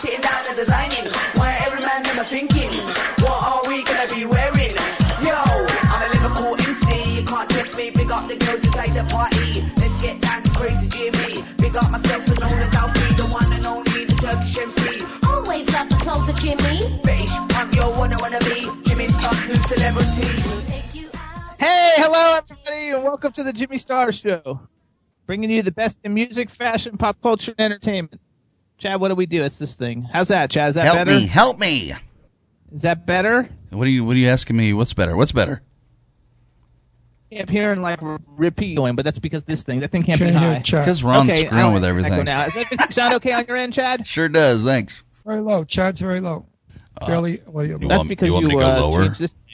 Sitting 0.00 0.20
down 0.22 0.42
and 0.48 0.56
designing. 0.56 1.04
Why 1.36 1.60
every 1.66 1.80
man 1.80 2.02
thinking? 2.24 2.72
What 3.20 3.38
are 3.50 3.62
we 3.68 3.84
gonna 3.84 4.08
be 4.14 4.24
wearing? 4.24 4.74
Yo, 5.20 5.36
I'm 5.94 6.02
a 6.04 6.08
Liverpool 6.14 6.54
MC. 6.54 7.16
You 7.16 7.24
can't 7.24 7.50
test 7.50 7.76
me. 7.76 7.90
Big 7.90 8.10
up 8.10 8.26
the 8.26 8.36
girls 8.36 8.64
inside 8.64 8.92
the 8.94 9.04
party. 9.12 9.62
Let's 9.76 10.00
get 10.00 10.20
down 10.20 10.42
to 10.42 10.50
crazy 10.50 10.88
Jimmy. 10.88 11.44
Big 11.58 11.76
up 11.76 11.90
myself 11.90 12.26
and 12.28 12.40
known 12.40 12.60
as 12.62 12.74
Alfie, 12.74 13.14
the 13.14 13.26
one 13.26 13.52
and 13.52 13.66
only, 13.66 14.04
the 14.06 14.14
Turkish 14.14 14.58
MC. 14.58 14.99
Hello 22.00 22.38
everybody, 22.38 22.88
and 22.90 23.04
welcome 23.04 23.30
to 23.32 23.42
the 23.42 23.52
Jimmy 23.52 23.76
Star 23.76 24.10
Show, 24.10 24.60
bringing 25.26 25.50
you 25.50 25.62
the 25.62 25.70
best 25.72 25.98
in 26.02 26.14
music, 26.14 26.48
fashion, 26.48 26.96
pop 26.96 27.20
culture, 27.20 27.54
and 27.58 27.72
entertainment. 27.72 28.18
Chad, 28.78 29.00
what 29.00 29.08
do 29.08 29.14
we 29.14 29.26
do? 29.26 29.42
It's 29.42 29.58
this 29.58 29.74
thing. 29.74 30.08
How's 30.10 30.28
that, 30.28 30.50
Chad? 30.50 30.70
Is 30.70 30.74
that 30.76 30.84
Help 30.86 30.96
better? 30.96 31.10
me, 31.10 31.26
help 31.26 31.58
me. 31.58 31.92
Is 32.72 32.82
that 32.82 33.04
better? 33.04 33.48
What 33.70 33.86
are 33.86 33.90
you 33.90 34.04
what 34.04 34.16
are 34.16 34.18
you 34.18 34.28
asking 34.28 34.56
me? 34.56 34.72
What's 34.72 34.94
better? 34.94 35.14
What's 35.14 35.32
better? 35.32 35.60
I'm 37.38 37.46
hearing 37.46 37.82
like 37.82 38.02
r- 38.02 38.18
repeat 38.26 38.74
going, 38.76 38.96
but 38.96 39.04
that's 39.04 39.18
because 39.20 39.44
this 39.44 39.62
thing, 39.62 39.80
that 39.80 39.92
thing 39.92 40.02
can't 40.02 40.18
Can't 40.18 40.32
be 40.34 40.38
hear 40.38 40.54
high. 40.54 40.60
Chad. 40.60 40.80
Because 40.80 41.04
Ron's 41.04 41.28
okay, 41.30 41.46
screwing 41.46 41.64
I'll 41.64 41.72
with 41.74 41.84
echo 41.84 41.90
everything. 41.90 42.24
Now, 42.24 42.46
is 42.46 42.54
that 42.54 42.92
sound 42.92 43.14
okay 43.14 43.32
on 43.32 43.44
your 43.46 43.56
end, 43.56 43.74
Chad? 43.74 44.06
Sure 44.06 44.28
does. 44.28 44.64
Thanks. 44.64 45.02
It's 45.10 45.20
very 45.20 45.40
low. 45.40 45.64
Chad's 45.64 46.00
very 46.00 46.20
low. 46.20 46.46
Barely. 47.06 47.36
What 47.46 47.62
do 47.64 47.68
you, 47.68 47.78
you 47.80 47.86
That's 47.88 47.98
want- 47.98 48.08
because 48.08 48.26
you 48.28 48.34
you, 48.40 48.40
want 48.40 48.46
me 48.46 48.54
to 48.54 48.60
go 48.60 48.66
uh, 48.68 48.80
lower? 48.80 49.04
changed 49.04 49.20
this 49.20 49.30
thing. 49.32 49.49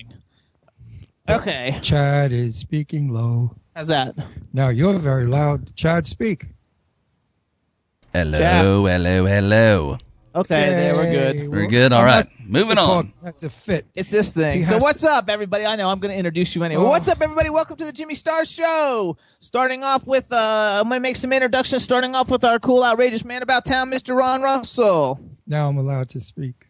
Okay, 1.29 1.79
Chad 1.83 2.33
is 2.33 2.57
speaking 2.57 3.09
low. 3.13 3.57
how's 3.75 3.89
that? 3.89 4.15
Now 4.53 4.69
you're 4.69 4.95
very 4.99 5.27
loud. 5.27 5.75
Chad, 5.75 6.07
speak. 6.07 6.45
Hello, 8.13 8.39
Chad. 8.39 8.65
hello, 8.65 9.27
hello. 9.27 9.99
Okay, 10.35 10.67
there 10.71 10.95
we're 10.95 11.05
Yay. 11.13 11.49
We're 11.49 11.67
good. 11.67 11.93
All 11.93 12.01
I'm 12.01 12.07
right. 12.07 12.27
not- 12.27 12.49
Moving 12.49 12.77
talk. 12.77 12.89
on. 13.07 13.13
That's 13.23 13.43
a 13.43 13.49
fit. 13.51 13.87
It's 13.95 14.11
this 14.11 14.33
thing. 14.33 14.59
He 14.59 14.65
So 14.65 14.79
what's 14.79 15.01
to- 15.01 15.11
up, 15.11 15.29
everybody? 15.31 15.65
I 15.67 15.77
know 15.77 15.89
I'm 15.89 15.99
going 15.99 16.13
to 16.13 16.17
introduce 16.19 16.55
you 16.55 16.63
anyway. 16.63 16.83
Oh. 16.85 16.89
What's 16.91 17.09
up, 17.09 17.21
everybody? 17.23 17.49
Welcome 17.51 17.77
to 17.79 17.85
the 17.87 17.93
Jimmy 17.93 18.15
Star 18.15 18.45
Show. 18.45 19.17
Starting 19.41 19.83
off 19.83 20.07
with, 20.07 20.31
uh, 20.31 20.79
I'm 20.81 20.89
going 20.89 20.99
to 20.99 21.03
make 21.03 21.17
some 21.17 21.33
introductions. 21.33 21.83
Starting 21.83 22.15
off 22.15 22.31
with 22.31 22.45
our 22.45 22.59
cool, 22.61 22.85
outrageous 22.85 23.25
man 23.25 23.43
about 23.43 23.65
town, 23.65 23.91
Mr. 23.91 24.15
Ron 24.15 24.43
Russell. 24.43 25.19
Now 25.47 25.69
I'm 25.69 25.79
allowed 25.79 26.11
to 26.11 26.21
speak. 26.21 26.67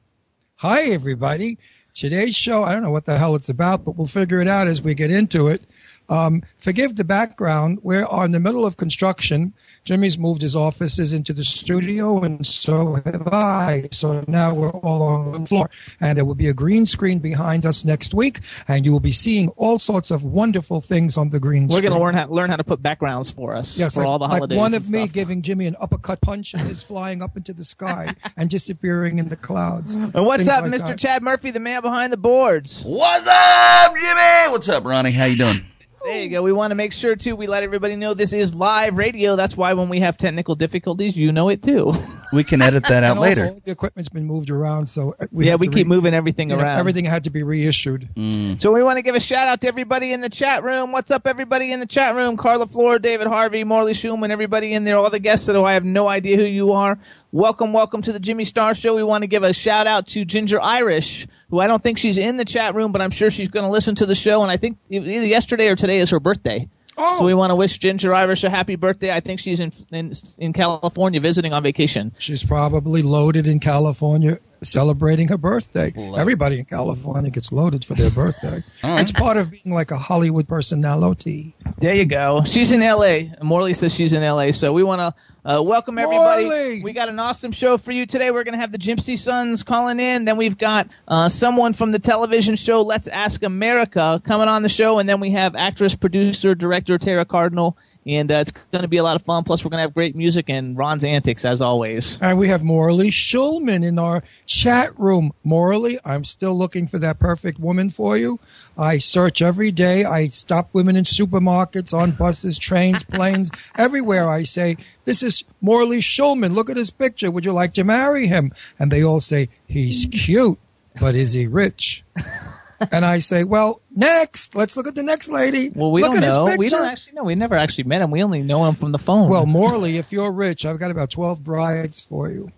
Hi, 0.60 0.82
everybody. 0.84 1.58
Today's 1.96 2.36
show, 2.36 2.62
I 2.62 2.74
don't 2.74 2.82
know 2.82 2.90
what 2.90 3.06
the 3.06 3.16
hell 3.16 3.34
it's 3.36 3.48
about, 3.48 3.86
but 3.86 3.96
we'll 3.96 4.06
figure 4.06 4.42
it 4.42 4.48
out 4.48 4.66
as 4.66 4.82
we 4.82 4.92
get 4.92 5.10
into 5.10 5.48
it. 5.48 5.62
Um, 6.08 6.42
forgive 6.56 6.96
the 6.96 7.04
background. 7.04 7.80
We're 7.82 8.06
in 8.24 8.30
the 8.30 8.40
middle 8.40 8.64
of 8.64 8.76
construction. 8.76 9.54
Jimmy's 9.84 10.16
moved 10.18 10.42
his 10.42 10.54
offices 10.56 11.12
into 11.12 11.32
the 11.32 11.44
studio, 11.44 12.22
and 12.22 12.46
so 12.46 12.96
have 13.04 13.28
I. 13.28 13.88
So 13.92 14.24
now 14.28 14.54
we're 14.54 14.70
all 14.70 15.02
on 15.02 15.42
the 15.42 15.46
floor. 15.46 15.70
And 16.00 16.16
there 16.16 16.24
will 16.24 16.34
be 16.34 16.48
a 16.48 16.54
green 16.54 16.86
screen 16.86 17.18
behind 17.18 17.66
us 17.66 17.84
next 17.84 18.14
week, 18.14 18.40
and 18.68 18.84
you 18.84 18.92
will 18.92 19.00
be 19.00 19.12
seeing 19.12 19.48
all 19.50 19.78
sorts 19.78 20.10
of 20.10 20.24
wonderful 20.24 20.80
things 20.80 21.16
on 21.16 21.30
the 21.30 21.40
green 21.40 21.64
screen. 21.64 21.74
We're 21.76 21.88
going 21.88 21.98
to 21.98 22.04
learn 22.04 22.14
how, 22.14 22.26
learn 22.28 22.50
how 22.50 22.56
to 22.56 22.64
put 22.64 22.82
backgrounds 22.82 23.30
for 23.30 23.54
us 23.54 23.78
Yes, 23.78 23.94
for 23.94 24.00
like, 24.00 24.08
all 24.08 24.18
the 24.18 24.28
holidays. 24.28 24.56
like 24.56 24.58
holidays. 24.58 24.58
one 24.58 24.74
and 24.74 24.84
of 24.84 24.90
me 24.90 24.98
stuff. 25.06 25.12
giving 25.12 25.42
Jimmy 25.42 25.66
an 25.66 25.76
uppercut 25.80 26.20
punch 26.20 26.54
and 26.54 26.68
is 26.70 26.82
flying 26.82 27.22
up 27.22 27.36
into 27.36 27.52
the 27.52 27.64
sky 27.64 28.14
and 28.36 28.48
disappearing 28.50 29.18
in 29.18 29.28
the 29.28 29.36
clouds. 29.36 29.94
And 29.96 30.12
what's 30.26 30.44
Things 30.44 30.48
up, 30.48 30.62
like 30.62 30.72
Mr. 30.72 30.86
that. 30.88 30.98
Chad 30.98 31.22
Murphy, 31.22 31.50
the 31.50 31.60
man 31.60 31.82
behind 31.82 32.12
the 32.12 32.16
boards? 32.16 32.84
What's 32.84 33.26
up, 33.26 33.94
Jimmy? 33.94 34.52
What's 34.52 34.68
up, 34.68 34.84
Ronnie? 34.84 35.10
How 35.12 35.24
you 35.24 35.36
doing? 35.36 35.64
There 36.06 36.22
you 36.22 36.28
go. 36.28 36.40
We 36.40 36.52
want 36.52 36.70
to 36.70 36.76
make 36.76 36.92
sure 36.92 37.16
too. 37.16 37.34
We 37.34 37.48
let 37.48 37.64
everybody 37.64 37.96
know 37.96 38.14
this 38.14 38.32
is 38.32 38.54
live 38.54 38.96
radio. 38.96 39.34
That's 39.34 39.56
why 39.56 39.72
when 39.72 39.88
we 39.88 39.98
have 40.00 40.16
technical 40.16 40.54
difficulties, 40.54 41.16
you 41.16 41.32
know 41.32 41.48
it 41.48 41.62
too. 41.64 41.94
We 42.32 42.42
can 42.42 42.60
edit 42.60 42.82
that 42.88 43.04
out 43.04 43.10
And 43.12 43.18
also, 43.20 43.28
later. 43.28 43.60
the 43.62 43.70
equipment's 43.70 44.08
been 44.08 44.24
moved 44.24 44.50
around, 44.50 44.86
so 44.86 45.14
uh, 45.20 45.26
we 45.30 45.46
yeah, 45.46 45.54
we 45.54 45.68
keep 45.68 45.76
re- 45.76 45.84
moving 45.84 46.12
everything 46.12 46.50
you 46.50 46.56
know, 46.56 46.62
around. 46.64 46.76
everything 46.76 47.04
had 47.04 47.22
to 47.24 47.30
be 47.30 47.44
reissued. 47.44 48.08
Mm. 48.16 48.60
So 48.60 48.72
we 48.72 48.82
want 48.82 48.96
to 48.98 49.02
give 49.02 49.14
a 49.14 49.20
shout 49.20 49.46
out 49.46 49.60
to 49.60 49.68
everybody 49.68 50.12
in 50.12 50.22
the 50.22 50.28
chat 50.28 50.64
room. 50.64 50.90
What's 50.90 51.12
up, 51.12 51.24
everybody 51.28 51.70
in 51.70 51.78
the 51.78 51.86
chat 51.86 52.16
room? 52.16 52.36
Carla 52.36 52.66
Floor, 52.66 52.98
David 52.98 53.28
Harvey, 53.28 53.62
Morley 53.62 53.92
Schulman, 53.92 54.30
everybody 54.30 54.72
in 54.72 54.82
there, 54.82 54.98
all 54.98 55.08
the 55.08 55.20
guests 55.20 55.46
that 55.46 55.54
oh, 55.54 55.64
I 55.64 55.74
have 55.74 55.84
no 55.84 56.08
idea 56.08 56.36
who 56.36 56.42
you 56.42 56.72
are. 56.72 56.98
Welcome, 57.30 57.72
welcome 57.72 58.02
to 58.02 58.12
the 58.12 58.20
Jimmy 58.20 58.44
Star 58.44 58.74
Show. 58.74 58.96
We 58.96 59.04
want 59.04 59.22
to 59.22 59.28
give 59.28 59.44
a 59.44 59.52
shout 59.52 59.86
out 59.86 60.08
to 60.08 60.24
Ginger 60.24 60.60
Irish, 60.60 61.28
who 61.50 61.60
I 61.60 61.66
don't 61.66 61.82
think 61.82 61.98
she's 61.98 62.18
in 62.18 62.36
the 62.36 62.44
chat 62.44 62.74
room, 62.74 62.92
but 62.92 63.00
I'm 63.00 63.10
sure 63.10 63.30
she's 63.30 63.48
going 63.48 63.64
to 63.64 63.70
listen 63.70 63.94
to 63.96 64.06
the 64.06 64.14
show. 64.14 64.42
And 64.42 64.50
I 64.50 64.56
think 64.56 64.78
either 64.90 65.26
yesterday 65.26 65.68
or 65.68 65.76
today 65.76 65.98
is 65.98 66.10
her 66.10 66.20
birthday. 66.20 66.68
Oh. 66.98 67.18
So 67.18 67.24
we 67.26 67.34
want 67.34 67.50
to 67.50 67.54
wish 67.54 67.78
Ginger 67.78 68.14
Irish 68.14 68.42
a 68.44 68.50
happy 68.50 68.76
birthday. 68.76 69.12
I 69.12 69.20
think 69.20 69.38
she's 69.38 69.60
in 69.60 69.72
in, 69.92 70.12
in 70.38 70.52
California 70.52 71.20
visiting 71.20 71.52
on 71.52 71.62
vacation. 71.62 72.12
She's 72.18 72.42
probably 72.42 73.02
loaded 73.02 73.46
in 73.46 73.60
California 73.60 74.38
celebrating 74.62 75.28
her 75.28 75.38
birthday. 75.38 75.92
Everybody 76.16 76.58
in 76.58 76.64
California 76.64 77.30
gets 77.30 77.52
loaded 77.52 77.84
for 77.84 77.94
their 77.94 78.10
birthday. 78.10 78.58
It's 78.82 79.12
part 79.12 79.36
of 79.36 79.50
being 79.50 79.74
like 79.74 79.90
a 79.90 79.98
Hollywood 79.98 80.48
personality. 80.48 81.54
There 81.78 81.94
you 81.94 82.04
go. 82.04 82.42
She's 82.44 82.72
in 82.72 82.82
L.A. 82.82 83.32
Morley 83.42 83.74
says 83.74 83.94
she's 83.94 84.12
in 84.12 84.22
L.A. 84.22 84.52
So 84.52 84.72
we 84.72 84.82
want 84.82 85.00
to 85.00 85.14
uh, 85.46 85.62
welcome 85.62 85.96
everybody. 85.96 86.44
Morley! 86.44 86.82
We 86.82 86.92
got 86.92 87.08
an 87.08 87.20
awesome 87.20 87.52
show 87.52 87.78
for 87.78 87.92
you 87.92 88.04
today. 88.04 88.32
We're 88.32 88.42
going 88.42 88.54
to 88.54 88.58
have 88.58 88.72
the 88.72 88.78
Gypsy 88.78 89.16
Sons 89.16 89.62
calling 89.62 90.00
in. 90.00 90.24
Then 90.24 90.36
we've 90.36 90.58
got 90.58 90.88
uh, 91.06 91.28
someone 91.28 91.72
from 91.72 91.92
the 91.92 92.00
television 92.00 92.56
show 92.56 92.82
Let's 92.82 93.06
Ask 93.06 93.44
America 93.44 94.20
coming 94.24 94.48
on 94.48 94.62
the 94.62 94.68
show, 94.68 94.98
and 94.98 95.08
then 95.08 95.20
we 95.20 95.30
have 95.30 95.54
actress, 95.54 95.94
producer, 95.94 96.56
director 96.56 96.98
Tara 96.98 97.24
Cardinal 97.24 97.78
and 98.06 98.30
uh, 98.30 98.36
it's 98.36 98.52
going 98.52 98.82
to 98.82 98.88
be 98.88 98.98
a 98.98 99.02
lot 99.02 99.16
of 99.16 99.22
fun. 99.22 99.42
Plus, 99.42 99.64
we're 99.64 99.70
going 99.70 99.78
to 99.78 99.82
have 99.82 99.94
great 99.94 100.14
music 100.14 100.48
and 100.48 100.76
Ron's 100.76 101.02
antics 101.02 101.44
as 101.44 101.60
always. 101.60 102.20
And 102.22 102.38
we 102.38 102.48
have 102.48 102.62
Morley 102.62 103.10
Schulman 103.10 103.84
in 103.84 103.98
our 103.98 104.22
chat 104.46 104.96
room. 104.98 105.32
Morley, 105.42 105.98
I'm 106.04 106.22
still 106.22 106.56
looking 106.56 106.86
for 106.86 106.98
that 107.00 107.18
perfect 107.18 107.58
woman 107.58 107.90
for 107.90 108.16
you. 108.16 108.38
I 108.78 108.98
search 108.98 109.42
every 109.42 109.72
day. 109.72 110.04
I 110.04 110.28
stop 110.28 110.68
women 110.72 110.94
in 110.94 111.04
supermarkets, 111.04 111.92
on 111.92 112.12
buses, 112.12 112.58
trains, 112.58 113.02
planes, 113.12 113.50
everywhere. 113.76 114.30
I 114.30 114.44
say, 114.44 114.76
This 115.04 115.22
is 115.22 115.42
Morley 115.60 115.98
Schulman. 115.98 116.54
Look 116.54 116.70
at 116.70 116.76
his 116.76 116.90
picture. 116.90 117.30
Would 117.30 117.44
you 117.44 117.52
like 117.52 117.72
to 117.74 117.84
marry 117.84 118.28
him? 118.28 118.52
And 118.78 118.92
they 118.92 119.02
all 119.02 119.20
say, 119.20 119.48
He's 119.66 120.06
cute, 120.12 120.58
but 121.00 121.16
is 121.16 121.32
he 121.32 121.48
rich? 121.48 122.04
and 122.92 123.04
I 123.04 123.18
say, 123.20 123.44
Well, 123.44 123.80
next. 123.94 124.54
Let's 124.54 124.76
look 124.76 124.86
at 124.86 124.94
the 124.94 125.02
next 125.02 125.28
lady. 125.28 125.70
Well, 125.74 125.92
we 125.92 126.02
look 126.02 126.12
don't 126.12 126.24
at 126.24 126.34
know. 126.34 126.56
We 126.56 126.68
don't 126.68 126.86
actually 126.86 127.14
know. 127.14 127.24
We 127.24 127.34
never 127.34 127.54
actually 127.56 127.84
met 127.84 128.02
him. 128.02 128.10
We 128.10 128.22
only 128.22 128.42
know 128.42 128.64
him 128.66 128.74
from 128.74 128.92
the 128.92 128.98
phone. 128.98 129.28
Well, 129.28 129.46
Morley, 129.46 129.96
if 129.98 130.12
you're 130.12 130.30
rich, 130.32 130.64
I've 130.66 130.78
got 130.78 130.90
about 130.90 131.10
12 131.10 131.42
brides 131.44 132.00
for 132.00 132.28
you. 132.30 132.50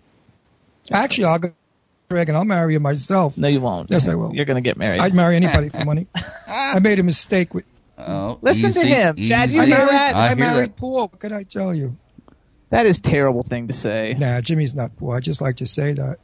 Actually, 0.91 1.25
I'll 1.25 1.39
go 1.39 1.49
drag 2.09 2.29
and 2.29 2.37
I'll 2.37 2.45
marry 2.45 2.73
you 2.73 2.79
myself. 2.79 3.37
no, 3.37 3.47
you 3.47 3.61
won't. 3.61 3.91
Yes, 3.91 4.07
I 4.07 4.15
will. 4.15 4.33
You're 4.33 4.45
going 4.45 4.61
to 4.61 4.67
get 4.67 4.77
married. 4.77 4.99
I'd 5.01 5.13
marry 5.13 5.35
anybody 5.35 5.69
for 5.69 5.85
money. 5.85 6.07
I 6.47 6.79
made 6.79 6.99
a 6.99 7.03
mistake 7.03 7.53
with. 7.53 7.65
Oh, 7.97 8.39
Listen 8.41 8.71
to 8.71 8.79
easy, 8.79 8.87
him. 8.87 9.15
Chad, 9.17 9.49
you 9.51 9.61
I 9.61 9.65
hear 9.65 9.77
married, 9.77 9.91
that? 9.91 10.15
I 10.15 10.19
I 10.19 10.27
hear 10.29 10.37
married 10.37 10.69
that. 10.71 10.77
poor. 10.77 11.01
What 11.01 11.19
can 11.19 11.33
I 11.33 11.43
tell 11.43 11.73
you? 11.75 11.97
that 12.69 12.85
is 12.85 12.99
a 12.99 13.01
terrible 13.01 13.43
thing 13.43 13.67
to 13.67 13.73
say. 13.73 14.15
Nah, 14.17 14.39
Jimmy's 14.41 14.73
not 14.75 14.95
poor. 14.95 15.17
I 15.17 15.19
just 15.19 15.41
like 15.41 15.57
to 15.57 15.65
say 15.67 15.93
that. 15.93 16.17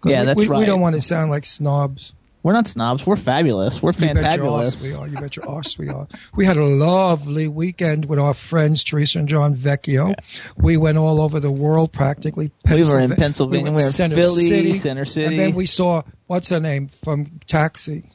'Cause 0.00 0.12
Yeah, 0.12 0.20
we, 0.20 0.26
that's 0.26 0.38
we, 0.38 0.48
we 0.48 0.66
don't 0.66 0.80
want 0.80 0.96
to 0.96 1.00
sound 1.00 1.30
like 1.30 1.44
snobs. 1.44 2.14
We're 2.44 2.52
not 2.52 2.68
snobs. 2.68 3.06
We're 3.06 3.16
fabulous. 3.16 3.82
We're 3.82 3.92
You 3.92 4.12
bet 4.12 4.36
your 4.36 4.46
fantabulous. 4.46 4.82
we 4.82 4.94
are. 4.94 5.08
You 5.08 5.16
bet 5.16 5.34
your 5.34 5.48
arse 5.48 5.78
we 5.78 5.88
are. 5.88 6.06
We 6.34 6.44
had 6.44 6.58
a 6.58 6.64
lovely 6.64 7.48
weekend 7.48 8.04
with 8.04 8.18
our 8.18 8.34
friends 8.34 8.84
Teresa 8.84 9.20
and 9.20 9.28
John 9.28 9.54
Vecchio. 9.54 10.14
We 10.58 10.76
went 10.76 10.98
all 10.98 11.22
over 11.22 11.40
the 11.40 11.50
world 11.50 11.90
practically. 11.92 12.52
We 12.70 12.84
were 12.84 13.00
in 13.00 13.16
Pennsylvania. 13.16 13.72
We 13.72 13.76
were 13.76 13.86
in 13.86 14.10
Philly, 14.10 14.46
City, 14.46 14.74
Center 14.74 15.06
City. 15.06 15.26
And 15.26 15.38
then 15.38 15.54
we 15.54 15.64
saw, 15.64 16.02
what's 16.26 16.50
her 16.50 16.60
name, 16.60 16.88
from 16.88 17.40
Taxi. 17.46 18.10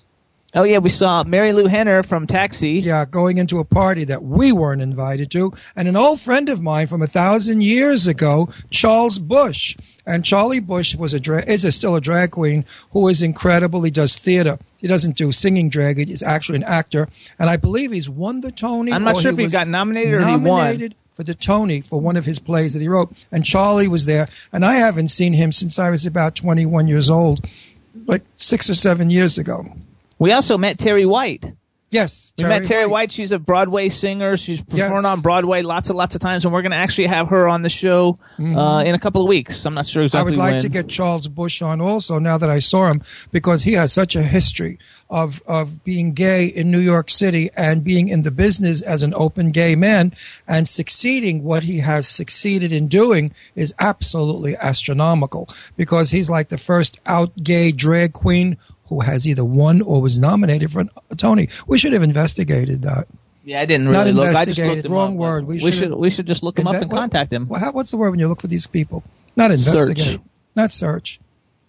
Oh 0.56 0.64
yeah, 0.64 0.80
we 0.80 0.90
saw 0.90 1.24
Marilu 1.24 1.70
Henner 1.70 2.02
from 2.02 2.26
Taxi. 2.26 2.80
Yeah, 2.80 3.06
going 3.06 3.38
into 3.38 3.60
a 3.60 3.64
party 3.64 4.04
that 4.06 4.24
we 4.24 4.52
weren't 4.52 4.82
invited 4.82 5.30
to. 5.32 5.54
And 5.76 5.88
an 5.88 5.96
old 5.96 6.20
friend 6.20 6.50
of 6.50 6.60
mine 6.60 6.88
from 6.88 7.04
a 7.04 7.08
thousand 7.08 7.62
years 7.62 8.08
ago, 8.08 8.50
Charles 8.72 9.20
Busch. 9.20 9.78
And 10.08 10.26
Charlie 10.26 10.60
Busch 10.60 10.96
was 10.96 11.14
a 11.14 11.20
dra- 11.20 11.46
is 11.46 11.66
a, 11.66 11.72
still 11.72 11.96
a 11.96 12.02
drag 12.02 12.32
queen 12.32 12.66
who 12.94 13.08
is 13.08 13.22
incredible. 13.22 13.84
He 13.84 13.92
does 13.92 14.16
theater. 14.16 14.58
He 14.80 14.88
doesn't 14.88 15.18
do 15.18 15.32
singing 15.32 15.70
drag. 15.70 16.00
He's 16.00 16.24
actually 16.24 16.56
an 16.56 16.64
actor. 16.64 17.10
And 17.38 17.48
I 17.48 17.58
believe 17.58 17.92
he's 17.92 18.10
won 18.10 18.40
the 18.40 18.52
Tony. 18.52 18.92
I'm 18.92 19.04
not 19.04 19.18
sure 19.18 19.32
if 19.32 19.38
he 19.38 19.48
got 19.48 19.68
nominated 19.68 20.16
or 20.16 20.26
he 20.26 20.32
won. 20.32 20.44
nominated 20.44 20.96
for 21.14 21.24
the 21.24 21.36
Tony 21.36 21.82
for 21.82 22.02
one 22.02 22.18
of 22.18 22.26
his 22.26 22.40
plays 22.40 22.74
that 22.74 22.82
he 22.82 22.88
wrote. 22.88 23.12
And 23.32 23.46
Charlie 23.46 23.88
was 23.88 24.06
there. 24.06 24.28
And 24.52 24.66
I 24.66 24.76
haven't 24.76 25.10
seen 25.10 25.34
him 25.34 25.52
since 25.52 25.78
I 25.78 25.92
was 25.92 26.08
about 26.08 26.34
21 26.34 26.88
years 26.88 27.08
old, 27.08 27.46
like 28.08 28.24
six 28.36 28.68
or 28.68 28.74
seven 28.76 29.12
years 29.12 29.38
ago. 29.38 29.66
We 30.20 30.32
also 30.34 30.58
met 30.58 30.78
Terry 30.78 31.06
White. 31.06 31.46
Yes. 31.92 32.34
We 32.38 32.44
met 32.44 32.66
Terry 32.66 32.86
White. 32.86 33.12
She's 33.12 33.32
a 33.32 33.40
Broadway 33.40 33.90
singer. 33.90 34.38
She's 34.38 34.62
performed 34.62 35.04
Yes. 35.04 35.06
on 35.06 35.22
Broadway 35.22 35.64
lots 35.64 35.90
and 35.90 35.98
lots 35.98 36.14
of 36.14 36.22
times, 36.22 36.46
and 36.46 36.54
we're 36.54 36.62
going 36.62 36.70
to 36.72 36.78
actually 36.78 37.08
have 37.08 37.30
her 37.30 37.48
on 37.48 37.64
the 37.64 37.70
show 37.70 38.20
uh, 38.40 38.84
in 38.86 38.94
a 38.94 39.00
couple 39.00 39.24
of 39.24 39.28
weeks. 39.28 39.66
I'm 39.66 39.74
not 39.74 39.88
sure 39.88 40.04
Mm-hmm. 40.04 40.18
I 40.18 40.22
would 40.22 40.38
like 40.38 40.52
when. 40.52 40.62
to 40.62 40.70
get 40.70 40.88
Charles 40.88 41.28
Busch 41.28 41.64
on 41.64 41.82
also 41.82 42.20
now 42.20 42.38
that 42.38 42.50
I 42.50 42.60
saw 42.60 42.92
him 42.92 43.02
because 43.32 43.64
he 43.64 43.74
has 43.74 43.92
such 43.92 44.16
a 44.16 44.22
history 44.22 44.78
of 45.10 45.42
of 45.48 45.84
being 45.84 46.14
gay 46.14 46.46
in 46.46 46.70
New 46.70 46.80
York 46.80 47.10
City 47.10 47.50
and 47.58 47.84
being 47.84 48.08
in 48.10 48.22
the 48.22 48.32
business 48.32 48.82
as 48.82 49.02
an 49.02 49.14
open 49.16 49.52
gay 49.52 49.76
man 49.76 50.14
and 50.48 50.68
succeeding 50.68 51.44
what 51.44 51.64
he 51.64 51.80
has 51.80 52.08
succeeded 52.08 52.72
in 52.72 52.88
doing 52.88 53.32
is 53.56 53.74
absolutely 53.80 54.56
astronomical 54.58 55.48
because 55.76 56.12
he's 56.12 56.30
like 56.30 56.50
the 56.50 56.58
first 56.58 57.00
out 57.06 57.36
gay 57.44 57.72
drag 57.72 58.14
queen 58.14 58.58
who 58.86 59.02
has 59.02 59.28
either 59.28 59.46
won 59.46 59.82
or 59.82 60.02
was 60.02 60.18
nominated 60.20 60.72
for 60.72 60.86
a 61.12 61.16
Tony. 61.16 61.48
We 61.68 61.78
should 61.78 61.94
have 61.94 62.04
investigated 62.04 62.82
that. 62.84 63.08
yeah, 63.46 63.62
I 63.62 63.66
didn't 63.66 63.86
Not 63.92 64.00
really 64.06 64.12
look. 64.14 64.36
I 64.36 64.46
just 64.46 64.60
looked 64.60 64.88
wrong 64.90 65.12
up. 65.14 65.18
word. 65.18 65.48
We 65.48 65.64
We, 65.64 65.72
should- 65.72 65.94
we 65.94 66.10
should 66.10 66.26
just 66.28 66.44
look 66.44 66.58
him 66.60 66.68
up 66.68 66.76
and 66.76 66.90
contact 66.90 67.32
him. 67.34 67.48
what- 67.48 67.74
what's 67.74 67.92
the 67.92 67.98
word 67.98 68.12
when 68.12 68.20
you 68.20 68.28
look 68.28 68.42
for 68.42 68.48
these 68.48 68.68
people? 68.68 69.04
Not 69.36 69.52
investigate. 69.52 69.98
Search. 70.06 70.20
Not 70.56 70.72
search. 70.72 71.20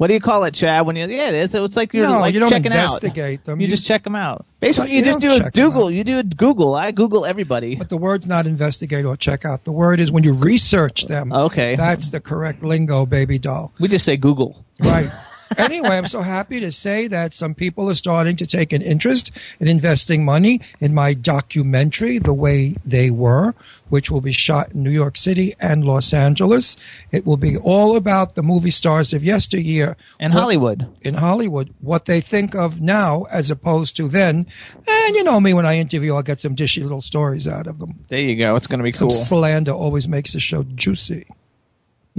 What 0.01 0.07
do 0.07 0.15
you 0.15 0.21
call 0.21 0.45
it, 0.45 0.55
Chad? 0.55 0.87
When 0.87 0.97
you 0.97 1.07
yeah, 1.09 1.29
it 1.29 1.35
is. 1.35 1.55
It's 1.55 1.77
like 1.77 1.93
you're 1.93 2.05
No, 2.05 2.21
like 2.21 2.33
you 2.33 2.41
don't 2.41 2.49
checking 2.49 2.73
investigate 2.73 3.41
out. 3.41 3.45
them. 3.45 3.61
You, 3.61 3.67
You- 3.67 3.71
just 3.71 3.85
check 3.87 4.03
them 4.03 4.15
out. 4.15 4.47
Basically, 4.59 4.93
you 4.93 5.01
you, 5.01 5.05
just 5.05 5.21
don't 5.21 5.47
a 5.47 5.51
Google. 5.51 5.91
You 5.91 6.05
do 6.05 6.19
a 6.21 6.23
Google. 6.23 6.75
I 6.75 6.91
Google 6.91 7.27
everybody. 7.27 7.77
But 7.77 7.91
the 7.91 7.99
word's 7.99 8.27
not 8.27 8.47
investigate 8.47 9.05
or 9.05 9.15
check 9.19 9.45
out. 9.45 9.65
The 9.65 9.73
word 9.73 10.01
is 10.01 10.11
when 10.11 10.25
you 10.25 10.33
research 10.33 11.05
them. 11.05 11.35
Okay. 11.35 11.77
That's 11.77 12.09
the 12.09 12.19
correct 12.19 12.63
lingo, 12.63 13.05
baby 13.05 13.39
doll. 13.39 13.75
We 13.79 13.89
just 13.89 14.07
say 14.07 14.17
Google. 14.17 14.65
Right. 14.83 15.07
anyway, 15.59 15.97
I'm 15.97 16.07
so 16.07 16.23
happy 16.23 16.61
to 16.61 16.71
say 16.73 17.07
that 17.09 17.33
some 17.33 17.55
people 17.55 17.91
are 17.91 17.95
starting 17.95 18.37
to 18.37 18.47
take 18.47 18.73
an 18.73 18.83
interest 18.83 19.31
in 19.61 19.69
investing 19.69 20.25
money 20.25 20.61
in 20.81 20.95
my 20.95 21.15
documentary, 21.15 22.19
The 22.19 22.35
Way 22.35 22.77
They 22.85 23.11
Were, 23.11 23.55
which 23.89 24.11
will 24.11 24.21
be 24.21 24.33
shot 24.33 24.73
in 24.73 24.83
New 24.83 24.91
York 24.91 25.17
City 25.17 25.55
and 25.61 25.85
Los 25.85 26.13
Angeles. 26.15 26.77
It 27.11 27.27
will 27.27 27.37
be 27.37 27.57
all 27.59 27.97
about 27.97 28.35
the 28.35 28.43
movie 28.43 28.71
stars 28.71 29.13
of 29.13 29.25
yesteryear. 29.25 29.97
And 30.19 30.33
What- 30.35 30.41
Hollywood. 30.43 30.87
in 31.03 31.15
Hollywood, 31.15 31.75
what 31.81 32.05
they 32.05 32.21
think 32.21 32.55
of 32.55 32.81
now 32.81 33.25
as 33.33 33.51
opposed 33.51 33.97
to 33.97 34.09
then. 34.09 34.47
And 34.89 35.17
you 35.17 35.25
know 35.25 35.41
me, 35.41 35.53
when 35.55 35.67
I 35.67 35.79
interview, 35.79 36.15
I'll 36.15 36.23
get 36.23 36.41
some 36.41 36.55
dishy 36.57 36.83
little 36.83 37.01
stories 37.03 37.49
out 37.49 37.67
of 37.67 37.79
them. 37.79 37.99
There 38.09 38.21
you 38.21 38.37
go. 38.37 38.55
It's 38.57 38.67
going 38.67 38.79
to 38.81 38.85
be 38.85 38.93
Some 38.93 39.09
cool. 39.09 39.17
slander 39.17 39.73
always 39.73 40.07
makes 40.09 40.33
the 40.33 40.41
show 40.41 40.63
juicy. 40.75 41.27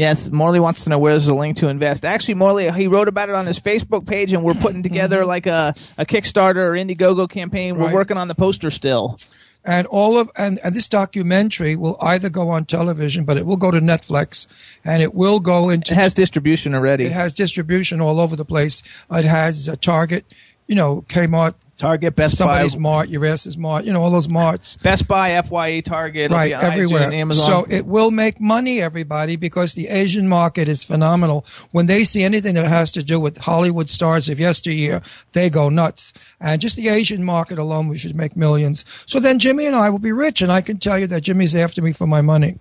Yes, 0.01 0.31
Morley 0.31 0.59
wants 0.59 0.83
to 0.85 0.89
know 0.89 0.97
where's 0.97 1.27
the 1.27 1.35
link 1.35 1.57
to 1.57 1.67
invest. 1.67 2.05
Actually, 2.05 2.33
Morley, 2.33 2.71
he 2.71 2.87
wrote 2.87 3.07
about 3.07 3.29
it 3.29 3.35
on 3.35 3.45
his 3.45 3.59
Facebook 3.59 4.07
page, 4.07 4.33
and 4.33 4.43
we're 4.43 4.55
putting 4.55 4.81
together 4.81 5.23
like 5.27 5.45
a, 5.45 5.75
a 5.99 6.05
Kickstarter 6.07 6.55
or 6.57 6.71
Indiegogo 6.71 7.29
campaign. 7.29 7.75
We're 7.75 7.81
Mm-hmm. 7.81 7.85
Right. 7.85 7.93
working 7.93 8.17
on 8.17 8.27
the 8.27 8.33
poster 8.33 8.71
still. 8.71 9.15
And 9.63 9.85
all 9.87 10.17
of 10.17 10.31
and, 10.35 10.57
and 10.63 10.73
this 10.73 10.87
documentary 10.87 11.75
will 11.75 11.95
either 12.01 12.29
go 12.31 12.49
on 12.49 12.65
television, 12.65 13.25
but 13.25 13.37
it 13.37 13.45
will 13.45 13.57
go 13.57 13.69
to 13.69 13.79
Netflix, 13.79 14.47
and 14.83 15.03
it 15.03 15.13
will 15.13 15.39
go 15.39 15.69
into 15.69 15.93
It 15.93 15.97
has 15.97 16.15
distribution 16.15 16.73
already. 16.73 17.05
it 17.05 17.11
has 17.11 17.35
distribution 17.35 18.01
all 18.01 18.19
over 18.19 18.35
the 18.35 18.43
place. 18.45 18.81
It 19.11 19.25
has 19.25 19.67
a 19.67 19.77
Target, 19.77 20.25
you 20.71 20.75
know, 20.75 21.01
Kmart, 21.09 21.55
Target, 21.75 22.15
Best 22.15 22.37
somebody's 22.37 22.75
Buy, 22.75 22.81
Mart, 22.81 23.09
your 23.09 23.25
ass 23.25 23.45
is 23.45 23.57
Mart, 23.57 23.83
you 23.83 23.91
know, 23.91 24.01
all 24.01 24.09
those 24.09 24.29
Marts. 24.29 24.77
Best 24.77 25.05
Buy, 25.05 25.41
Fye, 25.41 25.81
Target, 25.81 26.31
right 26.31 26.53
everywhere. 26.53 27.11
Amazon. 27.11 27.65
So 27.65 27.69
it 27.69 27.85
will 27.85 28.09
make 28.09 28.39
money, 28.39 28.81
everybody, 28.81 29.35
because 29.35 29.73
the 29.73 29.89
Asian 29.89 30.29
market 30.29 30.69
is 30.69 30.81
phenomenal. 30.81 31.45
When 31.71 31.87
they 31.87 32.05
see 32.05 32.23
anything 32.23 32.53
that 32.53 32.63
has 32.63 32.89
to 32.93 33.03
do 33.03 33.19
with 33.19 33.39
Hollywood 33.39 33.89
stars 33.89 34.29
of 34.29 34.39
yesteryear, 34.39 35.01
they 35.33 35.49
go 35.49 35.67
nuts. 35.67 36.13
And 36.39 36.61
just 36.61 36.77
the 36.77 36.87
Asian 36.87 37.25
market 37.25 37.59
alone, 37.59 37.89
we 37.89 37.97
should 37.97 38.15
make 38.15 38.37
millions. 38.37 38.85
So 39.05 39.19
then 39.19 39.39
Jimmy 39.39 39.65
and 39.65 39.75
I 39.75 39.89
will 39.89 39.99
be 39.99 40.13
rich, 40.13 40.41
and 40.41 40.53
I 40.53 40.61
can 40.61 40.77
tell 40.77 40.97
you 40.97 41.07
that 41.07 41.19
Jimmy's 41.19 41.53
after 41.53 41.81
me 41.81 41.91
for 41.91 42.07
my 42.07 42.21
money. 42.21 42.59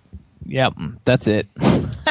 Yep, 0.51 0.73
that's 1.05 1.27
it. 1.27 1.47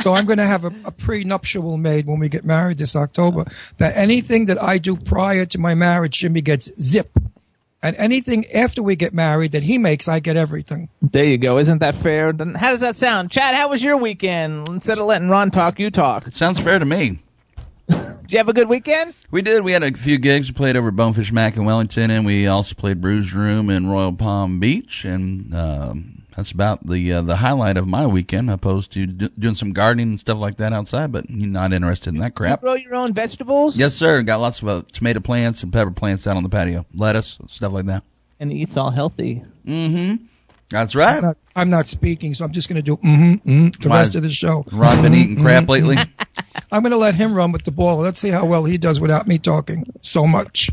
So 0.00 0.14
I'm 0.14 0.24
going 0.24 0.38
to 0.38 0.46
have 0.46 0.64
a, 0.64 0.72
a 0.86 0.92
prenuptial 0.92 1.76
made 1.76 2.06
when 2.06 2.18
we 2.20 2.30
get 2.30 2.42
married 2.42 2.78
this 2.78 2.96
October. 2.96 3.44
That 3.76 3.94
anything 3.98 4.46
that 4.46 4.62
I 4.62 4.78
do 4.78 4.96
prior 4.96 5.44
to 5.44 5.58
my 5.58 5.74
marriage, 5.74 6.20
Jimmy 6.20 6.40
gets 6.40 6.72
zip. 6.80 7.10
And 7.82 7.94
anything 7.96 8.46
after 8.54 8.82
we 8.82 8.96
get 8.96 9.12
married 9.12 9.52
that 9.52 9.62
he 9.62 9.76
makes, 9.76 10.08
I 10.08 10.20
get 10.20 10.38
everything. 10.38 10.88
There 11.02 11.24
you 11.24 11.36
go. 11.36 11.58
Isn't 11.58 11.80
that 11.80 11.94
fair? 11.94 12.32
Then 12.32 12.54
How 12.54 12.70
does 12.70 12.80
that 12.80 12.96
sound? 12.96 13.30
Chad, 13.30 13.54
how 13.54 13.68
was 13.68 13.82
your 13.82 13.98
weekend? 13.98 14.68
Instead 14.68 14.98
of 14.98 15.04
letting 15.04 15.28
Ron 15.28 15.50
talk, 15.50 15.78
you 15.78 15.90
talk. 15.90 16.26
It 16.26 16.32
sounds 16.34 16.58
fair 16.58 16.78
to 16.78 16.86
me. 16.86 17.18
Did 17.88 18.32
you 18.32 18.38
have 18.38 18.48
a 18.48 18.54
good 18.54 18.68
weekend? 18.70 19.12
We 19.30 19.42
did. 19.42 19.64
We 19.64 19.72
had 19.72 19.82
a 19.82 19.92
few 19.92 20.16
gigs. 20.18 20.48
We 20.48 20.54
played 20.54 20.76
over 20.76 20.90
Bonefish 20.90 21.32
Mac 21.32 21.56
in 21.56 21.64
Wellington, 21.64 22.10
and 22.10 22.24
we 22.24 22.46
also 22.46 22.74
played 22.74 23.00
Bruise 23.00 23.34
Room 23.34 23.68
in 23.68 23.88
Royal 23.88 24.12
Palm 24.14 24.60
Beach. 24.60 25.04
And 25.04 25.54
um, 25.54 26.19
that's 26.40 26.52
about 26.52 26.86
the 26.86 27.12
uh, 27.12 27.20
the 27.20 27.36
highlight 27.36 27.76
of 27.76 27.86
my 27.86 28.06
weekend, 28.06 28.50
opposed 28.50 28.92
to 28.92 29.06
do, 29.06 29.28
doing 29.28 29.54
some 29.54 29.74
gardening 29.74 30.08
and 30.08 30.18
stuff 30.18 30.38
like 30.38 30.56
that 30.56 30.72
outside. 30.72 31.12
But 31.12 31.28
you're 31.28 31.46
not 31.46 31.74
interested 31.74 32.14
in 32.14 32.20
that 32.20 32.34
crap. 32.34 32.62
Grow 32.62 32.74
your 32.74 32.94
own 32.94 33.12
vegetables? 33.12 33.76
Yes, 33.76 33.94
sir. 33.94 34.22
Got 34.22 34.40
lots 34.40 34.62
of 34.62 34.68
uh, 34.68 34.82
tomato 34.90 35.20
plants 35.20 35.62
and 35.62 35.70
pepper 35.70 35.90
plants 35.90 36.26
out 36.26 36.38
on 36.38 36.42
the 36.42 36.48
patio, 36.48 36.86
lettuce, 36.94 37.38
stuff 37.46 37.72
like 37.72 37.84
that. 37.86 38.04
And 38.38 38.50
eats 38.50 38.78
all 38.78 38.90
healthy. 38.90 39.44
Mm-hmm. 39.66 40.24
That's 40.70 40.94
right. 40.94 41.16
I'm 41.16 41.22
not, 41.22 41.36
I'm 41.56 41.68
not 41.68 41.88
speaking, 41.88 42.32
so 42.32 42.46
I'm 42.46 42.52
just 42.52 42.70
going 42.70 42.76
to 42.76 42.82
do 42.82 42.96
mm-hmm, 42.96 43.48
mm, 43.66 43.76
the 43.82 43.88
Why- 43.90 43.98
rest 43.98 44.14
of 44.14 44.22
the 44.22 44.30
show. 44.30 44.64
Ron 44.72 45.02
been 45.02 45.14
eating 45.14 45.42
crap 45.42 45.68
lately. 45.68 45.96
I'm 46.72 46.82
going 46.82 46.92
to 46.92 46.96
let 46.96 47.16
him 47.16 47.34
run 47.34 47.52
with 47.52 47.64
the 47.64 47.70
ball. 47.70 47.98
Let's 47.98 48.18
see 48.18 48.30
how 48.30 48.46
well 48.46 48.64
he 48.64 48.78
does 48.78 48.98
without 48.98 49.26
me 49.26 49.36
talking 49.36 49.84
so 50.00 50.26
much. 50.26 50.70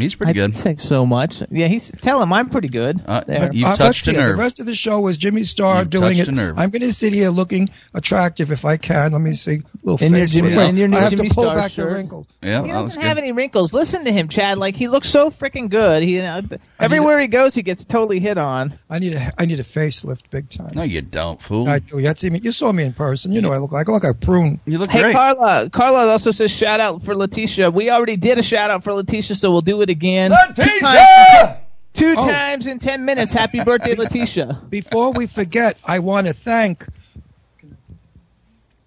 He's 0.00 0.14
pretty 0.14 0.30
I 0.30 0.32
good. 0.34 0.52
didn't 0.52 0.80
so 0.80 1.04
much. 1.06 1.42
Yeah, 1.50 1.66
he's 1.68 1.90
tell 1.92 2.22
him 2.22 2.32
I'm 2.32 2.48
pretty 2.48 2.68
good. 2.68 3.00
Uh, 3.06 3.22
you- 3.28 3.48
You've 3.60 3.68
Uh, 3.68 3.76
touched 3.76 4.06
a 4.06 4.12
nerve. 4.12 4.36
The 4.36 4.42
rest 4.42 4.60
of 4.60 4.66
the 4.66 4.74
show 4.74 5.00
was 5.00 5.18
Jimmy 5.18 5.44
Star 5.44 5.80
You've 5.80 5.90
doing 5.90 6.16
it. 6.18 6.28
a 6.28 6.32
nerve. 6.32 6.58
I'm 6.58 6.70
going 6.70 6.82
to 6.82 6.92
sit 6.92 7.12
here 7.12 7.30
looking 7.30 7.68
attractive 7.94 8.52
if 8.52 8.64
I 8.64 8.76
can. 8.76 9.12
Let 9.12 9.20
me 9.20 9.34
see. 9.34 9.60
Little 9.82 10.04
In 10.06 10.12
your 10.12 10.20
face. 10.22 10.34
Jimmy- 10.34 10.54
Well, 10.54 10.68
in 10.68 10.76
your 10.76 10.88
new 10.88 10.96
I 10.96 11.00
have 11.00 11.10
Jimmy 11.10 11.28
to 11.28 11.34
pull 11.34 11.44
Star 11.44 11.56
back 11.56 11.72
shirt. 11.72 11.88
the 11.88 11.94
wrinkles. 11.94 12.26
Yeah, 12.42 12.62
he 12.62 12.68
doesn't 12.68 13.00
good. 13.00 13.06
have 13.06 13.18
any 13.18 13.32
wrinkles. 13.32 13.72
Listen 13.72 14.04
to 14.04 14.12
him, 14.12 14.28
Chad. 14.28 14.58
Like 14.58 14.76
he 14.76 14.88
looks 14.88 15.08
so 15.08 15.30
freaking 15.30 15.68
good. 15.68 16.02
He, 16.02 16.16
you 16.16 16.22
know, 16.22 16.42
everywhere 16.78 17.18
he 17.20 17.26
goes, 17.26 17.54
he 17.54 17.62
gets 17.62 17.84
totally 17.84 18.20
hit 18.20 18.38
on. 18.38 18.74
I 18.90 18.98
need 18.98 19.14
a 19.14 19.32
I 19.38 19.44
need 19.46 19.60
a 19.60 19.64
facelift 19.64 20.24
big 20.30 20.48
time. 20.48 20.72
No, 20.74 20.82
you 20.82 21.00
don't, 21.02 21.40
fool. 21.40 21.68
I 21.68 21.78
do. 21.80 21.98
You, 21.98 22.06
had 22.06 22.18
seen 22.18 22.32
me. 22.32 22.40
you 22.42 22.52
saw 22.52 22.72
me 22.72 22.84
in 22.84 22.92
person. 22.92 23.32
You 23.32 23.40
know 23.40 23.52
I 23.52 23.58
look 23.58 23.72
like 23.72 23.88
I 23.88 23.92
look 23.92 24.02
like 24.04 24.12
a 24.12 24.16
prune. 24.16 24.60
you 24.66 24.78
look 24.78 24.90
Hey, 24.90 25.02
great. 25.02 25.12
Carla. 25.14 25.70
Carla 25.70 26.08
also 26.08 26.30
says 26.30 26.50
shout 26.50 26.80
out 26.80 27.02
for 27.02 27.16
Letitia. 27.16 27.70
We 27.70 27.90
already 27.90 28.16
did 28.16 28.38
a 28.38 28.42
shout 28.42 28.70
out 28.70 28.84
for 28.84 28.92
Letitia, 28.92 29.36
so 29.36 29.50
we'll 29.50 29.60
do 29.60 29.80
it 29.82 29.87
again. 29.90 30.32
Two 30.54 30.62
times, 30.80 31.56
two 31.92 32.14
Oh. 32.16 32.26
times 32.26 32.66
in 32.66 32.78
ten 32.78 33.04
minutes. 33.04 33.32
Happy 33.32 33.62
birthday, 33.62 33.94
Letitia. 33.96 34.62
Before 34.68 35.12
we 35.12 35.26
forget, 35.26 35.76
I 35.84 35.98
want 36.00 36.26
to 36.26 36.32
thank 36.32 36.86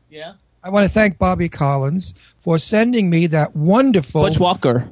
Yeah. 0.10 0.34
I 0.64 0.70
want 0.70 0.86
to 0.86 0.92
thank 0.92 1.18
Bobby 1.18 1.50
Collins 1.50 2.14
for 2.38 2.60
sending 2.60 3.10
me 3.10 3.28
that 3.28 3.56
wonderful. 3.56 4.22
Butch 4.24 4.40
Walker. 4.40 4.90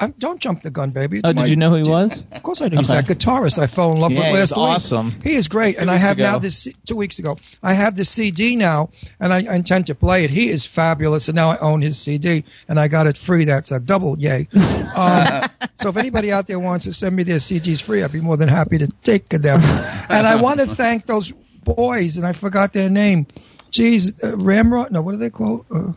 I'm, 0.00 0.12
don't 0.18 0.40
jump 0.40 0.62
the 0.62 0.70
gun, 0.70 0.90
baby. 0.90 1.18
It's 1.18 1.28
Oh, 1.28 1.32
my- 1.32 1.42
did 1.42 1.50
you 1.50 1.56
know 1.56 1.70
who 1.70 1.76
he 1.82 1.90
was? 1.90 2.24
Of 2.32 2.42
course, 2.42 2.62
I 2.62 2.68
knew 2.68 2.78
he's 2.78 2.90
Okay. 2.90 3.00
that 3.00 3.18
guitarist 3.18 3.58
I 3.58 3.66
fell 3.66 3.92
in 3.92 3.98
love 3.98 4.12
Yeah, 4.12 4.30
with 4.30 4.40
he's 4.40 4.52
last 4.52 4.56
week. 4.56 4.58
awesome. 4.58 5.12
He 5.24 5.34
is 5.34 5.48
great, 5.48 5.76
and 5.78 5.90
I 5.90 5.96
have 5.96 6.18
now 6.18 6.38
this 6.38 6.68
two 6.86 6.94
weeks 6.96 7.18
ago. 7.18 7.36
I 7.62 7.72
have 7.72 7.96
the 7.96 8.04
CD 8.04 8.54
now, 8.54 8.90
and 9.18 9.34
I, 9.34 9.38
I 9.50 9.54
intend 9.56 9.86
to 9.86 9.94
play 9.94 10.24
it. 10.24 10.30
He 10.30 10.48
is 10.48 10.64
fabulous, 10.66 11.28
and 11.28 11.34
now 11.36 11.50
I 11.50 11.58
own 11.58 11.82
his 11.82 11.98
CD, 11.98 12.44
and 12.68 12.78
I 12.78 12.86
got 12.88 13.06
it 13.08 13.16
free. 13.16 13.44
That's 13.44 13.72
a 13.72 13.80
double 13.80 14.18
yay. 14.18 14.48
Um, 14.98 15.42
so 15.76 15.90
if 15.90 15.96
anybody 15.96 16.32
out 16.32 16.46
there 16.48 16.58
wants 16.58 16.84
to 16.86 16.92
send 16.92 17.14
me 17.14 17.22
their 17.22 17.36
CDs 17.36 17.80
free, 17.80 18.02
I'd 18.02 18.10
be 18.10 18.20
more 18.20 18.36
than 18.36 18.48
happy 18.48 18.78
to 18.78 18.88
take 19.04 19.28
them. 19.28 19.60
and 20.08 20.26
I 20.26 20.34
want 20.40 20.58
to 20.60 20.66
thank 20.82 21.06
those 21.06 21.30
boys, 21.62 22.16
and 22.16 22.26
I 22.26 22.32
forgot 22.32 22.72
their 22.72 22.90
name. 22.90 23.26
Jeez, 23.70 24.12
uh, 24.24 24.36
Ramrod? 24.38 24.90
No, 24.90 25.02
what 25.02 25.14
are 25.14 25.18
they 25.18 25.30
called? 25.30 25.66
Uh, 25.70 25.92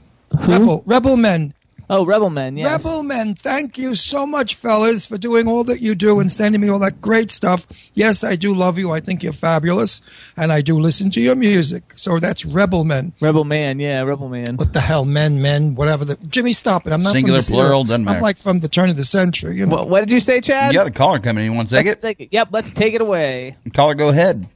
Rebel 0.48 0.84
Rebel 0.86 1.17
Men. 1.17 1.53
Oh, 1.94 2.06
Rebel 2.06 2.30
Men. 2.30 2.56
Yes. 2.56 2.86
Rebel 2.86 3.04
Men, 3.04 3.36
thank 3.36 3.78
you 3.78 3.96
so 3.96 4.26
much, 4.26 4.56
fellas, 4.56 5.06
for 5.06 5.18
doing 5.18 5.46
all 5.46 5.66
that 5.66 5.82
you 5.82 5.94
do 5.94 6.22
and 6.22 6.32
sending 6.32 6.62
me 6.62 6.70
all 6.70 6.80
that 6.80 7.02
great 7.02 7.30
stuff. 7.30 7.68
Yes, 7.94 8.24
I 8.24 8.38
do 8.38 8.56
love 8.56 8.80
you. 8.80 8.92
I 8.92 9.02
think 9.02 9.22
you're 9.22 9.34
fabulous, 9.34 10.32
and 10.38 10.54
I 10.54 10.62
do 10.62 10.80
listen 10.80 11.12
to 11.12 11.20
your 11.20 11.36
music. 11.36 11.92
So 11.98 12.18
that's 12.18 12.46
Rebel 12.46 12.86
Men. 12.86 13.12
Rebel 13.20 13.44
Man. 13.44 13.82
Yeah, 13.82 14.04
Rebel 14.04 14.30
Man. 14.30 14.56
What 14.56 14.72
the 14.72 14.80
hell, 14.80 15.04
men, 15.04 15.42
men, 15.42 15.76
whatever. 15.76 16.06
The, 16.06 16.16
Jimmy, 16.30 16.54
stop 16.54 16.88
it. 16.88 16.94
I'm 16.94 17.04
not 17.04 17.14
Singular, 17.14 17.40
from 17.40 17.40
this 17.40 17.50
era. 17.50 17.68
plural, 17.68 17.84
doesn't 17.84 18.06
matter. 18.06 18.18
I'm 18.20 18.24
like 18.24 18.38
from 18.38 18.60
the 18.60 18.70
turn 18.70 18.90
of 18.90 18.96
the 18.96 19.04
century. 19.04 19.58
You 19.58 19.66
know. 19.66 19.76
What, 19.76 19.90
what 19.90 20.00
did 20.00 20.12
you 20.12 20.22
say, 20.22 20.40
Chad? 20.40 20.72
You 20.72 20.80
got 20.80 20.88
a 20.88 20.92
caller 20.92 21.20
coming. 21.20 21.44
In. 21.46 21.52
You 21.52 21.58
want 21.58 21.68
to 21.72 21.76
take 21.76 21.88
Let's 21.88 21.98
it? 21.98 22.02
take 22.02 22.20
it. 22.22 22.30
Yep, 22.32 22.48
let's 22.52 22.70
take 22.70 22.94
it 22.94 23.02
away. 23.02 23.58
Caller, 23.74 23.96
go 23.96 24.08
ahead. 24.08 24.48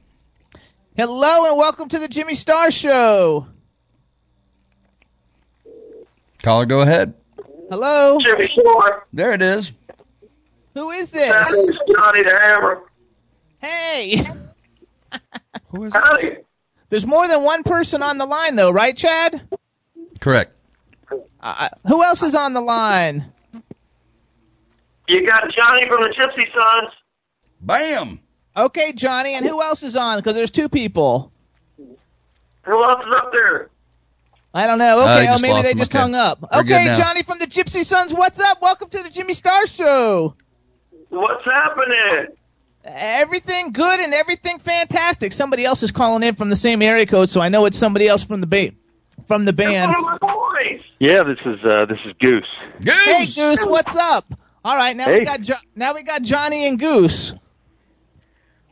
Hello 0.96 1.44
and 1.50 1.58
welcome 1.58 1.90
to 1.90 1.98
the 1.98 2.08
Jimmy 2.08 2.34
Star 2.34 2.70
Show. 2.70 3.46
Caller, 6.42 6.64
go 6.64 6.80
ahead. 6.80 7.12
Hello. 7.68 8.18
Jimmy 8.22 8.46
Shore. 8.48 9.06
There 9.12 9.32
it 9.32 9.42
is. 9.42 9.72
Who 10.74 10.90
is 10.90 11.10
That 11.12 11.46
this? 11.50 11.56
is 11.56 11.78
Johnny 11.94 12.22
the 12.22 12.30
Hammer. 12.38 12.82
Hey. 13.60 14.28
Who 15.70 15.84
is 15.84 15.92
it? 15.96 16.46
There's 16.90 17.06
more 17.06 17.26
than 17.26 17.42
one 17.42 17.62
person 17.62 18.02
on 18.02 18.18
the 18.18 18.26
line, 18.26 18.56
though, 18.56 18.70
right, 18.70 18.96
Chad? 18.96 19.48
Correct. 20.20 20.52
Uh, 21.40 21.68
who 21.88 22.02
else 22.04 22.22
is 22.22 22.34
on 22.34 22.52
the 22.52 22.60
line? 22.60 23.24
You 25.08 25.26
got 25.26 25.50
Johnny 25.54 25.86
from 25.86 26.02
the 26.02 26.08
Gypsy 26.08 26.46
Sons. 26.54 26.92
Bam. 27.60 28.20
Okay, 28.56 28.92
Johnny, 28.92 29.34
and 29.34 29.44
who 29.46 29.60
else 29.62 29.82
is 29.82 29.96
on? 29.96 30.18
Because 30.18 30.34
there's 30.34 30.50
two 30.50 30.68
people. 30.68 31.32
Who 32.64 32.84
else 32.84 33.00
is 33.06 33.14
up 33.14 33.30
there? 33.32 33.70
I 34.56 34.66
don't 34.66 34.78
know. 34.78 35.00
Okay, 35.02 35.24
you 35.24 35.28
oh, 35.32 35.38
maybe 35.38 35.60
they 35.60 35.74
just 35.74 35.94
Okay. 35.94 36.00
hung 36.00 36.14
up. 36.14 36.40
We're 36.40 36.60
okay. 36.60 36.94
Johnny 36.96 37.22
from 37.22 37.38
the 37.38 37.46
Gypsy 37.46 37.84
Sons, 37.84 38.14
what's 38.14 38.40
up? 38.40 38.62
Welcome 38.62 38.88
to 38.88 39.02
the 39.02 39.10
Jimmy 39.10 39.34
Star 39.34 39.66
Show. 39.66 40.34
What's 41.10 41.44
happening? 41.44 42.28
Everything 42.82 43.72
good 43.72 44.00
and 44.00 44.14
everything 44.14 44.58
fantastic. 44.58 45.34
Somebody 45.34 45.66
else 45.66 45.82
is 45.82 45.92
calling 45.92 46.22
in 46.22 46.36
from 46.36 46.48
the 46.48 46.56
same 46.56 46.80
area 46.80 47.04
code, 47.04 47.28
so 47.28 47.42
I 47.42 47.50
know 47.50 47.66
it's 47.66 47.76
somebody 47.76 48.08
else 48.08 48.22
from 48.24 48.40
the 48.40 48.46
ba- 48.46 48.70
from 49.26 49.44
the 49.44 49.52
band. 49.52 49.92
One 49.92 50.14
of 50.14 50.22
my 50.22 50.32
boys. 50.32 50.80
Yeah, 51.00 51.22
this 51.22 51.38
is 51.44 51.62
uh, 51.62 51.84
this 51.84 51.98
is 52.06 52.14
Goose. 52.18 52.48
Goose. 52.82 53.04
Hey, 53.04 53.26
Goose, 53.26 53.62
what's 53.66 53.94
up? 53.94 54.24
All 54.64 54.74
right, 54.74 54.96
now 54.96 55.12
we 55.12 55.22
got 55.22 55.42
jo- 55.42 55.54
now 55.74 55.92
we 55.92 56.02
got 56.02 56.22
Johnny 56.22 56.66
and 56.66 56.78
Goose. 56.78 57.34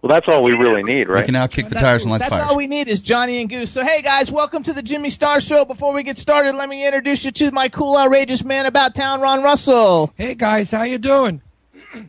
Well, 0.05 0.11
that's 0.13 0.29
all 0.29 0.43
we 0.43 0.53
really 0.53 0.83
need, 0.83 1.09
right? 1.09 1.09
We 1.09 1.15
right? 1.15 1.25
can 1.25 1.33
now 1.33 1.47
kick 1.47 1.71
the 1.71 1.77
tires 1.77 2.03
and 2.03 2.11
light 2.11 2.19
the 2.19 2.25
That's 2.25 2.35
fires. 2.35 2.51
all 2.51 2.59
we 2.59 2.67
need 2.67 2.89
is 2.89 3.01
Johnny 3.01 3.41
and 3.41 3.49
Goose. 3.49 3.71
So 3.71 3.83
hey 3.83 4.03
guys, 4.03 4.31
welcome 4.31 4.63
to 4.65 4.75
the 4.75 4.83
Jimmy 4.83 5.09
Star 5.09 5.41
Show. 5.41 5.65
Before 5.65 5.95
we 5.95 6.03
get 6.03 6.19
started, 6.19 6.57
let 6.57 6.69
me 6.69 6.87
introduce 6.87 7.25
you 7.25 7.31
to 7.31 7.51
my 7.53 7.71
cool, 7.71 7.97
outrageous 7.97 8.45
man 8.45 8.67
about 8.67 8.95
town, 8.95 9.23
Ron 9.23 9.43
Russell. 9.43 10.13
Hey 10.19 10.35
guys, 10.35 10.71
how 10.71 10.83
you 10.83 10.99
doing? 10.99 11.41
I 11.95 12.01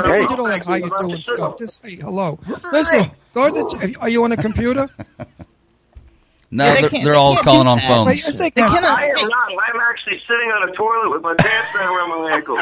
think 0.00 0.06
Hey. 0.06 0.18
we 0.20 0.26
did 0.28 0.38
all 0.38 0.46
that 0.46 0.64
how 0.64 0.74
you 0.76 0.88
doing 0.96 1.20
stuff. 1.22 1.58
Just 1.58 1.82
say 1.84 1.96
hello. 1.96 2.38
Listen, 2.70 3.10
go 3.32 3.48
to 3.48 3.76
the, 3.78 3.96
are 4.00 4.08
you 4.08 4.22
on 4.22 4.30
a 4.30 4.36
computer? 4.36 4.88
no, 6.52 6.66
Yeah, 6.66 6.74
they 6.74 6.80
they're, 6.82 6.90
they're 6.90 7.02
they 7.06 7.10
all 7.10 7.34
calling 7.38 7.66
on 7.66 7.80
phones. 7.80 8.06
Wait, 8.06 8.18
yes, 8.18 8.38
they 8.38 8.44
They 8.44 8.62
can. 8.62 8.72
cannot- 8.74 8.96
I 8.96 9.06
am 9.06 9.14
not. 9.28 9.50
I'm 9.74 9.80
actually 9.90 10.22
sitting 10.28 10.52
on 10.52 10.68
a 10.68 10.72
toilet 10.76 11.10
with 11.10 11.22
my 11.22 11.34
pants 11.34 11.74
down 11.74 11.96
around 11.96 12.10
my 12.10 12.30
ankles. 12.32 12.60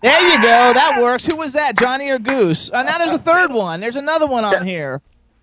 There 0.00 0.20
you 0.20 0.36
go. 0.42 0.72
That 0.74 1.00
works. 1.02 1.26
Who 1.26 1.36
was 1.36 1.54
that, 1.54 1.76
Johnny 1.76 2.08
or 2.08 2.18
Goose? 2.18 2.70
Uh, 2.70 2.82
now 2.82 2.98
there's 2.98 3.12
a 3.12 3.18
third 3.18 3.52
one. 3.52 3.80
There's 3.80 3.96
another 3.96 4.26
one 4.26 4.44
on 4.44 4.64
here. 4.66 5.00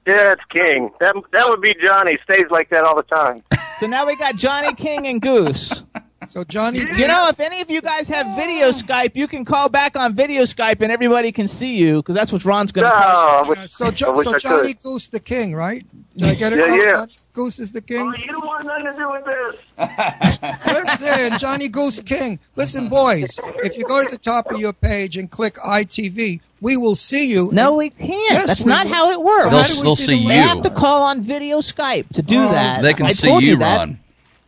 Yeah, 0.08 0.34
it's 0.34 0.44
King. 0.50 0.92
That 1.00 1.16
that 1.32 1.50
would 1.50 1.62
be 1.62 1.76
Johnny. 1.84 2.18
Stays 2.24 2.46
like 2.52 2.70
that 2.70 2.84
all 2.84 2.96
the 2.96 3.04
time. 3.04 3.42
So 3.80 3.88
now 3.88 4.06
we 4.06 4.16
got 4.16 4.36
Johnny 4.36 4.74
King 4.74 5.08
and 5.08 5.22
Goose. 5.22 5.84
So 6.28 6.44
Johnny, 6.44 6.80
You 6.80 7.08
know, 7.08 7.28
if 7.30 7.40
any 7.40 7.62
of 7.62 7.70
you 7.70 7.82
guys 7.82 8.10
have 8.10 8.36
video 8.36 8.70
Skype, 8.70 9.16
you 9.16 9.28
can 9.28 9.46
call 9.46 9.70
back 9.70 9.96
on 9.96 10.14
video 10.16 10.44
Skype 10.44 10.82
and 10.82 10.92
everybody 10.92 11.32
can 11.32 11.48
see 11.48 11.76
you 11.76 11.98
because 11.98 12.16
that's 12.16 12.32
what 12.34 12.44
Ron's 12.46 12.72
going 12.72 12.86
to 12.86 12.92
tell 12.92 13.00
No, 13.00 13.16
I 13.16 13.42
wish- 13.50 13.58
Uh, 13.60 13.68
so, 13.68 13.92
jo- 13.92 14.22
so 14.22 14.38
Johnny 14.38 14.74
could. 14.74 14.84
Goose 14.84 15.08
the 15.08 15.20
King, 15.20 15.54
right? 15.56 15.86
Did 16.18 16.28
I 16.30 16.36
get 16.36 16.54
it 16.54 16.60
Yeah, 16.60 16.66
right? 16.66 16.80
yeah. 16.80 16.92
Johnny 16.94 17.14
Goose 17.34 17.60
is 17.60 17.72
the 17.74 17.82
king. 17.82 18.10
Oh, 18.14 18.18
you 18.18 18.28
don't 18.28 18.46
want 18.46 18.66
nothing 18.66 18.86
to 18.86 18.94
do 18.96 19.12
with 19.12 19.26
this. 19.26 20.56
Listen, 20.66 21.38
Johnny 21.38 21.68
Goose 21.68 22.00
King. 22.02 22.40
Listen, 22.56 22.88
boys, 22.88 23.38
if 23.64 23.78
you 23.78 23.84
go 23.84 24.02
to 24.04 24.10
the 24.10 24.18
top 24.18 24.50
of 24.50 24.58
your 24.60 24.72
page 24.72 25.18
and 25.18 25.30
click 25.30 25.56
ITV, 25.56 26.40
we 26.62 26.78
will 26.78 26.96
see 26.96 27.28
you. 27.30 27.50
No, 27.52 27.76
we 27.76 27.90
can't. 27.90 28.10
Yes, 28.10 28.48
that's 28.48 28.66
we 28.66 28.70
not 28.70 28.86
will. 28.88 28.94
how 28.94 29.12
it 29.12 29.22
works. 29.22 29.50
They'll, 29.52 29.62
How 29.62 29.68
we 29.76 29.82
they'll 29.84 29.96
see 29.98 30.06
see 30.06 30.22
the 30.24 30.28
They 30.30 30.36
you. 30.36 30.42
have 30.42 30.62
to 30.62 30.70
call 30.70 31.04
on 31.04 31.22
video 31.22 31.60
Skype 31.60 32.08
to 32.14 32.22
do 32.22 32.44
Oh. 32.46 32.52
that. 32.52 32.82
They 32.82 32.94
can 32.94 33.08
I 33.08 33.12
see 33.12 33.28
told 33.28 33.44
you, 33.44 33.58
that. 33.58 33.78
Ron. 33.80 34.00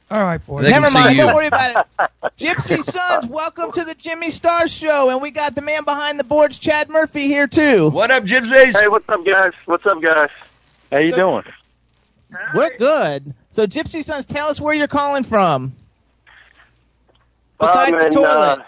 All 0.10 0.24
right, 0.24 0.46
boys. 0.46 0.64
They 0.64 0.72
Never 0.72 0.90
mind. 0.92 1.18
Don't 1.18 1.36
worry 1.36 1.48
about 1.48 1.86
it. 2.00 2.10
Gypsy 2.38 2.82
Sons, 2.82 3.28
welcome 3.28 3.72
to 3.74 3.84
the 3.84 3.94
Jimmy 3.94 4.30
Star 4.30 4.68
Show, 4.68 5.10
and 5.10 5.22
we 5.22 5.32
got 5.32 5.56
the 5.56 5.62
man 5.62 5.84
behind 5.84 6.18
the 6.18 6.24
boards, 6.24 6.58
Chad 6.58 6.90
Murphy, 6.90 7.28
here 7.28 7.46
too. 7.48 7.90
What 7.90 8.10
up, 8.12 8.24
Gypsies? 8.24 8.80
Hey, 8.80 8.88
what's 8.88 9.08
up, 9.10 9.26
guys? 9.26 9.52
What's 9.66 9.86
up, 9.86 10.02
guys? 10.02 10.30
How 10.92 11.00
you 11.00 11.10
So- 11.12 11.16
doing? 11.18 11.44
We're 12.54 12.76
good. 12.78 13.34
So, 13.50 13.66
Gypsy 13.68 14.04
Sons, 14.04 14.26
tell 14.26 14.48
us 14.50 14.60
where 14.62 14.74
you're 14.74 14.88
calling 14.88 15.24
from. 15.24 15.74
Besides 17.60 17.94
Um, 17.98 18.04
and, 18.04 18.12
the 18.12 18.16
toilet. 18.16 18.60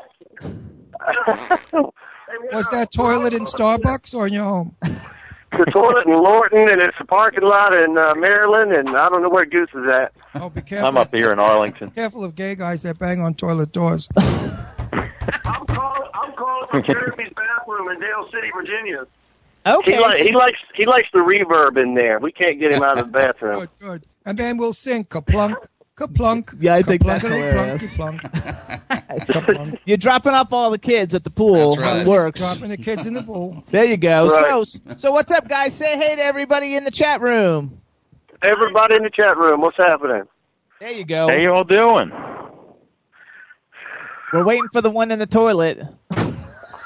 uh, 1.73 1.83
Was 2.53 2.69
that 2.69 2.91
toilet 2.91 3.33
in 3.33 3.43
Starbucks 3.43 4.13
or 4.15 4.27
in 4.27 4.33
your 4.33 4.45
home? 4.45 4.75
The 5.51 5.65
toilet 5.71 6.05
in 6.05 6.13
Lorton, 6.13 6.69
and 6.69 6.81
it's 6.81 6.97
a 6.99 7.05
parking 7.05 7.43
lot 7.43 7.73
in 7.73 7.97
uh, 7.97 8.13
Maryland, 8.15 8.71
and 8.71 8.89
I 8.89 9.09
don't 9.09 9.21
know 9.21 9.29
where 9.29 9.45
Goose 9.45 9.69
is 9.73 9.89
at. 9.89 10.11
Oh, 10.35 10.49
be 10.49 10.61
careful. 10.61 10.87
I'm 10.87 10.97
up 10.97 11.13
here 11.13 11.31
in 11.31 11.39
Arlington. 11.39 11.91
Careful 11.91 12.23
of 12.23 12.35
gay 12.35 12.55
guys 12.55 12.83
that 12.83 12.99
bang 12.99 13.21
on 13.21 13.33
toilet 13.33 13.71
doors. 13.71 14.07
I'm 14.17 15.65
calling. 15.65 16.09
I'm 16.13 16.33
calling 16.33 16.67
from 16.69 16.83
Jeremy's 16.83 17.33
bathroom 17.35 17.89
in 17.89 17.99
Dale 17.99 18.29
City, 18.33 18.49
Virginia. 18.55 19.07
Okay. 19.65 19.95
He, 19.95 19.99
li- 19.99 20.27
he 20.27 20.31
likes 20.33 20.59
he 20.75 20.85
likes 20.85 21.09
the 21.13 21.19
reverb 21.19 21.81
in 21.81 21.93
there. 21.93 22.19
We 22.19 22.31
can't 22.31 22.59
get 22.59 22.71
him 22.71 22.81
out 22.81 22.97
of 22.97 23.07
the 23.07 23.11
bathroom. 23.11 23.59
Good, 23.59 23.69
good. 23.79 24.05
And 24.25 24.37
then 24.37 24.57
we'll 24.57 24.73
sing 24.73 25.03
kaplunk, 25.05 25.55
kaplunk. 25.95 26.55
Yeah, 26.59 26.75
I 26.75 26.81
think 26.81 27.05
that's 27.05 27.23
kaplunk, 27.23 27.51
hilarious. 27.51 27.95
kaplunk, 27.95 28.21
kaplunk. 28.21 28.81
You're 29.85 29.97
dropping 29.97 30.33
off 30.33 30.53
all 30.53 30.71
the 30.71 30.77
kids 30.79 31.15
at 31.15 31.23
the 31.23 31.29
pool. 31.29 31.75
That's 31.75 31.81
right. 31.81 32.01
It 32.01 32.07
works. 32.07 32.39
Dropping 32.39 32.69
the 32.69 32.77
kids 32.77 33.07
in 33.07 33.13
the 33.13 33.23
pool. 33.23 33.63
There 33.69 33.85
you 33.85 33.97
go. 33.97 34.27
Right. 34.27 34.65
So, 34.65 34.95
so 34.95 35.11
what's 35.11 35.31
up, 35.31 35.47
guys? 35.47 35.73
Say 35.73 35.97
hey 35.97 36.15
to 36.15 36.21
everybody 36.21 36.75
in 36.75 36.83
the 36.83 36.91
chat 36.91 37.21
room. 37.21 37.81
Everybody 38.41 38.95
in 38.95 39.03
the 39.03 39.09
chat 39.09 39.37
room, 39.37 39.61
what's 39.61 39.77
happening? 39.77 40.23
There 40.79 40.91
you 40.91 41.03
go. 41.05 41.27
How 41.27 41.35
you 41.35 41.51
all 41.51 41.63
doing? 41.63 42.11
We're 44.31 44.45
waiting 44.45 44.69
for 44.71 44.81
the 44.81 44.89
one 44.91 45.11
in 45.11 45.19
the 45.19 45.25
toilet. 45.25 45.79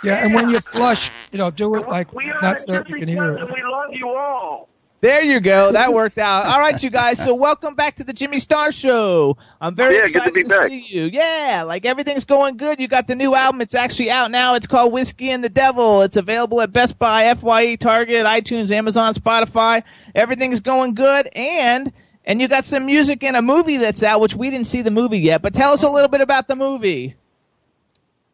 Yeah, 0.03 0.25
and 0.25 0.33
when 0.33 0.49
you 0.49 0.59
flush, 0.59 1.11
you 1.31 1.37
know, 1.37 1.49
do 1.51 1.75
it 1.75 1.87
like 1.87 2.13
we 2.13 2.25
are 2.29 2.41
not 2.41 2.57
the 2.59 2.73
that 2.73 2.89
you 2.89 2.95
can 2.95 3.07
hear 3.07 3.33
it. 3.33 3.41
and 3.41 3.49
we 3.49 3.63
love 3.63 3.91
you 3.91 4.09
all. 4.09 4.69
There 5.03 5.21
you 5.21 5.41
go. 5.41 5.73
That 5.73 5.91
worked 5.93 6.17
out. 6.17 6.45
All 6.45 6.61
right, 6.61 6.81
you 6.81 6.89
guys. 6.89 7.21
So 7.21 7.35
welcome 7.35 7.75
back 7.75 7.97
to 7.97 8.05
the 8.05 8.13
Jimmy 8.13 8.39
Star 8.39 8.71
Show. 8.71 9.35
I'm 9.59 9.75
very 9.75 9.95
Yeah, 9.95 10.03
good 10.05 10.11
to 10.13 10.17
excited 10.19 10.33
be 10.33 10.43
back. 10.43 10.69
see 10.69 10.79
you. 10.79 11.09
Yeah, 11.11 11.65
like 11.67 11.83
everything's 11.83 12.23
going 12.23 12.55
good. 12.55 12.79
You 12.79 12.87
got 12.87 13.07
the 13.07 13.15
new 13.15 13.35
album. 13.35 13.59
It's 13.59 13.75
actually 13.75 14.09
out 14.09 14.31
now. 14.31 14.55
It's 14.55 14.65
called 14.65 14.93
Whiskey 14.93 15.29
and 15.31 15.43
the 15.43 15.49
Devil. 15.49 16.03
It's 16.03 16.15
available 16.15 16.61
at 16.61 16.71
Best 16.71 16.97
Buy, 16.99 17.33
Fye, 17.33 17.75
Target, 17.75 18.25
iTunes, 18.25 18.71
Amazon, 18.71 19.13
Spotify. 19.13 19.83
Everything's 20.15 20.61
going 20.61 20.93
good, 20.93 21.27
and 21.35 21.91
and 22.23 22.39
you 22.39 22.47
got 22.47 22.63
some 22.63 22.85
music 22.85 23.23
in 23.23 23.35
a 23.35 23.41
movie 23.41 23.75
that's 23.75 24.03
out, 24.03 24.21
which 24.21 24.35
we 24.37 24.49
didn't 24.49 24.67
see 24.67 24.83
the 24.83 24.91
movie 24.91 25.19
yet. 25.19 25.41
But 25.41 25.53
tell 25.53 25.73
us 25.73 25.83
a 25.83 25.89
little 25.89 26.07
bit 26.07 26.21
about 26.21 26.47
the 26.47 26.55
movie. 26.55 27.15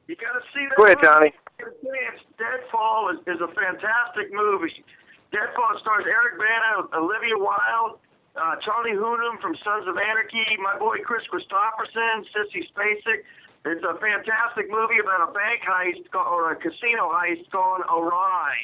You 0.06 0.16
gotta 0.18 0.42
see 0.54 0.68
that. 0.70 0.78
Go 0.78 0.86
ahead, 0.86 1.00
Johnny. 1.02 1.34
Deadfall 2.38 3.10
is, 3.12 3.20
is 3.26 3.42
a 3.42 3.48
fantastic 3.48 4.32
movie. 4.32 4.86
Deadfall 5.31 5.77
stars 5.81 6.05
Eric 6.09 6.41
Bana, 6.41 6.89
Olivia 6.98 7.38
Wilde, 7.38 8.01
uh, 8.36 8.55
Charlie 8.65 8.98
Hunnam 8.98 9.38
from 9.41 9.53
Sons 9.62 9.86
of 9.86 9.98
Anarchy, 9.98 10.57
my 10.57 10.77
boy 10.77 10.98
Kris 11.05 11.21
Kristofferson, 11.29 12.25
Sissy 12.33 12.65
Spacek. 12.74 13.21
It's 13.65 13.83
a 13.83 13.93
fantastic 14.00 14.71
movie 14.71 14.98
about 14.98 15.29
a 15.29 15.31
bank 15.33 15.62
heist 15.67 16.07
or 16.15 16.51
a 16.51 16.55
casino 16.55 17.12
heist 17.13 17.50
gone 17.51 17.81
awry. 17.91 18.55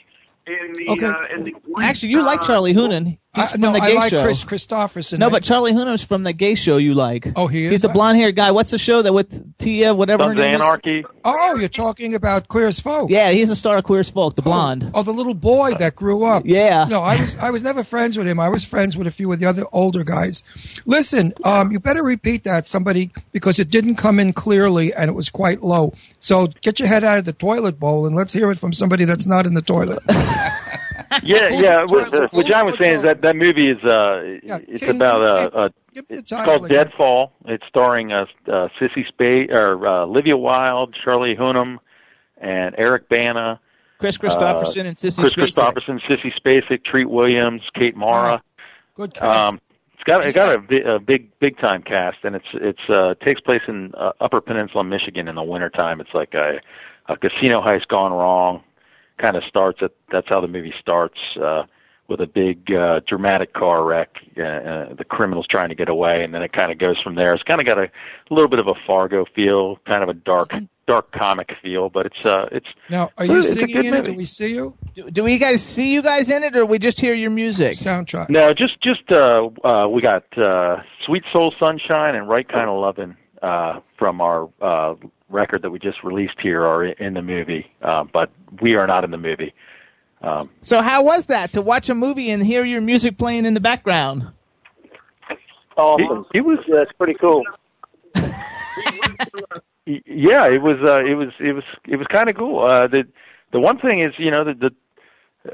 In 0.47 0.73
the, 0.73 0.89
Okay. 0.91 1.05
uh, 1.07 1.13
in 1.35 1.43
the 1.45 1.53
Actually, 1.81 2.09
you 2.09 2.21
like 2.23 2.41
uh, 2.41 2.45
Charlie 2.45 2.73
Hunnam. 2.75 3.17
He's 3.33 3.43
I, 3.43 3.47
from 3.47 3.61
no, 3.61 3.73
the 3.73 3.79
I 3.81 3.89
like 3.93 4.11
show. 4.11 4.21
Kris 4.23 4.45
Kristofferson. 4.45 5.17
No, 5.17 5.29
but 5.29 5.43
Charlie 5.43 5.73
Hunnam's 5.73 6.03
from 6.03 6.23
the 6.23 6.31
gay 6.31 6.53
show 6.55 6.77
you 6.77 6.93
like. 6.93 7.27
Oh, 7.35 7.47
he 7.47 7.65
is? 7.65 7.71
He's 7.71 7.81
the 7.81 7.89
blonde 7.89 8.17
haired 8.17 8.35
guy. 8.35 8.51
What's 8.51 8.71
the 8.71 8.77
show 8.77 9.01
that 9.01 9.11
with 9.11 9.57
Tia, 9.57 9.93
whatever 9.95 10.23
her 10.23 10.29
Sons 10.29 10.39
of 10.39 10.45
name 10.45 10.55
is? 10.55 10.61
Anarchy. 10.61 11.05
oh, 11.25 11.57
you're 11.59 11.67
talking 11.67 12.13
about 12.13 12.47
Queer 12.47 12.67
as 12.67 12.79
Folk. 12.79 13.09
Yeah, 13.09 13.31
he's 13.31 13.49
the 13.49 13.55
star 13.55 13.77
of 13.79 13.83
Queer 13.85 14.01
as 14.01 14.09
Folk, 14.11 14.35
the 14.35 14.41
blonde. 14.43 14.89
Oh, 14.93 15.01
the 15.03 15.11
little 15.11 15.33
boy 15.33 15.73
that 15.79 15.95
grew 15.95 16.23
up. 16.23 16.43
Yeah. 16.45 16.85
No, 16.85 17.01
I 17.01 17.19
was 17.19 17.39
I 17.39 17.49
was 17.49 17.63
never 17.63 17.83
friends 17.83 18.15
with 18.17 18.27
him. 18.27 18.39
I 18.39 18.47
was 18.47 18.63
friends 18.63 18.95
with 18.95 19.07
a 19.07 19.11
few 19.11 19.33
of 19.33 19.39
the 19.39 19.47
other 19.47 19.63
older 19.73 20.03
guys. 20.05 20.43
Listen, 20.85 21.33
um, 21.43 21.71
you 21.71 21.79
better 21.79 22.03
repeat 22.03 22.43
that 22.43 22.67
somebody 22.67 23.11
because 23.33 23.57
it 23.59 23.69
didn't 23.71 23.95
come 23.95 24.19
in 24.19 24.31
clearly 24.31 24.93
and 24.93 25.09
it 25.09 25.13
was 25.13 25.27
quite 25.27 25.61
low. 25.61 25.93
So 26.19 26.47
get 26.61 26.79
your 26.79 26.87
head 26.87 27.03
out 27.03 27.17
of 27.17 27.25
the 27.25 27.33
toilet 27.33 27.79
bowl 27.79 28.05
and 28.05 28.15
let's 28.15 28.31
hear 28.31 28.49
it 28.51 28.59
from 28.59 28.71
somebody 28.71 29.03
that's 29.05 29.25
not 29.25 29.45
in 29.45 29.55
the 29.55 29.61
toilet. 29.61 29.99
Yeah, 31.23 31.47
yeah. 31.49 31.83
What, 31.87 32.11
title? 32.11 32.27
what 32.31 32.45
John 32.45 32.65
was 32.65 32.75
saying 32.79 32.97
is 32.97 33.01
that 33.03 33.21
that 33.21 33.35
movie 33.35 33.69
is 33.69 33.81
uh, 33.83 34.37
Yeah, 34.43 34.59
it's 34.67 34.83
can- 34.83 34.95
about 34.97 35.19
can- 35.51 35.59
uh, 35.59 35.63
uh 35.63 35.69
give 35.93 36.05
it's 36.09 36.31
called 36.31 36.65
again. 36.65 36.87
Deadfall. 36.87 37.31
It's 37.45 37.65
starring 37.67 38.11
uh, 38.11 38.25
uh 38.47 38.67
Sissy 38.79 39.07
Spade 39.07 39.51
or 39.51 39.87
uh, 39.87 40.03
Olivia 40.03 40.35
Wilde, 40.35 40.95
Charlie 41.03 41.35
Hunnam, 41.35 41.77
and 42.37 42.75
Eric 42.77 43.07
Bana, 43.07 43.59
Kris 43.99 44.17
Kristofferson 44.17 44.85
and 44.85 44.95
Sissy 44.97 45.19
Kris 45.21 45.33
Spacek. 45.33 45.73
Kristofferson, 45.73 46.01
Sissy 46.01 46.33
Spacek, 46.37 46.83
Treat 46.83 47.09
Williams, 47.09 47.61
Kate 47.75 47.95
Mara. 47.95 48.41
Good 48.95 49.13
cast. 49.13 49.53
Um, 49.53 49.59
it's 49.93 50.03
got 50.03 50.25
it 50.25 50.33
got 50.33 50.55
a, 50.55 50.59
bi- 50.59 50.95
a 50.95 50.99
big 50.99 51.37
big 51.39 51.57
time 51.59 51.81
cast, 51.81 52.17
and 52.23 52.35
it's 52.35 52.47
it's 52.53 52.89
uh, 52.89 53.13
takes 53.23 53.39
place 53.41 53.61
in 53.67 53.93
uh, 53.95 54.11
Upper 54.19 54.41
Peninsula, 54.41 54.83
Michigan, 54.83 55.27
in 55.27 55.35
the 55.35 55.43
wintertime. 55.43 56.01
It's 56.01 56.13
like 56.13 56.33
a, 56.33 56.59
a 57.07 57.15
casino 57.15 57.61
heist 57.61 57.87
gone 57.87 58.11
wrong. 58.11 58.63
Kind 59.17 59.37
of 59.37 59.43
starts 59.43 59.81
at 59.81 59.91
that's 60.11 60.27
how 60.27 60.41
the 60.41 60.47
movie 60.47 60.73
starts 60.79 61.17
uh, 61.41 61.63
with 62.07 62.21
a 62.21 62.27
big 62.27 62.71
uh, 62.71 62.99
dramatic 63.07 63.53
car 63.53 63.83
wreck. 63.83 64.17
Uh, 64.37 64.43
uh, 64.43 64.93
the 64.93 65.05
criminals 65.05 65.47
trying 65.47 65.69
to 65.69 65.75
get 65.75 65.89
away, 65.89 66.23
and 66.23 66.33
then 66.33 66.41
it 66.41 66.53
kind 66.53 66.71
of 66.71 66.77
goes 66.77 66.99
from 67.01 67.15
there. 67.15 67.33
It's 67.33 67.43
kind 67.43 67.59
of 67.59 67.65
got 67.65 67.77
a, 67.77 67.89
little 68.29 68.49
bit 68.49 68.59
of 68.59 68.67
a 68.67 68.75
Fargo 68.85 69.25
feel, 69.33 69.77
kind 69.85 70.03
of 70.03 70.09
a 70.09 70.13
dark 70.13 70.53
dark 70.87 71.11
comic 71.11 71.51
feel, 71.61 71.89
but 71.89 72.05
it's 72.05 72.25
uh 72.25 72.47
it's 72.51 72.67
now, 72.89 73.09
are 73.17 73.25
you 73.25 73.41
singing 73.41 73.75
good 73.75 73.85
in 73.85 73.93
it? 73.95 74.05
Do 74.05 74.13
we 74.13 74.25
see 74.25 74.53
you? 74.53 74.77
Do, 74.93 75.09
do 75.09 75.23
we 75.23 75.37
guys 75.37 75.63
see 75.63 75.93
you 75.93 76.01
guys 76.01 76.29
in 76.29 76.43
it, 76.43 76.55
or 76.55 76.65
we 76.65 76.77
just 76.79 76.99
hear 76.99 77.13
your 77.13 77.31
music? 77.31 77.77
Soundtrack. 77.77 78.29
No, 78.29 78.53
just 78.53 78.79
just 78.81 79.11
uh, 79.11 79.49
uh, 79.63 79.87
we 79.89 80.01
got 80.01 80.25
uh, 80.37 80.81
"Sweet 81.05 81.23
Soul 81.31 81.53
Sunshine" 81.59 82.15
and 82.15 82.27
"Right 82.27 82.47
Kind 82.47 82.69
of 82.69 82.79
Lovin'" 82.79 83.17
uh, 83.41 83.79
from 83.97 84.21
our 84.21 84.49
uh, 84.61 84.95
record 85.29 85.61
that 85.63 85.71
we 85.71 85.79
just 85.79 86.03
released 86.03 86.39
here 86.41 86.65
are 86.65 86.85
in 86.85 87.13
the 87.13 87.21
movie, 87.21 87.71
uh, 87.81 88.03
but 88.03 88.29
we 88.61 88.75
are 88.75 88.87
not 88.87 89.03
in 89.03 89.11
the 89.11 89.17
movie. 89.17 89.53
Um, 90.21 90.49
So 90.61 90.81
how 90.81 91.03
was 91.03 91.27
that 91.27 91.51
to 91.53 91.61
watch 91.61 91.89
a 91.89 91.95
movie 91.95 92.29
and 92.29 92.45
hear 92.45 92.63
your 92.65 92.81
music 92.81 93.17
playing 93.17 93.45
in 93.45 93.53
the 93.53 93.59
background? 93.59 94.27
Awesome. 95.77 96.25
it, 96.33 96.37
it 96.37 96.41
was 96.41 96.59
Yeah, 96.67 96.81
it's 96.81 96.91
pretty 96.93 97.15
cool. 97.15 97.43
yeah, 99.85 100.47
it 100.47 100.61
was 100.61 100.77
uh, 100.81 101.03
it 101.03 101.15
was 101.15 101.29
it 101.39 101.53
was 101.53 101.63
it 101.87 101.97
was 101.97 102.07
kind 102.07 102.29
of 102.29 102.35
cool. 102.35 102.59
Uh, 102.63 102.87
the 102.87 103.07
the 103.51 103.59
one 103.59 103.77
thing 103.77 103.99
is, 103.99 104.13
you 104.17 104.31
know, 104.31 104.43
the, 104.43 104.53
the 104.53 104.73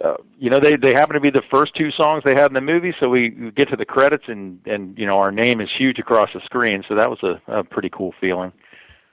uh, 0.03 0.15
you 0.39 0.49
know 0.49 0.59
they 0.59 0.75
they 0.75 0.93
happen 0.93 1.15
to 1.15 1.19
be 1.19 1.29
the 1.29 1.41
first 1.51 1.75
two 1.75 1.91
songs 1.91 2.23
they 2.23 2.35
had 2.35 2.49
in 2.51 2.53
the 2.53 2.61
movie, 2.61 2.93
so 2.99 3.09
we 3.09 3.31
we 3.31 3.51
get 3.51 3.69
to 3.69 3.75
the 3.75 3.85
credits 3.85 4.25
and 4.27 4.59
and 4.65 4.97
you 4.97 5.05
know 5.05 5.17
our 5.19 5.31
name 5.31 5.59
is 5.59 5.69
huge 5.75 5.99
across 5.99 6.29
the 6.33 6.41
screen, 6.41 6.83
so 6.87 6.95
that 6.95 7.09
was 7.09 7.21
a, 7.23 7.41
a 7.47 7.63
pretty 7.63 7.89
cool 7.89 8.13
feeling. 8.21 8.53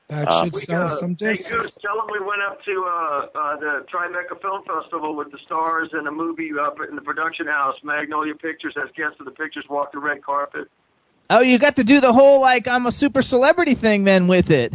That 0.08 0.26
Uh, 0.28 0.44
should 0.44 0.54
We, 0.54 0.60
sell 0.60 0.84
uh, 0.84 0.88
some 0.88 1.10
hey, 1.10 1.32
discs. 1.32 1.50
Goose, 1.50 1.76
tell 1.76 1.96
them 1.96 2.06
we 2.10 2.24
went 2.24 2.40
up 2.42 2.62
to 2.64 2.84
uh, 2.86 3.38
uh, 3.38 3.56
the 3.56 3.86
Tribeca 3.92 4.40
Film 4.40 4.62
Festival 4.64 5.14
with 5.14 5.30
the 5.30 5.38
stars 5.44 5.90
and 5.92 6.08
a 6.08 6.10
movie 6.10 6.50
up 6.58 6.76
in 6.88 6.96
the 6.96 7.02
production 7.02 7.46
house. 7.46 7.76
Magnolia 7.82 8.34
Pictures 8.34 8.74
as 8.82 8.88
guests 8.96 9.16
of 9.20 9.26
the 9.26 9.32
pictures 9.32 9.64
walked 9.68 9.92
the 9.92 9.98
red 9.98 10.24
carpet. 10.24 10.68
Oh, 11.30 11.40
you 11.40 11.58
got 11.58 11.76
to 11.76 11.84
do 11.84 12.00
the 12.00 12.12
whole 12.12 12.40
like 12.40 12.66
I'm 12.66 12.86
a 12.86 12.92
super 12.92 13.20
celebrity 13.20 13.74
thing 13.74 14.04
then 14.04 14.28
with 14.28 14.50
it. 14.50 14.72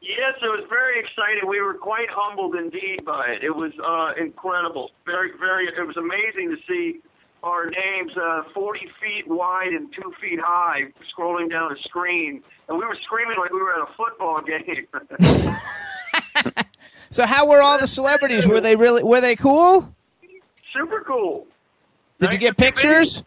Yes, 0.00 0.34
it 0.42 0.46
was 0.46 0.64
very 0.68 1.00
exciting. 1.00 1.48
We 1.48 1.60
were 1.60 1.74
quite 1.74 2.08
humbled 2.10 2.54
indeed 2.54 3.04
by 3.04 3.26
it. 3.28 3.42
It 3.44 3.54
was 3.54 3.72
uh, 3.84 4.12
incredible. 4.22 4.90
Very, 5.04 5.30
very. 5.38 5.66
It 5.66 5.86
was 5.86 5.96
amazing 5.96 6.50
to 6.50 6.56
see 6.68 7.00
our 7.42 7.70
names 7.70 8.12
uh, 8.16 8.42
40 8.52 8.80
feet 9.00 9.28
wide 9.28 9.72
and 9.72 9.92
two 9.94 10.12
feet 10.20 10.40
high 10.40 10.92
scrolling 11.16 11.50
down 11.50 11.72
a 11.72 11.78
screen, 11.82 12.42
and 12.68 12.78
we 12.78 12.84
were 12.84 12.96
screaming 13.02 13.38
like 13.38 13.52
we 13.52 13.60
were 13.60 13.74
at 13.74 13.88
a 13.88 13.92
football 13.96 14.40
game. 14.42 14.86
So 17.10 17.26
how 17.26 17.46
were 17.46 17.60
all 17.60 17.78
the 17.78 17.88
celebrities? 17.88 18.46
Were 18.46 18.60
they 18.60 18.76
really 18.76 19.02
were 19.02 19.20
they 19.20 19.34
cool? 19.34 19.92
Super 20.72 21.04
cool. 21.06 21.46
Did 22.20 22.32
you 22.32 22.38
get 22.38 22.56
pictures? 22.56 23.24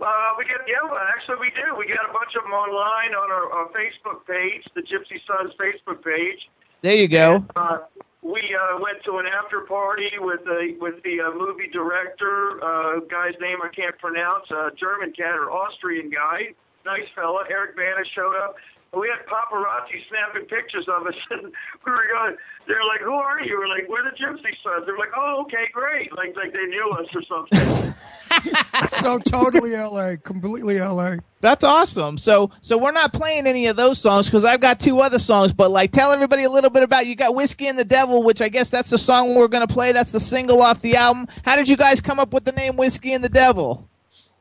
Uh, 0.00 0.06
we 0.38 0.44
get 0.46 0.56
yeah, 0.66 0.98
actually 1.14 1.36
we 1.40 1.50
do. 1.50 1.76
We 1.76 1.86
got 1.86 2.08
a 2.08 2.12
bunch 2.12 2.34
of 2.36 2.42
them 2.42 2.52
online 2.52 3.14
on 3.14 3.30
our, 3.30 3.52
our 3.52 3.68
Facebook 3.68 4.26
page, 4.26 4.64
the 4.74 4.80
Gypsy 4.80 5.20
Sons 5.26 5.52
Facebook 5.60 6.02
page. 6.02 6.48
There 6.80 6.94
you 6.94 7.06
go. 7.06 7.44
Uh, 7.54 7.80
we 8.22 8.40
uh, 8.54 8.78
went 8.80 9.02
to 9.04 9.16
an 9.16 9.26
after 9.26 9.60
party 9.62 10.10
with 10.18 10.44
the 10.44 10.76
with 10.78 11.02
the 11.02 11.20
uh, 11.22 11.32
movie 11.32 11.68
director, 11.72 12.62
uh, 12.62 13.00
guy's 13.00 13.34
name 13.40 13.58
I 13.62 13.68
can't 13.74 13.96
pronounce, 13.98 14.44
uh, 14.50 14.70
German 14.78 15.12
cat 15.12 15.34
or 15.36 15.50
Austrian 15.50 16.10
guy, 16.10 16.52
nice 16.84 17.08
fella. 17.14 17.44
Eric 17.48 17.76
Bana 17.76 18.04
showed 18.14 18.36
up. 18.36 18.56
And 18.92 19.00
we 19.00 19.08
had 19.08 19.24
paparazzi 19.26 20.02
snapping 20.08 20.48
pictures 20.48 20.86
of 20.88 21.06
us, 21.06 21.14
and 21.30 21.44
we 21.44 21.92
were 21.92 22.06
going. 22.12 22.36
They're 22.66 22.84
like, 22.84 23.00
"Who 23.00 23.12
are 23.12 23.40
you?" 23.40 23.58
We're 23.58 23.68
like, 23.68 23.88
"We're 23.88 24.02
the 24.04 24.16
Gypsy 24.16 24.54
Sons." 24.62 24.86
They're 24.86 24.98
like, 24.98 25.12
"Oh, 25.16 25.42
okay, 25.42 25.68
great." 25.72 26.14
Like 26.16 26.34
like 26.36 26.52
they 26.52 26.66
knew 26.66 26.90
us 26.90 27.06
or 27.14 27.22
something. 27.22 27.92
so 28.88 29.18
totally 29.18 29.76
LA, 29.76 30.14
completely 30.22 30.78
LA. 30.78 31.16
That's 31.40 31.64
awesome. 31.64 32.18
So 32.18 32.50
so 32.60 32.78
we're 32.78 32.92
not 32.92 33.12
playing 33.12 33.46
any 33.46 33.66
of 33.66 33.76
those 33.76 33.98
songs 33.98 34.26
because 34.26 34.44
I've 34.44 34.60
got 34.60 34.80
two 34.80 35.00
other 35.00 35.18
songs. 35.18 35.52
But 35.52 35.70
like, 35.70 35.92
tell 35.92 36.12
everybody 36.12 36.44
a 36.44 36.50
little 36.50 36.70
bit 36.70 36.82
about 36.82 37.06
you 37.06 37.14
got 37.14 37.34
whiskey 37.34 37.68
and 37.68 37.78
the 37.78 37.84
devil, 37.84 38.22
which 38.22 38.42
I 38.42 38.48
guess 38.48 38.70
that's 38.70 38.90
the 38.90 38.98
song 38.98 39.34
we're 39.34 39.48
gonna 39.48 39.66
play. 39.66 39.92
That's 39.92 40.12
the 40.12 40.20
single 40.20 40.62
off 40.62 40.80
the 40.80 40.96
album. 40.96 41.28
How 41.44 41.56
did 41.56 41.68
you 41.68 41.76
guys 41.76 42.00
come 42.00 42.18
up 42.18 42.32
with 42.32 42.44
the 42.44 42.52
name 42.52 42.76
whiskey 42.76 43.12
and 43.12 43.22
the 43.22 43.28
devil? 43.28 43.88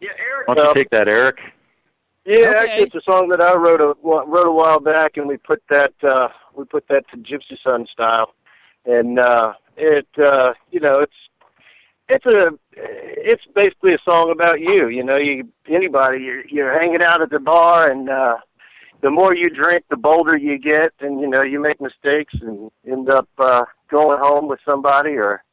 yeah, 0.02 0.10
Eric. 0.18 0.48
Why 0.48 0.54
don't 0.56 0.68
you 0.68 0.74
take 0.74 0.90
that, 0.92 1.08
Eric? 1.08 1.40
Yeah, 2.30 2.50
Okay. 2.50 2.58
actually, 2.58 2.84
it's 2.84 2.96
a 2.96 3.02
song 3.02 3.30
that 3.30 3.42
I 3.42 3.56
wrote 3.56 3.82
a 3.82 3.96
wrote 4.04 4.46
a 4.46 4.52
while 4.52 4.80
back, 4.80 5.18
and 5.18 5.28
we 5.28 5.38
put 5.38 5.64
that 5.72 5.94
uh, 6.04 6.28
we 6.56 6.64
put 6.64 6.88
that 6.90 7.10
to 7.10 7.18
Gypsy 7.18 7.58
Sun 7.64 7.88
style, 7.92 8.36
and 8.86 9.18
uh, 9.18 9.54
it 9.76 10.08
uh, 10.24 10.54
you 10.70 10.80
know 10.80 11.00
it's 11.00 11.16
it's 12.08 12.28
a 12.28 12.52
it's 12.74 13.42
basically 13.56 13.96
a 13.96 14.00
song 14.06 14.30
about 14.30 14.60
you. 14.60 14.90
You 14.90 15.04
know, 15.04 15.18
you 15.18 15.48
anybody 15.68 16.20
you're, 16.20 16.46
you're 16.46 16.80
hanging 16.80 17.02
out 17.02 17.24
at 17.24 17.32
the 17.32 17.40
bar, 17.40 17.90
and 17.90 18.12
uh, 18.12 18.38
the 19.02 19.10
more 19.10 19.36
you 19.36 19.50
drink, 19.50 19.86
the 19.90 19.98
bolder 19.98 20.38
you 20.38 20.60
get, 20.60 20.94
and 21.00 21.20
you 21.20 21.28
know 21.28 21.42
you 21.42 21.60
make 21.60 21.82
mistakes 21.82 22.36
and 22.42 22.70
end 22.86 23.10
up 23.10 23.28
uh, 23.40 23.64
going 23.90 24.20
home 24.20 24.48
with 24.48 24.60
somebody, 24.64 25.16
or 25.16 25.44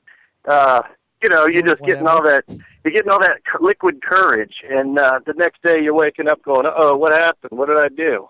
uh, 0.46 0.82
you 1.22 1.30
know 1.30 1.46
you're 1.46 1.62
just 1.62 1.82
getting 1.86 2.06
all 2.06 2.22
that 2.22 2.44
you're 2.86 2.94
getting 3.02 3.10
all 3.10 3.20
that 3.20 3.38
liquid 3.60 4.02
courage, 4.02 4.54
and 4.70 4.98
uh, 4.98 5.20
the 5.26 5.34
next 5.36 5.62
day 5.62 5.80
you're 5.82 5.94
waking 5.94 6.28
up 6.28 6.42
going, 6.42 6.66
"Oh, 6.74 6.96
what 6.96 7.12
happened? 7.12 7.58
What 7.58 7.68
did 7.68 7.78
I 7.78 7.88
do?" 7.88 8.28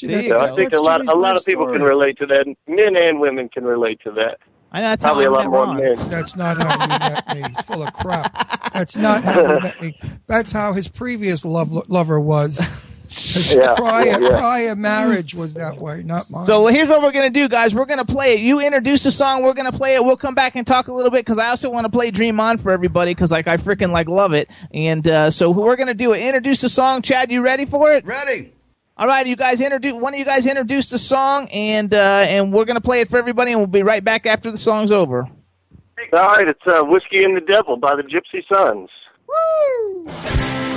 There 0.00 0.22
you 0.22 0.30
So. 0.30 0.38
I 0.38 0.46
think 0.48 0.70
that's 0.70 0.74
a 0.80 0.82
lot 0.82 1.06
a 1.06 1.14
lot 1.14 1.36
of 1.36 1.44
people 1.44 1.64
story. 1.66 1.78
can 1.78 1.86
relate 1.86 2.18
to 2.18 2.26
that. 2.26 2.46
Men 2.66 2.96
and 2.96 3.20
women 3.20 3.48
can 3.48 3.64
relate 3.64 4.00
to 4.04 4.10
that. 4.12 4.38
I 4.70 4.80
know 4.80 4.88
that's 4.90 5.02
how 5.02 5.10
Probably 5.10 5.24
I 5.24 5.28
a 5.28 5.30
lot 5.32 5.46
more 5.50 5.64
Ron. 5.64 5.76
men. 5.76 5.96
That's 6.08 6.36
not 6.36 6.58
how 6.58 6.80
he 6.80 6.88
met 6.88 7.34
me. 7.34 7.42
He's 7.48 7.60
full 7.62 7.82
of 7.82 7.92
crap. 7.94 8.72
That's 8.74 8.96
not 8.96 9.24
how 9.24 9.42
he 9.54 9.60
met 9.60 9.80
me. 9.82 9.98
That's 10.26 10.52
how 10.52 10.72
his 10.74 10.88
previous 10.88 11.44
love, 11.44 11.72
lover 11.88 12.20
was. 12.20 12.60
Yeah, 13.08 13.74
prior, 13.76 14.06
yeah, 14.06 14.18
yeah. 14.18 14.38
prior 14.38 14.76
marriage 14.76 15.34
was 15.34 15.54
that 15.54 15.78
way, 15.78 16.02
not 16.02 16.30
mine. 16.30 16.44
So 16.44 16.66
here's 16.66 16.88
what 16.88 17.02
we're 17.02 17.12
gonna 17.12 17.30
do, 17.30 17.48
guys. 17.48 17.74
We're 17.74 17.86
gonna 17.86 18.04
play 18.04 18.34
it. 18.34 18.40
You 18.40 18.60
introduce 18.60 19.02
the 19.02 19.10
song. 19.10 19.42
We're 19.42 19.54
gonna 19.54 19.72
play 19.72 19.94
it. 19.94 20.04
We'll 20.04 20.16
come 20.16 20.34
back 20.34 20.56
and 20.56 20.66
talk 20.66 20.88
a 20.88 20.92
little 20.92 21.10
bit 21.10 21.24
because 21.24 21.38
I 21.38 21.48
also 21.48 21.70
want 21.70 21.84
to 21.84 21.90
play 21.90 22.10
"Dream 22.10 22.38
On" 22.38 22.58
for 22.58 22.70
everybody 22.70 23.12
because 23.12 23.30
like 23.30 23.46
I 23.46 23.56
freaking 23.56 23.90
like 23.90 24.08
love 24.08 24.32
it. 24.34 24.50
And 24.72 25.06
uh, 25.08 25.30
so 25.30 25.50
we're 25.50 25.76
gonna 25.76 25.94
do 25.94 26.12
it. 26.12 26.20
Introduce 26.20 26.60
the 26.60 26.68
song. 26.68 27.02
Chad, 27.02 27.30
you 27.32 27.42
ready 27.42 27.64
for 27.64 27.92
it? 27.92 28.04
Ready. 28.04 28.52
All 28.98 29.06
right, 29.06 29.26
you 29.26 29.36
guys 29.36 29.60
introduce. 29.60 29.92
One 29.94 30.12
of 30.12 30.18
you 30.18 30.24
guys 30.24 30.44
introduce 30.44 30.90
the 30.90 30.98
song, 30.98 31.48
and 31.50 31.94
uh, 31.94 32.26
and 32.28 32.52
we're 32.52 32.64
gonna 32.64 32.80
play 32.80 33.00
it 33.00 33.10
for 33.10 33.16
everybody, 33.16 33.52
and 33.52 33.60
we'll 33.60 33.68
be 33.68 33.82
right 33.82 34.04
back 34.04 34.26
after 34.26 34.50
the 34.50 34.58
song's 34.58 34.92
over. 34.92 35.28
All 36.12 36.28
right, 36.28 36.48
it's 36.48 36.66
uh, 36.66 36.82
"Whiskey 36.82 37.24
and 37.24 37.36
the 37.36 37.40
Devil" 37.40 37.76
by 37.76 37.94
the 37.96 38.02
Gypsy 38.02 38.42
Sons. 38.52 38.90
There's 40.24 40.67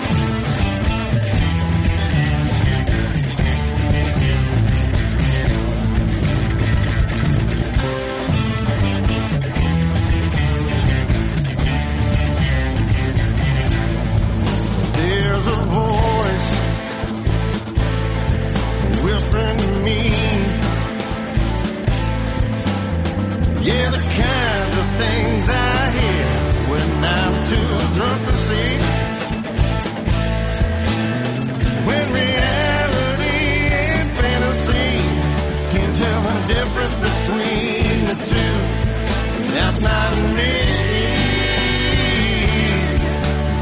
not 39.82 40.16
me 40.36 40.54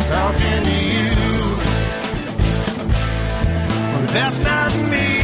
talking 0.10 0.63
to 0.63 0.75
you. 0.93 1.12
That's 4.13 4.39
not 4.39 4.75
me. 4.89 5.18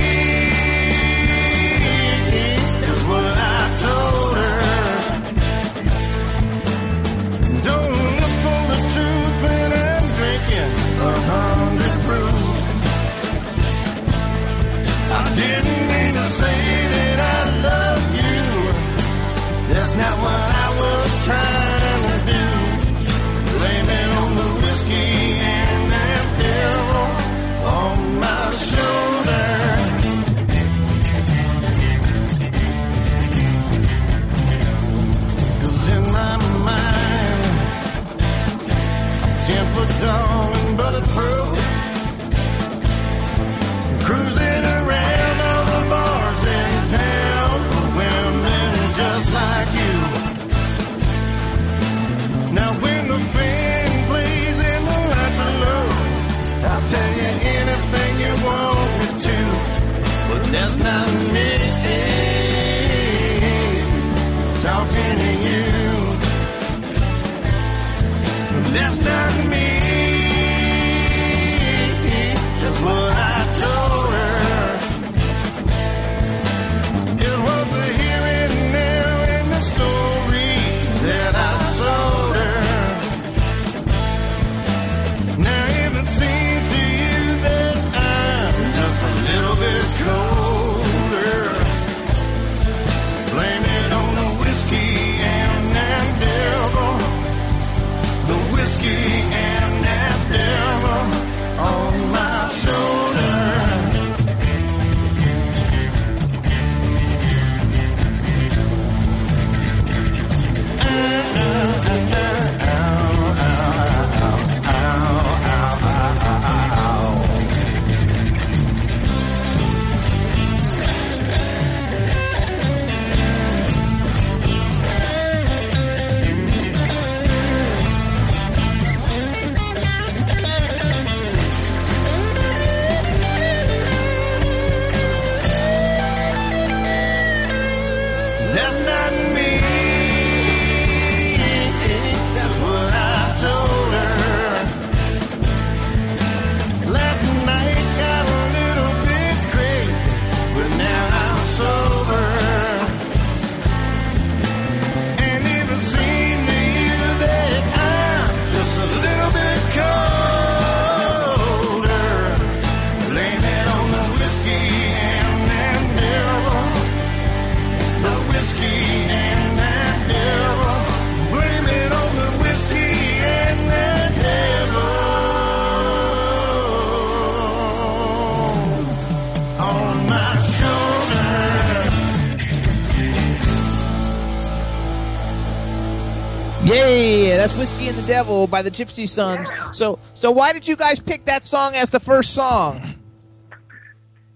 Devil" 188.07 188.47
by 188.47 188.61
the 188.61 188.71
Gypsy 188.71 189.07
Sons. 189.07 189.49
So, 189.71 189.99
so 190.13 190.31
why 190.31 190.53
did 190.53 190.67
you 190.67 190.75
guys 190.75 190.99
pick 190.99 191.25
that 191.25 191.45
song 191.45 191.75
as 191.75 191.89
the 191.89 191.99
first 191.99 192.33
song? 192.33 192.95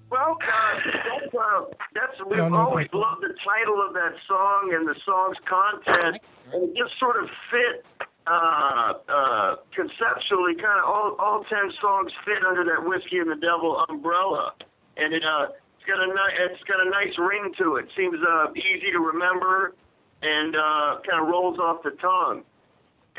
Well, 0.09 0.37
uh, 0.41 0.91
that's, 1.21 1.35
uh, 1.35 1.65
that's 1.93 2.29
we've 2.29 2.37
No, 2.37 2.49
no, 2.49 2.57
always 2.57 2.87
no. 2.91 2.99
loved 2.99 3.21
the 3.21 3.33
title 3.45 3.79
of 3.87 3.93
that 3.93 4.13
song 4.27 4.71
and 4.73 4.87
the 4.87 4.95
song's 5.05 5.37
content, 5.47 6.17
and 6.51 6.63
it 6.63 6.75
just 6.75 6.97
sort 6.99 7.21
of 7.21 7.29
fit 7.51 7.85
uh, 8.25 8.93
uh, 9.07 9.55
conceptually. 9.75 10.55
Kind 10.55 10.81
of 10.81 10.85
all 10.89 11.15
all 11.19 11.43
ten 11.47 11.69
songs 11.79 12.11
fit 12.25 12.43
under 12.47 12.63
that 12.65 12.89
whiskey 12.89 13.19
and 13.19 13.29
the 13.29 13.35
devil 13.37 13.85
umbrella, 13.87 14.53
and 14.97 15.13
it 15.13 15.21
uh, 15.23 15.53
it's 15.77 15.85
got 15.85 15.99
a 16.01 16.07
ni- 16.07 16.37
it's 16.49 16.63
got 16.63 16.81
a 16.81 16.89
nice 16.89 17.13
ring 17.19 17.53
to 17.59 17.75
it. 17.75 17.85
Seems 17.95 18.17
uh, 18.17 18.49
easy 18.53 18.89
to 18.91 18.99
remember, 18.99 19.75
and 20.23 20.55
uh, 20.55 21.01
kind 21.07 21.21
of 21.21 21.27
rolls 21.29 21.59
off 21.59 21.83
the 21.83 21.91
tongue. 22.01 22.41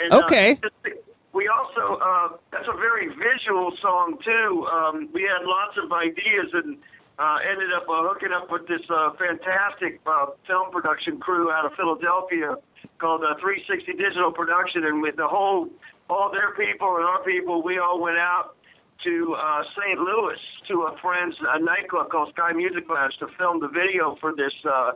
And, 0.00 0.12
Okay. 0.24 0.58
Uh, 0.62 0.90
we 1.32 1.46
also 1.48 2.00
uh, 2.02 2.28
that's 2.50 2.66
a 2.66 2.76
very 2.76 3.06
visual 3.08 3.72
song 3.80 4.18
too. 4.24 4.66
Um, 4.66 5.08
we 5.12 5.22
had 5.22 5.46
lots 5.46 5.78
of 5.78 5.92
ideas 5.92 6.50
and 6.52 6.76
uh, 7.18 7.38
ended 7.48 7.70
up 7.72 7.84
uh, 7.84 8.02
hooking 8.02 8.32
up 8.32 8.50
with 8.50 8.66
this 8.66 8.80
uh, 8.90 9.12
fantastic 9.14 10.00
uh, 10.06 10.26
film 10.46 10.72
production 10.72 11.20
crew 11.20 11.52
out 11.52 11.66
of 11.66 11.72
Philadelphia 11.74 12.56
called 12.98 13.22
uh, 13.22 13.38
360 13.40 13.92
Digital 13.92 14.32
Production, 14.32 14.84
and 14.84 15.02
with 15.02 15.16
the 15.16 15.28
whole 15.28 15.68
all 16.08 16.32
their 16.32 16.50
people 16.56 16.96
and 16.96 17.04
our 17.04 17.22
people, 17.22 17.62
we 17.62 17.78
all 17.78 18.00
went 18.00 18.18
out 18.18 18.56
to 19.04 19.36
uh, 19.38 19.62
St. 19.76 19.98
Louis 20.00 20.40
to 20.68 20.82
a 20.90 20.96
friend's 21.00 21.36
a 21.40 21.60
nightclub 21.60 22.10
called 22.10 22.32
Sky 22.34 22.52
Music 22.52 22.88
Lounge 22.88 23.14
to 23.20 23.28
film 23.38 23.60
the 23.60 23.68
video 23.68 24.16
for 24.20 24.34
this 24.34 24.52
uh, 24.68 24.92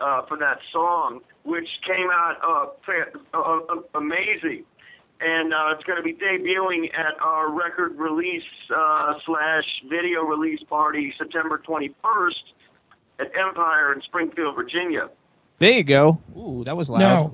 uh, 0.00 0.22
for 0.26 0.36
that 0.38 0.58
song, 0.72 1.20
which 1.44 1.68
came 1.86 2.08
out 2.10 2.36
uh, 2.42 3.36
uh, 3.36 3.40
uh, 3.40 3.76
amazing. 3.94 4.64
And 5.20 5.54
uh, 5.54 5.74
it's 5.74 5.84
going 5.84 5.96
to 5.96 6.02
be 6.02 6.12
debuting 6.12 6.92
at 6.92 7.18
our 7.22 7.50
record 7.50 7.96
release 7.96 8.42
uh, 8.74 9.14
slash 9.24 9.64
video 9.88 10.22
release 10.22 10.62
party 10.68 11.14
September 11.16 11.62
21st 11.66 12.42
at 13.20 13.30
Empire 13.38 13.92
in 13.92 14.02
Springfield, 14.02 14.56
Virginia. 14.56 15.08
There 15.58 15.70
you 15.72 15.84
go. 15.84 16.18
Ooh, 16.36 16.64
that 16.64 16.76
was 16.76 16.90
loud. 16.90 16.98
Now, 16.98 17.32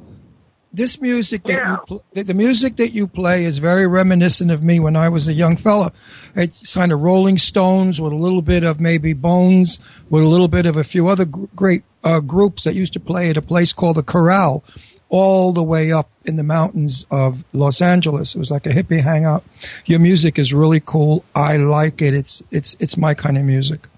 this 0.72 1.00
music 1.00 1.42
that 1.44 1.52
you 1.68 1.76
pl- 1.86 2.04
the- 2.12 2.22
the 2.22 2.34
music 2.34 2.76
that 2.76 2.92
you 2.94 3.06
play 3.06 3.44
is 3.44 3.58
very 3.58 3.86
reminiscent 3.86 4.50
of 4.50 4.62
me 4.62 4.78
when 4.80 4.94
I 4.96 5.08
was 5.08 5.26
a 5.28 5.32
young 5.32 5.56
fella. 5.56 5.92
It's 6.36 6.74
kind 6.74 6.92
of 6.92 7.00
Rolling 7.00 7.38
Stones 7.38 8.00
with 8.00 8.12
a 8.12 8.16
little 8.16 8.42
bit 8.42 8.62
of 8.64 8.80
maybe 8.80 9.12
Bones, 9.12 9.78
with 10.10 10.22
a 10.22 10.28
little 10.28 10.48
bit 10.48 10.66
of 10.66 10.76
a 10.76 10.84
few 10.84 11.08
other 11.08 11.24
gr- 11.24 11.46
great 11.56 11.82
uh, 12.04 12.20
groups 12.20 12.64
that 12.64 12.74
used 12.74 12.92
to 12.94 13.00
play 13.00 13.30
at 13.30 13.36
a 13.36 13.42
place 13.42 13.72
called 13.72 13.96
the 13.96 14.02
Corral, 14.02 14.62
all 15.08 15.52
the 15.52 15.62
way 15.62 15.90
up 15.90 16.08
in 16.24 16.36
the 16.36 16.44
mountains 16.44 17.04
of 17.10 17.44
Los 17.52 17.82
Angeles. 17.82 18.36
It 18.36 18.38
was 18.38 18.50
like 18.52 18.64
a 18.66 18.70
hippie 18.70 19.00
hangout. 19.02 19.42
Your 19.86 19.98
music 19.98 20.38
is 20.38 20.54
really 20.54 20.80
cool. 20.80 21.24
I 21.34 21.56
like 21.56 22.00
it. 22.00 22.14
It's 22.14 22.42
it's 22.52 22.76
it's 22.78 22.96
my 22.96 23.14
kind 23.14 23.36
of 23.36 23.44
music. 23.44 23.88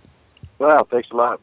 Wow, 0.59 0.87
thanks 0.91 1.11
a 1.11 1.17
lot. 1.17 1.41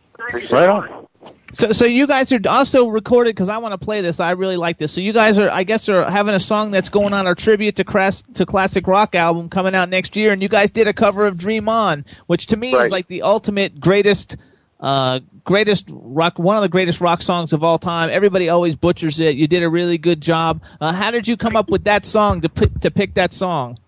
Right 0.51 0.67
on. 0.69 1.07
So, 1.51 1.71
so 1.71 1.85
you 1.85 2.05
guys 2.05 2.31
are 2.31 2.39
also 2.47 2.87
recorded 2.87 3.35
because 3.35 3.49
I 3.49 3.57
want 3.57 3.79
to 3.79 3.83
play 3.83 4.01
this. 4.01 4.19
I 4.19 4.31
really 4.31 4.57
like 4.57 4.77
this. 4.77 4.91
So 4.91 5.01
you 5.01 5.13
guys 5.13 5.39
are, 5.39 5.49
I 5.49 5.63
guess, 5.63 5.89
are 5.89 6.09
having 6.09 6.35
a 6.35 6.39
song 6.39 6.69
that's 6.71 6.89
going 6.89 7.13
on 7.13 7.25
our 7.25 7.33
tribute 7.33 7.77
to 7.77 7.83
Cras- 7.83 8.23
to 8.35 8.45
classic 8.45 8.87
rock 8.87 9.15
album 9.15 9.49
coming 9.49 9.73
out 9.73 9.89
next 9.89 10.15
year, 10.15 10.31
and 10.31 10.41
you 10.41 10.47
guys 10.47 10.69
did 10.69 10.87
a 10.87 10.93
cover 10.93 11.25
of 11.25 11.37
Dream 11.37 11.67
On, 11.67 12.05
which 12.27 12.47
to 12.47 12.57
me 12.57 12.75
is 12.75 12.91
like 12.91 13.07
the 13.07 13.23
ultimate 13.23 13.79
greatest, 13.79 14.37
uh, 14.79 15.21
greatest 15.43 15.89
rock, 15.89 16.37
one 16.37 16.55
of 16.55 16.61
the 16.61 16.69
greatest 16.69 17.01
rock 17.01 17.23
songs 17.23 17.51
of 17.51 17.63
all 17.63 17.79
time. 17.79 18.11
Everybody 18.11 18.49
always 18.49 18.75
butchers 18.75 19.19
it. 19.19 19.35
You 19.35 19.47
did 19.47 19.63
a 19.63 19.69
really 19.69 19.97
good 19.97 20.21
job. 20.21 20.61
Uh, 20.79 20.93
how 20.93 21.09
did 21.09 21.27
you 21.27 21.35
come 21.35 21.55
up 21.55 21.69
with 21.69 21.85
that 21.85 22.05
song 22.05 22.41
to 22.41 22.49
pick, 22.49 22.79
to 22.81 22.91
pick 22.91 23.15
that 23.15 23.33
song? 23.33 23.79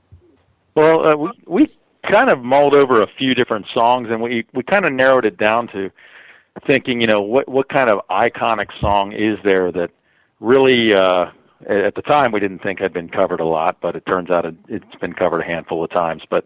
Well, 0.74 1.06
uh, 1.06 1.16
we 1.16 1.32
we 1.46 1.68
kind 2.10 2.32
of 2.32 2.44
mulled 2.44 2.74
over 2.74 3.04
a 3.04 3.08
few 3.08 3.36
different 3.36 3.68
songs, 3.72 4.10
and 4.10 4.20
we 4.20 4.46
we 4.54 4.64
kind 4.64 4.86
of 4.86 4.94
narrowed 4.94 5.26
it 5.26 5.38
down 5.38 5.68
to 5.70 5.92
thinking, 6.66 7.02
you 7.02 7.08
know, 7.08 7.22
what 7.22 7.48
what 7.48 7.70
kind 7.70 7.90
of 7.90 8.06
iconic 8.10 8.68
song 8.80 9.14
is 9.14 9.38
there 9.44 9.72
that 9.72 9.92
really 10.40 10.94
uh, 10.94 11.28
at 11.68 11.96
the 11.96 12.02
time 12.02 12.32
we 12.32 12.40
didn't 12.40 12.60
think 12.60 12.80
had 12.80 12.94
been 12.94 13.10
covered 13.10 13.40
a 13.40 13.46
lot, 13.46 13.78
but 13.82 13.96
it 13.96 14.06
turns 14.06 14.30
out 14.30 14.46
it, 14.46 14.56
it's 14.68 14.96
been 15.00 15.14
covered 15.14 15.42
a 15.42 15.46
handful 15.46 15.84
of 15.84 15.90
times. 15.90 16.24
But 16.30 16.46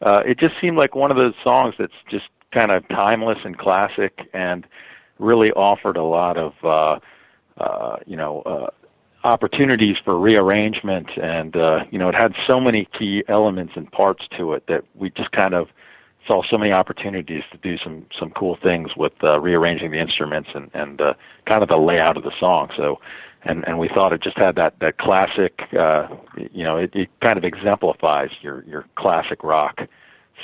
uh, 0.00 0.22
it 0.26 0.38
just 0.38 0.54
seemed 0.60 0.76
like 0.76 0.94
one 0.94 1.10
of 1.10 1.16
those 1.16 1.34
songs 1.44 1.74
that's 1.78 1.92
just 2.10 2.26
kind 2.52 2.70
of 2.70 2.86
timeless 2.88 3.38
and 3.44 3.56
classic, 3.56 4.28
and 4.32 4.66
really 5.18 5.52
offered 5.52 5.96
a 5.96 6.02
lot 6.02 6.36
of 6.36 6.52
uh, 6.64 6.98
uh, 7.58 7.96
you 8.06 8.16
know. 8.16 8.42
Uh, 8.42 8.70
opportunities 9.24 9.96
for 10.04 10.18
rearrangement 10.18 11.08
and 11.16 11.54
uh 11.54 11.84
you 11.92 11.96
know 11.96 12.08
it 12.08 12.14
had 12.16 12.34
so 12.44 12.58
many 12.58 12.88
key 12.98 13.22
elements 13.28 13.72
and 13.76 13.88
parts 13.92 14.26
to 14.36 14.52
it 14.52 14.66
that 14.66 14.82
we 14.96 15.10
just 15.10 15.30
kind 15.30 15.54
of 15.54 15.68
saw 16.26 16.42
so 16.48 16.56
many 16.58 16.72
opportunities 16.72 17.42
to 17.50 17.58
do 17.58 17.76
some 17.78 18.06
some 18.18 18.30
cool 18.30 18.56
things 18.62 18.90
with 18.96 19.12
uh, 19.22 19.40
rearranging 19.40 19.90
the 19.90 19.98
instruments 19.98 20.50
and 20.54 20.70
and 20.74 21.00
uh, 21.00 21.14
kind 21.46 21.62
of 21.62 21.68
the 21.68 21.76
layout 21.76 22.16
of 22.16 22.22
the 22.22 22.32
song. 22.38 22.70
So 22.76 23.00
and 23.44 23.66
and 23.66 23.78
we 23.78 23.88
thought 23.88 24.12
it 24.12 24.22
just 24.22 24.38
had 24.38 24.56
that 24.56 24.78
that 24.80 24.98
classic 24.98 25.60
uh 25.78 26.06
you 26.52 26.64
know 26.64 26.76
it, 26.76 26.94
it 26.94 27.08
kind 27.20 27.38
of 27.38 27.44
exemplifies 27.44 28.30
your 28.40 28.64
your 28.64 28.86
classic 28.96 29.42
rock. 29.42 29.80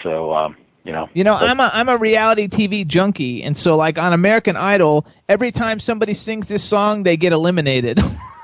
So 0.03 0.35
um 0.35 0.57
you 0.85 0.93
know. 0.93 1.09
You 1.12 1.23
know, 1.23 1.35
I'm 1.35 1.61
a 1.61 1.71
I'm 1.73 1.88
a 1.91 1.99
reality 1.99 2.49
TV 2.49 2.87
junkie, 2.87 3.43
and 3.43 3.55
so 3.55 3.77
like 3.77 3.99
on 3.99 4.14
American 4.14 4.57
Idol, 4.57 5.07
every 5.29 5.53
time 5.53 5.81
somebody 5.81 6.14
sings 6.14 6.49
this 6.49 6.64
song, 6.64 7.03
they 7.03 7.19
get 7.19 7.33
eliminated. 7.33 8.01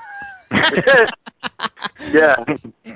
yeah. 2.11 2.35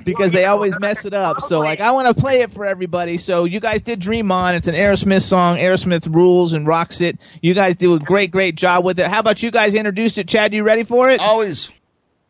because 0.04 0.32
they 0.32 0.46
always 0.46 0.80
mess 0.80 1.06
it 1.06 1.14
up. 1.14 1.42
So 1.42 1.60
like 1.60 1.80
I 1.80 1.92
want 1.92 2.08
to 2.08 2.14
play 2.20 2.42
it 2.42 2.52
for 2.52 2.66
everybody. 2.66 3.18
So 3.18 3.46
you 3.46 3.60
guys 3.60 3.82
did 3.82 4.00
Dream 4.00 4.32
On. 4.32 4.56
It's 4.56 4.68
an 4.68 4.76
Aerosmith 4.76 5.22
song. 5.24 5.58
Aerosmith 5.58 6.14
rules 6.14 6.54
and 6.54 6.68
rocks 6.68 7.02
it. 7.02 7.18
You 7.42 7.54
guys 7.54 7.76
do 7.76 7.94
a 7.96 8.00
great 8.00 8.32
great 8.32 8.56
job 8.56 8.84
with 8.86 9.00
it. 9.00 9.08
How 9.08 9.20
about 9.20 9.42
you 9.44 9.52
guys 9.52 9.74
introduce 9.74 10.18
it? 10.18 10.28
Chad, 10.28 10.54
you 10.54 10.64
ready 10.64 10.84
for 10.84 11.10
it? 11.10 11.20
Always. 11.20 11.72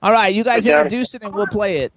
All 0.02 0.12
right, 0.12 0.34
you 0.34 0.44
guys 0.44 0.66
Okay. 0.66 0.76
introduce 0.76 1.14
it 1.14 1.24
and 1.24 1.34
we'll 1.34 1.48
play 1.48 1.78
it. 1.80 1.92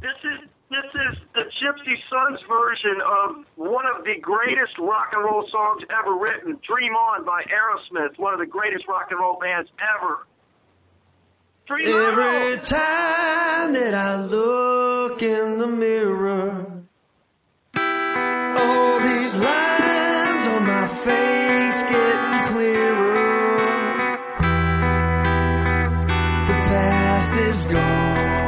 This 0.00 0.12
is 0.22 0.48
this 0.70 0.84
is 0.94 1.18
the 1.34 1.42
Gypsy 1.42 1.96
Sons 2.10 2.40
version 2.48 3.00
of 3.00 3.44
one 3.56 3.84
of 3.86 4.04
the 4.04 4.14
greatest 4.20 4.78
rock 4.78 5.08
and 5.12 5.24
roll 5.24 5.46
songs 5.50 5.82
ever 5.90 6.14
written, 6.16 6.58
"Dream 6.66 6.92
On" 6.94 7.24
by 7.24 7.42
Aerosmith, 7.44 8.18
one 8.18 8.32
of 8.34 8.40
the 8.40 8.46
greatest 8.46 8.86
rock 8.88 9.08
and 9.10 9.18
roll 9.18 9.38
bands 9.40 9.70
ever. 9.98 10.26
On. 11.68 11.80
Every 11.80 12.62
time 12.62 13.72
that 13.72 13.92
I 13.92 14.22
look 14.24 15.20
in 15.20 15.58
the 15.58 15.66
mirror, 15.66 16.84
all 17.74 19.00
these 19.00 19.34
lines 19.34 20.46
on 20.46 20.64
my 20.64 20.86
face 20.86 21.82
getting 21.82 22.54
clearer. 22.54 23.14
The 26.46 26.58
past 26.70 27.32
is 27.32 27.66
gone. 27.66 28.45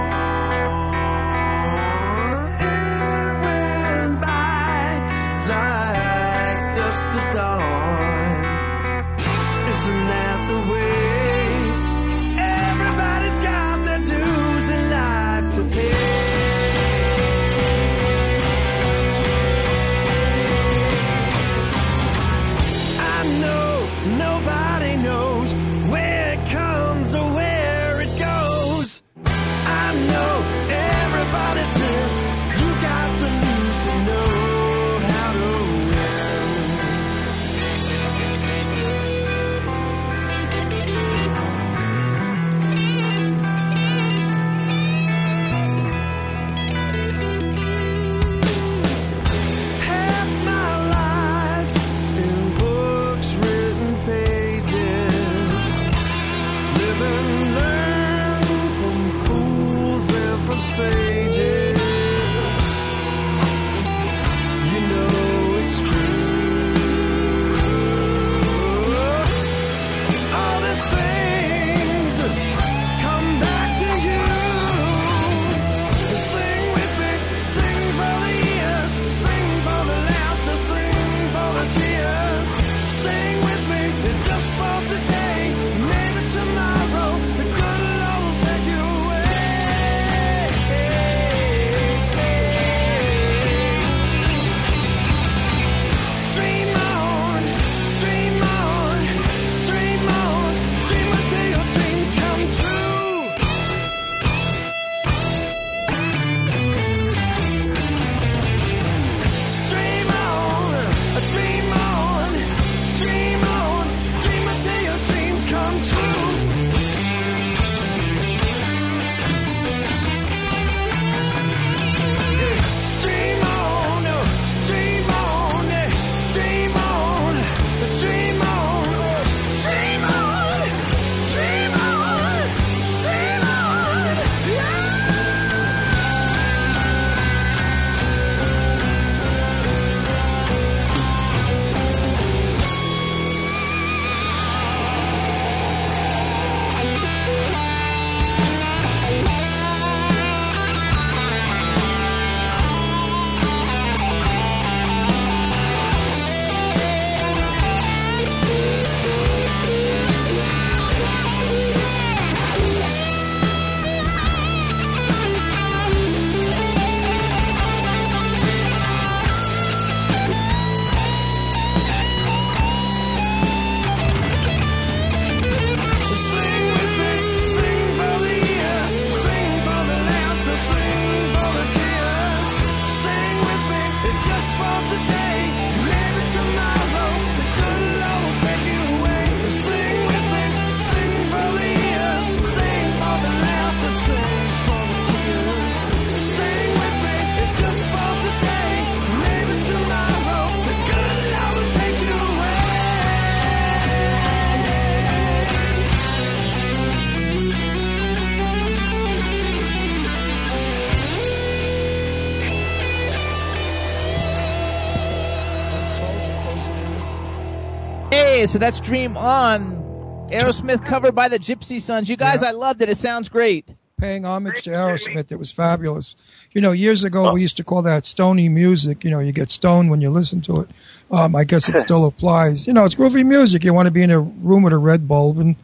Okay, 218.38 218.46
so 218.46 218.60
that's 218.60 218.78
Dream 218.78 219.16
On. 219.16 220.28
Aerosmith 220.30 220.86
covered 220.86 221.12
by 221.12 221.26
the 221.26 221.40
Gypsy 221.40 221.80
Sons. 221.80 222.08
You 222.08 222.16
guys, 222.16 222.40
Yeah. 222.40 222.50
I 222.50 222.52
loved 222.52 222.80
it. 222.80 222.88
It 222.88 222.96
sounds 222.96 223.28
great. 223.28 223.68
Paying 224.00 224.24
homage 224.24 224.62
to 224.62 224.70
Aerosmith, 224.70 225.32
it 225.32 225.40
was 225.40 225.50
fabulous. 225.50 226.14
You 226.52 226.60
know, 226.60 226.70
years 226.70 227.02
ago 227.02 227.32
we 227.32 227.40
used 227.40 227.56
to 227.56 227.64
call 227.64 227.82
that 227.82 228.06
stony 228.06 228.48
music. 228.48 229.02
You 229.02 229.10
know, 229.10 229.18
you 229.18 229.32
get 229.32 229.50
stoned 229.50 229.90
when 229.90 230.00
you 230.00 230.08
listen 230.08 230.40
to 230.42 230.60
it. 230.60 230.70
Um, 231.10 231.34
I 231.34 231.42
guess 231.42 231.68
it 231.68 231.80
still 231.86 232.04
applies. 232.04 232.68
You 232.68 232.74
know, 232.74 232.84
it's 232.84 232.94
groovy 232.94 233.26
music. 233.26 233.64
You 233.64 233.74
want 233.74 233.88
to 233.88 233.92
be 233.92 234.04
in 234.04 234.12
a 234.12 234.20
room 234.20 234.62
with 234.62 234.72
a 234.72 234.78
red 234.78 235.08
bulb 235.08 235.40
and 235.40 235.56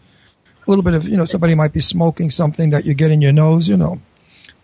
a 0.67 0.69
little 0.69 0.83
bit 0.83 0.95
of, 0.95 1.09
you 1.09 1.17
know, 1.17 1.27
somebody 1.27 1.55
might 1.55 1.73
be 1.73 1.79
smoking 1.81 2.29
something 2.29 2.71
that 2.71 2.85
you 2.85 2.95
get 2.95 3.13
in 3.13 3.21
your 3.21 3.33
nose. 3.33 3.69
You 3.69 3.77
know, 3.77 4.01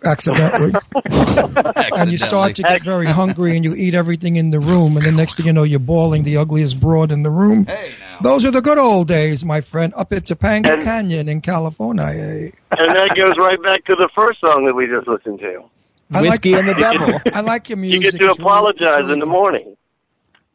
accidentally. 0.04 0.72
and 1.96 2.10
you 2.10 2.18
start 2.18 2.54
to 2.56 2.62
get 2.62 2.82
very 2.82 3.06
hungry 3.06 3.56
and 3.56 3.64
you 3.64 3.74
eat 3.74 3.94
everything 3.94 4.36
in 4.36 4.50
the 4.50 4.60
room 4.60 4.96
and 4.96 5.04
the 5.04 5.12
next 5.12 5.36
thing 5.36 5.46
you 5.46 5.52
know 5.52 5.62
you're 5.62 5.78
bawling 5.78 6.22
the 6.22 6.36
ugliest 6.36 6.80
broad 6.80 7.12
in 7.12 7.22
the 7.22 7.30
room 7.30 7.66
Hey, 7.66 7.90
those 8.22 8.44
are 8.44 8.50
the 8.50 8.62
good 8.62 8.78
old 8.78 9.08
days 9.08 9.44
my 9.44 9.60
friend 9.60 9.92
up 9.96 10.12
at 10.12 10.24
Topanga 10.24 10.74
And- 10.74 10.82
Canyon 10.82 11.28
in 11.28 11.40
California 11.40 12.50
And 12.78 12.96
that 12.96 13.14
goes 13.16 13.34
right 13.38 13.62
back 13.62 13.84
to 13.86 13.94
the 13.96 14.08
first 14.14 14.40
song 14.40 14.64
that 14.66 14.74
we 14.74 14.86
just 14.86 15.06
listened 15.06 15.38
to. 15.40 15.64
I 16.12 16.20
like- 16.20 16.30
Whiskey 16.30 16.54
and 16.54 16.68
the 16.68 16.74
Devil. 16.74 17.20
I 17.34 17.40
like 17.40 17.68
your 17.68 17.78
music. 17.78 18.02
You 18.04 18.10
get 18.10 18.18
to 18.18 18.30
It's 18.30 18.38
apologize 18.38 18.80
it's 18.82 18.96
really 18.98 19.12
in 19.14 19.20
the 19.20 19.26
morning. 19.26 19.76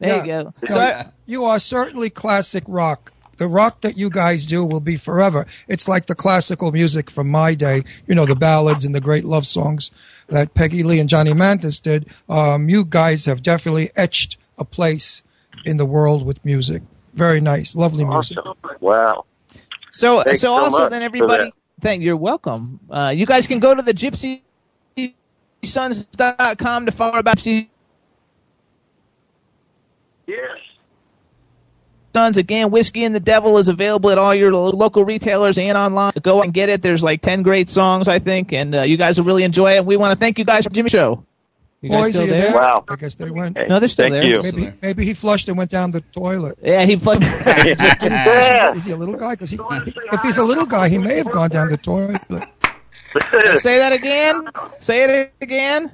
There 0.00 0.16
Yeah. 0.26 0.38
you 0.38 0.44
go. 0.44 0.54
No, 0.68 0.74
So 0.74 1.10
you 1.24 1.44
are 1.44 1.58
certainly 1.58 2.10
classic 2.10 2.64
rock. 2.66 3.12
The 3.36 3.46
rock 3.46 3.80
that 3.82 3.96
you 3.96 4.10
guys 4.10 4.46
do 4.46 4.64
will 4.64 4.80
be 4.80 4.96
forever. 4.96 5.46
It's 5.68 5.88
like 5.88 6.06
the 6.06 6.14
classical 6.14 6.72
music 6.72 7.10
from 7.10 7.28
my 7.28 7.54
day, 7.54 7.82
you 8.06 8.14
know, 8.14 8.26
the 8.26 8.34
ballads 8.34 8.84
and 8.84 8.94
the 8.94 9.00
great 9.00 9.24
love 9.24 9.46
songs 9.46 9.90
that 10.28 10.54
Peggy 10.54 10.82
Lee 10.82 11.00
and 11.00 11.08
Johnny 11.08 11.34
Mathis 11.34 11.80
did. 11.80 12.08
Um, 12.28 12.68
you 12.68 12.84
guys 12.84 13.24
have 13.26 13.42
definitely 13.42 13.90
etched 13.96 14.38
a 14.58 14.64
place 14.64 15.22
in 15.64 15.76
the 15.76 15.86
world 15.86 16.24
with 16.24 16.44
music. 16.44 16.82
Very 17.14 17.40
nice, 17.40 17.74
lovely 17.76 18.04
music. 18.04 18.38
Awesome. 18.38 18.56
Wow. 18.80 19.24
So, 19.90 20.22
Thanks 20.22 20.40
so 20.40 20.48
so 20.48 20.54
also 20.54 20.78
much 20.80 20.90
then 20.90 21.02
everybody, 21.02 21.52
thank 21.80 22.02
you're 22.02 22.16
welcome. 22.16 22.80
Uh, 22.90 23.12
you 23.16 23.24
guys 23.24 23.46
can 23.46 23.60
go 23.60 23.74
to 23.74 23.80
the 23.82 23.94
gypsysons.com 25.62 26.86
to 26.86 26.92
follow 26.92 27.18
about 27.18 27.38
Gypsy 27.38 27.70
Yes. 30.26 30.58
Sons. 32.16 32.38
Again, 32.38 32.70
Whiskey 32.70 33.04
and 33.04 33.14
the 33.14 33.20
Devil 33.20 33.58
is 33.58 33.68
available 33.68 34.08
at 34.10 34.16
all 34.16 34.34
your 34.34 34.50
lo- 34.54 34.70
local 34.70 35.04
retailers 35.04 35.58
and 35.58 35.76
online. 35.76 36.14
Go 36.22 36.40
and 36.40 36.52
get 36.54 36.70
it. 36.70 36.80
There's 36.80 37.02
like 37.02 37.20
10 37.20 37.42
great 37.42 37.68
songs, 37.68 38.08
I 38.08 38.18
think, 38.20 38.54
and 38.54 38.74
uh, 38.74 38.82
you 38.82 38.96
guys 38.96 39.18
will 39.18 39.26
really 39.26 39.42
enjoy 39.42 39.72
it. 39.76 39.84
We 39.84 39.98
want 39.98 40.12
to 40.12 40.16
thank 40.16 40.38
you 40.38 40.44
guys 40.46 40.64
for 40.64 40.70
Jimmy 40.70 40.88
Show. 40.88 41.22
You 41.82 41.90
guys 41.90 42.04
Boys, 42.04 42.14
still 42.14 42.26
there? 42.26 42.40
there? 42.40 42.54
Wow. 42.54 42.84
I 42.88 42.96
guess 42.96 43.16
they 43.16 43.30
went. 43.30 43.58
Hey, 43.58 43.66
No, 43.68 43.78
they're 43.78 43.86
still 43.88 44.08
Thank 44.08 44.22
there. 44.22 44.24
you. 44.24 44.42
Maybe, 44.42 44.72
maybe 44.80 45.04
he 45.04 45.12
flushed 45.12 45.46
and 45.48 45.58
went 45.58 45.70
down 45.70 45.90
the 45.90 46.00
toilet. 46.00 46.58
Yeah, 46.62 46.84
he 46.86 46.96
flushed. 46.96 47.20
Yeah. 47.22 48.74
Is 48.74 48.86
he 48.86 48.92
a 48.92 48.96
little 48.96 49.14
guy? 49.14 49.34
Because 49.34 49.50
he, 49.50 49.58
if 49.60 50.22
he's 50.22 50.38
a 50.38 50.42
little 50.42 50.64
guy, 50.64 50.88
he 50.88 50.96
may 50.96 51.16
have 51.16 51.30
gone 51.30 51.50
down 51.50 51.68
the 51.68 51.76
toilet. 51.76 52.22
Say 53.60 53.76
that 53.78 53.92
again. 53.92 54.48
Say 54.78 55.04
it 55.04 55.32
again. 55.42 55.88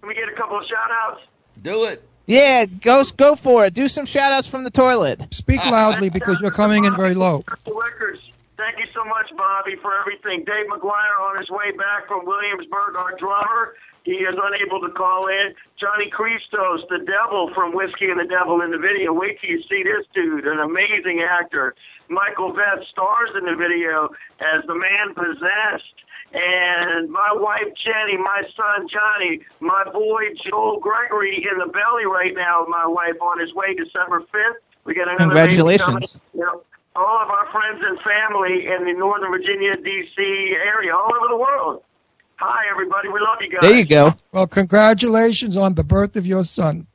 Can 0.00 0.08
we 0.08 0.14
get 0.14 0.28
a 0.28 0.36
couple 0.36 0.58
of 0.58 0.64
shout 0.66 0.90
outs? 1.06 1.22
Do 1.62 1.84
it. 1.84 2.02
Yeah, 2.26 2.64
go 2.66 3.04
go 3.16 3.36
for 3.36 3.66
it. 3.66 3.74
Do 3.74 3.88
some 3.88 4.04
shout 4.04 4.32
outs 4.32 4.48
from 4.48 4.64
the 4.64 4.70
toilet. 4.70 5.22
Speak 5.32 5.64
loudly 5.64 6.10
because 6.10 6.40
you're 6.40 6.50
coming 6.50 6.84
in 6.84 6.94
very 6.96 7.14
low. 7.14 7.44
Records. 7.66 8.20
Thank 8.56 8.78
you 8.78 8.86
so 8.94 9.04
much, 9.04 9.30
Bobby, 9.36 9.76
for 9.76 9.92
everything. 10.00 10.42
Dave 10.44 10.66
McGuire 10.66 11.20
on 11.20 11.38
his 11.38 11.50
way 11.50 11.70
back 11.76 12.08
from 12.08 12.24
Williamsburg, 12.24 12.96
our 12.96 13.14
drummer. 13.18 13.74
He 14.04 14.22
is 14.22 14.34
unable 14.40 14.80
to 14.80 14.94
call 14.94 15.26
in. 15.26 15.54
Johnny 15.78 16.08
Christos, 16.10 16.82
the 16.88 17.04
devil 17.04 17.50
from 17.54 17.74
Whiskey 17.74 18.08
and 18.08 18.18
the 18.18 18.24
Devil 18.24 18.62
in 18.62 18.70
the 18.70 18.78
video. 18.78 19.12
Wait 19.12 19.38
till 19.40 19.50
you 19.50 19.62
see 19.68 19.82
this 19.82 20.06
dude, 20.14 20.46
an 20.46 20.58
amazing 20.58 21.20
actor. 21.20 21.74
Michael 22.08 22.52
Vett 22.52 22.86
stars 22.86 23.30
in 23.36 23.44
the 23.44 23.56
video 23.56 24.08
as 24.40 24.64
the 24.66 24.74
man 24.74 25.12
possessed. 25.14 25.94
And 26.36 27.10
my 27.10 27.32
wife 27.32 27.72
Jenny, 27.82 28.18
my 28.18 28.42
son 28.54 28.86
Johnny, 28.92 29.40
my 29.60 29.84
boy 29.90 30.22
Joel 30.44 30.78
Gregory 30.80 31.36
in 31.50 31.58
the 31.58 31.72
belly 31.72 32.04
right 32.04 32.34
now. 32.34 32.66
My 32.68 32.86
wife 32.86 33.16
on 33.22 33.40
his 33.40 33.54
way 33.54 33.74
December 33.74 34.20
fifth. 34.20 34.60
We 34.84 34.94
got 34.94 35.08
another 35.08 35.24
Congratulations. 35.24 36.20
You 36.34 36.40
know, 36.40 36.62
all 36.94 37.22
of 37.22 37.30
our 37.30 37.50
friends 37.50 37.80
and 37.82 37.98
family 38.00 38.66
in 38.66 38.84
the 38.84 38.92
Northern 38.98 39.30
Virginia, 39.30 39.76
D.C. 39.76 40.22
area, 40.62 40.94
all 40.94 41.10
over 41.16 41.28
the 41.28 41.36
world. 41.38 41.82
Hi, 42.36 42.64
everybody. 42.70 43.08
We 43.08 43.20
love 43.20 43.38
you 43.40 43.50
guys. 43.50 43.60
There 43.62 43.74
you 43.74 43.86
go. 43.86 44.14
Well, 44.32 44.46
congratulations 44.46 45.56
on 45.56 45.74
the 45.74 45.84
birth 45.84 46.16
of 46.16 46.26
your 46.26 46.44
son. 46.44 46.86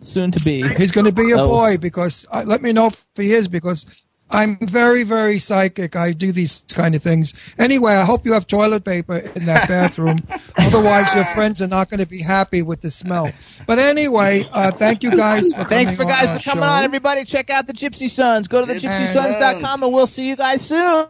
Soon 0.00 0.32
to 0.32 0.40
be. 0.40 0.62
He's 0.74 0.90
going 0.90 1.06
to 1.06 1.12
be 1.12 1.30
a 1.30 1.36
boy 1.36 1.78
because 1.78 2.26
uh, 2.30 2.42
let 2.44 2.62
me 2.62 2.72
know 2.72 2.88
if 2.88 3.06
he 3.14 3.32
is 3.32 3.48
because 3.48 4.04
I'm 4.30 4.58
very, 4.58 5.04
very 5.04 5.38
psychic. 5.38 5.94
I 5.94 6.12
do 6.12 6.32
these 6.32 6.64
kind 6.74 6.94
of 6.96 7.02
things. 7.02 7.54
Anyway, 7.58 7.92
I 7.92 8.04
hope 8.04 8.24
you 8.24 8.32
have 8.32 8.46
toilet 8.46 8.84
paper 8.84 9.16
in 9.36 9.46
that 9.46 9.68
bathroom. 9.68 10.18
Otherwise, 10.58 11.14
your 11.14 11.24
friends 11.26 11.62
are 11.62 11.68
not 11.68 11.88
going 11.90 12.00
to 12.00 12.06
be 12.06 12.22
happy 12.22 12.62
with 12.62 12.80
the 12.80 12.90
smell. 12.90 13.30
But 13.66 13.78
anyway, 13.78 14.44
uh, 14.52 14.72
thank 14.72 15.02
you 15.04 15.14
guys 15.14 15.54
for 15.54 15.64
Thanks 15.64 15.92
coming 15.92 15.96
for 15.96 16.02
on 16.04 16.08
guys 16.08 16.28
our 16.30 16.38
for 16.40 16.44
coming 16.50 16.64
show. 16.64 16.70
on, 16.70 16.82
everybody. 16.82 17.24
Check 17.24 17.50
out 17.50 17.66
the 17.68 17.72
Gypsy 17.72 18.10
Sons. 18.10 18.48
Go 18.48 18.60
to 18.60 18.66
the 18.66 18.74
Gypsy 18.74 19.06
gypsysons.com 19.06 19.82
and 19.84 19.92
we'll 19.92 20.06
see 20.08 20.26
you 20.28 20.36
guys 20.36 20.66
soon. 20.66 20.80
All 20.80 21.08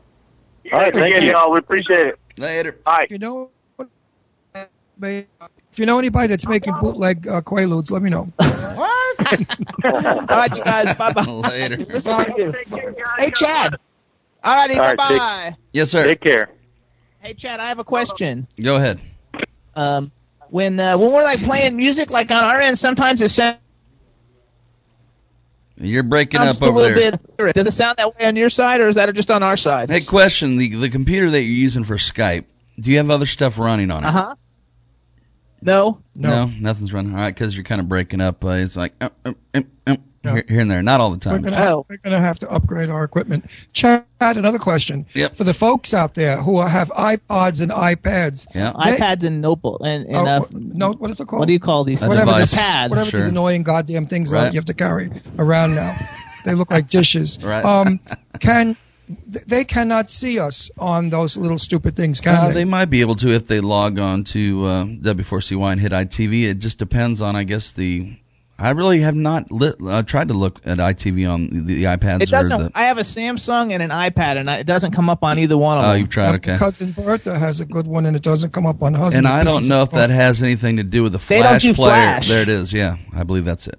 right, 0.72 0.92
thank 0.92 1.14
you, 1.22 1.30
y'all. 1.30 1.50
We 1.52 1.58
appreciate 1.58 2.06
it. 2.06 2.18
Later. 2.38 2.78
All 2.84 2.96
right. 2.96 3.04
If 3.04 3.12
you 3.12 3.18
know, 3.18 3.50
if 5.02 5.78
you 5.78 5.86
know 5.86 5.98
anybody 5.98 6.28
that's 6.28 6.46
making 6.46 6.74
bootleg 6.80 7.26
uh, 7.28 7.40
Quaaludes, 7.40 7.90
let 7.90 8.02
me 8.02 8.10
know. 8.10 8.24
What? 8.36 9.40
All 10.30 10.36
right, 10.36 10.56
you 10.56 10.64
guys. 10.64 10.94
Bye 10.98 11.12
bye. 11.12 11.22
Later. 11.22 11.76
Hey, 13.18 13.30
Chad. 13.30 13.76
All 14.44 14.54
righty. 14.54 14.74
All 14.74 14.80
Bye 14.80 14.94
right, 14.94 14.96
bye. 14.96 15.56
Yes, 15.72 15.90
sir. 15.90 16.06
Take 16.06 16.20
care. 16.20 16.50
Hey, 17.20 17.34
Chad. 17.34 17.58
I 17.60 17.68
have 17.68 17.78
a 17.78 17.84
question. 17.84 18.46
Go 18.62 18.76
ahead. 18.76 19.00
Um, 19.74 20.10
when 20.50 20.78
uh, 20.78 20.96
when 20.96 21.12
we're 21.12 21.22
like 21.24 21.42
playing 21.42 21.76
music, 21.76 22.10
like 22.10 22.30
on 22.30 22.44
our 22.44 22.60
end, 22.60 22.78
sometimes 22.78 23.20
it 23.20 23.30
sounds 23.30 23.58
You're 25.78 26.02
breaking 26.04 26.40
a 26.40 26.44
up 26.44 26.62
over 26.62 26.72
little 26.78 26.98
there. 26.98 27.12
bit. 27.36 27.54
Does 27.54 27.66
it 27.66 27.72
sound 27.72 27.98
that 27.98 28.16
way 28.16 28.26
on 28.26 28.36
your 28.36 28.48
side, 28.48 28.80
or 28.80 28.88
is 28.88 28.94
that 28.96 29.12
just 29.14 29.30
on 29.30 29.42
our 29.42 29.56
side? 29.56 29.90
Hey, 29.90 30.00
question: 30.02 30.56
the 30.56 30.74
the 30.76 30.88
computer 30.88 31.30
that 31.30 31.42
you're 31.42 31.50
using 31.52 31.84
for 31.84 31.96
Skype, 31.96 32.44
do 32.78 32.90
you 32.90 32.98
have 32.98 33.10
other 33.10 33.26
stuff 33.26 33.58
running 33.58 33.90
on 33.90 34.04
it? 34.04 34.06
Uh 34.06 34.12
huh. 34.12 34.34
No. 35.66 35.98
No. 36.14 36.46
nothing's 36.46 36.92
running. 36.92 37.12
All 37.12 37.18
right, 37.18 37.34
because 37.34 37.54
you're 37.54 37.64
kind 37.64 37.80
of 37.80 37.88
breaking 37.88 38.20
up. 38.22 38.44
Uh, 38.44 38.50
it's 38.50 38.76
like 38.76 38.94
um, 39.02 39.10
um, 39.24 39.36
um, 39.54 39.66
um, 39.86 39.98
here, 40.22 40.44
here 40.48 40.60
and 40.60 40.70
there, 40.70 40.82
not 40.82 41.00
all 41.00 41.10
the 41.10 41.16
We're 41.28 41.34
time. 41.34 41.42
gonna, 41.42 41.56
Oh. 41.58 41.86
we're 41.88 41.98
gonna 41.98 42.20
have 42.20 42.38
to 42.40 42.50
upgrade 42.50 42.88
our 42.90 43.04
equipment. 43.04 43.44
Chad, 43.72 44.04
another 44.20 44.58
question. 44.58 45.06
Yep. 45.14 45.36
For 45.36 45.44
the 45.44 45.54
folks 45.54 45.92
out 45.94 46.14
there 46.14 46.40
who 46.42 46.60
have 46.60 46.88
iPods 46.90 47.60
and 47.60 47.70
iPads. 47.70 48.46
Yeah. 48.54 48.72
they- 48.72 48.92
iPads 48.96 49.24
and 49.24 49.40
notebook 49.40 49.80
and, 49.84 50.06
and 50.06 50.16
oh, 50.16 50.26
uh, 50.26 50.44
no, 50.52 50.92
what 50.92 51.10
is 51.10 51.20
it 51.20 51.26
called? 51.28 51.40
what 51.40 51.46
do 51.46 51.52
you 51.52 51.60
call 51.60 51.84
these? 51.84 52.02
A 52.02 52.08
whatever 52.08 52.30
device. 52.32 52.50
the 52.52 52.56
pad. 52.56 52.90
whatever 52.90 53.10
Sure. 53.10 53.20
these 53.20 53.28
annoying 53.28 53.62
goddamn 53.62 54.06
things 54.06 54.32
are 54.32 54.36
Right. 54.36 54.44
that 54.44 54.54
you 54.54 54.58
have 54.58 54.64
to 54.66 54.74
carry 54.74 55.10
around 55.38 55.74
now. 55.74 55.96
they 56.44 56.54
look 56.54 56.70
like 56.70 56.88
dishes. 56.88 57.38
Right. 57.42 57.64
Um, 57.64 58.00
can 58.40 58.66
th- 58.66 58.78
they 59.18 59.64
cannot 59.64 60.10
see 60.10 60.38
us 60.38 60.70
on 60.78 61.10
those 61.10 61.36
little 61.36 61.58
stupid 61.58 61.94
things, 61.96 62.20
can 62.20 62.34
Uh, 62.34 62.48
they? 62.48 62.54
they 62.54 62.64
might 62.64 62.86
be 62.90 63.00
able 63.00 63.14
to 63.16 63.32
if 63.32 63.46
they 63.46 63.60
log 63.60 63.98
on 63.98 64.24
to 64.24 64.64
uh, 64.66 64.84
W4CY 64.84 65.72
and 65.72 65.80
hit 65.80 65.92
ITV. 65.92 66.44
It 66.44 66.58
just 66.58 66.78
depends 66.78 67.22
on, 67.22 67.36
I 67.36 67.44
guess, 67.44 67.72
the. 67.72 68.16
I 68.58 68.70
really 68.70 69.00
have 69.00 69.14
not 69.14 69.52
lit, 69.52 69.76
uh, 69.86 70.02
tried 70.02 70.28
to 70.28 70.34
look 70.34 70.62
at 70.64 70.78
ITV 70.78 71.30
on 71.30 71.48
the, 71.50 71.60
the 71.74 71.84
iPads 71.84 72.22
It 72.22 72.30
doesn't. 72.30 72.62
the. 72.62 72.70
I 72.74 72.86
have 72.86 72.96
a 72.96 73.02
Samsung 73.02 73.70
and 73.74 73.82
an 73.82 73.90
iPad, 73.90 74.38
and 74.38 74.48
I, 74.50 74.60
it 74.60 74.64
doesn't 74.66 74.92
come 74.92 75.10
up 75.10 75.22
on 75.22 75.38
either 75.38 75.58
one 75.58 75.76
of 75.76 75.84
Oh, 75.84 75.88
them. 75.92 76.00
you've 76.00 76.08
tried. 76.08 76.30
Uh, 76.30 76.34
Okay. 76.36 76.56
Cousin 76.56 76.92
Bertha 76.92 77.38
has 77.38 77.60
a 77.60 77.66
good 77.66 77.86
one, 77.86 78.06
and 78.06 78.16
it 78.16 78.22
doesn't 78.22 78.54
come 78.54 78.64
up 78.64 78.82
on 78.82 78.94
husband. 78.94 79.26
And 79.26 79.28
I 79.28 79.44
don't 79.44 79.68
know 79.68 79.82
if 79.82 79.90
that 79.90 80.08
has 80.08 80.42
anything 80.42 80.78
to 80.78 80.82
do 80.84 81.02
with 81.02 81.12
the 81.12 81.18
They 81.18 81.36
don't 81.36 81.44
Flash 81.48 81.62
do 81.64 81.74
player. 81.74 81.90
Flash. 81.92 82.28
There 82.28 82.40
it 82.40 82.48
is. 82.48 82.72
Yeah, 82.72 82.96
I 83.14 83.24
believe 83.24 83.44
that's 83.44 83.68
it. 83.68 83.78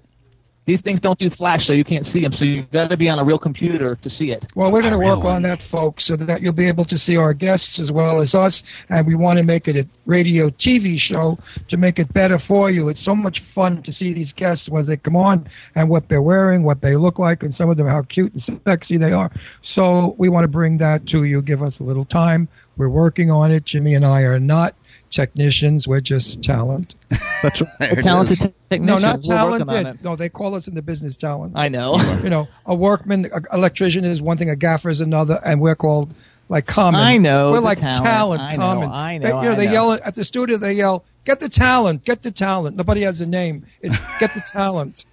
These 0.68 0.82
things 0.82 1.00
don't 1.00 1.18
do 1.18 1.30
flash, 1.30 1.64
so 1.66 1.72
you 1.72 1.82
can't 1.82 2.04
see 2.04 2.20
them. 2.20 2.30
So 2.30 2.44
you've 2.44 2.70
got 2.70 2.90
to 2.90 2.96
be 2.98 3.08
on 3.08 3.18
a 3.18 3.24
real 3.24 3.38
computer 3.38 3.94
to 3.96 4.10
see 4.10 4.32
it. 4.32 4.44
Well, 4.54 4.70
we're 4.70 4.82
going 4.82 4.92
to 4.92 4.98
work 4.98 5.24
on 5.24 5.40
that, 5.44 5.62
folks, 5.62 6.04
so 6.06 6.14
that 6.14 6.42
you'll 6.42 6.52
be 6.52 6.68
able 6.68 6.84
to 6.84 6.98
see 6.98 7.16
our 7.16 7.32
guests 7.32 7.80
as 7.80 7.90
well 7.90 8.20
as 8.20 8.34
us. 8.34 8.62
And 8.90 9.06
we 9.06 9.14
want 9.14 9.38
to 9.38 9.44
make 9.44 9.66
it 9.66 9.76
a 9.76 9.88
radio 10.04 10.50
TV 10.50 10.98
show 10.98 11.38
to 11.68 11.78
make 11.78 11.98
it 11.98 12.12
better 12.12 12.38
for 12.38 12.70
you. 12.70 12.90
It's 12.90 13.02
so 13.02 13.14
much 13.14 13.42
fun 13.54 13.82
to 13.84 13.92
see 13.94 14.12
these 14.12 14.34
guests 14.34 14.68
when 14.68 14.84
they 14.84 14.98
come 14.98 15.16
on 15.16 15.48
and 15.74 15.88
what 15.88 16.06
they're 16.10 16.20
wearing, 16.20 16.64
what 16.64 16.82
they 16.82 16.96
look 16.96 17.18
like, 17.18 17.42
and 17.42 17.54
some 17.56 17.70
of 17.70 17.78
them 17.78 17.86
how 17.86 18.02
cute 18.02 18.34
and 18.34 18.60
sexy 18.66 18.98
they 18.98 19.12
are. 19.12 19.32
So 19.74 20.16
we 20.18 20.28
want 20.28 20.44
to 20.44 20.48
bring 20.48 20.76
that 20.78 21.06
to 21.06 21.24
you. 21.24 21.40
Give 21.40 21.62
us 21.62 21.72
a 21.80 21.82
little 21.82 22.04
time. 22.04 22.46
We're 22.76 22.90
working 22.90 23.30
on 23.30 23.50
it. 23.50 23.64
Jimmy 23.64 23.94
and 23.94 24.04
I 24.04 24.20
are 24.20 24.38
not 24.38 24.74
technicians. 25.10 25.86
We're 25.88 26.00
just 26.00 26.42
talent. 26.42 26.94
But 27.40 27.62
There 27.78 27.94
talented 28.02 28.32
is. 28.32 28.38
technicians. 28.68 28.86
No, 28.86 28.98
not 28.98 29.20
We're 29.24 29.36
on 29.36 29.58
talented. 29.66 29.94
it. 30.00 30.04
No, 30.04 30.16
they 30.16 30.28
call 30.28 30.56
us 30.56 30.66
in 30.66 30.74
the 30.74 30.82
business 30.82 31.16
talent. 31.16 31.52
I 31.54 31.68
know. 31.68 31.96
you 32.24 32.30
know, 32.30 32.48
a 32.66 32.74
workman, 32.74 33.26
an 33.26 33.44
electrician 33.52 34.04
is 34.04 34.20
one 34.20 34.36
thing, 34.38 34.50
a 34.50 34.56
gaffer 34.56 34.88
is 34.90 35.00
another, 35.00 35.38
and 35.46 35.60
we're 35.60 35.76
called 35.76 36.14
like 36.48 36.66
common. 36.66 37.00
I 37.00 37.16
know, 37.16 37.52
We're 37.52 37.60
like 37.60 37.78
talent. 37.78 38.04
talent, 38.04 38.40
I 38.42 38.56
know, 38.56 38.62
common. 38.62 38.90
I 38.90 39.18
They, 39.18 39.28
know, 39.28 39.36
you 39.42 39.48
know, 39.50 39.52
I 39.52 39.54
they 39.54 39.66
know. 39.66 39.72
yell 39.72 39.92
at 39.92 40.14
the 40.16 40.24
studio. 40.24 40.56
They 40.56 40.72
yell, 40.72 41.04
"Get 41.24 41.38
the 41.38 41.48
talent! 41.48 42.04
Get 42.04 42.22
the 42.22 42.32
talent!" 42.32 42.76
Nobody 42.76 43.02
has 43.02 43.20
a 43.20 43.26
name. 43.26 43.64
It's 43.82 44.00
get 44.18 44.34
the 44.34 44.40
talent. 44.40 45.04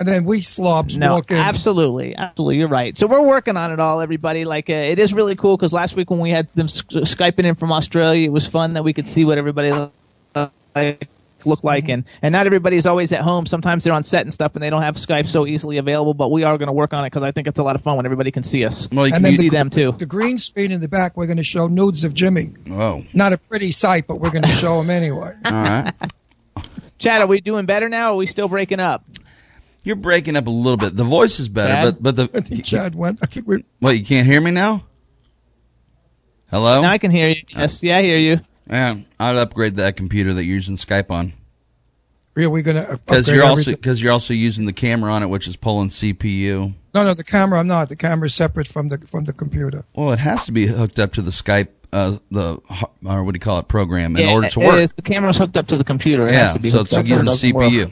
And 0.00 0.08
then 0.08 0.24
we 0.24 0.40
slobs 0.40 0.96
No, 0.96 1.14
walk 1.14 1.30
in. 1.30 1.36
absolutely, 1.36 2.16
absolutely. 2.16 2.56
You're 2.56 2.68
right. 2.68 2.98
So 2.98 3.06
we're 3.06 3.20
working 3.22 3.56
on 3.56 3.70
it 3.70 3.78
all, 3.78 4.00
everybody. 4.00 4.44
Like 4.44 4.68
uh, 4.68 4.72
it 4.72 4.98
is 4.98 5.12
really 5.14 5.36
cool 5.36 5.56
because 5.56 5.72
last 5.72 5.94
week 5.94 6.10
when 6.10 6.18
we 6.18 6.30
had 6.30 6.48
them 6.50 6.64
s- 6.64 6.82
skyping 6.82 7.44
in 7.44 7.54
from 7.54 7.70
Australia, 7.70 8.24
it 8.26 8.32
was 8.32 8.46
fun 8.46 8.72
that 8.72 8.82
we 8.82 8.92
could 8.92 9.06
see 9.06 9.24
what 9.24 9.38
everybody 9.38 9.70
uh, 10.34 10.48
like 10.74 11.08
look 11.46 11.64
like 11.64 11.88
and 11.88 12.04
and 12.20 12.34
not 12.34 12.44
everybody's 12.44 12.84
always 12.84 13.12
at 13.12 13.22
home 13.22 13.46
sometimes 13.46 13.82
they're 13.82 13.94
on 13.94 14.04
set 14.04 14.20
and 14.22 14.34
stuff 14.34 14.52
and 14.54 14.62
they 14.62 14.68
don't 14.68 14.82
have 14.82 14.96
skype 14.96 15.24
so 15.24 15.46
easily 15.46 15.78
available 15.78 16.12
but 16.12 16.30
we 16.30 16.44
are 16.44 16.58
going 16.58 16.66
to 16.66 16.72
work 16.72 16.92
on 16.92 17.02
it 17.02 17.06
because 17.06 17.22
i 17.22 17.32
think 17.32 17.48
it's 17.48 17.58
a 17.58 17.62
lot 17.62 17.74
of 17.74 17.80
fun 17.80 17.96
when 17.96 18.04
everybody 18.04 18.30
can 18.30 18.42
see 18.42 18.62
us 18.62 18.86
Well, 18.92 19.06
you 19.08 19.14
And 19.14 19.22
can 19.24 19.32
then 19.32 19.38
see 19.38 19.48
the, 19.48 19.56
them 19.56 19.70
too 19.70 19.92
The 19.92 20.04
green 20.04 20.36
screen 20.36 20.70
in 20.70 20.82
the 20.82 20.88
back, 20.88 21.16
we're 21.16 21.24
going 21.26 21.38
to 21.38 21.42
show 21.42 21.66
nudes 21.66 22.04
of 22.04 22.12
Jimmy. 22.12 22.50
Oh, 22.70 23.04
Not 23.14 23.32
a 23.32 23.38
pretty 23.38 23.70
sight, 23.70 24.06
but 24.06 24.16
we're 24.16 24.28
going 24.30 24.42
to 24.42 24.48
show 24.50 24.82
him 24.82 24.90
anyway. 24.90 25.32
All 25.46 25.52
right. 25.52 25.94
chad 26.98 27.22
are 27.22 27.26
we 27.26 27.40
doing 27.40 27.64
better 27.64 27.88
now 27.88 28.08
or 28.10 28.12
are 28.12 28.16
we 28.16 28.26
still 28.26 28.48
breaking 28.48 28.78
up 28.80 29.02
You're 29.82 29.96
breaking 29.96 30.36
up 30.36 30.46
a 30.46 30.50
little 30.50 30.76
bit. 30.76 30.94
The 30.96 31.04
voice 31.04 31.40
is 31.40 31.48
better, 31.48 31.72
Chad? 31.74 32.02
but 32.02 32.16
but 32.16 32.34
I 32.36 32.40
think 32.40 32.46
the 32.48 32.62
Chad 32.62 32.94
went. 32.94 33.20
I 33.22 33.26
think 33.26 33.46
we. 33.48 33.64
what 33.78 33.96
you 33.98 34.04
can't 34.04 34.26
hear 34.26 34.40
me 34.40 34.50
now. 34.50 34.84
Hello. 36.50 36.82
now 36.82 36.90
i 36.90 36.98
can 36.98 37.12
hear 37.12 37.28
you 37.28 37.42
yes 37.50 37.80
yeah 37.80 37.98
i 37.98 38.02
hear 38.02 38.18
you 38.18 38.40
Yeah, 38.68 38.96
I'd 39.20 39.36
upgrade 39.36 39.76
that 39.76 39.96
computer 39.96 40.34
that 40.34 40.44
you're 40.44 40.56
using 40.56 40.74
Skype 40.74 41.08
on 41.10 41.32
Are 42.36 42.50
we 42.50 42.62
going 42.62 42.76
to? 42.76 42.98
because 43.06 43.28
you're 43.28 43.44
also 43.44 43.70
because 43.72 44.02
you're 44.02 44.10
also 44.12 44.34
using 44.34 44.66
the 44.66 44.72
camera 44.72 45.12
on 45.12 45.22
it, 45.22 45.26
which 45.28 45.46
is 45.46 45.56
pulling 45.56 45.88
CPU. 45.90 46.74
No, 46.92 47.04
no, 47.04 47.14
the 47.14 47.22
camera. 47.22 47.60
I'm 47.60 47.68
not. 47.68 47.88
The 47.88 47.94
camera's 47.96 48.34
separate 48.34 48.66
from 48.66 48.88
the 48.88 48.98
from 48.98 49.26
the 49.26 49.32
computer. 49.32 49.84
Well, 49.94 50.10
it 50.12 50.18
has 50.18 50.44
to 50.46 50.52
be 50.52 50.66
hooked 50.66 50.98
up 50.98 51.12
to 51.14 51.22
the 51.22 51.30
Skype, 51.30 51.68
uh, 51.92 52.16
the 52.32 52.58
or 53.04 53.22
what 53.22 53.32
do 53.32 53.36
you 53.36 53.40
call 53.40 53.58
it, 53.60 53.68
program 53.68 54.16
in 54.16 54.26
yeah, 54.26 54.32
order 54.32 54.48
to 54.48 54.58
work. 54.60 54.80
is. 54.80 54.90
the 54.92 55.02
camera's 55.02 55.38
hooked 55.38 55.56
up 55.56 55.68
to 55.68 55.76
the 55.76 55.84
computer 55.84 56.26
it 56.26 56.32
yeah, 56.32 56.46
has 56.46 56.52
to 56.56 56.58
be 56.60 56.70
so 56.70 56.80
it's 56.80 56.92
up 56.92 57.04
it 57.04 57.08
using 57.10 57.26
doesn't 57.26 57.54
work. 57.54 57.90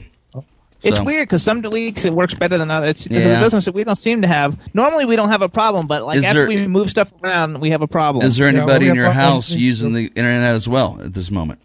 CPU. 0.81 0.87
It's 0.87 0.97
So- 0.97 1.03
weird 1.03 1.27
because 1.27 1.43
some 1.43 1.61
weeks 1.61 2.05
it 2.05 2.13
works 2.13 2.33
better 2.33 2.57
than 2.57 2.71
others. 2.71 3.05
Because 3.07 3.23
Yeah. 3.23 3.37
it 3.37 3.41
doesn't. 3.41 3.75
We 3.75 3.83
don't 3.83 3.97
seem 3.97 4.21
to 4.21 4.27
have. 4.27 4.57
Normally 4.73 5.05
we 5.05 5.15
don't 5.15 5.29
have 5.29 5.41
a 5.41 5.49
problem, 5.49 5.87
but 5.87 6.05
like 6.05 6.19
Is 6.19 6.23
after 6.25 6.47
there- 6.47 6.47
we 6.47 6.67
move 6.67 6.89
stuff 6.89 7.11
around, 7.23 7.59
we 7.59 7.71
have 7.71 7.81
a 7.81 7.87
problem. 7.87 8.25
Is 8.25 8.37
there 8.37 8.47
anybody 8.47 8.85
we 8.85 8.91
in 8.91 8.95
your 8.95 9.11
house 9.11 9.49
too. 9.53 9.59
using 9.59 9.93
the 9.93 10.05
internet 10.15 10.55
as 10.55 10.67
well 10.69 10.97
at 11.03 11.13
this 11.13 11.29
moment? 11.31 11.59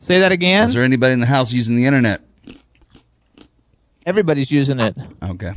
Say 0.00 0.20
that 0.20 0.32
again. 0.32 0.68
Is 0.68 0.74
there 0.74 0.84
anybody 0.84 1.12
in 1.12 1.20
the 1.20 1.26
house 1.26 1.52
using 1.52 1.76
the 1.76 1.86
internet? 1.86 2.22
Everybody's 4.06 4.50
using 4.50 4.80
it. 4.80 4.96
Okay. 5.22 5.52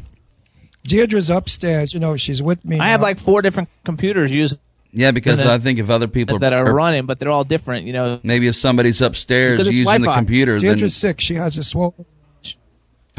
Deirdre's 0.88 1.30
upstairs. 1.30 1.94
You 1.94 2.00
know, 2.00 2.16
she's 2.16 2.42
with 2.42 2.64
me. 2.64 2.80
I 2.80 2.90
have 2.90 3.02
like 3.02 3.20
four 3.20 3.42
different 3.42 3.70
computers 3.84 4.32
using 4.32 4.60
Yeah, 4.94 5.12
because 5.12 5.40
And 5.40 5.50
then- 5.50 5.60
I 5.60 5.62
think 5.62 5.80
if 5.80 5.90
other 5.90 6.08
people 6.08 6.40
that 6.40 6.54
are 6.54 6.66
or 6.70 6.74
running, 6.74 7.06
but 7.06 7.20
they're 7.20 7.30
all 7.30 7.44
different. 7.44 7.86
You 7.86 7.94
know, 7.94 8.20
maybe 8.24 8.48
if 8.48 8.56
somebody's 8.56 9.02
upstairs 9.02 9.60
using 9.60 9.76
the 9.80 9.84
Wi-Fi. 9.84 10.16
computer, 10.16 10.60
then 10.60 10.90
sick. 10.90 11.20
She 11.20 11.36
has 11.36 11.58
a 11.58 11.64
swollen. 11.64 12.06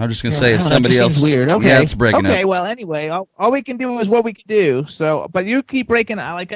I'm 0.00 0.08
just 0.08 0.22
gonna 0.22 0.34
say 0.34 0.54
if 0.54 0.60
Oh, 0.60 0.64
that 0.64 0.68
somebody 0.68 0.94
just 0.94 1.02
else, 1.02 1.14
seems 1.14 1.24
weird. 1.24 1.48
Okay. 1.50 1.66
yeah, 1.68 1.80
it's 1.80 1.94
breaking 1.94 2.26
okay. 2.26 2.42
up. 2.42 2.48
Well, 2.48 2.64
anyway, 2.64 3.08
all, 3.08 3.28
all 3.38 3.50
we 3.50 3.62
can 3.62 3.76
do 3.76 3.98
is 3.98 4.08
what 4.08 4.24
we 4.24 4.32
can 4.32 4.44
do. 4.46 4.84
So, 4.86 5.28
but 5.32 5.44
you 5.46 5.62
keep 5.62 5.88
breaking. 5.88 6.18
I 6.18 6.32
like. 6.34 6.52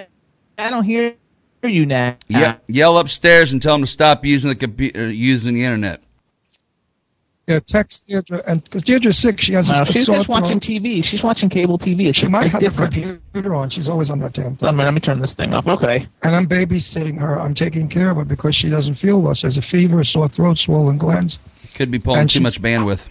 I 0.59 0.71
don't 0.71 0.85
hear 0.85 1.15
you 1.63 1.87
now. 1.87 2.17
Yeah, 2.29 2.57
yell 2.69 2.99
upstairs 2.99 3.53
and 3.53 3.61
tell 3.63 3.75
them 3.75 3.83
to 3.83 3.87
stop 3.87 4.25
using 4.25 4.49
the 4.49 4.57
computer, 4.57 5.01
uh, 5.01 5.07
using 5.09 5.55
the 5.55 5.65
internet. 5.65 6.01
Yeah, 7.49 7.59
text 7.59 8.07
Deirdre, 8.07 8.41
and 8.47 8.63
because 8.63 8.83
Deirdre's 8.83 9.19
sick, 9.19 9.41
she 9.41 9.53
has 9.55 9.69
a, 9.69 9.73
No, 9.73 9.81
a 9.81 9.85
she's 9.87 10.07
just 10.07 10.29
watching 10.29 10.61
throat. 10.61 10.81
TV. 10.83 11.05
She's 11.05 11.25
watching 11.25 11.49
cable 11.49 11.77
TV. 11.77 12.07
It's 12.07 12.17
She 12.19 12.29
might 12.29 12.47
have 12.47 12.61
different. 12.61 12.97
a 12.97 13.01
computer 13.01 13.57
on. 13.57 13.69
She's 13.69 13.89
always 13.89 14.11
on 14.11 14.21
that 14.21 14.33
damn 14.33 14.57
Let 14.61 14.77
me, 14.77 14.85
let 14.85 14.95
me 14.95 15.01
turn 15.01 15.19
this 15.19 15.35
thing 15.35 15.53
off. 15.53 15.67
Okay. 15.67 16.07
And 16.23 16.37
I'm 16.37 16.47
babysitting 16.47 17.19
her. 17.19 17.41
I'm 17.41 17.53
taking 17.53 17.89
care 17.89 18.11
of 18.11 18.17
her 18.19 18.25
because 18.25 18.55
she 18.55 18.71
doesn't 18.71 18.95
feel 18.95 19.21
well. 19.21 19.35
She 19.35 19.49
has 19.49 19.59
a 19.59 19.63
fever, 19.63 19.99
a 20.01 20.05
sore 20.05 20.29
throat, 20.29 20.57
swollen 20.59 20.99
glands. 20.99 21.41
Could 21.75 21.91
be 21.91 21.99
pulling 21.99 22.21
And 22.21 22.31
too 22.31 22.41
much 22.41 22.63
bandwidth. 22.63 23.09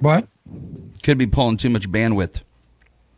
What? 0.00 0.26
Could 1.02 1.18
be 1.18 1.26
pulling 1.26 1.56
too 1.56 1.70
much 1.70 1.90
bandwidth. 1.90 2.40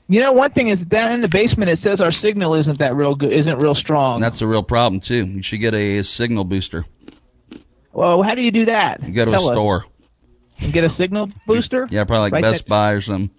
You 0.09 0.21
know, 0.21 0.33
one 0.33 0.53
thing 0.53 0.69
is 0.69 0.83
down 0.83 1.13
in 1.13 1.21
the 1.23 1.29
basement. 1.29 1.71
It 1.71 1.79
says 1.79 2.01
our 2.01 2.11
signal 2.11 2.55
isn't 2.55 2.79
that 2.81 2.95
real 2.95 3.15
good. 3.15 3.33
Isn't 3.33 3.59
real 3.59 3.75
strong. 3.75 4.17
And 4.17 4.23
that's 4.25 4.43
a 4.43 4.47
real 4.47 4.63
problem 4.63 5.01
too. 5.01 5.25
You 5.27 5.43
should 5.43 5.61
get 5.61 5.73
a, 5.75 6.03
signal 6.03 6.45
booster. 6.45 6.85
well, 7.93 8.23
how 8.23 8.35
do 8.35 8.43
you 8.43 8.51
do 8.51 8.67
that? 8.67 9.03
You 9.03 9.13
go 9.15 9.25
to 9.25 9.31
Tell 9.31 9.45
a 9.49 9.51
us. 9.51 9.55
store. 9.55 9.87
and 10.61 10.73
get 10.73 10.85
a 10.85 10.95
signal 10.97 11.29
booster. 11.47 11.87
Yeah, 11.91 12.05
probably 12.05 12.23
like 12.25 12.33
Right, 12.35 12.43
Best 12.43 12.65
that- 12.65 12.69
Buy 12.69 12.93
or 12.93 13.01
something. 13.01 13.31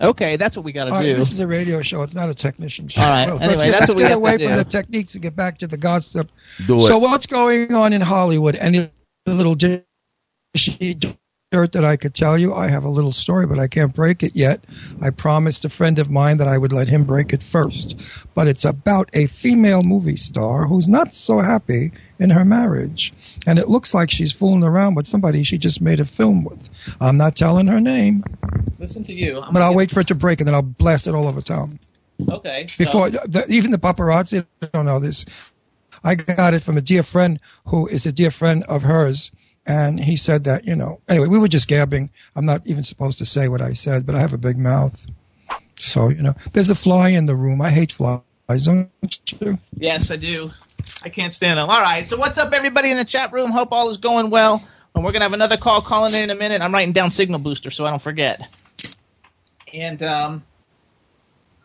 Okay, 0.00 0.36
that's 0.36 0.54
what 0.54 0.64
we 0.64 0.70
got 0.72 0.84
to 0.84 0.90
All 0.92 0.98
right, 0.98 1.06
do. 1.06 1.16
this 1.16 1.32
is 1.32 1.40
a 1.40 1.46
radio 1.46 1.82
show. 1.82 2.02
It's 2.02 2.14
not 2.14 2.28
a 2.28 2.34
technician 2.34 2.86
show. 2.88 3.00
All 3.00 3.08
right, 3.08 3.28
Let's 3.30 3.42
anyway, 3.42 3.64
get, 3.64 3.70
that's 3.72 3.80
let's 3.80 3.88
what 3.88 3.96
we 3.96 4.02
get 4.04 4.10
have 4.10 4.18
to 4.18 4.18
away 4.18 4.36
do. 4.36 4.46
from 4.46 4.56
the 4.58 4.64
techniques 4.64 5.14
and 5.14 5.22
get 5.24 5.34
back 5.34 5.58
to 5.58 5.66
the 5.66 5.76
gossip. 5.76 6.30
Do 6.68 6.78
it. 6.78 6.86
So 6.86 6.98
what's 6.98 7.26
going 7.26 7.74
on 7.74 7.92
in 7.92 8.00
Hollywood? 8.00 8.54
Any 8.54 8.90
little 9.26 9.56
dishy 9.56 11.16
dirt 11.50 11.72
that 11.72 11.84
I 11.84 11.96
could 11.96 12.14
tell 12.14 12.36
you? 12.36 12.52
I 12.54 12.68
have 12.68 12.84
a 12.84 12.90
little 12.90 13.12
story, 13.12 13.46
but 13.46 13.58
I 13.58 13.68
can't 13.68 13.94
break 13.94 14.22
it 14.22 14.32
yet. 14.36 14.62
I 15.00 15.08
promised 15.10 15.64
a 15.64 15.70
friend 15.70 15.98
of 15.98 16.10
mine 16.10 16.36
that 16.38 16.48
I 16.48 16.58
would 16.58 16.72
let 16.74 16.88
him 16.88 17.04
break 17.04 17.32
it 17.32 17.42
first. 17.42 18.26
But 18.34 18.48
it's 18.48 18.66
about 18.66 19.08
a 19.14 19.26
female 19.26 19.82
movie 19.82 20.16
star 20.16 20.66
who's 20.66 20.88
not 20.88 21.14
so 21.14 21.38
happy 21.40 21.92
in 22.18 22.30
her 22.30 22.44
marriage. 22.44 23.14
And 23.46 23.58
it 23.58 23.68
looks 23.68 23.94
like 23.94 24.10
she's 24.10 24.30
fooling 24.32 24.62
around 24.62 24.94
with 24.94 25.06
somebody 25.06 25.42
she 25.42 25.56
just 25.56 25.80
made 25.80 26.00
a 26.00 26.04
film 26.04 26.44
with. 26.44 26.96
I'm 27.00 27.16
not 27.16 27.34
telling 27.34 27.66
her 27.68 27.80
name, 27.80 28.24
Listen 28.78 29.02
to 29.04 29.14
you. 29.14 29.40
I'm 29.40 29.52
but 29.54 29.62
I'll 29.62 29.74
wait 29.74 29.90
for 29.90 30.00
it 30.00 30.08
to 30.08 30.14
break 30.14 30.40
and 30.40 30.46
then 30.46 30.54
I'll 30.54 30.62
blast 30.62 31.06
it 31.06 31.14
all 31.14 31.26
over 31.26 31.40
town. 31.40 31.80
Okay. 32.30 32.66
so- 32.68 32.84
Before 32.84 33.10
the, 33.10 33.46
even 33.48 33.70
the 33.70 33.78
paparazzi 33.78 34.44
don't 34.72 34.84
know 34.86 34.98
this. 35.00 35.24
I 36.04 36.14
got 36.14 36.54
it 36.54 36.62
from 36.62 36.76
a 36.76 36.80
dear 36.82 37.02
friend 37.02 37.40
who 37.66 37.88
is 37.88 38.06
a 38.06 38.12
dear 38.12 38.30
friend 38.30 38.62
of 38.64 38.82
hers, 38.82 39.32
and 39.68 40.00
he 40.00 40.16
said 40.16 40.44
that 40.44 40.64
you 40.66 40.74
know. 40.74 41.00
Anyway, 41.08 41.28
we 41.28 41.38
were 41.38 41.46
just 41.46 41.68
gabbing. 41.68 42.10
I'm 42.34 42.46
not 42.46 42.66
even 42.66 42.82
supposed 42.82 43.18
to 43.18 43.26
say 43.26 43.48
what 43.48 43.60
I 43.62 43.74
said, 43.74 44.06
but 44.06 44.16
I 44.16 44.20
have 44.20 44.32
a 44.32 44.38
big 44.38 44.56
mouth, 44.56 45.06
so 45.76 46.08
you 46.08 46.22
know. 46.22 46.34
There's 46.54 46.70
a 46.70 46.74
fly 46.74 47.10
in 47.10 47.26
the 47.26 47.36
room. 47.36 47.60
I 47.60 47.70
hate 47.70 47.92
flies, 47.92 48.22
don't 48.64 48.90
you? 49.40 49.58
Yes, 49.76 50.10
I 50.10 50.16
do. 50.16 50.50
I 51.04 51.10
can't 51.10 51.34
stand 51.34 51.58
them. 51.58 51.68
All 51.68 51.82
right. 51.82 52.08
So 52.08 52.16
what's 52.16 52.38
up, 52.38 52.52
everybody 52.52 52.90
in 52.90 52.96
the 52.96 53.04
chat 53.04 53.32
room? 53.32 53.50
Hope 53.50 53.70
all 53.72 53.90
is 53.90 53.98
going 53.98 54.30
well. 54.30 54.66
And 54.94 55.04
we're 55.04 55.12
gonna 55.12 55.26
have 55.26 55.34
another 55.34 55.58
call 55.58 55.82
calling 55.82 56.14
in 56.14 56.24
in 56.24 56.30
a 56.30 56.34
minute. 56.34 56.62
I'm 56.62 56.72
writing 56.72 56.92
down 56.92 57.10
signal 57.10 57.38
booster 57.38 57.70
so 57.70 57.86
I 57.86 57.90
don't 57.90 58.02
forget. 58.02 58.40
And 59.74 60.02
um, 60.02 60.44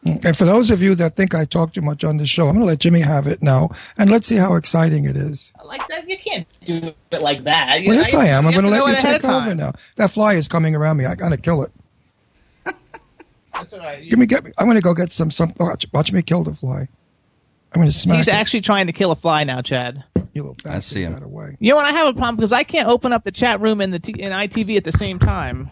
Mm. 0.05 0.25
And 0.25 0.35
for 0.37 0.43
those 0.45 0.69
of 0.69 0.81
you 0.81 0.95
that 0.95 1.15
think 1.15 1.33
I 1.33 1.45
talk 1.45 1.73
too 1.73 1.81
much 1.81 2.03
on 2.03 2.17
the 2.17 2.25
show, 2.27 2.47
I'm 2.49 2.55
going 2.55 2.65
to 2.65 2.67
let 2.67 2.79
Jimmy 2.79 2.99
have 2.99 3.25
it 3.25 3.41
now, 3.41 3.69
and 3.97 4.11
let's 4.11 4.27
see 4.27 4.35
how 4.35 4.55
exciting 4.55 5.05
it 5.05 5.15
is. 5.15 5.53
I 5.59 5.63
like 5.63 5.87
that. 5.87 6.09
You 6.09 6.17
can't 6.17 6.45
do 6.65 6.93
it 7.11 7.21
like 7.21 7.43
that. 7.45 7.81
You 7.81 7.87
Well, 7.87 7.95
know, 7.97 8.01
yes, 8.01 8.13
I 8.13 8.25
am. 8.27 8.45
I'm 8.45 8.51
going 8.53 8.65
to 8.65 8.71
let 8.71 8.85
you 8.87 9.01
take 9.01 9.23
over 9.23 9.47
time. 9.47 9.57
now. 9.57 9.71
That 9.95 10.11
fly 10.11 10.33
is 10.33 10.47
coming 10.49 10.75
around 10.75 10.97
me. 10.97 11.05
I 11.05 11.15
got 11.15 11.29
to 11.29 11.37
kill 11.37 11.63
it. 11.63 11.71
That's 13.53 13.73
all 13.73 13.79
right. 13.79 14.09
Give 14.09 14.17
me, 14.19 14.25
get 14.25 14.43
me. 14.43 14.51
I'm 14.57 14.65
going 14.65 14.75
to 14.77 14.81
go 14.81 14.93
get 14.93 15.11
some. 15.11 15.31
Some. 15.31 15.53
Watch, 15.59 15.85
watch 15.93 16.11
me 16.11 16.21
kill 16.21 16.43
the 16.43 16.53
fly. 16.53 16.87
I'm 17.73 17.81
going 17.81 17.87
to 17.87 17.91
smack 17.91 18.17
He's 18.17 18.27
it. 18.27 18.33
actually 18.33 18.61
trying 18.61 18.87
to 18.87 18.93
kill 18.93 19.11
a 19.11 19.15
fly 19.15 19.43
now, 19.43 19.61
Chad. 19.61 20.03
You 20.33 20.43
little 20.43 20.57
I 20.65 20.79
see 20.79 21.03
him. 21.03 21.11
bastard, 21.13 21.27
away. 21.29 21.57
You 21.59 21.69
know 21.69 21.75
what? 21.75 21.85
I 21.85 21.91
have 21.91 22.07
a 22.07 22.13
problem 22.13 22.35
because 22.35 22.51
I 22.51 22.63
can't 22.63 22.87
open 22.89 23.13
up 23.13 23.23
the 23.23 23.31
chat 23.31 23.61
room 23.61 23.79
and 23.79 23.93
the 23.93 23.99
t- 23.99 24.21
and 24.21 24.33
ITV 24.33 24.75
at 24.77 24.83
the 24.83 24.91
same 24.91 25.19
time. 25.19 25.69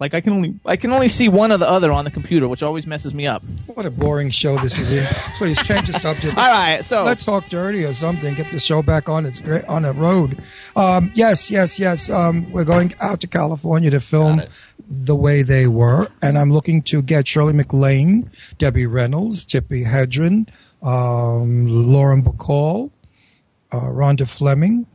Like 0.00 0.14
I 0.14 0.20
can 0.20 0.32
only 0.32 0.54
I 0.64 0.76
can 0.76 0.92
only 0.92 1.08
see 1.08 1.28
one 1.28 1.50
or 1.50 1.58
the 1.58 1.68
other 1.68 1.90
on 1.90 2.04
the 2.04 2.10
computer, 2.10 2.46
which 2.46 2.62
always 2.62 2.86
messes 2.86 3.14
me 3.14 3.26
up. 3.26 3.42
What 3.66 3.84
a 3.84 3.90
boring 3.90 4.30
show 4.30 4.56
this 4.58 4.78
is. 4.78 4.90
Here. 4.90 5.06
Please 5.38 5.60
change 5.62 5.88
the 5.88 5.92
subject. 5.94 6.36
All 6.38 6.44
right, 6.44 6.84
so 6.84 7.02
Let's 7.02 7.24
talk 7.24 7.48
dirty 7.48 7.84
or 7.84 7.92
something. 7.92 8.34
Get 8.34 8.50
the 8.52 8.60
show 8.60 8.82
back 8.82 9.08
on 9.08 9.26
its 9.26 9.40
great 9.40 9.64
on 9.64 9.82
the 9.82 9.92
road. 9.92 10.40
Um, 10.76 11.10
yes, 11.14 11.50
yes, 11.50 11.80
yes. 11.80 12.10
Um, 12.10 12.50
we're 12.52 12.64
going 12.64 12.94
out 13.00 13.20
to 13.20 13.26
California 13.26 13.90
to 13.90 13.98
film 14.00 14.42
the 14.88 15.16
way 15.16 15.42
they 15.42 15.66
were, 15.66 16.06
and 16.22 16.38
I'm 16.38 16.52
looking 16.52 16.80
to 16.82 17.02
get 17.02 17.26
Shirley 17.26 17.52
MacLaine, 17.52 18.30
Debbie 18.56 18.86
Reynolds, 18.86 19.44
Tippi 19.44 19.84
Hedren, 19.84 20.48
um, 20.86 21.66
Lauren 21.66 22.22
Bacall, 22.22 22.92
uh, 23.72 23.80
Rhonda 23.80 24.28
Fleming. 24.28 24.86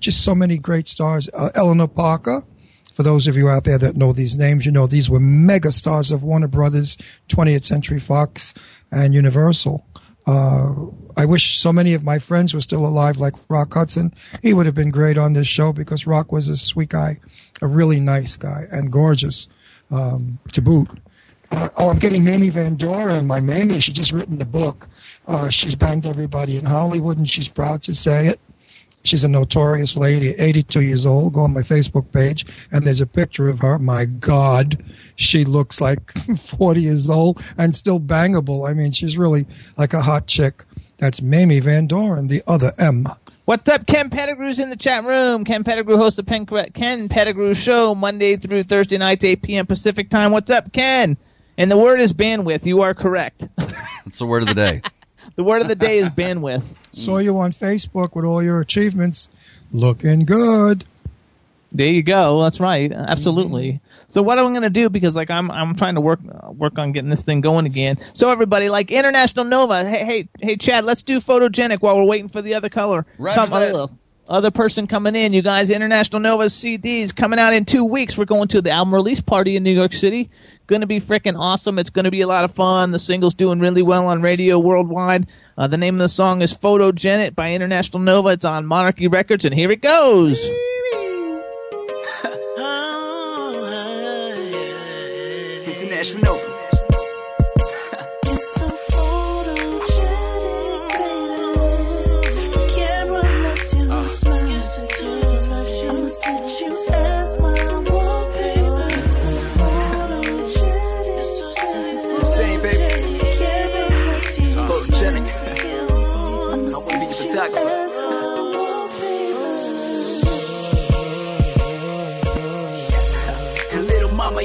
Just 0.00 0.22
so 0.22 0.34
many 0.34 0.58
great 0.58 0.86
stars. 0.86 1.30
Uh, 1.32 1.48
Eleanor 1.54 1.88
Parker. 1.88 2.44
For 2.94 3.02
those 3.02 3.26
of 3.26 3.36
you 3.36 3.48
out 3.48 3.64
there 3.64 3.76
that 3.78 3.96
know 3.96 4.12
these 4.12 4.38
names, 4.38 4.64
you 4.64 4.70
know 4.70 4.86
these 4.86 5.10
were 5.10 5.18
mega 5.18 5.72
stars 5.72 6.12
of 6.12 6.22
Warner 6.22 6.46
Brothers, 6.46 6.96
20th 7.28 7.64
Century 7.64 7.98
Fox, 7.98 8.54
and 8.92 9.12
Universal. 9.12 9.84
Uh, 10.28 10.74
I 11.16 11.24
wish 11.24 11.58
so 11.58 11.72
many 11.72 11.94
of 11.94 12.04
my 12.04 12.20
friends 12.20 12.54
were 12.54 12.60
still 12.60 12.86
alive, 12.86 13.16
like 13.16 13.34
Rock 13.48 13.74
Hudson. 13.74 14.12
He 14.42 14.54
would 14.54 14.66
have 14.66 14.76
been 14.76 14.92
great 14.92 15.18
on 15.18 15.32
this 15.32 15.48
show 15.48 15.72
because 15.72 16.06
Rock 16.06 16.30
was 16.30 16.48
a 16.48 16.56
sweet 16.56 16.90
guy, 16.90 17.18
a 17.60 17.66
really 17.66 17.98
nice 17.98 18.36
guy, 18.36 18.66
and 18.70 18.92
gorgeous 18.92 19.48
um, 19.90 20.38
to 20.52 20.62
boot. 20.62 20.88
Uh, 21.50 21.70
oh, 21.76 21.88
I'm 21.88 21.98
getting 21.98 22.22
Mamie 22.22 22.50
Van 22.50 22.76
Doren. 22.76 23.26
My 23.26 23.40
Mamie, 23.40 23.80
she 23.80 23.92
just 23.92 24.12
written 24.12 24.38
the 24.38 24.44
book. 24.44 24.88
Uh, 25.26 25.50
she's 25.50 25.74
banged 25.74 26.06
everybody 26.06 26.56
in 26.56 26.64
Hollywood, 26.64 27.18
and 27.18 27.28
she's 27.28 27.48
proud 27.48 27.82
to 27.82 27.94
say 27.94 28.28
it. 28.28 28.38
She's 29.04 29.22
a 29.22 29.28
notorious 29.28 29.96
lady, 29.98 30.30
82 30.38 30.80
years 30.80 31.04
old. 31.06 31.34
Go 31.34 31.42
on 31.42 31.52
my 31.52 31.60
Facebook 31.60 32.10
page, 32.10 32.46
and 32.72 32.86
there's 32.86 33.02
a 33.02 33.06
picture 33.06 33.48
of 33.48 33.60
her. 33.60 33.78
My 33.78 34.06
God, 34.06 34.82
she 35.16 35.44
looks 35.44 35.80
like 35.80 36.12
40 36.38 36.80
years 36.80 37.10
old 37.10 37.44
and 37.58 37.76
still 37.76 38.00
bangable. 38.00 38.68
I 38.68 38.72
mean, 38.72 38.92
she's 38.92 39.18
really 39.18 39.46
like 39.76 39.92
a 39.92 40.00
hot 40.00 40.26
chick. 40.26 40.64
That's 40.96 41.20
Mamie 41.20 41.60
Van 41.60 41.86
Doren, 41.86 42.28
the 42.28 42.42
other 42.46 42.72
M. 42.78 43.06
What's 43.44 43.68
up? 43.68 43.86
Ken 43.86 44.08
Pettigrew's 44.08 44.58
in 44.58 44.70
the 44.70 44.76
chat 44.76 45.04
room. 45.04 45.44
Ken 45.44 45.64
Pettigrew 45.64 45.98
hosts 45.98 46.16
the 46.16 46.24
Pen- 46.24 46.46
Ken 46.72 47.10
Pettigrew 47.10 47.52
Show 47.52 47.94
Monday 47.94 48.36
through 48.36 48.62
Thursday 48.62 48.96
nights, 48.96 49.22
8 49.22 49.42
p.m. 49.42 49.66
Pacific 49.66 50.08
time. 50.08 50.32
What's 50.32 50.50
up, 50.50 50.72
Ken? 50.72 51.18
And 51.58 51.70
the 51.70 51.76
word 51.76 52.00
is 52.00 52.14
bandwidth. 52.14 52.64
You 52.64 52.80
are 52.80 52.94
correct. 52.94 53.48
That's 53.58 54.18
the 54.18 54.24
word 54.26 54.42
of 54.42 54.48
the 54.48 54.54
day. 54.54 54.80
the 55.36 55.44
word 55.44 55.62
of 55.62 55.68
the 55.68 55.74
day 55.74 55.98
is 55.98 56.08
bandwidth. 56.10 56.64
Saw 56.92 57.18
you 57.18 57.38
on 57.38 57.52
Facebook 57.52 58.14
with 58.14 58.24
all 58.24 58.42
your 58.42 58.60
achievements. 58.60 59.62
Looking 59.72 60.24
good. 60.24 60.84
There 61.72 61.88
you 61.88 62.04
go. 62.04 62.40
That's 62.42 62.60
right. 62.60 62.92
Absolutely. 62.92 63.80
So 64.06 64.22
what 64.22 64.38
am 64.38 64.46
I'm 64.46 64.52
going 64.52 64.62
to 64.62 64.70
do 64.70 64.88
because 64.88 65.16
like 65.16 65.28
I'm 65.28 65.50
I'm 65.50 65.74
trying 65.74 65.96
to 65.96 66.00
work 66.00 66.20
uh, 66.28 66.52
work 66.52 66.78
on 66.78 66.92
getting 66.92 67.10
this 67.10 67.22
thing 67.24 67.40
going 67.40 67.66
again. 67.66 67.98
So 68.12 68.30
everybody 68.30 68.68
like 68.68 68.92
International 68.92 69.44
Nova, 69.44 69.84
hey 69.84 70.04
hey 70.04 70.28
hey 70.40 70.56
Chad, 70.56 70.84
let's 70.84 71.02
do 71.02 71.20
photogenic 71.20 71.80
while 71.80 71.96
we're 71.96 72.04
waiting 72.04 72.28
for 72.28 72.40
the 72.40 72.54
other 72.54 72.68
color. 72.68 73.04
Roger 73.18 73.40
Come, 73.40 73.50
that. 73.50 73.74
uh, 73.74 73.88
other 74.28 74.52
person 74.52 74.86
coming 74.86 75.16
in. 75.16 75.32
You 75.32 75.42
guys, 75.42 75.68
International 75.68 76.20
Nova 76.20 76.44
CDs 76.44 77.14
coming 77.14 77.38
out 77.40 77.52
in 77.52 77.64
2 77.64 77.84
weeks. 77.84 78.16
We're 78.16 78.24
going 78.24 78.48
to 78.48 78.62
the 78.62 78.70
album 78.70 78.94
release 78.94 79.20
party 79.20 79.56
in 79.56 79.64
New 79.64 79.74
York 79.74 79.92
City. 79.94 80.30
Going 80.66 80.80
to 80.80 80.86
be 80.86 80.98
freaking 80.98 81.38
awesome. 81.38 81.78
It's 81.78 81.90
going 81.90 82.06
to 82.06 82.10
be 82.10 82.22
a 82.22 82.26
lot 82.26 82.44
of 82.44 82.52
fun. 82.52 82.90
The 82.90 82.98
single's 82.98 83.34
doing 83.34 83.60
really 83.60 83.82
well 83.82 84.06
on 84.06 84.22
radio 84.22 84.58
worldwide. 84.58 85.26
Uh, 85.58 85.66
the 85.66 85.76
name 85.76 85.96
of 85.96 86.00
the 86.00 86.08
song 86.08 86.40
is 86.40 86.54
Photogenic 86.54 87.34
by 87.34 87.52
International 87.52 88.00
Nova. 88.00 88.30
It's 88.30 88.46
on 88.46 88.64
Monarchy 88.64 89.06
Records 89.08 89.44
and 89.44 89.54
here 89.54 89.70
it 89.70 89.82
goes. 89.82 90.42
International 95.66 96.24
Nova. 96.24 96.43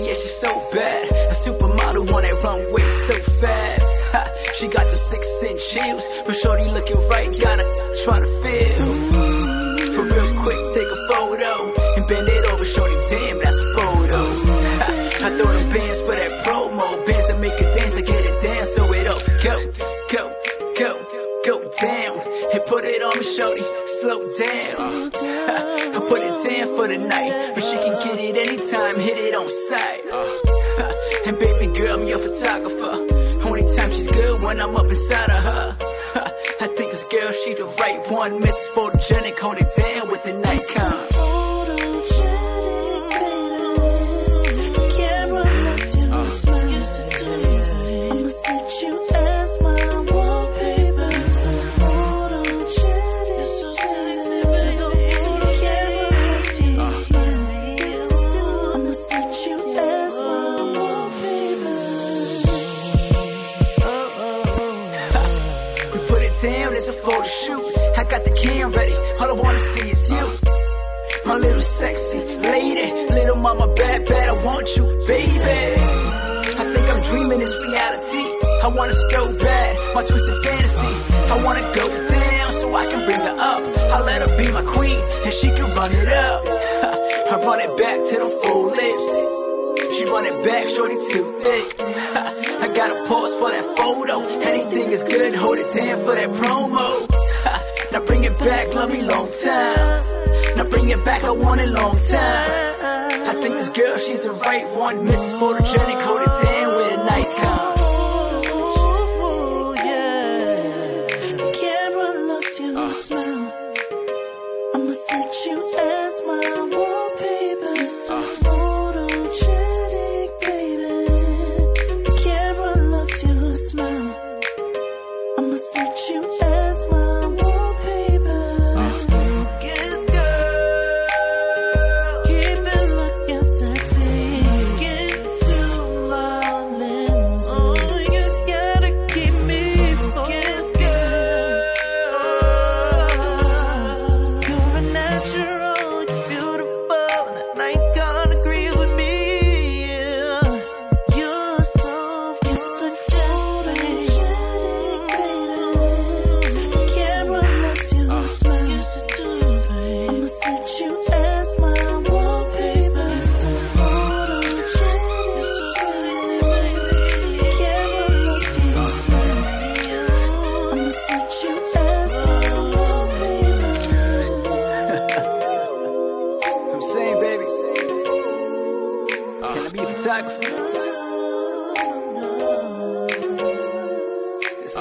Yeah, 0.05 0.13
she's 0.13 0.39
so 0.39 0.51
bad. 0.73 1.09
A 1.09 1.33
supermodel 1.33 2.13
on 2.13 2.21
that 2.23 2.43
runway, 2.43 2.89
so 2.89 3.13
fat. 3.41 3.81
She 4.55 4.67
got 4.67 4.89
the 4.91 4.97
six 4.97 5.43
inch 5.43 5.61
heels, 5.73 6.05
but 6.25 6.35
shorty 6.35 6.69
looking 6.69 6.97
right, 7.09 7.31
got 7.39 7.59
her 7.59 7.95
trying 8.03 8.21
to 8.23 8.41
feel. 8.41 9.38
Ha, 24.45 25.11
I 25.95 25.99
put 26.07 26.21
it 26.21 26.49
down 26.49 26.75
for 26.75 26.87
the 26.87 26.97
night, 26.97 27.51
but 27.53 27.63
she 27.63 27.75
can 27.75 27.93
get 28.03 28.19
it 28.19 28.37
anytime, 28.47 28.95
hit 28.99 29.17
it 29.17 29.35
on 29.35 29.47
sight. 29.49 30.01
Ha, 30.09 30.19
uh, 30.79 30.93
And 31.27 31.37
baby 31.37 31.67
girl, 31.77 31.99
I'm 31.99 32.07
your 32.07 32.19
photographer. 32.19 32.95
Only 33.45 33.75
time 33.75 33.91
she's 33.91 34.07
good 34.07 34.41
when 34.41 34.61
I'm 34.61 34.75
up 34.75 34.87
inside 34.87 35.29
of 35.29 35.43
her. 35.43 35.77
I 36.61 36.67
think 36.67 36.91
this 36.91 37.03
girl, 37.03 37.31
she's 37.43 37.57
the 37.57 37.65
right 37.65 37.99
one. 38.09 38.39
Mrs. 38.39 38.69
Photogenic, 38.69 39.37
hold 39.39 39.57
it 39.57 39.71
down 39.75 40.09
with 40.09 40.23
the 40.23 40.33
Nikon. 40.33 41.38
Sexy 71.79 72.19
lady, 72.19 72.91
little 73.15 73.37
mama 73.37 73.65
bad, 73.73 74.05
bad, 74.05 74.27
I 74.27 74.43
want 74.43 74.67
you, 74.75 74.83
baby. 75.07 75.59
I 76.59 76.63
think 76.73 76.85
I'm 76.91 77.01
dreaming 77.03 77.39
it's 77.41 77.55
reality. 77.55 78.25
I 78.65 78.67
want 78.67 78.91
it 78.91 78.99
so 79.13 79.21
bad, 79.39 79.95
my 79.95 80.03
twisted 80.03 80.43
fantasy. 80.43 80.93
I 81.33 81.41
wanna 81.41 81.61
go 81.79 81.87
down 81.87 82.51
so 82.51 82.75
I 82.75 82.85
can 82.85 83.05
bring 83.07 83.21
her 83.21 83.37
up. 83.51 83.61
I 83.95 84.01
let 84.01 84.19
her 84.23 84.37
be 84.37 84.51
my 84.51 84.63
queen, 84.63 84.99
and 85.23 85.33
she 85.33 85.47
can 85.47 85.73
run 85.79 85.91
it 85.93 86.09
up. 86.09 86.41
I 87.31 87.35
run 87.47 87.59
it 87.61 87.73
back 87.77 87.97
to 88.09 88.15
the 88.23 88.29
full 88.43 88.65
lips. 88.79 89.95
She 89.95 90.03
run 90.03 90.25
it 90.25 90.43
back, 90.43 90.67
shorty 90.67 90.97
too 91.13 91.31
thick. 91.39 91.75
I 91.79 92.67
gotta 92.75 93.07
pause 93.07 93.33
for 93.35 93.51
that 93.51 93.65
photo. 93.77 94.15
Anything 94.51 94.91
is 94.91 95.03
good, 95.05 95.33
hold 95.33 95.57
it 95.57 95.73
down 95.73 95.97
for 96.03 96.13
that 96.13 96.29
promo. 96.41 97.07
Now 97.91 98.01
bring 98.01 98.23
it 98.23 98.37
back, 98.37 98.71
love 98.75 98.91
me 98.91 99.01
long 99.01 99.27
time. 99.43 100.18
Now 100.59 100.65
bring 100.65 100.89
it 100.89 101.05
back, 101.05 101.23
I 101.23 101.31
want 101.31 101.61
it 101.61 101.69
long 101.69 101.95
time. 101.95 102.51
I 103.29 103.33
think 103.39 103.55
this 103.55 103.69
girl, 103.69 103.95
she's 103.97 104.23
the 104.23 104.31
right 104.31 104.67
one. 104.75 105.07
Mrs. 105.07 105.39
Photogenic, 105.39 106.01
it 106.19 106.43
down 106.43 106.75
with 106.75 106.99
a 106.99 107.05
Nikon. 107.05 107.55
Ooh, 107.55 107.58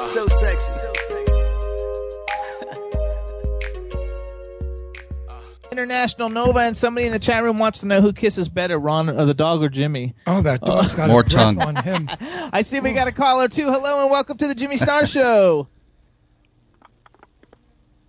so 0.09 0.27
sexy. 0.27 0.87
International 5.71 6.29
Nova 6.31 6.61
and 6.61 6.77
somebody 6.77 7.07
in 7.07 7.13
the 7.13 7.19
chat 7.19 7.43
room 7.43 7.59
wants 7.59 7.81
to 7.81 7.87
know 7.87 8.01
who 8.01 8.13
kisses 8.13 8.49
better, 8.49 8.79
Ron 8.79 9.11
or 9.11 9.27
the 9.27 9.35
dog 9.35 9.63
or 9.63 9.69
Jimmy. 9.69 10.15
Oh, 10.27 10.41
that 10.43 10.63
uh, 10.63 10.67
dog's 10.67 10.95
got 10.95 11.09
More 11.09 11.21
a 11.21 11.25
tongue. 11.25 11.61
on 11.61 11.77
him. 11.77 12.09
I 12.21 12.63
see 12.63 12.81
we 12.81 12.93
got 12.93 13.07
a 13.07 13.13
caller 13.13 13.49
too. 13.49 13.71
Hello 13.71 14.01
and 14.03 14.11
welcome 14.11 14.37
to 14.39 14.49
the 14.49 14.55
Jimmy 14.55 14.77
Star 14.79 15.07
Show. 15.07 15.69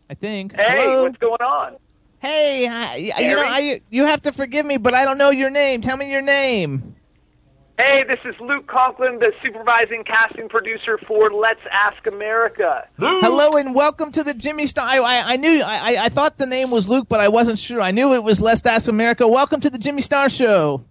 I 0.09 0.13
think. 0.15 0.55
Hey, 0.55 0.63
Hello? 0.67 1.03
what's 1.03 1.17
going 1.17 1.41
on? 1.41 1.75
Hey, 2.19 2.67
I, 2.67 2.95
you 2.95 3.35
know, 3.35 3.41
I 3.43 3.81
you 3.89 4.05
have 4.05 4.23
to 4.23 4.31
forgive 4.31 4.65
me, 4.65 4.77
but 4.77 4.93
I 4.93 5.05
don't 5.05 5.17
know 5.17 5.29
your 5.29 5.49
name. 5.49 5.81
Tell 5.81 5.95
me 5.95 6.09
your 6.11 6.21
name. 6.21 6.88
Hey, 7.81 8.03
this 8.03 8.19
is 8.25 8.35
Luke 8.41 8.67
Conklin, 8.67 9.19
the 9.19 9.31
supervising 9.41 10.03
casting 10.03 10.49
producer 10.49 10.97
for 10.97 11.31
Let's 11.31 11.61
Ask 11.71 12.05
America. 12.07 12.85
Hello 12.97 13.55
and 13.55 13.73
welcome 13.73 14.11
to 14.11 14.21
the 14.21 14.33
Jimmy 14.33 14.65
Star. 14.65 14.85
I, 14.85 14.97
I, 14.97 15.21
I 15.33 15.35
knew 15.37 15.61
I, 15.63 15.93
I- 15.93 16.03
I 16.03 16.09
thought 16.09 16.37
the 16.37 16.45
name 16.45 16.71
was 16.71 16.89
Luke, 16.89 17.07
but 17.07 17.21
I 17.21 17.29
wasn't 17.29 17.57
sure. 17.57 17.79
I 17.79 17.91
knew 17.91 18.13
it 18.15 18.21
was 18.21 18.41
Let's 18.41 18.65
Ask 18.65 18.89
America. 18.89 19.25
Welcome 19.29 19.61
to 19.61 19.69
the 19.69 19.77
Jimmy 19.77 20.01
Star 20.01 20.27
Show. 20.29 20.83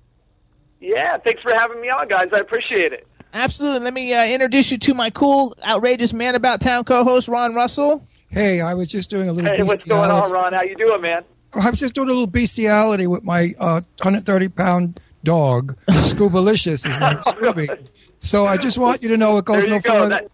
Yeah, 0.81 1.19
thanks 1.19 1.43
for 1.43 1.53
having 1.53 1.79
me 1.83 1.91
on, 1.91 2.09
guys. 2.09 2.29
I 2.33 2.39
appreciate 2.39 2.95
it. 2.95 3.07
Absolutely. 3.35 3.81
Let 3.81 3.93
me 3.93 4.15
uh, 4.15 4.25
introduce 4.27 4.71
you 4.71 4.79
to 4.79 4.95
my 4.95 5.11
cool, 5.11 5.55
outrageous 5.63 6.15
man 6.15 6.37
about 6.37 6.63
town 6.63 6.85
co-host 6.85 7.29
Ron 7.29 7.55
Russell. 7.55 8.07
Hey, 8.31 8.63
I 8.63 8.73
was 8.73 8.89
just 8.89 9.11
doing 9.11 9.29
a 9.29 9.33
little 9.35 9.55
Hey, 9.55 9.63
what's 9.63 9.83
going 9.85 10.11
on. 10.11 10.33
Ron? 10.33 10.55
How 10.55 10.63
you 10.63 10.75
doing, 10.75 11.03
man? 11.03 11.23
I 11.55 11.69
was 11.69 11.81
just 11.81 11.95
doing 11.95 12.09
a 12.09 12.13
little 12.13 12.27
bestiality 12.27 13.07
with 13.07 13.25
my 13.25 13.55
uh, 13.59 13.81
130 14.01 14.49
pound 14.49 15.01
dog, 15.25 15.77
Scoobalicious, 15.87 16.85
his 16.87 17.01
name, 17.01 17.17
Scooby. 17.19 17.91
So 18.19 18.47
I 18.47 18.57
just 18.57 18.79
want 18.79 19.03
you 19.03 19.09
to 19.11 19.17
know 19.17 19.37
it 19.39 19.45
goes 19.45 19.67
no 19.67 19.79
go. 19.81 19.93
further. 19.93 20.09
That- 20.11 20.27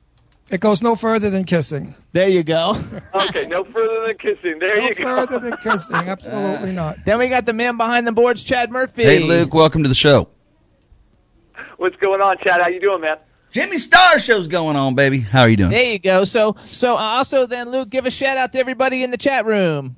It 0.51 0.61
goes 0.61 0.82
no 0.82 0.95
further 0.95 1.30
than 1.30 1.45
kissing. 1.45 1.95
There 2.12 2.28
you 2.28 2.43
go. 2.43 2.76
Okay, 3.14 3.47
no 3.47 3.64
further 3.64 4.07
than 4.07 4.16
kissing. 4.18 4.59
There 4.59 4.76
No 4.76 4.89
you 4.89 4.95
go. 4.95 5.03
No 5.05 5.26
further 5.26 5.39
than 5.51 5.57
kissing. 5.59 5.97
Absolutely 5.97 6.72
not. 6.82 6.97
Then 7.05 7.18
we 7.18 7.28
got 7.28 7.47
the 7.47 7.53
man 7.55 7.76
behind 7.76 8.07
the 8.07 8.12
boards, 8.12 8.45
Chad 8.45 8.70
Murphy. 8.70 9.05
Hey, 9.05 9.20
Luke, 9.20 9.53
welcome 9.55 9.82
to 9.82 9.89
the 9.89 9.95
show. 9.95 10.28
What's 11.78 11.97
going 11.97 12.20
on, 12.20 12.37
Chad? 12.39 12.61
How 12.61 12.68
you 12.68 12.78
doing, 12.80 13.01
man? 13.01 13.16
Jimmy 13.53 13.78
Star 13.78 14.18
Show's 14.18 14.47
going 14.49 14.76
on, 14.76 14.95
baby. 14.95 15.20
How 15.20 15.43
are 15.43 15.49
you 15.49 15.57
doing? 15.57 15.70
There 15.70 15.93
you 15.93 15.99
go. 15.99 16.24
So, 16.24 16.57
so 16.64 16.95
uh, 16.95 16.99
also 16.99 17.47
then, 17.47 17.70
Luke, 17.70 17.89
give 17.89 18.05
a 18.07 18.11
shout 18.11 18.37
out 18.37 18.53
to 18.53 18.59
everybody 18.59 19.03
in 19.03 19.11
the 19.12 19.16
chat 19.16 19.45
room. 19.47 19.97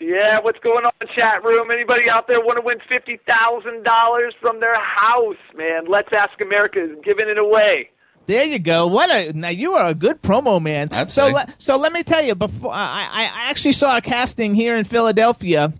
Yeah, 0.00 0.40
what's 0.40 0.58
going 0.60 0.86
on, 0.86 0.92
chat 1.14 1.44
room? 1.44 1.70
Anybody 1.70 2.08
out 2.08 2.26
there 2.26 2.40
want 2.40 2.56
to 2.56 2.62
win 2.62 2.78
fifty 2.88 3.20
thousand 3.28 3.84
dollars 3.84 4.34
from 4.40 4.58
their 4.58 4.78
house, 4.80 5.36
man? 5.54 5.84
Let's 5.86 6.08
Ask 6.12 6.40
America 6.40 6.82
is 6.82 6.96
giving 7.04 7.28
it 7.28 7.36
away. 7.36 7.90
There 8.24 8.44
you 8.44 8.58
go. 8.58 8.86
What 8.86 9.10
a 9.10 9.32
now 9.34 9.50
you 9.50 9.72
are 9.74 9.88
a 9.88 9.94
good 9.94 10.22
promo 10.22 10.62
man. 10.62 10.88
I'd 10.90 11.10
so 11.10 11.26
le, 11.26 11.46
so 11.58 11.76
let 11.76 11.92
me 11.92 12.02
tell 12.02 12.24
you. 12.24 12.34
Before 12.34 12.72
I, 12.72 13.08
I 13.12 13.22
I 13.24 13.50
actually 13.50 13.72
saw 13.72 13.98
a 13.98 14.00
casting 14.00 14.54
here 14.54 14.76
in 14.76 14.84
Philadelphia 14.84 15.74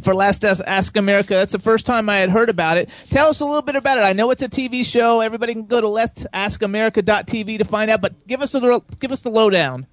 for 0.00 0.14
Last 0.14 0.44
Ask, 0.44 0.62
Ask 0.64 0.96
America. 0.96 1.34
That's 1.34 1.52
the 1.52 1.58
first 1.58 1.86
time 1.86 2.08
I 2.08 2.18
had 2.18 2.30
heard 2.30 2.50
about 2.50 2.76
it. 2.76 2.88
Tell 3.10 3.28
us 3.28 3.40
a 3.40 3.44
little 3.44 3.62
bit 3.62 3.74
about 3.74 3.98
it. 3.98 4.02
I 4.02 4.12
know 4.12 4.30
it's 4.30 4.42
a 4.42 4.48
TV 4.48 4.84
show. 4.84 5.20
Everybody 5.20 5.54
can 5.54 5.66
go 5.66 5.80
to 5.80 5.86
let'saskamerica.tv 5.88 7.58
to 7.58 7.64
find 7.64 7.90
out. 7.90 8.00
But 8.00 8.26
give 8.26 8.42
us 8.42 8.54
a 8.54 8.60
little, 8.60 8.84
give 9.00 9.10
us 9.10 9.22
the 9.22 9.30
lowdown. 9.30 9.86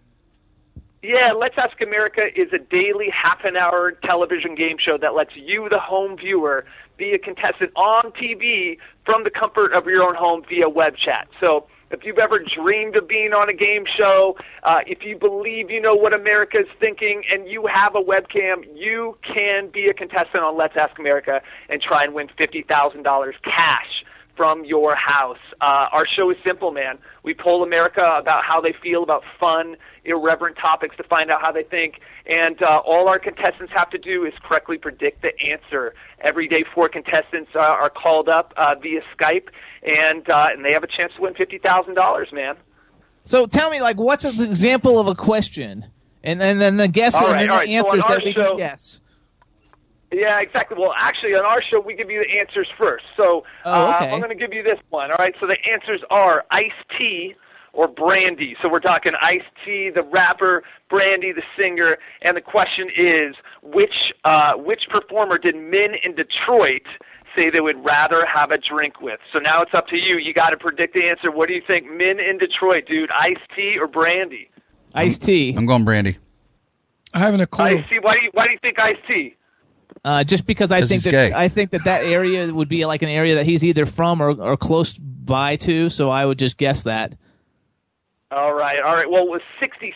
Yeah, 1.03 1.33
Let's 1.33 1.55
Ask 1.57 1.81
America 1.81 2.21
is 2.33 2.53
a 2.53 2.59
daily 2.59 3.09
half 3.09 3.43
an 3.43 3.57
hour 3.57 3.91
television 3.91 4.55
game 4.55 4.77
show 4.79 4.97
that 4.99 5.13
lets 5.13 5.35
you, 5.35 5.67
the 5.69 5.77
home 5.77 6.15
viewer, 6.15 6.63
be 6.97 7.11
a 7.11 7.17
contestant 7.17 7.73
on 7.75 8.13
TV 8.13 8.77
from 9.05 9.25
the 9.25 9.29
comfort 9.29 9.73
of 9.73 9.85
your 9.85 10.01
own 10.01 10.15
home 10.15 10.45
via 10.47 10.69
web 10.69 10.95
chat. 10.95 11.27
So 11.41 11.67
if 11.91 12.05
you've 12.05 12.19
ever 12.19 12.39
dreamed 12.39 12.95
of 12.95 13.05
being 13.05 13.33
on 13.33 13.49
a 13.49 13.53
game 13.53 13.83
show, 13.97 14.37
uh, 14.63 14.79
if 14.87 15.03
you 15.03 15.17
believe 15.17 15.69
you 15.69 15.81
know 15.81 15.93
what 15.93 16.15
America 16.15 16.61
is 16.61 16.67
thinking 16.79 17.23
and 17.29 17.49
you 17.49 17.67
have 17.67 17.95
a 17.95 18.01
webcam, 18.01 18.63
you 18.73 19.17
can 19.23 19.67
be 19.67 19.87
a 19.87 19.93
contestant 19.93 20.41
on 20.41 20.55
Let's 20.55 20.77
Ask 20.77 20.97
America 20.97 21.41
and 21.67 21.81
try 21.81 22.05
and 22.05 22.13
win 22.13 22.29
$50,000 22.39 23.33
cash 23.43 24.05
from 24.35 24.65
your 24.65 24.95
house. 24.95 25.37
Uh, 25.61 25.87
our 25.91 26.07
show 26.07 26.29
is 26.31 26.37
simple, 26.45 26.71
man. 26.71 26.97
We 27.23 27.33
poll 27.33 27.63
America 27.63 28.03
about 28.17 28.43
how 28.43 28.59
they 28.61 28.73
feel 28.73 29.03
about 29.03 29.23
fun, 29.39 29.77
irreverent 30.05 30.57
topics 30.57 30.97
to 30.97 31.03
find 31.03 31.29
out 31.29 31.41
how 31.41 31.51
they 31.51 31.63
think. 31.63 31.99
And 32.25 32.61
uh, 32.63 32.81
all 32.85 33.07
our 33.07 33.19
contestants 33.19 33.73
have 33.75 33.89
to 33.91 33.97
do 33.97 34.25
is 34.25 34.33
correctly 34.43 34.77
predict 34.77 35.21
the 35.21 35.31
answer. 35.39 35.93
Every 36.19 36.47
day, 36.47 36.63
four 36.73 36.89
contestants 36.89 37.51
uh, 37.55 37.59
are 37.59 37.89
called 37.89 38.27
up 38.29 38.53
uh, 38.57 38.75
via 38.81 39.01
Skype, 39.17 39.49
and 39.83 40.27
uh, 40.29 40.49
and 40.51 40.65
they 40.65 40.71
have 40.73 40.83
a 40.83 40.87
chance 40.87 41.13
to 41.15 41.21
win 41.21 41.33
fifty 41.35 41.57
thousand 41.59 41.93
dollars, 41.95 42.29
man. 42.31 42.55
So 43.25 43.45
tell 43.45 43.69
me, 43.69 43.81
like, 43.81 43.97
what's 43.97 44.25
an 44.25 44.41
example 44.43 44.99
of 44.99 45.07
a 45.07 45.15
question, 45.15 45.85
and 46.23 46.41
and 46.41 46.59
then 46.59 46.77
the 46.77 46.87
guess 46.87 47.13
All 47.13 47.25
and 47.27 47.33
right, 47.33 47.39
then 47.39 47.47
the 47.49 47.53
right. 47.53 47.69
Answers 47.69 48.03
our 48.03 48.09
that 48.15 48.23
we 48.25 48.33
show- 48.33 48.45
can 48.47 48.57
guess. 48.57 48.99
Yeah, 50.13 50.39
exactly. 50.39 50.77
Well, 50.79 50.93
actually, 50.97 51.33
on 51.33 51.43
our 51.43 51.61
show, 51.61 51.79
we 51.79 51.95
give 51.95 52.09
you 52.09 52.23
the 52.23 52.39
answers 52.39 52.67
first. 52.77 53.05
So 53.17 53.43
Oh, 53.65 53.71
uh. 53.87 53.97
I'm 53.99 54.19
going 54.19 54.29
to 54.29 54.35
give 54.35 54.53
you 54.53 54.63
this 54.63 54.79
one. 54.89 55.09
All 55.11 55.17
right. 55.17 55.33
So 55.39 55.47
the 55.47 55.57
answers 55.69 56.01
are 56.09 56.45
iced 56.51 56.73
tea 56.99 57.35
or 57.73 57.87
brandy. 57.87 58.55
So 58.61 58.69
we're 58.69 58.79
talking 58.79 59.13
iced 59.19 59.45
tea, 59.65 59.89
the 59.89 60.03
rapper, 60.03 60.63
brandy, 60.89 61.31
the 61.31 61.41
singer, 61.59 61.97
and 62.21 62.37
the 62.37 62.41
question 62.41 62.89
is 62.95 63.35
which 63.63 64.13
uh, 64.23 64.53
which 64.53 64.83
performer 64.89 65.39
did 65.39 65.55
men 65.55 65.95
in 66.03 66.13
Detroit 66.13 66.83
say 67.35 67.49
they 67.49 67.61
would 67.61 67.83
rather 67.83 68.27
have 68.27 68.51
a 68.51 68.59
drink 68.59 69.01
with? 69.01 69.19
So 69.33 69.39
now 69.39 69.63
it's 69.63 69.73
up 69.73 69.87
to 69.87 69.97
you. 69.97 70.19
You 70.19 70.35
got 70.35 70.51
to 70.51 70.57
predict 70.57 70.93
the 70.93 71.05
answer. 71.05 71.31
What 71.31 71.47
do 71.47 71.55
you 71.55 71.63
think? 71.65 71.91
Men 71.91 72.19
in 72.19 72.37
Detroit, 72.37 72.85
dude, 72.87 73.09
iced 73.11 73.41
tea 73.55 73.77
or 73.79 73.87
brandy? 73.87 74.51
Ice-T. 74.93 75.55
I'm 75.57 75.65
going 75.65 75.83
brandy. 75.85 76.19
I 77.15 77.19
haven't 77.19 77.41
a 77.41 77.47
clue. 77.47 77.65
Iced 77.65 77.89
tea. 77.89 77.97
Why 77.99 78.13
do 78.13 78.21
you 78.21 78.29
why 78.33 78.45
do 78.45 78.51
you 78.51 78.59
think 78.61 78.77
Ice-T? 78.77 79.35
Uh, 80.05 80.23
just 80.23 80.45
because 80.45 80.71
I 80.71 80.81
think 80.85 81.03
that 81.03 81.11
gay. 81.11 81.31
I 81.33 81.47
think 81.47 81.71
that 81.71 81.85
that 81.85 82.03
area 82.03 82.53
would 82.53 82.67
be 82.67 82.85
like 82.85 83.01
an 83.03 83.09
area 83.09 83.35
that 83.35 83.45
he's 83.45 83.63
either 83.63 83.85
from 83.85 84.21
or, 84.21 84.31
or 84.31 84.57
close 84.57 84.97
by 84.97 85.55
to, 85.57 85.89
so 85.89 86.09
I 86.09 86.25
would 86.25 86.37
just 86.37 86.57
guess 86.57 86.83
that. 86.83 87.13
All 88.29 88.53
right, 88.53 88.79
all 88.83 88.95
right. 88.95 89.09
Well, 89.09 89.29
with 89.29 89.43
66% 89.61 89.93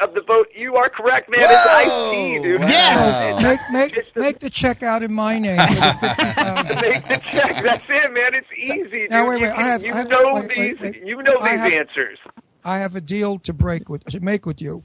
of 0.00 0.14
the 0.14 0.22
vote, 0.22 0.48
you 0.56 0.76
are 0.76 0.88
correct, 0.88 1.28
man. 1.30 1.40
It's 1.42 1.66
Ice-T, 1.66 2.38
dude. 2.42 2.60
Yes! 2.62 3.42
Make 3.42 3.60
make 3.94 4.16
make 4.16 4.38
the 4.38 4.48
check 4.48 4.82
out 4.82 5.02
in 5.02 5.12
my 5.12 5.38
name. 5.38 5.58
for 5.60 5.66
the 5.66 6.14
50,000. 6.16 6.80
Make 6.80 7.06
the 7.06 7.16
check. 7.30 7.62
That's 7.62 7.84
it, 7.88 8.12
man. 8.12 8.32
It's 8.34 8.46
easy, 8.56 8.82
dude. 8.90 9.10
Now, 9.10 9.28
wait, 9.28 9.40
You 9.40 9.42
wait, 9.48 9.52
I 9.52 9.62
have- 9.68 9.84
you 9.84 9.92
I 9.92 9.96
have- 9.98 10.08
know 10.08 10.32
wait, 10.32 10.48
wait, 10.56 10.80
these. 10.80 10.94
wait. 10.94 11.06
You 11.06 11.22
know 11.22 11.36
I 11.38 11.50
these 11.50 11.60
have- 11.60 11.72
answers. 11.72 12.18
I 12.64 12.78
have 12.78 12.96
a 12.96 13.00
deal 13.02 13.38
to 13.40 13.52
break 13.52 13.90
with 13.90 14.04
to 14.04 14.20
make 14.20 14.46
with 14.46 14.62
you. 14.62 14.82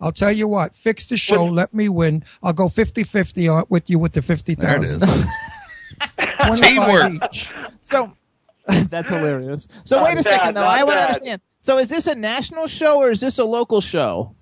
I'll 0.00 0.12
tell 0.12 0.32
you 0.32 0.48
what. 0.48 0.74
Fix 0.74 1.06
the 1.06 1.16
show. 1.16 1.44
Let 1.44 1.74
me 1.74 1.88
win. 1.88 2.24
I'll 2.42 2.52
go 2.52 2.68
50-50 2.68 3.48
on- 3.54 3.64
with 3.68 3.90
you 3.90 3.98
with 3.98 4.12
the 4.12 4.22
fifty 4.22 4.54
There 4.54 4.76
it 4.76 4.86
thousand. 4.86 5.02
is. 5.04 5.26
Twenty-five 6.42 7.12
each. 7.30 7.54
So 7.80 8.12
that's 8.88 9.10
hilarious. 9.10 9.68
So 9.84 9.96
Not 9.96 10.04
wait 10.06 10.18
a 10.18 10.22
second 10.22 10.54
though. 10.54 10.62
not 10.62 10.78
I 10.78 10.84
want 10.84 10.98
to 10.98 11.02
understand. 11.02 11.40
So 11.60 11.78
is 11.78 11.88
this 11.90 12.06
a 12.06 12.14
national 12.14 12.66
show 12.66 12.98
or 12.98 13.10
is 13.10 13.20
this 13.20 13.38
a 13.38 13.44
local 13.44 13.80
show? 13.80 14.34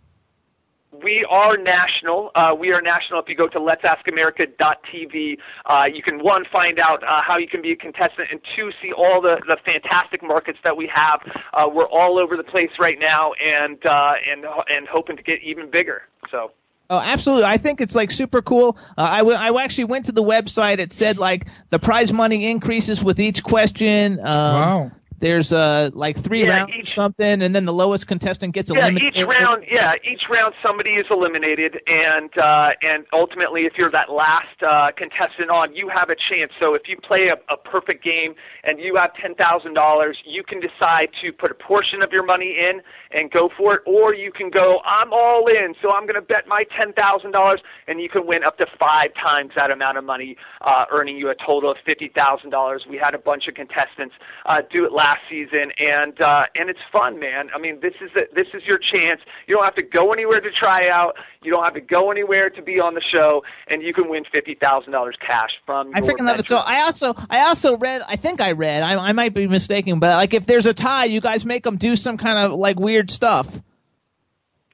We 1.03 1.24
are 1.28 1.57
national. 1.57 2.30
Uh, 2.34 2.55
we 2.59 2.72
are 2.72 2.80
national. 2.80 3.20
If 3.20 3.28
you 3.28 3.36
go 3.36 3.49
to 3.49 3.59
let'saskamerica.tv, 3.59 5.38
uh, 5.66 5.84
you 5.92 6.03
can 6.03 6.22
one 6.22 6.44
find 6.51 6.78
out 6.78 7.03
uh, 7.05 7.20
how 7.26 7.38
you 7.38 7.46
can 7.49 7.62
be 7.62 7.72
a 7.72 7.76
contestant, 7.76 8.28
and 8.30 8.40
two 8.57 8.70
see 8.82 8.92
all 8.92 9.20
the, 9.20 9.40
the 9.46 9.57
fantastic 9.64 10.22
markets 10.22 10.59
that 10.64 10.76
we 10.76 10.90
have. 10.92 11.20
Uh, 11.53 11.68
we're 11.72 11.88
all 11.88 12.18
over 12.18 12.36
the 12.36 12.42
place 12.42 12.70
right 12.78 12.99
now, 12.99 13.32
and 13.44 13.84
uh, 13.86 14.14
and 14.30 14.44
and 14.68 14.88
hoping 14.88 15.16
to 15.16 15.22
get 15.22 15.42
even 15.42 15.70
bigger. 15.70 16.03
So. 16.30 16.53
Oh, 16.90 16.99
absolutely. 16.99 17.44
I 17.44 17.59
think 17.59 17.82
it's 17.82 17.94
like 17.94 18.11
super 18.11 18.40
cool. 18.40 18.78
Uh, 18.96 19.03
I, 19.03 19.18
w- 19.18 19.36
I 19.36 19.62
actually 19.62 19.84
went 19.84 20.07
to 20.07 20.12
the 20.12 20.22
website. 20.22 20.78
It 20.78 20.90
said 20.94 21.18
like 21.18 21.46
the 21.68 21.78
prize 21.78 22.14
money 22.14 22.51
increases 22.51 23.05
with 23.05 23.20
each 23.20 23.42
question. 23.44 24.18
Um, 24.20 24.55
Wow. 24.55 24.92
There's 25.20 25.52
uh 25.52 25.90
like 25.94 26.16
three 26.16 26.44
Yeah, 26.44 26.50
rounds 26.50 26.80
or 26.80 26.86
something, 26.86 27.42
and 27.42 27.54
then 27.54 27.64
the 27.64 27.72
lowest 27.72 28.06
contestant 28.06 28.54
gets 28.54 28.70
Yeah, 28.70 28.86
eliminated. 28.86 29.16
each 29.16 29.26
round. 29.26 29.64
Yeah, 29.70 29.94
each 30.04 30.22
round 30.30 30.54
somebody 30.64 30.90
is 30.92 31.06
eliminated, 31.10 31.80
and 31.88 32.36
uh, 32.38 32.70
and 32.82 33.04
ultimately, 33.12 33.62
if 33.66 33.72
you're 33.76 33.90
that 33.90 34.10
last 34.12 34.62
uh, 34.62 34.92
contestant 34.96 35.50
on, 35.50 35.74
you 35.74 35.88
have 35.88 36.10
a 36.10 36.16
chance. 36.30 36.52
So 36.60 36.74
if 36.74 36.82
you 36.86 36.96
play 36.96 37.28
a, 37.28 37.36
a 37.52 37.56
perfect 37.56 38.04
game 38.04 38.34
and 38.64 38.78
you 38.78 38.94
have 38.96 39.14
ten 39.14 39.34
thousand 39.34 39.74
dollars, 39.74 40.18
you 40.24 40.44
can 40.44 40.60
decide 40.60 41.08
to 41.22 41.32
put 41.32 41.50
a 41.50 41.54
portion 41.54 42.02
of 42.02 42.12
your 42.12 42.24
money 42.24 42.56
in 42.60 42.80
and 43.10 43.30
go 43.30 43.48
for 43.56 43.74
it, 43.76 43.82
or 43.86 44.14
you 44.14 44.30
can 44.30 44.50
go, 44.50 44.80
I'm 44.84 45.12
all 45.12 45.46
in, 45.48 45.74
so 45.82 45.90
I'm 45.90 46.02
going 46.02 46.14
to 46.14 46.22
bet 46.22 46.46
my 46.46 46.62
ten 46.76 46.92
thousand 46.92 47.32
dollars, 47.32 47.60
and 47.86 48.00
you 48.00 48.08
can 48.08 48.26
win 48.26 48.44
up 48.44 48.58
to 48.58 48.66
five 48.78 49.14
times 49.14 49.52
that 49.56 49.72
amount 49.72 49.98
of 49.98 50.04
money, 50.04 50.36
uh, 50.60 50.84
earning 50.92 51.16
you 51.16 51.30
a 51.30 51.34
total 51.34 51.70
of 51.70 51.78
fifty 51.84 52.08
thousand 52.14 52.50
dollars. 52.50 52.84
We 52.88 52.98
had 52.98 53.14
a 53.14 53.18
bunch 53.18 53.48
of 53.48 53.54
contestants 53.54 54.14
uh, 54.46 54.62
do 54.70 54.84
it 54.84 54.92
last 54.92 55.07
season, 55.28 55.72
and 55.78 56.20
uh, 56.20 56.46
and 56.54 56.68
it's 56.68 56.80
fun, 56.92 57.18
man. 57.18 57.48
I 57.54 57.59
mean, 57.59 57.80
this 57.80 57.94
is 58.00 58.11
a, 58.16 58.22
this 58.34 58.48
is 58.52 58.64
your 58.64 58.78
chance. 58.78 59.20
You 59.46 59.54
don't 59.54 59.64
have 59.64 59.74
to 59.76 59.82
go 59.82 60.12
anywhere 60.12 60.40
to 60.40 60.50
try 60.50 60.88
out. 60.88 61.16
You 61.42 61.50
don't 61.50 61.64
have 61.64 61.74
to 61.74 61.80
go 61.80 62.11
anywhere 62.11 62.50
to 62.50 62.62
be 62.62 62.80
on 62.80 62.94
the 62.94 63.00
show, 63.00 63.44
and 63.68 63.82
you 63.82 63.92
can 63.94 64.09
win 64.09 64.24
fifty 64.30 64.54
thousand 64.54 64.92
dollars 64.92 65.16
cash 65.24 65.50
from. 65.64 65.92
I 65.94 66.00
freaking 66.00 66.26
love 66.26 66.38
it. 66.38 66.44
So. 66.44 66.59
I 66.59 66.82
also 66.82 67.14
I 67.30 67.40
also 67.48 67.76
read. 67.76 68.02
I 68.06 68.16
think 68.16 68.40
I 68.40 68.52
read. 68.52 68.82
I, 68.82 68.96
I 68.96 69.12
might 69.12 69.34
be 69.34 69.46
mistaken, 69.46 69.98
but 69.98 70.16
like 70.16 70.34
if 70.34 70.46
there's 70.46 70.66
a 70.66 70.74
tie, 70.74 71.04
you 71.04 71.20
guys 71.20 71.44
make 71.44 71.62
them 71.62 71.76
do 71.76 71.96
some 71.96 72.18
kind 72.18 72.38
of 72.38 72.59
like 72.59 72.78
weird 72.78 73.11
stuff. 73.11 73.61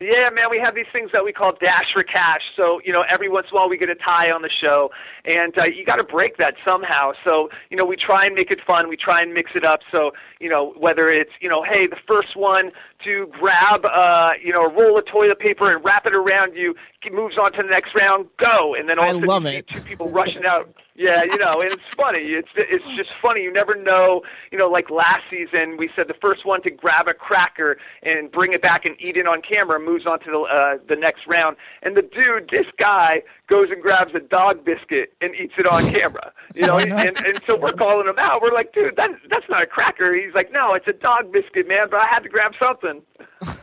Yeah, 0.04 0.28
man, 0.28 0.50
we 0.50 0.60
have 0.62 0.74
these 0.74 0.84
things 0.92 1.10
that 1.14 1.24
we 1.24 1.32
call 1.32 1.54
dash 1.58 1.90
for 1.94 2.02
cash. 2.02 2.42
So, 2.56 2.78
you 2.84 2.92
know, 2.92 3.04
every 3.08 3.30
once 3.30 3.46
in 3.50 3.56
a 3.56 3.58
while 3.58 3.70
we 3.70 3.78
get 3.78 3.88
a 3.88 3.94
tie 3.94 4.30
on 4.30 4.42
the 4.42 4.50
show, 4.50 4.90
and 5.24 5.56
uh, 5.58 5.64
you 5.64 5.82
got 5.86 5.96
to 5.96 6.04
break 6.04 6.36
that 6.36 6.56
somehow. 6.62 7.12
So, 7.24 7.48
you 7.70 7.78
know, 7.78 7.86
we 7.86 7.96
try 7.96 8.26
and 8.26 8.34
make 8.34 8.50
it 8.50 8.60
fun. 8.66 8.90
We 8.90 8.98
try 8.98 9.22
and 9.22 9.32
mix 9.32 9.52
it 9.54 9.64
up. 9.64 9.80
So, 9.90 10.12
you 10.40 10.50
know, 10.50 10.74
whether 10.76 11.08
it's, 11.08 11.30
you 11.40 11.48
know, 11.48 11.62
hey, 11.62 11.86
the 11.86 11.96
first 12.06 12.36
one 12.36 12.70
to 13.04 13.28
grab, 13.28 13.86
uh, 13.86 14.32
you 14.42 14.52
know, 14.52 14.66
a 14.66 14.68
roll 14.68 14.98
of 14.98 15.06
toilet 15.06 15.38
paper 15.38 15.74
and 15.74 15.82
wrap 15.82 16.04
it 16.04 16.14
around 16.14 16.54
you 16.54 16.74
moves 17.10 17.36
on 17.38 17.52
to 17.52 17.62
the 17.62 17.68
next 17.68 17.94
round, 17.94 18.26
go. 18.38 18.74
And 18.74 18.88
then 18.88 18.98
all 18.98 19.04
I 19.04 19.08
of 19.08 19.16
a 19.16 19.18
sudden 19.20 19.28
love 19.28 19.46
it. 19.46 19.66
two 19.68 19.80
people 19.80 20.10
rushing 20.10 20.44
out. 20.44 20.72
Yeah, 20.96 21.24
you 21.24 21.38
know, 21.38 21.60
and 21.60 21.72
it's 21.72 21.82
funny. 21.96 22.20
It's 22.20 22.48
it's 22.54 22.88
just 22.90 23.10
funny. 23.20 23.42
You 23.42 23.52
never 23.52 23.74
know. 23.74 24.22
You 24.52 24.58
know, 24.58 24.68
like 24.68 24.90
last 24.90 25.22
season, 25.28 25.76
we 25.76 25.90
said 25.96 26.06
the 26.06 26.14
first 26.14 26.46
one 26.46 26.62
to 26.62 26.70
grab 26.70 27.08
a 27.08 27.14
cracker 27.14 27.78
and 28.04 28.30
bring 28.30 28.52
it 28.52 28.62
back 28.62 28.84
and 28.84 28.94
eat 29.00 29.16
it 29.16 29.26
on 29.26 29.42
camera 29.42 29.80
moves 29.80 30.06
on 30.06 30.20
to 30.20 30.30
the 30.30 30.38
uh, 30.38 30.78
the 30.88 30.94
next 30.94 31.26
round. 31.26 31.56
And 31.82 31.96
the 31.96 32.02
dude, 32.02 32.48
this 32.52 32.66
guy, 32.78 33.22
goes 33.48 33.70
and 33.72 33.82
grabs 33.82 34.14
a 34.14 34.20
dog 34.20 34.64
biscuit 34.64 35.12
and 35.20 35.34
eats 35.34 35.54
it 35.58 35.66
on 35.66 35.84
camera. 35.92 36.32
You 36.54 36.66
know, 36.66 36.78
and, 36.78 36.92
and 36.92 37.16
and 37.16 37.40
so 37.44 37.56
we're 37.56 37.72
calling 37.72 38.06
him 38.06 38.18
out. 38.18 38.40
We're 38.40 38.54
like, 38.54 38.72
dude, 38.72 38.94
that 38.94 39.10
that's 39.28 39.48
not 39.48 39.64
a 39.64 39.66
cracker. 39.66 40.14
He's 40.14 40.34
like, 40.34 40.52
no, 40.52 40.74
it's 40.74 40.86
a 40.86 40.92
dog 40.92 41.32
biscuit, 41.32 41.66
man. 41.66 41.88
But 41.90 42.02
I 42.02 42.06
had 42.06 42.22
to 42.22 42.28
grab 42.28 42.52
something. 42.60 43.02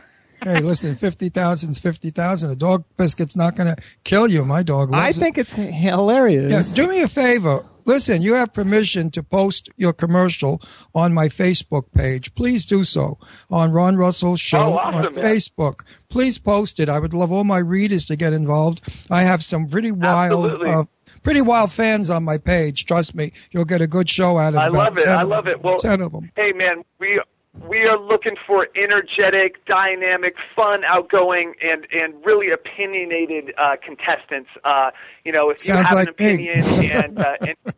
Hey, 0.44 0.60
listen, 0.60 0.96
fifty 0.96 1.28
thousand 1.28 1.70
is 1.70 1.78
fifty 1.78 2.10
thousand. 2.10 2.50
A 2.50 2.56
dog 2.56 2.84
biscuit's 2.96 3.36
not 3.36 3.54
going 3.54 3.74
to 3.74 3.82
kill 4.04 4.26
you. 4.28 4.44
My 4.44 4.62
dog. 4.64 4.92
I 4.92 5.04
Loves 5.06 5.16
it. 5.16 5.20
think 5.20 5.38
it's 5.38 5.52
hilarious. 5.54 6.50
Yeah, 6.50 6.74
do 6.84 6.90
me 6.90 7.00
a 7.02 7.08
favor. 7.08 7.64
Listen, 7.84 8.22
you 8.22 8.34
have 8.34 8.52
permission 8.52 9.10
to 9.12 9.22
post 9.22 9.68
your 9.76 9.92
commercial 9.92 10.60
on 10.94 11.12
my 11.12 11.26
Facebook 11.28 11.92
page. 11.92 12.34
Please 12.34 12.64
do 12.66 12.82
so 12.84 13.18
on 13.50 13.72
Ron 13.72 13.96
Russell 13.96 14.36
Show 14.36 14.58
Oh, 14.74 14.78
awesome, 14.78 15.06
on 15.06 15.14
man. 15.14 15.24
Facebook. 15.24 15.80
Please 16.08 16.38
post 16.38 16.78
it. 16.80 16.88
I 16.88 16.98
would 16.98 17.14
love 17.14 17.30
all 17.32 17.44
my 17.44 17.58
readers 17.58 18.06
to 18.06 18.16
get 18.16 18.32
involved. 18.32 18.88
I 19.10 19.22
have 19.22 19.42
some 19.44 19.68
pretty 19.68 19.90
wild, 19.92 20.60
uh, 20.62 20.84
pretty 21.22 21.40
wild 21.40 21.72
fans 21.72 22.08
on 22.10 22.22
my 22.24 22.38
page. 22.38 22.84
Trust 22.86 23.14
me, 23.16 23.32
you'll 23.50 23.64
get 23.64 23.80
a 23.82 23.86
good 23.88 24.08
show 24.08 24.38
out 24.38 24.54
of 24.54 24.60
I 24.60 24.68
love 24.68 24.96
it. 24.98 25.06
I 25.08 25.22
love 25.22 25.46
it. 25.48 25.62
Well, 25.62 25.76
ten 25.76 26.00
of 26.00 26.12
them. 26.12 26.30
Hey, 26.36 26.52
man, 26.52 26.84
we 27.00 27.20
we 27.60 27.86
are 27.86 27.98
looking 27.98 28.36
for 28.46 28.68
energetic, 28.76 29.64
dynamic, 29.66 30.34
fun, 30.56 30.84
outgoing, 30.84 31.54
and 31.62 31.86
and 31.92 32.14
really 32.24 32.50
opinionated 32.50 33.52
uh, 33.58 33.76
contestants. 33.84 34.48
Uh, 34.64 34.90
you 35.24 35.32
know, 35.32 35.50
if 35.50 35.58
Sounds 35.58 35.90
you 35.90 35.96
have 35.96 36.06
like 36.06 36.08
an 36.08 36.10
opinion 36.10 36.58
and, 36.90 37.18
uh, 37.18 37.36
and 37.40 37.56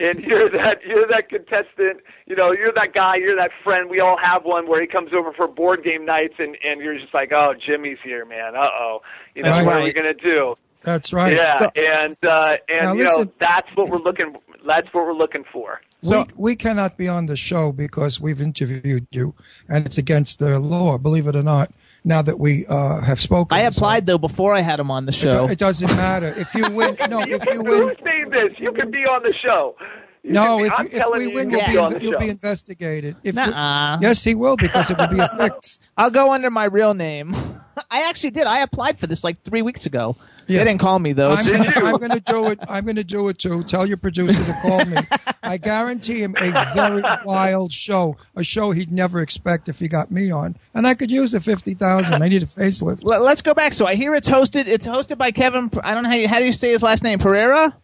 and 0.00 0.20
you're 0.24 0.48
that 0.50 0.84
you're 0.86 1.08
that 1.08 1.28
contestant, 1.28 2.00
you 2.26 2.36
know, 2.36 2.52
you're 2.52 2.72
that 2.72 2.92
guy, 2.94 3.16
you're 3.16 3.36
that 3.36 3.50
friend. 3.64 3.90
We 3.90 3.98
all 4.00 4.16
have 4.16 4.44
one 4.44 4.68
where 4.68 4.80
he 4.80 4.86
comes 4.86 5.12
over 5.12 5.32
for 5.32 5.48
board 5.48 5.82
game 5.82 6.04
nights, 6.04 6.34
and 6.38 6.56
and 6.64 6.80
you're 6.80 6.98
just 6.98 7.12
like, 7.12 7.32
oh, 7.32 7.54
Jimmy's 7.58 7.98
here, 8.04 8.24
man. 8.24 8.54
Uh 8.54 8.60
oh, 8.60 9.02
you 9.34 9.42
know, 9.42 9.52
That's 9.52 9.66
what 9.66 9.76
are 9.76 9.82
we 9.82 9.92
gonna 9.92 10.14
do? 10.14 10.56
That's 10.82 11.12
right. 11.12 11.34
Yeah, 11.34 11.58
So- 11.58 11.70
and 11.76 12.16
uh, 12.24 12.56
and 12.68 12.96
you 12.98 13.04
know, 13.04 13.24
that's 13.38 13.68
what 13.74 13.88
we're 13.88 13.98
looking. 13.98 14.34
That's 14.66 14.86
what 14.92 15.06
we're 15.06 15.14
looking 15.14 15.44
for. 15.52 15.80
we, 16.08 16.24
we 16.36 16.56
cannot 16.56 16.96
be 16.96 17.08
on 17.08 17.26
the 17.26 17.36
show 17.36 17.72
because 17.72 18.20
we've 18.20 18.40
interviewed 18.40 19.06
you, 19.10 19.34
and 19.68 19.86
it's 19.86 19.98
against 19.98 20.38
the 20.38 20.58
law. 20.58 20.98
Believe 20.98 21.26
it 21.26 21.36
or 21.36 21.42
not. 21.42 21.72
Now 22.04 22.22
that 22.22 22.38
we 22.38 22.66
uh, 22.66 23.00
have 23.02 23.20
spoken, 23.20 23.58
I 23.58 23.62
applied 23.62 24.06
though 24.06 24.18
before 24.18 24.54
I 24.54 24.60
had 24.60 24.80
him 24.80 24.90
on 24.90 25.04
the 25.06 25.12
It, 25.12 25.14
show. 25.16 25.46
do- 25.46 25.52
it 25.52 25.58
doesn't 25.58 25.90
matter 25.96 26.32
if 26.36 26.54
you 26.54 26.70
win. 26.70 26.96
No, 27.08 27.20
if 27.26 27.44
you 27.46 27.62
win, 27.62 27.88
Who's 27.88 27.98
saying 28.02 28.30
this? 28.30 28.52
You 28.58 28.72
can 28.72 28.90
be 28.90 29.00
on 29.04 29.22
the 29.22 29.34
show. 29.42 29.76
You 30.22 30.32
no, 30.32 30.58
be- 30.58 30.64
if, 30.64 30.78
you- 30.78 30.98
if 31.00 31.06
we 31.14 31.28
you, 31.28 31.34
win, 31.34 31.50
you 31.50 31.56
you'll 31.58 31.60
can 31.66 31.72
be, 31.72 31.78
on 31.78 32.00
you'll 32.00 32.20
be 32.20 32.28
investigated. 32.28 33.16
If 33.22 33.34
Nuh-uh. 33.34 33.98
yes, 34.00 34.22
he 34.24 34.34
will 34.34 34.56
because 34.56 34.90
it 34.90 34.96
will 34.98 35.08
be 35.08 35.18
a 35.18 35.28
fix. 35.38 35.82
I'll 35.96 36.10
go 36.10 36.32
under 36.32 36.50
my 36.50 36.64
real 36.64 36.94
name. 36.94 37.34
I 37.90 38.08
actually 38.08 38.30
did. 38.30 38.46
I 38.46 38.60
applied 38.60 38.98
for 38.98 39.06
this 39.06 39.22
like 39.24 39.40
three 39.42 39.62
weeks 39.62 39.84
ago. 39.86 40.16
Yes. 40.46 40.64
They 40.64 40.70
didn't 40.70 40.80
call 40.80 40.98
me 40.98 41.12
though. 41.12 41.32
I'm 41.32 41.36
so- 41.44 41.56
gonna, 41.56 41.70
I'm 41.86 41.96
gonna 41.98 42.20
do 42.26 42.46
it. 42.48 42.58
I'm 42.68 42.84
gonna 42.86 43.04
do 43.04 43.28
it 43.28 43.38
too. 43.38 43.62
Tell 43.64 43.86
your 43.86 43.96
producer 43.96 44.42
to 44.44 44.52
call 44.62 44.84
me. 44.84 44.96
I 45.42 45.56
guarantee 45.56 46.22
him 46.22 46.34
a 46.38 46.50
very 46.74 47.02
wild 47.24 47.72
show, 47.72 48.16
a 48.36 48.42
show 48.44 48.70
he'd 48.72 48.92
never 48.92 49.20
expect 49.20 49.68
if 49.68 49.78
he 49.78 49.88
got 49.88 50.10
me 50.10 50.30
on, 50.30 50.56
and 50.74 50.86
I 50.86 50.94
could 50.94 51.10
use 51.10 51.32
the 51.32 51.40
fifty 51.40 51.74
thousand. 51.74 52.22
I 52.22 52.28
need 52.28 52.42
a 52.42 52.46
facelift. 52.46 53.04
Let- 53.04 53.22
Let's 53.22 53.42
go 53.42 53.54
back. 53.54 53.72
So 53.72 53.86
I 53.86 53.94
hear 53.94 54.14
it's 54.14 54.28
hosted. 54.28 54.66
It's 54.66 54.86
hosted 54.86 55.18
by 55.18 55.30
Kevin. 55.30 55.70
I 55.82 55.94
don't 55.94 56.02
know 56.04 56.10
how 56.10 56.16
you 56.16 56.28
how 56.28 56.38
do 56.38 56.44
you 56.44 56.52
say 56.52 56.70
his 56.72 56.82
last 56.82 57.02
name? 57.02 57.18
Pereira. 57.18 57.76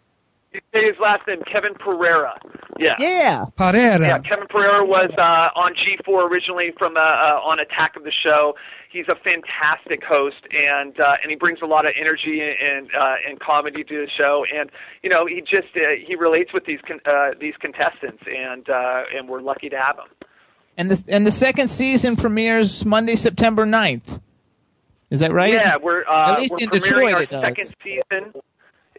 You 0.57 0.63
say 0.75 0.87
his 0.87 0.99
last 0.99 1.27
name, 1.29 1.43
Kevin 1.53 1.75
Pereira. 1.75 2.41
Yeah. 2.79 2.95
Yeah. 2.99 3.45
Pereira. 3.57 4.01
Yeah, 4.07 4.19
Kevin 4.21 4.47
Pereira 4.49 4.87
was 4.87 5.11
uh, 5.19 5.51
on 5.55 5.75
G4 5.75 6.31
originally 6.31 6.73
from 6.79 6.97
uh, 6.97 7.01
uh, 7.01 7.41
on 7.45 7.61
Attack 7.61 7.97
of 7.97 8.05
the 8.05 8.13
Show. 8.25 8.55
He's 8.91 9.05
a 9.09 9.17
fantastic 9.17 10.03
host, 10.03 10.37
and 10.55 10.99
uh, 10.99 11.17
and 11.23 11.29
he 11.29 11.37
brings 11.37 11.59
a 11.63 11.67
lot 11.67 11.85
of 11.85 11.93
energy 12.01 12.41
and 12.41 12.89
uh, 12.99 13.17
and 13.29 13.39
comedy 13.39 13.85
to 13.85 14.07
the 14.07 14.09
show. 14.17 14.47
And 14.55 14.71
you 15.03 15.11
know, 15.11 15.27
he 15.27 15.43
just 15.43 15.77
uh, 15.77 15.81
he 16.07 16.15
relates 16.15 16.55
with 16.55 16.65
these 16.65 16.81
con- 16.89 17.01
uh, 17.05 17.33
these 17.39 17.55
contestants, 17.61 18.23
and 18.27 18.67
uh, 18.71 19.03
and 19.15 19.29
we're 19.29 19.43
lucky 19.43 19.69
to 19.69 19.77
have 19.77 19.97
him. 19.99 20.27
And 20.79 20.91
the 20.91 21.05
and 21.09 21.27
the 21.27 21.33
second 21.33 21.69
season 21.71 22.17
premieres 22.17 22.87
Monday, 22.87 23.17
September 23.17 23.67
9th. 23.67 24.21
Is 25.11 25.21
that 25.21 25.33
right? 25.35 25.53
Yeah, 25.53 25.77
we're 25.77 26.05
uh, 26.07 26.33
At 26.33 26.41
least 26.41 26.53
we're 26.55 26.61
in 26.61 26.69
Detroit 26.71 27.13
our 27.13 27.23
it 27.25 27.31
does. 27.31 27.43
second 27.43 27.75
season. 27.85 28.33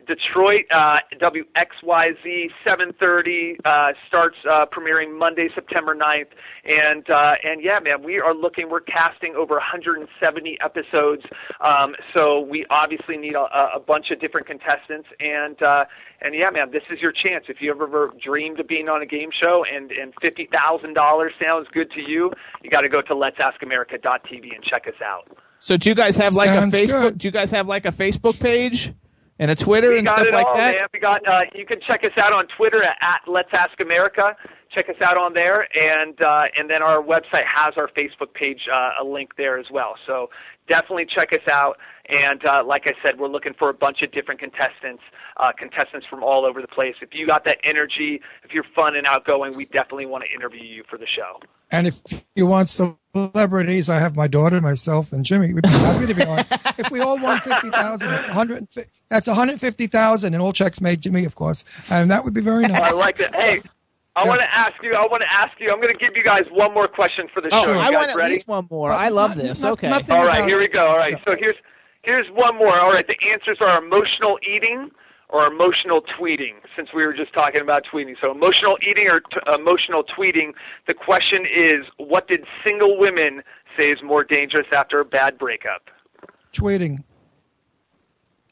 Detroit, 0.08 0.66
uh, 0.72 1.00
WXYZ 1.20 2.50
7:30 2.66 3.58
uh, 3.66 3.92
starts 4.08 4.38
uh, 4.50 4.66
premiering 4.66 5.18
Monday, 5.18 5.50
September 5.54 5.94
9th, 5.94 6.32
and 6.66 7.10
uh, 7.10 7.36
and 7.44 7.62
yeah, 7.62 7.80
man, 7.80 8.02
we 8.02 8.20
are 8.20 8.34
looking. 8.34 8.70
We're 8.70 8.80
casting 8.80 9.36
over 9.36 9.56
170 9.56 10.58
episodes, 10.64 11.24
um, 11.60 11.94
so 12.14 12.40
we 12.40 12.66
obviously 12.70 13.18
need 13.18 13.36
a, 13.36 13.76
a 13.76 13.80
bunch 13.80 14.10
of 14.12 14.22
different 14.22 14.48
contestants, 14.48 15.10
and 15.20 15.62
uh, 15.62 15.86
and 16.22 16.34
yeah, 16.34 16.50
man, 16.52 16.72
this 16.72 16.84
is 16.90 17.02
your 17.02 17.12
chance. 17.12 17.46
If 17.50 17.62
you 17.62 17.72
ever 17.72 18.12
dreamed 18.24 18.62
of 18.62 18.68
being 18.68 18.88
on 18.88 19.02
a 19.02 19.06
game 19.06 19.30
show 19.32 19.66
and 19.66 19.92
and 19.92 20.14
fifty 20.22 20.48
thousand 20.56 20.94
dollars 20.94 21.34
sounds 21.46 21.68
good 21.74 21.92
to 21.92 22.02
you, 22.02 22.32
you 22.64 22.70
got 22.70 22.82
to 22.82 22.90
go 22.90 23.02
to 23.02 23.14
let'saskamerica.tv 23.14 24.56
and 24.56 24.64
check 24.64 24.88
us 24.88 25.02
out. 25.04 25.38
So 25.58 25.76
do 25.76 25.90
you 25.90 25.96
guys 25.96 26.16
have 26.16 26.34
like 26.34 26.50
Sounds 26.50 26.74
a 26.74 26.84
Facebook? 26.84 27.02
good. 27.02 27.18
Do 27.18 27.28
you 27.28 27.32
guys 27.32 27.52
have 27.52 27.68
like 27.68 27.86
a 27.86 27.92
Facebook 27.92 28.40
page 28.40 28.94
and 29.40 29.52
a 29.52 29.56
Twitter 29.56 29.90
we 29.90 29.98
and 30.00 30.08
got 30.08 30.16
stuff 30.16 30.28
it 30.28 30.34
like 30.34 30.48
all, 30.48 30.56
that? 30.56 30.76
man. 30.76 30.88
We 30.94 31.00
got. 31.00 31.28
Uh, 31.28 31.42
you 31.54 31.66
can 31.66 31.80
check 31.82 32.04
us 32.04 32.18
out 32.18 32.34
on 32.34 32.48
Twitter 32.58 32.84
at, 32.84 32.98
at 33.02 33.22
Let's 33.28 33.50
Ask 33.54 33.80
America. 33.80 34.36
Check 34.74 34.90
us 34.90 35.02
out 35.02 35.18
on 35.18 35.34
there, 35.34 35.68
and 35.78 36.22
uh, 36.22 36.46
and 36.58 36.70
then 36.70 36.82
our 36.82 37.02
website 37.02 37.46
has 37.46 37.74
our 37.78 37.88
Facebook 37.90 38.34
page, 38.34 38.68
uh, 38.72 39.02
a 39.02 39.04
link 39.04 39.36
there 39.38 39.58
as 39.58 39.68
well. 39.72 39.96
So 40.06 40.30
definitely 40.68 41.06
check 41.06 41.34
us 41.34 41.48
out. 41.52 41.78
And 42.10 42.46
uh, 42.46 42.64
like 42.66 42.88
I 42.88 42.94
said, 43.04 43.20
we're 43.20 43.28
looking 43.28 43.54
for 43.54 43.70
a 43.70 43.74
bunch 43.74 44.02
of 44.02 44.12
different 44.12 44.40
contestants, 44.40 45.04
uh, 45.40 45.52
contestants 45.58 46.06
from 46.08 46.24
all 46.24 46.46
over 46.46 46.62
the 46.62 46.68
place. 46.68 46.96
If 47.02 47.14
you 47.14 47.28
got 47.28 47.46
that 47.46 47.58
energy, 47.64 48.22
if 48.44 48.54
you're 48.54 48.66
fun 48.76 48.96
and 48.96 49.06
outgoing, 49.08 49.56
we 49.56 49.66
definitely 49.66 50.06
want 50.08 50.24
to 50.24 50.34
interview 50.34 50.64
you 50.64 50.84
for 50.90 50.98
the 50.98 51.08
show. 51.08 51.32
And 51.72 51.88
if 51.88 52.00
you 52.36 52.46
want 52.46 52.70
celebrities, 52.70 53.90
I 53.90 54.00
have 54.00 54.16
my 54.16 54.28
daughter, 54.28 54.62
myself, 54.62 55.12
and 55.12 55.24
Jimmy. 55.26 55.54
We'd 55.54 55.64
be 55.64 55.70
happy 55.70 56.08
to 56.08 56.14
be 56.14 56.24
on. 56.24 56.40
if 56.78 56.90
we 56.92 57.00
all 57.02 57.20
won 57.20 57.40
fifty 57.40 57.70
thousand, 57.70 58.10
that's 58.10 58.26
one 58.28 58.36
hundred. 58.36 58.68
That's 59.10 59.28
one 59.28 59.36
hundred 59.36 59.60
fifty 59.60 59.88
thousand, 59.88 60.34
and 60.34 60.42
all 60.42 60.54
checks 60.54 60.80
made 60.82 61.02
to 61.04 61.12
me, 61.12 61.26
of 61.26 61.36
course. 61.36 61.64
And 61.90 62.10
that 62.12 62.24
would 62.24 62.34
be 62.34 62.42
very 62.42 62.64
nice. 62.68 62.82
I 62.82 62.92
like 62.92 63.20
it. 63.20 63.34
Hey. 63.36 63.62
I 64.16 64.22
Yes. 64.22 64.30
want 64.30 64.42
to 64.42 64.56
ask 64.58 64.74
you. 64.82 64.96
I 64.96 65.06
want 65.06 65.22
to 65.22 65.32
ask 65.32 65.60
you. 65.60 65.72
I'm 65.72 65.80
going 65.80 65.94
to 65.96 66.00
give 66.00 66.16
you 66.16 66.24
guys 66.24 66.46
one 66.50 66.74
more 66.74 66.88
question 66.88 67.28
for 67.32 67.40
the 67.40 67.50
Oh, 67.52 67.64
show. 67.66 67.74
You 67.74 67.80
I 67.80 67.92
guys 67.92 68.08
want 68.08 68.20
at 68.24 68.30
least 68.32 68.48
one 68.48 68.68
more. 68.72 68.92
I 68.92 69.10
love 69.10 69.36
this. 69.36 69.62
not- 69.62 69.74
okay. 69.74 69.90
nothing 69.90 70.18
All 70.18 70.26
right, 70.26 70.44
here 70.44 70.58
we 70.58 70.68
go. 70.68 70.88
All 70.88 70.98
right, 70.98 71.22
so 71.24 71.36
here's 71.38 71.56
here's 72.02 72.26
one 72.32 72.56
more. 72.58 72.80
All 72.80 72.92
right, 72.92 73.06
the 73.06 73.16
answers 73.32 73.58
are 73.62 73.78
emotional 73.84 74.40
eating 74.42 74.90
or 75.30 75.46
emotional 75.46 76.02
tweeting. 76.20 76.54
Since 76.76 76.90
we 76.94 77.06
were 77.06 77.14
just 77.14 77.34
talking 77.34 77.62
about 77.62 77.84
tweeting, 77.92 78.16
so 78.22 78.32
emotional 78.32 78.78
eating 78.88 79.08
or 79.10 79.20
t- 79.20 79.38
emotional 79.54 80.04
tweeting. 80.04 80.54
The 80.88 80.94
question 80.94 81.46
is, 81.54 81.86
what 81.98 82.28
did 82.28 82.44
single 82.66 82.98
women 82.98 83.44
say 83.78 83.90
is 83.92 84.02
more 84.04 84.24
dangerous 84.24 84.68
after 84.72 85.00
a 85.00 85.06
bad 85.06 85.38
breakup? 85.38 85.90
Tweeting. 86.54 87.04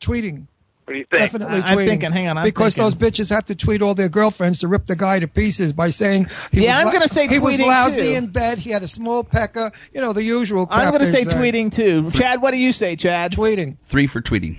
Tweeting. 0.02 0.48
What 0.84 0.94
do 0.94 1.00
you 1.00 1.06
think? 1.06 1.22
Definitely 1.24 1.58
I- 1.58 1.62
tweeting. 1.62 1.70
I'm 1.72 1.78
thinking- 1.88 2.12
hang 2.12 2.28
on, 2.28 2.38
I'm 2.38 2.44
because 2.44 2.76
thinking. 2.76 3.00
those 3.00 3.12
bitches 3.12 3.30
have 3.32 3.46
to 3.46 3.56
tweet 3.56 3.82
all 3.82 3.96
their 3.96 4.10
girlfriends 4.10 4.60
to 4.60 4.68
rip 4.68 4.86
the 4.86 4.96
guy 4.96 5.20
to 5.20 5.28
pieces 5.28 5.74
by 5.74 5.90
saying 5.90 6.28
he 6.52 6.66
Yeah, 6.66 6.72
was 6.74 6.80
I'm 6.80 6.86
lou- 6.88 6.92
gonna 6.94 7.08
say 7.08 7.28
he 7.28 7.40
was 7.40 7.60
lousy 7.60 8.04
too. 8.04 8.18
in 8.18 8.28
bed. 8.28 8.60
He 8.60 8.70
had 8.70 8.84
a 8.84 8.88
small 8.88 9.24
pecker. 9.24 9.72
You 9.94 10.02
know 10.02 10.14
the 10.14 10.22
usual. 10.24 10.68
Crap 10.68 10.80
I'm 10.84 10.90
going 10.92 11.00
to 11.04 11.08
say 11.08 11.24
uh, 11.24 11.26
tweeting 11.26 11.74
too. 11.74 12.12
Chad, 12.12 12.40
what 12.42 12.52
do 12.52 12.58
you 12.58 12.72
say, 12.72 12.96
Chad? 12.96 13.32
Tweeting. 13.32 13.78
Three 13.88 14.06
for 14.06 14.22
tweeting. 14.22 14.58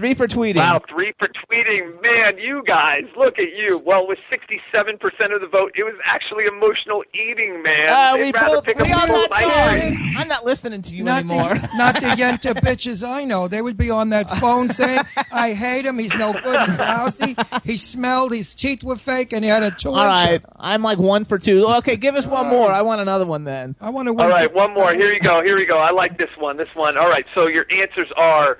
Three 0.00 0.14
for 0.14 0.26
tweeting. 0.26 0.56
Wow, 0.56 0.80
three 0.88 1.12
for 1.18 1.28
tweeting. 1.28 2.00
Man, 2.02 2.38
you 2.38 2.62
guys, 2.66 3.02
look 3.18 3.38
at 3.38 3.52
you. 3.54 3.76
Well, 3.84 4.08
with 4.08 4.18
67% 4.32 5.34
of 5.34 5.42
the 5.42 5.46
vote, 5.46 5.72
it 5.76 5.84
was 5.84 5.92
actually 6.06 6.46
emotional 6.46 7.04
eating, 7.12 7.62
man. 7.62 7.92
Uh, 7.92 8.16
They'd 8.16 8.24
we 8.24 8.32
rather 8.32 8.54
both. 8.56 8.64
pick 8.64 8.78
We 8.78 8.90
a 8.90 8.96
on 8.96 9.08
bowl 9.08 9.16
that 9.18 9.26
of 9.26 9.32
ice 9.36 9.80
cream. 9.80 9.94
side. 9.94 10.16
I'm 10.16 10.28
not 10.28 10.46
listening 10.46 10.80
to 10.80 10.96
you 10.96 11.04
Not 11.04 11.24
anymore. 11.24 11.50
the, 11.54 11.68
not 11.76 11.94
the 11.96 12.06
Yenta 12.06 12.54
bitches 12.54 13.06
I 13.06 13.24
know. 13.24 13.46
They 13.46 13.60
would 13.60 13.76
be 13.76 13.90
on 13.90 14.08
that 14.08 14.30
phone 14.38 14.70
saying, 14.70 15.00
I 15.30 15.52
hate 15.52 15.84
him. 15.84 15.98
He's 15.98 16.14
no 16.14 16.32
good. 16.32 16.60
He's 16.62 16.78
lousy. 16.78 17.36
He 17.64 17.76
smelled. 17.76 18.32
His 18.32 18.54
teeth 18.54 18.82
were 18.82 18.96
fake 18.96 19.34
and 19.34 19.44
he 19.44 19.50
had 19.50 19.62
a 19.62 19.70
two 19.70 19.90
All 19.90 19.96
right, 19.96 20.42
I'm 20.56 20.80
like 20.82 20.96
one 20.96 21.26
for 21.26 21.38
two. 21.38 21.66
Okay, 21.66 21.96
give 21.96 22.14
us 22.14 22.26
one 22.26 22.46
more. 22.48 22.70
I 22.70 22.80
want 22.80 23.02
another 23.02 23.26
one 23.26 23.44
then. 23.44 23.76
I 23.82 23.90
want 23.90 24.06
to 24.08 24.14
win. 24.14 24.22
All 24.24 24.30
right, 24.30 24.54
one 24.54 24.72
more. 24.72 24.94
Here 24.94 25.12
you 25.12 25.20
go. 25.20 25.42
Here 25.44 25.58
you 25.58 25.66
go. 25.66 25.76
I 25.76 25.90
like 25.90 26.16
this 26.16 26.30
one. 26.38 26.56
This 26.56 26.74
one. 26.74 26.96
All 26.96 27.10
right. 27.10 27.26
So 27.34 27.48
your 27.48 27.66
answers 27.70 28.10
are 28.16 28.56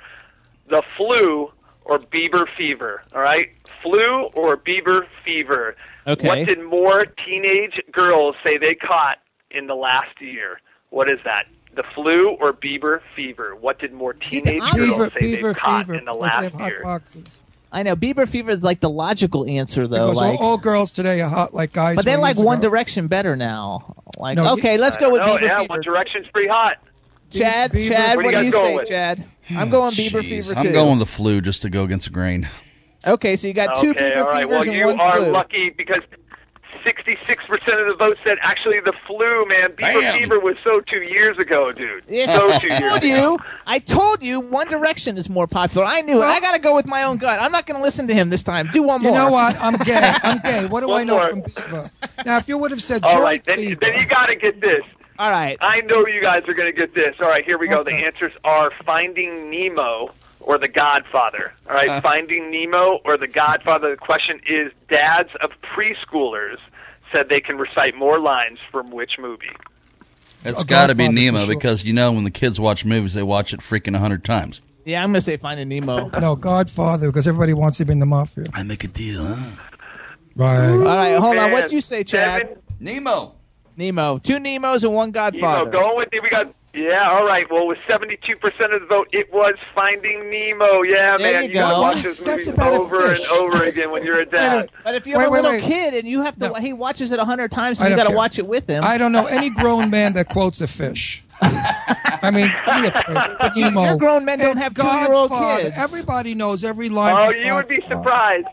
the 0.71 0.83
flu 0.97 1.51
or 1.85 1.99
Bieber 1.99 2.47
fever. 2.57 3.03
All 3.15 3.21
right, 3.21 3.49
flu 3.83 4.25
or 4.35 4.57
Bieber 4.57 5.07
fever. 5.25 5.77
Okay. 6.07 6.27
What 6.27 6.47
did 6.47 6.63
more 6.63 7.05
teenage 7.27 7.81
girls 7.93 8.37
say 8.45 8.57
they 8.57 8.75
caught 8.75 9.19
in 9.51 9.67
the 9.67 9.75
last 9.75 10.21
year? 10.21 10.61
What 10.91 11.11
is 11.11 11.19
that? 11.25 11.47
The 11.77 11.85
flu 11.95 12.31
or 12.41 12.53
Bieber 12.53 13.01
fever? 13.15 13.55
What 13.55 13.79
did 13.79 13.93
more 13.93 14.13
teenage 14.15 14.63
I'm- 14.63 14.77
girls 14.77 14.91
Beaver, 14.91 15.11
say 15.11 15.21
beaver 15.21 15.53
they 15.53 15.59
caught 15.61 15.87
fever. 15.87 15.99
in 15.99 16.05
the 16.07 16.13
because 16.13 16.21
they 16.31 16.37
last 16.37 16.43
have 16.45 16.55
hot 16.55 16.69
year? 16.71 16.81
boxes. 16.83 17.41
I 17.73 17.85
know 17.85 17.95
Bieber 17.95 18.29
fever 18.29 18.51
is 18.51 18.65
like 18.65 18.81
the 18.81 18.91
logical 18.91 19.47
answer 19.49 19.87
though. 19.87 20.07
Because 20.09 20.17
like, 20.17 20.41
all, 20.41 20.47
all 20.47 20.59
girls 20.59 20.91
today 20.91 21.21
are 21.21 21.29
hot 21.31 21.55
like 21.55 21.73
guys. 21.73 21.95
but 21.95 22.05
they 22.05 22.17
like 22.17 22.37
One 22.39 22.59
ago. 22.59 22.69
Direction 22.69 23.07
better 23.07 23.37
now. 23.37 23.95
Like, 24.19 24.37
No, 24.37 24.55
okay, 24.55 24.77
let's 24.77 24.97
go 24.97 25.13
with 25.13 25.21
Oh 25.21 25.37
Bieber 25.37 25.43
yeah, 25.43 25.59
fever. 25.61 25.69
One 25.69 25.81
Direction's 25.83 26.27
pretty 26.33 26.49
hot. 26.49 26.79
Chad, 27.31 27.73
Bieber- 27.73 27.89
Chad, 27.89 28.17
What 28.17 28.25
what, 28.27 28.31
do 28.33 28.37
you 28.45 28.51
do 28.51 28.57
you 28.57 28.63
say, 28.63 28.75
with? 28.77 28.89
Chad? 28.89 29.25
Hmm. 29.49 29.59
I'm 29.59 29.71
going 29.71 29.93
Bieber 29.93 30.21
Jeez, 30.21 30.49
fever 30.49 30.55
I'm 30.57 30.73
going 30.73 30.99
with 30.99 31.09
the 31.09 31.13
flu 31.15 31.41
just 31.41 31.63
to 31.63 31.71
go 31.71 31.85
against 31.85 32.07
the 32.07 32.13
grain. 32.13 32.49
Okay, 33.07 33.35
so 33.37 33.49
you 33.49 33.55
got 33.55 33.77
two 33.81 33.91
okay, 33.91 34.01
Bieber 34.11 34.25
all 34.25 34.33
right. 34.33 34.43
fevers 34.43 34.51
Well, 34.51 34.63
and 34.63 34.73
you 34.75 34.87
one 34.87 35.01
are 35.01 35.17
flu. 35.19 35.31
lucky 35.31 35.71
because 35.77 36.03
66% 36.85 37.53
of 37.53 37.87
the 37.89 37.95
votes 37.99 38.21
said 38.25 38.39
actually 38.41 38.81
the 38.81 38.93
flu, 39.07 39.45
man. 39.47 39.71
Bieber 39.73 40.01
Bam. 40.01 40.19
fever 40.19 40.41
was 40.41 40.57
so 40.65 40.81
two 40.81 41.03
years 41.03 41.37
ago, 41.39 41.71
dude. 41.73 42.05
Yeah, 42.09 42.27
So 42.35 42.59
two 42.59 42.69
years 42.69 42.81
I 42.81 42.89
told 42.89 43.03
ago. 43.03 43.07
you. 43.33 43.39
I 43.67 43.79
told 43.81 44.23
you. 44.23 44.41
One 44.41 44.69
Direction 44.69 45.19
is 45.19 45.29
more 45.29 45.47
popular. 45.47 45.87
I 45.87 46.01
knew 46.03 46.23
it. 46.23 46.25
I 46.27 46.41
got 46.41 46.53
to 46.53 46.59
go 46.59 46.75
with 46.75 46.87
my 46.87 47.03
own 47.03 47.19
gut. 47.19 47.41
I'm 47.41 47.53
not 47.53 47.67
going 47.67 47.77
to 47.79 47.83
listen 47.83 48.07
to 48.09 48.15
him 48.15 48.31
this 48.31 48.43
time. 48.43 48.69
Do 48.73 48.83
one 48.83 49.03
more. 49.03 49.13
You 49.13 49.19
know 49.19 49.31
what? 49.31 49.57
I'm 49.61 49.77
gay. 49.79 50.01
I'm 50.23 50.39
gay. 50.39 50.67
What 50.67 50.81
do 50.81 50.89
One 50.89 51.01
I 51.03 51.05
know 51.05 51.17
more. 51.17 51.29
from 51.31 51.43
Bieber? 51.43 51.91
Now, 52.25 52.37
if 52.39 52.49
you 52.49 52.57
would 52.59 52.71
have 52.71 52.83
said 52.83 53.03
All 53.05 53.13
joint 53.15 53.25
right, 53.25 53.45
then, 53.45 53.57
fever, 53.57 53.81
then 53.81 53.99
you 54.01 54.07
got 54.07 54.27
to 54.27 54.37
get 54.37 54.61
this. 54.61 54.83
All 55.21 55.31
right. 55.31 55.59
I 55.61 55.83
know 55.83 56.07
you 56.07 56.23
guys 56.23 56.45
are 56.49 56.55
going 56.55 56.73
to 56.75 56.79
get 56.79 56.95
this. 56.95 57.15
All 57.21 57.29
right, 57.29 57.45
here 57.45 57.59
we 57.59 57.69
go. 57.69 57.85
The 57.85 57.93
answers 57.93 58.33
are 58.43 58.73
Finding 58.87 59.51
Nemo 59.51 60.15
or 60.41 60.57
The 60.57 60.67
Godfather. 60.67 61.53
All 61.69 61.75
right, 61.77 61.91
uh. 61.91 62.01
Finding 62.01 62.51
Nemo 62.51 63.01
or 63.05 63.19
The 63.19 63.27
Godfather. 63.27 63.91
The 63.91 63.99
question 63.99 64.41
is 64.49 64.73
dads 64.89 65.29
of 65.43 65.51
preschoolers 65.61 66.57
said 67.13 67.29
they 67.29 67.43
can 67.43 67.59
recite 67.59 67.95
more 67.95 68.19
lines 68.19 68.61
from 68.71 68.91
which 68.91 69.19
movie? 69.19 69.51
It's 70.43 70.65
got 70.65 70.87
to 70.87 70.95
be 70.95 71.07
Nemo 71.09 71.41
sure. 71.41 71.55
because 71.55 71.85
you 71.85 71.93
know 71.93 72.13
when 72.13 72.25
the 72.25 72.31
kids 72.31 72.59
watch 72.59 72.87
movies, 72.87 73.13
they 73.13 73.23
watch 73.23 73.53
it 73.53 73.61
freaking 73.61 73.95
a 73.95 73.99
hundred 73.99 74.25
times. 74.25 74.63
Yeah, 74.87 75.03
I'm 75.03 75.11
going 75.11 75.17
to 75.17 75.21
say 75.21 75.37
Finding 75.37 75.69
Nemo. 75.69 76.09
no 76.19 76.35
Godfather, 76.35 77.09
because 77.09 77.27
everybody 77.27 77.53
wants 77.53 77.77
to 77.77 77.85
be 77.85 77.93
in 77.93 77.99
the 77.99 78.07
mafia. 78.07 78.47
I 78.55 78.63
make 78.63 78.85
a 78.85 78.89
deal, 78.89 79.23
huh? 79.23 79.51
Right. 80.35 80.71
All 80.71 80.79
right, 80.79 81.17
hold 81.19 81.37
on. 81.37 81.53
What'd 81.53 81.73
you 81.73 81.83
say, 81.83 82.05
Chad? 82.05 82.41
Seven, 82.41 82.63
Nemo. 82.81 83.35
Nemo. 83.81 84.19
Two 84.19 84.39
Nemos 84.39 84.85
and 84.85 84.95
one 84.95 85.11
Nemo, 85.11 85.31
Godfather. 85.31 85.71
going 85.71 85.97
with 85.97 86.09
it. 86.13 86.23
We 86.23 86.31
got. 86.31 86.55
Yeah, 86.73 87.11
all 87.11 87.27
right. 87.27 87.51
Well, 87.51 87.67
with 87.67 87.81
72% 87.81 88.15
of 88.73 88.81
the 88.81 88.87
vote, 88.89 89.09
it 89.11 89.33
was 89.33 89.55
Finding 89.75 90.31
Nemo. 90.31 90.83
Yeah, 90.83 91.17
There 91.17 91.33
man. 91.33 91.43
you 91.43 91.49
You, 91.49 91.55
go. 91.55 91.61
gotta 91.63 91.81
watch 91.81 92.03
this 92.05 92.19
That's 92.21 92.47
movie 92.47 92.55
about 92.57 92.73
a 92.75 92.77
over 92.77 93.07
and 93.11 93.19
over 93.33 93.65
again 93.65 93.91
when 93.91 94.05
you're 94.05 94.21
a 94.21 94.25
dad. 94.31 94.71
But 94.85 94.95
if 94.95 95.05
you 95.05 95.19
have 95.19 95.33
Wait, 95.33 95.41
a 95.41 95.43
little 95.43 95.51
wait. 95.51 95.65
kid 95.65 95.95
and 95.95 96.07
you 96.07 96.23
have 96.23 96.37
to, 96.39 96.47
No. 96.49 96.55
he 96.55 96.73
watches 96.73 97.11
it 97.11 97.19
a 97.19 97.25
hundred 97.25 97.51
times, 97.51 97.81
I 97.81 97.87
and 97.87 97.91
you 97.91 97.97
got 97.97 98.05
to 98.05 98.09
care. 98.11 98.17
watch 98.17 98.39
it 98.39 98.47
with 98.47 98.69
him. 98.69 98.85
I 98.85 98.99
don't 98.99 99.11
know 99.11 99.27
any 99.27 99.51
grown 99.63 99.91
man 99.91 100.13
that 100.13 100.29
quotes 100.29 100.61
a 100.61 100.69
fish. 100.69 101.25
I 101.43 102.31
mean, 102.33 102.49
give 102.67 102.83
me 102.83 102.87
a 102.87 103.37
break. 103.41 103.57
you- 103.57 103.65
Nemo. 103.65 103.85
your 103.87 103.97
grown 103.97 104.25
men 104.25 104.39
don't 104.39 104.53
It's 104.53 104.63
have 104.63 104.75
two-year-old 104.75 105.31
kids. 105.33 105.73
Everybody 105.77 106.37
knows 106.37 106.63
every 106.63 106.89
line. 106.89 107.17
Oh, 107.19 107.31
you 107.31 107.53
would 107.55 107.67
be 107.67 107.81
surprised. 107.89 108.47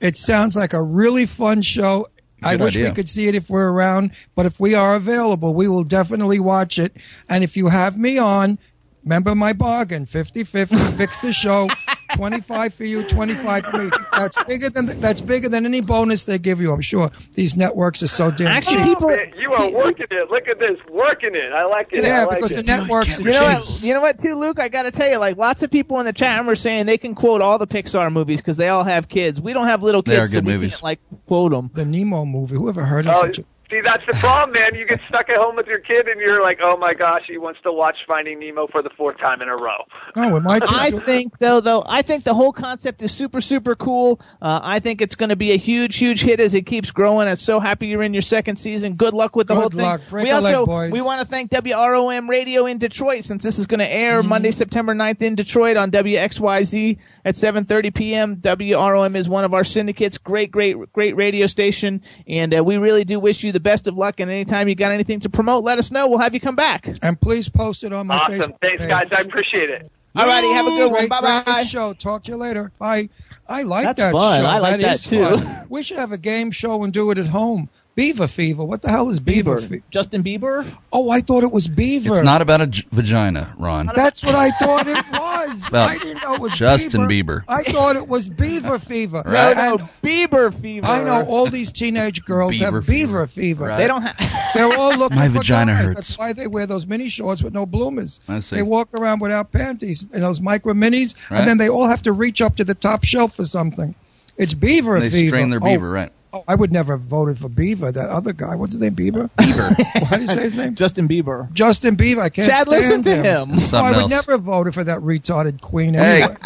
It 0.00 0.16
sounds 0.16 0.56
like 0.56 0.72
a 0.72 0.82
really 0.82 1.26
fun 1.26 1.60
show. 1.62 2.06
I 2.42 2.56
Good 2.56 2.64
wish 2.64 2.76
idea. 2.76 2.88
we 2.88 2.94
could 2.94 3.08
see 3.08 3.26
it 3.28 3.34
if 3.34 3.50
we're 3.50 3.68
around, 3.70 4.12
but 4.34 4.46
if 4.46 4.58
we 4.60 4.74
are 4.74 4.94
available, 4.94 5.52
we 5.52 5.68
will 5.68 5.84
definitely 5.84 6.38
watch 6.40 6.78
it. 6.78 6.96
And 7.28 7.42
if 7.44 7.56
you 7.56 7.68
have 7.68 7.98
me 7.98 8.16
on, 8.16 8.58
remember 9.04 9.34
my 9.34 9.52
bargain 9.52 10.06
50 10.06 10.44
50, 10.44 10.76
fix 10.96 11.20
the 11.20 11.32
show. 11.32 11.68
25 12.14 12.74
for 12.74 12.84
you, 12.84 13.02
25 13.08 13.64
for 13.64 13.76
me. 13.84 13.90
That's 14.12 14.42
bigger 14.44 14.70
than 14.70 14.86
that's 15.00 15.20
bigger 15.20 15.48
than 15.48 15.64
any 15.66 15.80
bonus 15.80 16.24
they 16.24 16.38
give 16.38 16.60
you. 16.60 16.72
I'm 16.72 16.80
sure 16.80 17.10
these 17.34 17.56
networks 17.56 18.02
are 18.02 18.06
so 18.08 18.30
damn 18.30 18.48
Actually, 18.48 18.76
cheap. 18.78 18.84
people- 18.98 19.08
Oh, 19.10 19.16
Man, 19.16 19.32
you 19.38 19.52
are 19.52 19.70
working 19.70 20.06
it. 20.10 20.30
Look 20.30 20.48
at 20.48 20.58
this, 20.58 20.78
working 20.90 21.34
it. 21.34 21.52
I 21.52 21.64
like 21.64 21.92
it. 21.92 22.02
Yeah, 22.04 22.24
like 22.24 22.38
because 22.38 22.50
it. 22.52 22.56
the 22.56 22.62
networks 22.64 23.18
are 23.20 23.22
You 23.22 23.30
know 23.30 23.42
what? 23.44 23.82
You 23.82 23.94
know 23.94 24.00
what, 24.00 24.18
too, 24.20 24.34
Luke? 24.34 24.58
I 24.60 24.68
got 24.68 24.82
to 24.82 24.90
tell 24.90 25.08
you, 25.08 25.18
like 25.18 25.36
lots 25.36 25.62
of 25.62 25.70
people 25.70 25.98
in 26.00 26.06
the 26.06 26.12
chat 26.12 26.38
room 26.38 26.48
are 26.48 26.54
saying 26.54 26.86
they 26.86 26.98
can 26.98 27.14
quote 27.14 27.40
all 27.40 27.58
the 27.58 27.66
Pixar 27.66 28.10
movies 28.12 28.40
because 28.40 28.56
they 28.56 28.68
all 28.68 28.84
have 28.84 29.08
kids. 29.08 29.40
We 29.40 29.52
don't 29.52 29.66
have 29.66 29.82
little 29.82 30.02
They 30.02 30.16
kids, 30.16 30.20
are 30.32 30.34
good 30.40 30.44
so 30.44 30.48
we 30.48 30.54
movies. 30.54 30.72
can't 30.72 30.82
like 30.82 31.00
quote 31.26 31.52
them. 31.52 31.70
The 31.74 31.84
Nemo 31.84 32.24
movie. 32.24 32.56
Whoever 32.56 32.84
heard 32.84 33.06
of 33.06 33.16
Oh, 33.16 33.20
such 33.22 33.38
a 33.38 33.44
see, 33.70 33.80
that's 33.80 34.04
the 34.06 34.12
problem, 34.18 34.52
man. 34.54 34.74
You 34.74 34.86
get 34.86 35.00
stuck 35.08 35.28
at 35.28 35.36
home 35.36 35.56
with 35.56 35.66
your 35.66 35.78
kid, 35.80 36.08
and 36.08 36.20
you're 36.20 36.42
like, 36.42 36.58
"Oh 36.62 36.76
my 36.76 36.94
gosh, 36.94 37.22
he 37.26 37.38
wants 37.38 37.60
to 37.62 37.72
watch 37.72 37.96
Finding 38.06 38.38
Nemo 38.38 38.66
for 38.66 38.82
the 38.82 38.90
fourth 38.90 39.18
time 39.18 39.42
in 39.42 39.48
a 39.48 39.56
row." 39.56 39.84
Oh, 40.16 40.32
with 40.32 40.42
my 40.42 40.60
I 40.68 40.90
think 40.90 41.38
though, 41.38 41.60
though 41.60 41.82
I 41.86 42.02
think 42.02 42.24
the 42.24 42.34
whole 42.34 42.52
concept 42.52 43.02
is 43.02 43.12
super, 43.12 43.40
super 43.40 43.74
cool. 43.74 44.20
Uh, 44.42 44.60
I 44.62 44.80
think 44.80 45.00
it's 45.00 45.14
going 45.14 45.30
to 45.30 45.36
be 45.36 45.52
a 45.52 45.56
huge, 45.56 45.96
huge 45.96 46.22
hit 46.22 46.40
as 46.40 46.54
it 46.54 46.66
keeps 46.66 46.90
growing. 46.90 47.28
I'm 47.28 47.36
so 47.36 47.60
happy 47.60 47.86
you're 47.88 48.02
in 48.02 48.12
your 48.14 48.22
second 48.22 48.56
season. 48.56 48.94
Good 48.94 49.14
luck 49.14 49.36
with 49.36 49.46
the 49.46 49.54
Good 49.54 49.60
whole 49.60 49.70
thing. 49.70 50.08
Break 50.10 50.24
we 50.24 50.30
also 50.30 50.60
leg, 50.60 50.66
boys. 50.66 50.92
we 50.92 51.00
want 51.00 51.20
to 51.20 51.26
thank 51.26 51.50
WROM 51.50 52.28
Radio 52.28 52.66
in 52.66 52.78
Detroit 52.78 53.24
since 53.24 53.42
this 53.42 53.58
is 53.58 53.66
going 53.66 53.80
to 53.80 53.88
air 53.88 54.18
Mm-hmm. 54.18 54.28
Monday, 54.28 54.50
September 54.50 54.94
9th 54.94 55.22
in 55.22 55.34
Detroit 55.34 55.76
on 55.76 55.90
WXYZ 55.90 56.98
at 57.24 57.34
7:30 57.34 57.94
p.m. 57.94 58.36
WROM 58.36 59.14
is 59.14 59.28
one 59.28 59.44
of 59.44 59.54
our 59.54 59.64
syndicates. 59.64 60.18
Great, 60.18 60.50
great, 60.50 60.76
great 60.92 61.14
radio 61.16 61.46
station, 61.46 62.02
and 62.26 62.56
uh, 62.56 62.64
we 62.64 62.76
really 62.76 63.04
do 63.04 63.20
wish 63.20 63.42
you 63.44 63.52
the 63.52 63.57
best 63.60 63.86
of 63.86 63.96
luck. 63.96 64.20
And 64.20 64.30
anytime 64.30 64.68
you 64.68 64.74
got 64.74 64.92
anything 64.92 65.20
to 65.20 65.28
promote, 65.28 65.64
let 65.64 65.78
us 65.78 65.90
know. 65.90 66.08
We'll 66.08 66.18
have 66.18 66.34
you 66.34 66.40
come 66.40 66.56
back. 66.56 66.88
and 67.02 67.20
please 67.20 67.48
post 67.48 67.84
it 67.84 67.92
on 67.92 68.06
my 68.06 68.26
face. 68.28 68.40
Awesome. 68.40 68.52
Facebook 68.52 68.58
Thanks, 68.60 68.80
page. 68.82 68.88
guys. 68.88 69.12
I 69.12 69.20
appreciate 69.22 69.70
it. 69.70 69.90
All 70.16 70.26
righty, 70.26 70.48
have 70.48 70.66
a 70.66 70.70
good 70.70 70.90
one. 70.90 71.06
Bye 71.08 71.42
bye. 71.44 71.62
show. 71.62 71.92
Talk 71.92 72.24
to 72.24 72.32
you 72.32 72.36
later. 72.36 72.72
Bye. 72.78 73.08
I 73.46 73.62
like 73.62 73.84
That's 73.84 74.00
that 74.00 74.12
fun. 74.12 74.40
show. 74.40 74.46
I 74.46 74.58
like 74.58 74.80
that 74.80 74.92
is 74.94 75.04
too. 75.04 75.22
fun. 75.38 75.66
We 75.68 75.82
should 75.84 75.98
have 75.98 76.10
a 76.10 76.18
game 76.18 76.50
show 76.50 76.82
and 76.82 76.92
do 76.92 77.10
it 77.12 77.18
at 77.18 77.26
home. 77.26 77.68
Beaver 77.98 78.28
Fever. 78.28 78.64
What 78.64 78.82
the 78.82 78.90
hell 78.90 79.08
is 79.08 79.18
Beaver, 79.18 79.56
Bieber, 79.56 79.68
Fever? 79.68 79.82
Justin 79.90 80.22
Bieber. 80.22 80.64
Oh, 80.92 81.10
I 81.10 81.20
thought 81.20 81.42
it 81.42 81.50
was 81.50 81.66
Beaver. 81.66 82.12
It's 82.12 82.20
not 82.20 82.40
about 82.40 82.60
a 82.60 82.68
j- 82.68 82.86
vagina, 82.92 83.52
Ron. 83.58 83.90
That's 83.92 84.22
what 84.24 84.36
I 84.36 84.50
thought 84.50 84.86
it 84.86 84.94
was. 85.12 85.68
Well, 85.72 85.88
I 85.88 85.98
didn't 85.98 86.22
know 86.22 86.34
it 86.34 86.40
was 86.40 86.52
Justin 86.52 87.00
Bieber. 87.02 87.42
Bieber. 87.42 87.44
I 87.48 87.64
thought 87.64 87.96
it 87.96 88.06
was 88.06 88.28
Beaver 88.28 88.78
Fever. 88.78 89.22
Right. 89.26 89.56
No, 89.56 89.72
And 89.72 89.80
no, 89.80 89.88
Bieber 90.00 90.54
fever. 90.54 90.86
I 90.86 91.02
know 91.02 91.24
all 91.26 91.50
these 91.50 91.72
teenage 91.72 92.24
girls 92.24 92.52
Beaver 92.52 92.64
have 92.76 92.84
fever. 92.86 93.06
Beaver 93.08 93.26
Fever. 93.26 93.66
Right. 93.66 93.78
They 93.78 93.88
don't 93.88 94.02
have. 94.02 94.52
They're 94.54 94.76
all 94.78 94.96
looking 94.96 95.18
My 95.18 95.26
for 95.26 95.38
vagina 95.38 95.72
guys. 95.74 95.84
hurts. 95.84 95.94
That's 95.96 96.18
why 96.18 96.32
they 96.32 96.46
wear 96.46 96.66
those 96.66 96.86
mini 96.86 97.08
shorts 97.08 97.42
with 97.42 97.52
no 97.52 97.66
bloomers. 97.66 98.20
I 98.28 98.38
see. 98.38 98.54
They 98.56 98.62
walk 98.62 98.90
around 98.96 99.18
without 99.20 99.50
panties 99.50 100.06
and 100.14 100.22
those 100.22 100.40
micro 100.40 100.72
minis, 100.72 101.16
Right. 101.32 101.40
and 101.40 101.48
then 101.48 101.58
they 101.58 101.68
all 101.68 101.88
have 101.88 102.02
to 102.02 102.12
reach 102.12 102.40
up 102.40 102.54
to 102.56 102.64
the 102.64 102.74
top 102.76 103.04
shelf 103.04 103.34
for 103.34 103.44
something. 103.44 103.96
It's 104.36 104.54
Beaver 104.54 105.00
They 105.00 105.10
Fever. 105.10 105.30
strain 105.36 105.50
their 105.50 105.58
Oh, 105.60 105.66
beaver, 105.66 105.90
right? 105.90 106.12
Oh, 106.32 106.42
I 106.46 106.54
would 106.54 106.70
never 106.72 106.92
have 106.94 107.06
voted 107.06 107.38
for 107.38 107.48
Beaver. 107.48 107.90
That 107.90 108.10
other 108.10 108.32
guy, 108.34 108.54
what's 108.54 108.74
his 108.74 108.82
name? 108.82 108.92
Beaver. 108.94 109.30
Beaver. 109.38 109.68
Why 110.00 110.10
did 110.10 110.20
you 110.20 110.26
say 110.26 110.42
his 110.42 110.56
name? 110.56 110.74
Justin 110.74 111.08
Bieber. 111.08 111.50
Justin 111.52 111.96
Bieber. 111.96 112.20
I 112.20 112.28
can't 112.28 112.48
Chad, 112.48 112.66
stand 112.66 112.82
listen 112.82 113.02
to 113.04 113.16
him. 113.16 113.50
him. 113.50 113.58
Oh, 113.72 113.78
I 113.84 113.90
would 113.92 114.00
else. 114.02 114.10
never 114.10 114.32
have 114.32 114.42
voted 114.42 114.74
for 114.74 114.84
that 114.84 114.98
retarded 115.00 115.60
queen. 115.62 115.94
Hey. 115.94 116.22
Anyway. 116.22 116.36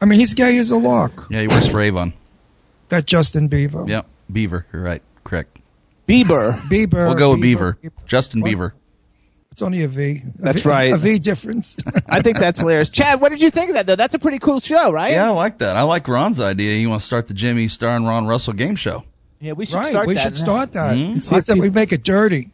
I 0.00 0.04
mean, 0.06 0.18
he's 0.18 0.34
gay 0.34 0.56
as 0.58 0.70
a 0.70 0.76
lock. 0.76 1.26
Yeah, 1.30 1.42
he 1.42 1.48
wears 1.48 1.68
Avon. 1.68 2.12
That 2.88 3.06
Justin 3.06 3.48
Bieber. 3.48 3.88
Yep, 3.88 4.06
Beaver. 4.32 4.66
You're 4.72 4.82
right. 4.82 5.02
Correct. 5.22 5.58
Bieber. 6.08 6.58
Bieber. 6.62 7.06
We'll 7.06 7.14
go 7.14 7.32
with 7.32 7.42
Beaver. 7.42 7.78
Justin 8.06 8.40
What? 8.40 8.50
Bieber. 8.50 8.72
It's 9.60 9.66
only 9.66 9.82
a 9.82 9.88
V. 9.88 10.22
A 10.24 10.42
That's 10.42 10.62
V- 10.62 10.68
right. 10.70 10.90
A 10.90 10.96
V 10.96 11.18
difference. 11.18 11.76
I 12.08 12.22
think 12.22 12.38
that's 12.38 12.60
hilarious. 12.60 12.88
Chad, 12.88 13.20
what 13.20 13.28
did 13.28 13.42
you 13.42 13.50
think 13.50 13.68
of 13.68 13.74
that 13.74 13.86
though? 13.86 13.94
That's 13.94 14.14
a 14.14 14.18
pretty 14.18 14.38
cool 14.38 14.58
show, 14.58 14.90
right? 14.90 15.12
Yeah, 15.12 15.26
I 15.26 15.32
like 15.32 15.58
that. 15.58 15.76
I 15.76 15.82
like 15.82 16.08
Ron's 16.08 16.40
idea. 16.40 16.78
You 16.78 16.88
want 16.88 17.02
to 17.02 17.06
start 17.06 17.28
the 17.28 17.34
Jimmy 17.34 17.68
Star 17.68 17.90
and 17.90 18.06
Ron 18.06 18.26
Russell 18.26 18.54
game 18.54 18.74
show? 18.74 19.04
Yeah, 19.38 19.52
we 19.52 19.66
should 19.66 19.74
right. 19.74 19.90
start 19.90 20.06
we 20.08 20.14
that. 20.14 20.22
should 20.22 20.38
start 20.38 20.72
that. 20.72 20.96
Hmm? 20.96 21.34
I 21.34 21.40
said 21.40 21.58
we 21.58 21.68
make 21.68 21.92
it 21.92 22.04
dirty. 22.04 22.48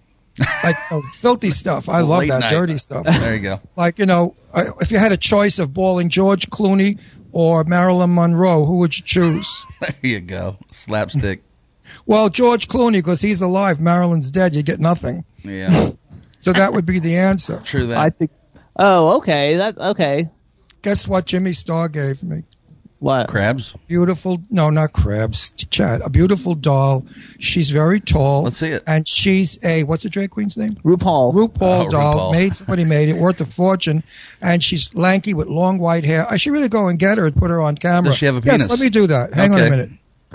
Like 0.65 0.75
oh, 0.91 1.01
filthy 1.15 1.51
stuff. 1.51 1.89
I 1.89 2.01
love 2.01 2.23
Late 2.23 2.31
that 2.31 2.41
night. 2.41 2.51
dirty 2.51 2.77
stuff. 2.77 3.05
There 3.05 3.37
you 3.37 3.41
go. 3.41 3.61
Like, 3.77 4.01
you 4.01 4.07
know, 4.07 4.35
uh, 4.53 4.65
if 4.81 4.91
you 4.91 4.99
had 4.99 5.13
a 5.13 5.17
choice 5.17 5.61
of 5.61 5.73
balling 5.73 6.09
George 6.09 6.51
Clooney 6.51 7.01
or 7.31 7.63
Marilyn 7.63 8.15
Monroe, 8.17 8.65
who 8.65 8.79
would 8.79 8.99
you 8.99 9.05
choose? 9.05 9.65
There 9.81 9.95
you 10.03 10.21
go. 10.21 10.57
Slapstick. 10.73 11.45
Well, 12.05 12.31
George 12.31 12.67
Clooney, 12.67 12.95
because 12.95 13.21
he's 13.21 13.41
alive. 13.43 13.81
Marilyn's 13.81 14.29
dead. 14.29 14.57
You 14.57 14.65
get 14.65 14.81
nothing. 14.81 15.25
Yeah, 15.45 15.91
So 16.47 16.53
that 16.53 16.73
would 16.73 16.87
be 16.87 17.01
the 17.01 17.17
answer. 17.17 17.61
true 17.65 17.89
that. 17.89 17.99
I 17.99 18.11
think. 18.11 18.31
Oh, 18.77 19.17
okay. 19.17 19.57
That 19.57 19.77
okay. 19.77 20.31
Guess 20.83 21.09
what 21.09 21.27
Jimmy 21.27 21.53
Star 21.53 21.89
gave 21.89 22.23
me? 22.23 22.39
What? 23.01 23.27
Crabs? 23.27 23.75
Beautiful. 23.89 24.41
No, 24.49 24.71
not 24.71 24.93
crabs. 24.93 25.51
Chad. 25.51 26.03
A 26.03 26.09
beautiful 26.09 26.55
doll. 26.55 27.05
She's 27.41 27.71
very 27.71 27.99
tall. 27.99 28.45
Let's 28.45 28.59
see 28.59 28.69
it. 28.69 28.85
And 28.87 29.09
she's 29.09 29.59
a 29.65 29.83
what's 29.83 30.05
the 30.05 30.09
drag 30.09 30.31
queen's 30.31 30.57
name? 30.57 30.77
RuPaul. 30.85 31.35
RuPaul 31.35 31.87
Oh, 31.87 31.91
doll. 31.91 32.31
RuPaul. 32.31 32.33
Made 32.33 32.55
somebody 32.55 32.85
made 32.85 33.09
it 33.09 33.17
worth 33.17 33.41
a 33.41 33.45
fortune. 33.45 34.05
And 34.41 34.63
she's 34.63 34.95
lanky 34.95 35.35
with 35.35 35.49
long 35.49 35.79
white 35.79 36.05
hair. 36.05 36.31
I 36.31 36.37
should 36.37 36.53
really 36.53 36.69
go 36.69 36.87
and 36.87 36.97
get 36.97 37.19
her 37.19 37.27
and 37.27 37.35
put 37.35 37.51
her 37.51 37.61
on 37.61 37.75
camera. 37.75 38.11
Does 38.11 38.19
she 38.19 38.27
have 38.27 38.37
a 38.37 38.41
penis? 38.41 38.61
Yes, 38.61 38.71
let 38.71 38.79
me 38.79 38.89
do 38.89 39.09
that. 39.09 39.35
Hang 39.35 39.53
on 39.53 39.61
a 39.63 39.69
minute. 39.69 39.91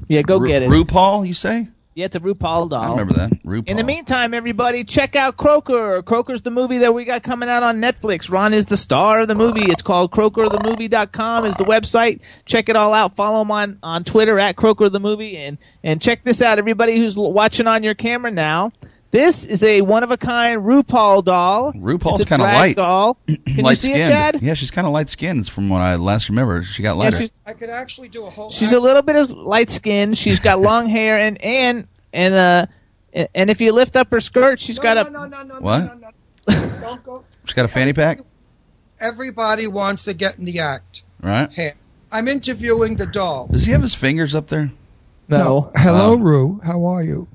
Yeah, 0.10 0.24
go 0.24 0.40
Ru- 0.40 0.48
get 0.50 0.62
it. 0.62 0.70
RuPaul, 0.70 1.26
you 1.26 1.34
say? 1.34 1.70
Yeah, 1.94 2.06
it's 2.06 2.16
a 2.16 2.22
RuPaul 2.22 2.70
doll. 2.70 2.82
I 2.82 2.90
remember 2.92 3.14
that. 3.16 3.44
RuPaul. 3.44 3.68
In 3.68 3.76
the 3.76 3.84
meantime, 3.84 4.34
everybody, 4.34 4.86
check 4.86 5.18
out 5.18 5.36
Croker. 5.36 6.02
Croker's 6.02 6.42
the 6.42 6.52
movie 6.52 6.78
that 6.80 6.94
we 6.94 7.04
got 7.04 7.22
coming 7.22 7.50
out 7.50 7.64
on 7.64 7.82
Netflix. 7.82 8.32
Ron 8.32 8.54
is 8.54 8.68
the 8.68 8.78
star 8.78 9.20
of 9.22 9.28
the 9.28 9.36
movie. 9.36 9.66
It's 9.66 9.82
called 9.82 10.12
CrokerTheMovie.com 10.12 11.46
is 11.46 11.56
the 11.56 11.66
website. 11.66 12.22
Check 12.46 12.70
it 12.70 12.78
all 12.78 12.94
out. 12.94 13.16
Follow 13.18 13.42
him 13.42 13.52
on, 13.52 13.78
on 13.84 14.06
Twitter 14.06 14.40
at 14.40 14.56
Croker 14.56 14.88
the 14.88 15.02
Movie. 15.02 15.36
And, 15.36 15.58
and 15.84 16.02
check 16.02 16.24
this 16.24 16.42
out, 16.42 16.60
everybody 16.60 16.98
who's 16.98 17.18
watching 17.18 17.68
on 17.68 17.84
your 17.84 17.96
camera 17.96 18.32
now. 18.32 18.72
This 19.12 19.44
is 19.46 19.62
a 19.64 19.82
one-of-a-kind 19.82 20.62
RuPaul 20.62 21.24
doll. 21.26 21.74
RuPaul's 21.74 22.24
kind 22.26 22.42
of 22.42 22.48
light. 22.48 22.76
doll. 22.78 23.16
Can 23.28 23.66
you 23.66 23.76
see 23.76 23.92
skinned. 23.92 23.98
it, 23.98 24.08
Chad? 24.10 24.42
Yeah, 24.42 24.54
she's 24.54 24.72
kind 24.72 24.88
of 24.88 24.94
light 24.94 25.10
skinned 25.10 25.50
from 25.50 25.68
what 25.68 25.82
I 25.82 25.96
last 25.98 26.30
remember. 26.30 26.64
She 26.64 26.82
got 26.82 26.92
Yeah, 26.94 27.04
lighter. 27.04 27.18
she's, 27.18 27.32
I 27.46 27.52
could 27.54 27.70
actually 27.70 28.08
do 28.08 28.26
a 28.26 28.30
whole. 28.30 28.50
she's 28.52 28.72
a 28.72 28.80
little 28.80 29.02
bit 29.02 29.18
of 29.18 29.30
light 29.30 29.70
skin. 29.70 30.14
She's 30.14 30.40
got 30.40 30.60
long 30.62 30.88
hair 30.88 31.18
and 31.20 31.42
and 31.44 31.88
and 32.14 32.34
uh 32.34 32.66
and 33.36 33.50
if 33.50 33.60
you 33.60 33.74
lift 33.74 33.98
up 33.98 34.10
her 34.12 34.22
skirt, 34.22 34.60
she's 34.62 34.80
got 34.80 34.98
a 34.98 35.10
no, 35.12 35.26
no, 35.26 35.44
no, 35.44 35.56
What? 35.60 35.80
no, 35.80 35.94
no, 35.96 36.10
no. 36.48 36.70
Don't 36.80 37.04
go. 37.04 37.26
she's 37.46 37.54
got 37.54 37.66
a 37.66 37.68
fanny 37.68 37.92
pack, 37.92 38.22
Everybody 39.02 39.68
wants 39.68 40.06
to 40.06 40.14
get 40.14 40.38
in 40.38 40.46
the 40.46 40.60
act. 40.60 41.04
right? 41.22 41.52
Hey, 41.52 41.74
I'm 42.12 42.28
interviewing 42.28 42.96
the 42.96 43.06
doll. 43.08 43.48
Does 43.48 43.66
he 43.66 43.72
have 43.74 43.82
his 43.82 43.94
fingers 43.94 44.36
up 44.36 44.48
there? 44.48 44.72
no. 45.28 45.72
Hello, 45.76 46.12
Oh. 46.12 46.18
Ru. 46.18 46.62
How 46.64 46.86
are 46.86 47.04
you? 47.04 47.28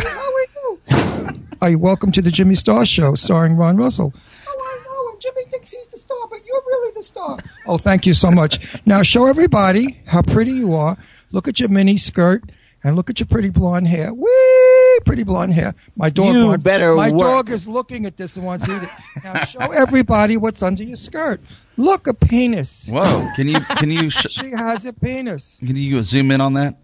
I'm 0.00 0.06
fine, 0.06 0.14
honey. 0.14 0.78
How 0.88 0.96
are 0.96 1.30
you? 1.32 1.40
are 1.62 1.70
you 1.70 1.78
welcome 1.78 2.12
to 2.12 2.22
the 2.22 2.30
Jimmy 2.30 2.54
Star 2.54 2.84
Show, 2.86 3.14
starring 3.14 3.56
Ron 3.56 3.76
Russell? 3.76 4.12
Oh, 4.46 4.50
I 4.50 4.84
know. 4.88 5.12
And 5.12 5.20
Jimmy 5.20 5.44
thinks 5.50 5.70
he's 5.72 5.88
the 5.88 5.98
star, 5.98 6.26
but 6.30 6.44
you're 6.46 6.62
really 6.66 6.92
the 6.94 7.02
star. 7.02 7.38
Oh, 7.66 7.78
thank 7.78 8.06
you 8.06 8.14
so 8.14 8.30
much. 8.30 8.84
Now, 8.86 9.02
show 9.02 9.26
everybody 9.26 9.98
how 10.06 10.22
pretty 10.22 10.52
you 10.52 10.74
are. 10.74 10.96
Look 11.32 11.48
at 11.48 11.60
your 11.60 11.68
mini 11.68 11.96
skirt 11.96 12.44
and 12.82 12.96
look 12.96 13.10
at 13.10 13.20
your 13.20 13.26
pretty 13.26 13.50
blonde 13.50 13.88
hair. 13.88 14.12
Whee! 14.14 14.98
Pretty 15.04 15.22
blonde 15.22 15.52
hair. 15.54 15.74
My 15.96 16.10
dog 16.10 16.34
You 16.34 16.46
wants, 16.48 16.64
better 16.64 16.94
My 16.94 17.10
work. 17.10 17.20
dog 17.20 17.50
is 17.50 17.68
looking 17.68 18.04
at 18.06 18.16
this 18.16 18.36
and 18.36 18.44
wants 18.46 18.64
to 18.66 18.76
eat 18.76 18.82
it. 18.82 18.88
Now, 19.24 19.44
show 19.44 19.60
everybody 19.60 20.36
what's 20.36 20.62
under 20.62 20.82
your 20.82 20.96
skirt. 20.96 21.40
Look, 21.76 22.08
a 22.08 22.14
penis. 22.14 22.88
Whoa! 22.88 23.28
Can 23.36 23.46
you 23.46 23.60
can 23.60 23.90
you 23.92 24.10
sh- 24.10 24.26
She 24.30 24.50
has 24.50 24.84
a 24.86 24.92
penis. 24.92 25.58
can 25.64 25.76
you 25.76 26.02
zoom 26.02 26.32
in 26.32 26.40
on 26.40 26.54
that? 26.54 26.76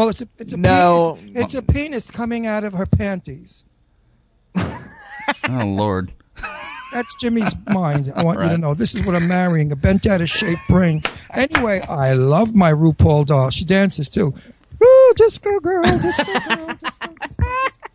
Well, 0.00 0.08
it's 0.08 0.22
a 0.22 0.28
it's 0.38 0.52
a 0.52 0.56
No. 0.56 1.18
penis, 1.20 1.30
it's, 1.36 1.40
it's 1.42 1.54
a 1.56 1.60
penis 1.62 2.10
coming 2.10 2.46
out 2.46 2.64
of 2.64 2.72
her 2.72 2.86
panties. 2.86 3.66
Oh 5.48 5.66
Lord! 5.66 6.12
That's 6.92 7.14
Jimmy's 7.20 7.54
mind. 7.68 8.10
I 8.16 8.24
want 8.24 8.40
you 8.42 8.48
to 8.48 8.56
know. 8.58 8.72
This 8.72 8.94
is 8.94 9.02
what 9.02 9.14
I'm 9.14 9.28
marrying 9.28 9.70
a 9.72 9.76
bent 9.76 10.06
out 10.06 10.22
of 10.22 10.30
shape 10.30 10.58
brain. 10.68 11.02
Anyway, 11.34 11.80
I 11.88 12.14
love 12.14 12.54
my 12.54 12.72
RuPaul 12.72 13.26
doll. 13.26 13.50
She 13.50 13.64
dances 13.66 14.08
too. 14.08 14.34
Ooh, 14.82 15.12
disco 15.16 15.60
girl, 15.60 15.82
disco 15.84 16.24
girl, 16.24 16.74
disco, 16.74 17.14
disco, 17.20 17.44
disco. 17.66 17.90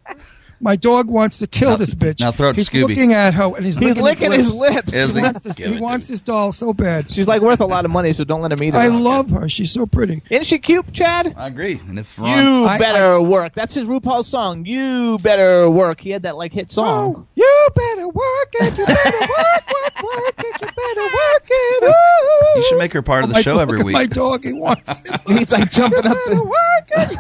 My 0.61 0.75
dog 0.77 1.09
wants 1.09 1.39
to 1.39 1.47
kill 1.47 1.71
Now- 1.71 1.75
this 1.75 1.93
bitch. 1.93 2.19
now 2.21 2.31
throw 2.31 2.49
it 2.49 2.53
to 2.53 2.57
he's 2.57 2.69
Scooby. 2.69 2.87
looking 2.89 3.13
at 3.13 3.33
her 3.33 3.53
and 3.55 3.65
he's, 3.65 3.77
He's 3.77 3.97
licking 3.97 4.31
his 4.31 4.53
lips. 4.55 4.93
Is 4.93 5.09
He 5.11 5.15
he? 5.17 5.21
wants 5.21 5.41
this, 5.43 5.57
he 5.57 5.77
wants 5.77 6.07
this 6.07 6.21
doll 6.21 6.51
so 6.51 6.73
bad. 6.73 7.11
She's 7.11 7.27
like 7.27 7.41
worth 7.41 7.59
a 7.59 7.65
lot 7.65 7.83
of 7.85 7.91
money, 7.91 8.13
so 8.13 8.23
don't 8.23 8.41
let 8.41 8.51
him 8.53 8.63
eat 8.63 8.73
her. 8.73 8.79
I 8.79 8.87
love 8.87 9.29
her. 9.31 9.49
She's 9.49 9.71
so 9.71 9.85
pretty. 9.85 10.21
Isn't 10.29 10.45
she 10.45 10.57
cute, 10.59 10.91
Chad? 10.93 11.33
I 11.37 11.47
agree. 11.47 11.79
And 11.87 11.99
if 11.99 12.17
Ron, 12.17 12.43
You 12.45 12.65
I- 12.65 12.77
better 12.77 13.21
work. 13.21 13.53
That's 13.53 13.73
his 13.75 13.85
RuPaul 13.85 14.23
song. 14.23 14.65
You 14.65 15.17
better 15.21 15.69
work. 15.69 15.99
He 16.01 16.09
had 16.11 16.23
that 16.23 16.37
like 16.37 16.53
hit 16.53 16.71
song. 16.71 17.15
Oh, 17.17 17.25
you 17.35 17.67
better 17.75 18.07
work 18.07 18.53
it. 18.53 18.77
You 18.77 18.85
better 18.85 19.19
work, 19.19 19.67
work, 19.67 20.03
work 20.03 20.35
it. 20.39 20.61
You 20.61 20.67
better 20.67 21.01
work 21.03 21.47
it. 21.49 21.83
Ooh. 21.83 22.59
you 22.59 22.65
should 22.69 22.77
make 22.79 22.93
her 22.93 23.01
part 23.01 23.23
of 23.23 23.29
the 23.29 23.33
My 23.35 23.41
show 23.41 23.53
dog- 23.57 23.61
every 23.69 23.83
week. 23.83 23.93
My 23.93 24.05
dog, 24.05 24.43
he 24.45 24.53
wants 24.53 24.99
it. 25.05 25.21
He's 25.27 25.51
like 25.51 25.69
jumping 25.71 25.99
up 26.07 26.15
better 26.25 26.35
to. 26.35 26.43
work 26.43 26.89
it. 26.91 27.11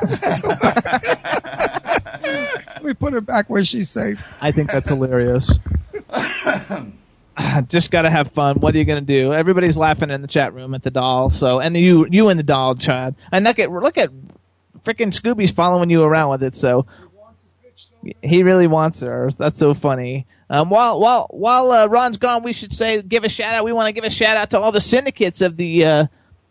You 2.85 2.93
better 2.93 3.05
work 3.05 3.07
it. 3.07 3.07
Let 3.07 3.07
me 3.07 3.07
put 3.07 3.13
her 3.13 3.21
back 3.21 3.49
where 3.49 3.65
she's 3.65 3.89
safe. 3.89 4.33
I 4.41 4.51
think 4.51 4.71
that's 4.71 4.89
hilarious. 4.89 5.59
Just 7.67 7.91
gotta 7.91 8.09
have 8.09 8.29
fun. 8.29 8.57
What 8.59 8.75
are 8.75 8.77
you 8.77 8.85
gonna 8.85 9.01
do? 9.01 9.33
Everybody's 9.33 9.77
laughing 9.77 10.09
in 10.09 10.21
the 10.21 10.27
chat 10.27 10.53
room 10.53 10.73
at 10.73 10.83
the 10.83 10.91
doll. 10.91 11.29
So, 11.29 11.59
and 11.59 11.75
you, 11.75 12.07
you 12.09 12.29
and 12.29 12.39
the 12.39 12.43
doll, 12.43 12.75
Chad. 12.75 13.15
And 13.31 13.43
look 13.43 13.59
at, 13.59 13.71
look 13.71 13.97
at, 13.97 14.09
freaking 14.83 15.11
Scooby's 15.11 15.51
following 15.51 15.89
you 15.89 16.03
around 16.03 16.29
with 16.29 16.43
it. 16.43 16.55
So, 16.55 16.85
he 18.21 18.43
really 18.43 18.67
wants 18.67 18.99
her. 18.99 19.29
That's 19.31 19.57
so 19.57 19.73
funny. 19.73 20.27
Um, 20.49 20.69
while 20.69 20.99
while 20.99 21.27
while 21.31 21.71
uh, 21.71 21.87
Ron's 21.87 22.17
gone, 22.17 22.43
we 22.43 22.53
should 22.53 22.71
say 22.71 23.01
give 23.01 23.23
a 23.23 23.29
shout 23.29 23.55
out. 23.55 23.65
We 23.65 23.73
want 23.73 23.87
to 23.87 23.93
give 23.93 24.03
a 24.03 24.11
shout 24.11 24.37
out 24.37 24.51
to 24.51 24.59
all 24.59 24.71
the 24.71 24.79
syndicates 24.79 25.41
of 25.41 25.57
the 25.57 25.85
uh, 25.85 26.07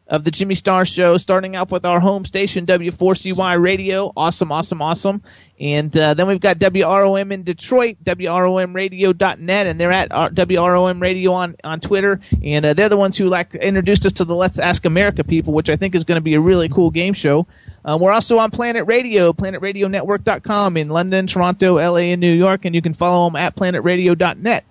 of 0.07 0.25
the 0.25 0.31
Jimmy 0.31 0.55
Star 0.55 0.85
Show. 0.85 1.17
Starting 1.17 1.57
off 1.57 1.73
with 1.73 1.85
our 1.85 2.01
home 2.01 2.25
station 2.25 2.67
W4CY 2.67 3.63
Radio, 3.63 4.13
awesome, 4.17 4.53
awesome, 4.53 4.83
awesome. 4.83 5.23
And 5.59 5.97
uh, 5.97 6.15
then 6.15 6.27
we've 6.27 6.41
got 6.41 6.59
WROM 6.59 7.33
in 7.33 7.43
Detroit, 7.45 7.99
WROMRadio.net, 8.05 9.67
and 9.67 9.81
they're 9.81 9.93
at 9.93 10.09
uh, 10.11 10.29
WROM 10.31 11.01
Radio 11.01 11.33
on 11.33 11.57
on 11.63 11.81
Twitter. 11.81 12.21
And 12.43 12.65
uh, 12.65 12.75
they're 12.75 12.89
the 12.89 12.97
ones 12.97 13.17
who 13.17 13.29
like 13.29 13.55
introduced 13.55 14.05
us 14.05 14.13
to 14.15 14.25
the 14.25 14.35
Let's 14.35 14.59
Ask 14.59 14.85
America 14.85 15.25
people, 15.25 15.53
which 15.53 15.71
I 15.71 15.77
think 15.77 15.95
is 15.95 16.05
going 16.05 16.19
to 16.19 16.25
be 16.25 16.35
a 16.35 16.41
really 16.41 16.69
cool 16.69 16.91
game 16.91 17.15
show. 17.15 17.47
Um, 17.85 18.01
we're 18.01 18.13
also 18.13 18.39
on 18.39 18.51
Planet 18.51 18.87
Radio, 18.87 19.33
planetradionetwork.com 19.33 20.77
in 20.77 20.89
London, 20.89 21.27
Toronto, 21.27 21.75
LA, 21.75 21.99
and 21.99 22.21
New 22.21 22.33
York, 22.33 22.65
and 22.65 22.75
you 22.75 22.83
can 22.83 22.95
follow 22.95 23.29
them 23.29 23.37
at 23.37 23.55
planetradio.net. 23.57 24.65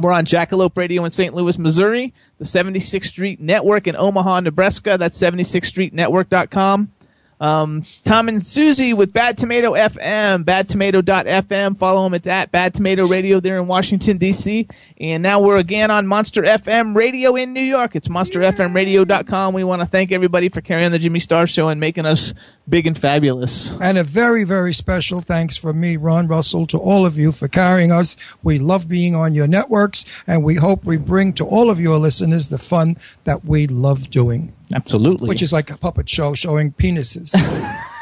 We're 0.00 0.12
on 0.12 0.26
Jackalope 0.26 0.76
Radio 0.76 1.04
in 1.04 1.10
St. 1.10 1.34
Louis, 1.34 1.58
Missouri, 1.58 2.14
the 2.38 2.44
76th 2.44 3.06
Street 3.06 3.40
Network 3.40 3.88
in 3.88 3.96
Omaha, 3.96 4.40
Nebraska. 4.40 4.96
That's 4.96 5.18
76thstreetnetwork.com. 5.18 6.92
Um, 7.40 7.82
Tom 8.04 8.28
and 8.28 8.42
Susie 8.42 8.92
with 8.94 9.12
Bad 9.12 9.38
Tomato 9.38 9.72
FM, 9.74 10.44
badtomato.fm. 10.44 11.78
Follow 11.78 12.04
them. 12.04 12.14
It's 12.14 12.26
at 12.26 12.50
Bad 12.50 12.74
Tomato 12.74 13.06
Radio 13.06 13.40
there 13.40 13.58
in 13.58 13.66
Washington, 13.66 14.18
D.C. 14.18 14.66
And 15.00 15.22
now 15.22 15.42
we're 15.42 15.58
again 15.58 15.90
on 15.90 16.06
Monster 16.06 16.42
FM 16.42 16.96
Radio 16.96 17.36
in 17.36 17.52
New 17.52 17.60
York. 17.60 17.94
It's 17.94 18.08
monsterfmradio.com. 18.08 19.54
We 19.54 19.64
want 19.64 19.80
to 19.80 19.86
thank 19.86 20.12
everybody 20.12 20.48
for 20.48 20.60
carrying 20.60 20.90
the 20.92 20.98
Jimmy 20.98 21.20
Star 21.20 21.46
Show 21.46 21.68
and 21.68 21.80
making 21.80 22.06
us 22.06 22.34
big 22.68 22.86
and 22.86 22.98
fabulous. 22.98 23.70
And 23.80 23.98
a 23.98 24.04
very, 24.04 24.44
very 24.44 24.74
special 24.74 25.20
thanks 25.20 25.56
from 25.56 25.80
me, 25.80 25.96
Ron 25.96 26.26
Russell, 26.26 26.66
to 26.68 26.78
all 26.78 27.06
of 27.06 27.16
you 27.16 27.32
for 27.32 27.48
carrying 27.48 27.92
us. 27.92 28.36
We 28.42 28.58
love 28.58 28.88
being 28.88 29.14
on 29.14 29.34
your 29.34 29.46
networks, 29.46 30.24
and 30.26 30.44
we 30.44 30.56
hope 30.56 30.84
we 30.84 30.96
bring 30.96 31.32
to 31.34 31.44
all 31.46 31.70
of 31.70 31.80
your 31.80 31.98
listeners 31.98 32.48
the 32.48 32.58
fun 32.58 32.96
that 33.24 33.44
we 33.44 33.66
love 33.66 34.10
doing, 34.10 34.54
Absolutely. 34.74 35.28
which 35.28 35.42
is 35.42 35.52
like 35.52 35.70
a 35.70 35.76
puppet 35.76 36.08
show 36.08 36.34
showing 36.34 36.72
penises. 36.72 37.34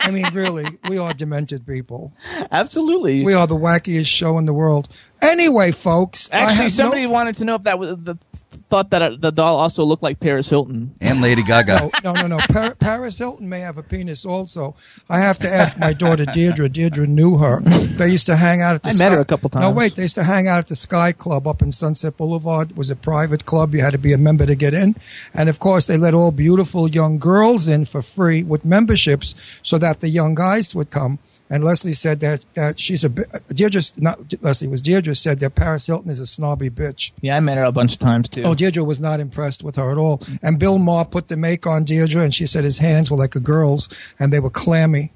I 0.00 0.10
mean, 0.10 0.26
really, 0.34 0.66
we 0.88 0.98
are 0.98 1.14
demented 1.14 1.66
people. 1.66 2.12
Absolutely. 2.52 3.24
We 3.24 3.32
are 3.32 3.46
the 3.46 3.56
wackiest 3.56 4.06
show 4.06 4.36
in 4.36 4.44
the 4.44 4.52
world. 4.52 4.88
Anyway, 5.24 5.72
folks, 5.72 6.28
Actually, 6.32 6.54
have 6.54 6.62
no- 6.64 6.68
somebody 6.68 7.06
wanted 7.06 7.36
to 7.36 7.44
know 7.44 7.54
if 7.56 7.62
that 7.64 7.78
was 7.78 7.96
the 8.02 8.16
thought 8.70 8.90
that 8.90 9.02
uh, 9.02 9.10
the 9.18 9.30
doll 9.30 9.56
also 9.56 9.84
looked 9.84 10.02
like 10.02 10.18
Paris 10.20 10.48
Hilton. 10.50 10.94
and 11.00 11.20
Lady 11.20 11.42
Gaga. 11.42 11.90
No, 12.02 12.12
no, 12.12 12.22
no, 12.22 12.26
no. 12.26 12.38
Par- 12.38 12.74
Paris 12.74 13.18
Hilton 13.18 13.48
may 13.48 13.60
have 13.60 13.78
a 13.78 13.82
penis 13.82 14.24
also. 14.24 14.74
I 15.08 15.18
have 15.18 15.38
to 15.40 15.48
ask 15.50 15.78
my 15.78 15.92
daughter 15.92 16.24
Deirdre. 16.24 16.68
Deirdre 16.68 17.06
knew 17.06 17.36
her. 17.38 17.60
They 17.60 18.08
used 18.08 18.26
to 18.26 18.36
hang 18.36 18.60
out 18.62 18.74
at 18.74 18.82
the 18.82 18.88
I 18.88 18.92
Sky- 18.92 19.04
met 19.04 19.12
her 19.12 19.20
a 19.20 19.24
couple 19.24 19.50
times. 19.50 19.62
No, 19.62 19.70
wait. 19.70 19.94
They 19.94 20.02
used 20.02 20.16
to 20.16 20.24
hang 20.24 20.48
out 20.48 20.58
at 20.58 20.66
the 20.66 20.74
Sky 20.76 21.12
Club 21.12 21.46
up 21.46 21.62
in 21.62 21.70
Sunset 21.72 22.16
Boulevard. 22.16 22.70
It 22.72 22.76
was 22.76 22.90
a 22.90 22.96
private 22.96 23.44
club. 23.44 23.74
You 23.74 23.82
had 23.82 23.92
to 23.92 23.98
be 23.98 24.12
a 24.12 24.18
member 24.18 24.46
to 24.46 24.54
get 24.54 24.74
in. 24.74 24.96
And 25.32 25.48
of 25.48 25.58
course, 25.58 25.86
they 25.86 25.96
let 25.96 26.14
all 26.14 26.32
beautiful 26.32 26.88
young 26.88 27.18
girls 27.18 27.68
in 27.68 27.84
for 27.84 28.02
free 28.02 28.42
with 28.42 28.64
memberships 28.64 29.58
so 29.62 29.78
that 29.78 30.00
the 30.00 30.08
young 30.08 30.34
guys 30.34 30.74
would 30.74 30.90
come. 30.90 31.18
And 31.50 31.62
Leslie 31.62 31.92
said 31.92 32.20
that, 32.20 32.44
that 32.54 32.80
she's 32.80 33.04
a 33.04 33.10
bit, 33.10 33.26
Deirdre, 33.52 33.82
not 33.98 34.18
Leslie, 34.42 34.66
was 34.66 34.80
Deirdre 34.80 35.14
said 35.14 35.40
that 35.40 35.54
Paris 35.54 35.86
Hilton 35.86 36.10
is 36.10 36.18
a 36.18 36.26
snobby 36.26 36.70
bitch. 36.70 37.12
Yeah, 37.20 37.36
I 37.36 37.40
met 37.40 37.58
her 37.58 37.64
a 37.64 37.72
bunch 37.72 37.92
of 37.92 37.98
times 37.98 38.30
too. 38.30 38.42
Oh, 38.44 38.54
Deirdre 38.54 38.82
was 38.82 38.98
not 38.98 39.20
impressed 39.20 39.62
with 39.62 39.76
her 39.76 39.90
at 39.92 39.98
all. 39.98 40.22
And 40.42 40.58
Bill 40.58 40.78
Maher 40.78 41.04
put 41.04 41.28
the 41.28 41.36
make 41.36 41.66
on 41.66 41.84
Deirdre, 41.84 42.22
and 42.22 42.34
she 42.34 42.46
said 42.46 42.64
his 42.64 42.78
hands 42.78 43.10
were 43.10 43.18
like 43.18 43.34
a 43.36 43.40
girl's, 43.40 43.88
and 44.18 44.32
they 44.32 44.40
were 44.40 44.50
clammy. 44.50 45.12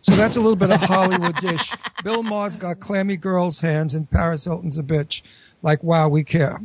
So 0.00 0.12
that's 0.12 0.36
a 0.36 0.40
little 0.40 0.56
bit 0.56 0.70
of 0.70 0.80
Hollywood 0.80 1.36
dish. 1.36 1.72
Bill 2.04 2.22
Maher's 2.22 2.56
got 2.56 2.80
clammy 2.80 3.16
girl's 3.18 3.60
hands, 3.60 3.94
and 3.94 4.10
Paris 4.10 4.44
Hilton's 4.44 4.78
a 4.78 4.82
bitch. 4.82 5.22
Like, 5.62 5.82
wow, 5.82 6.08
we 6.08 6.24
care. 6.24 6.58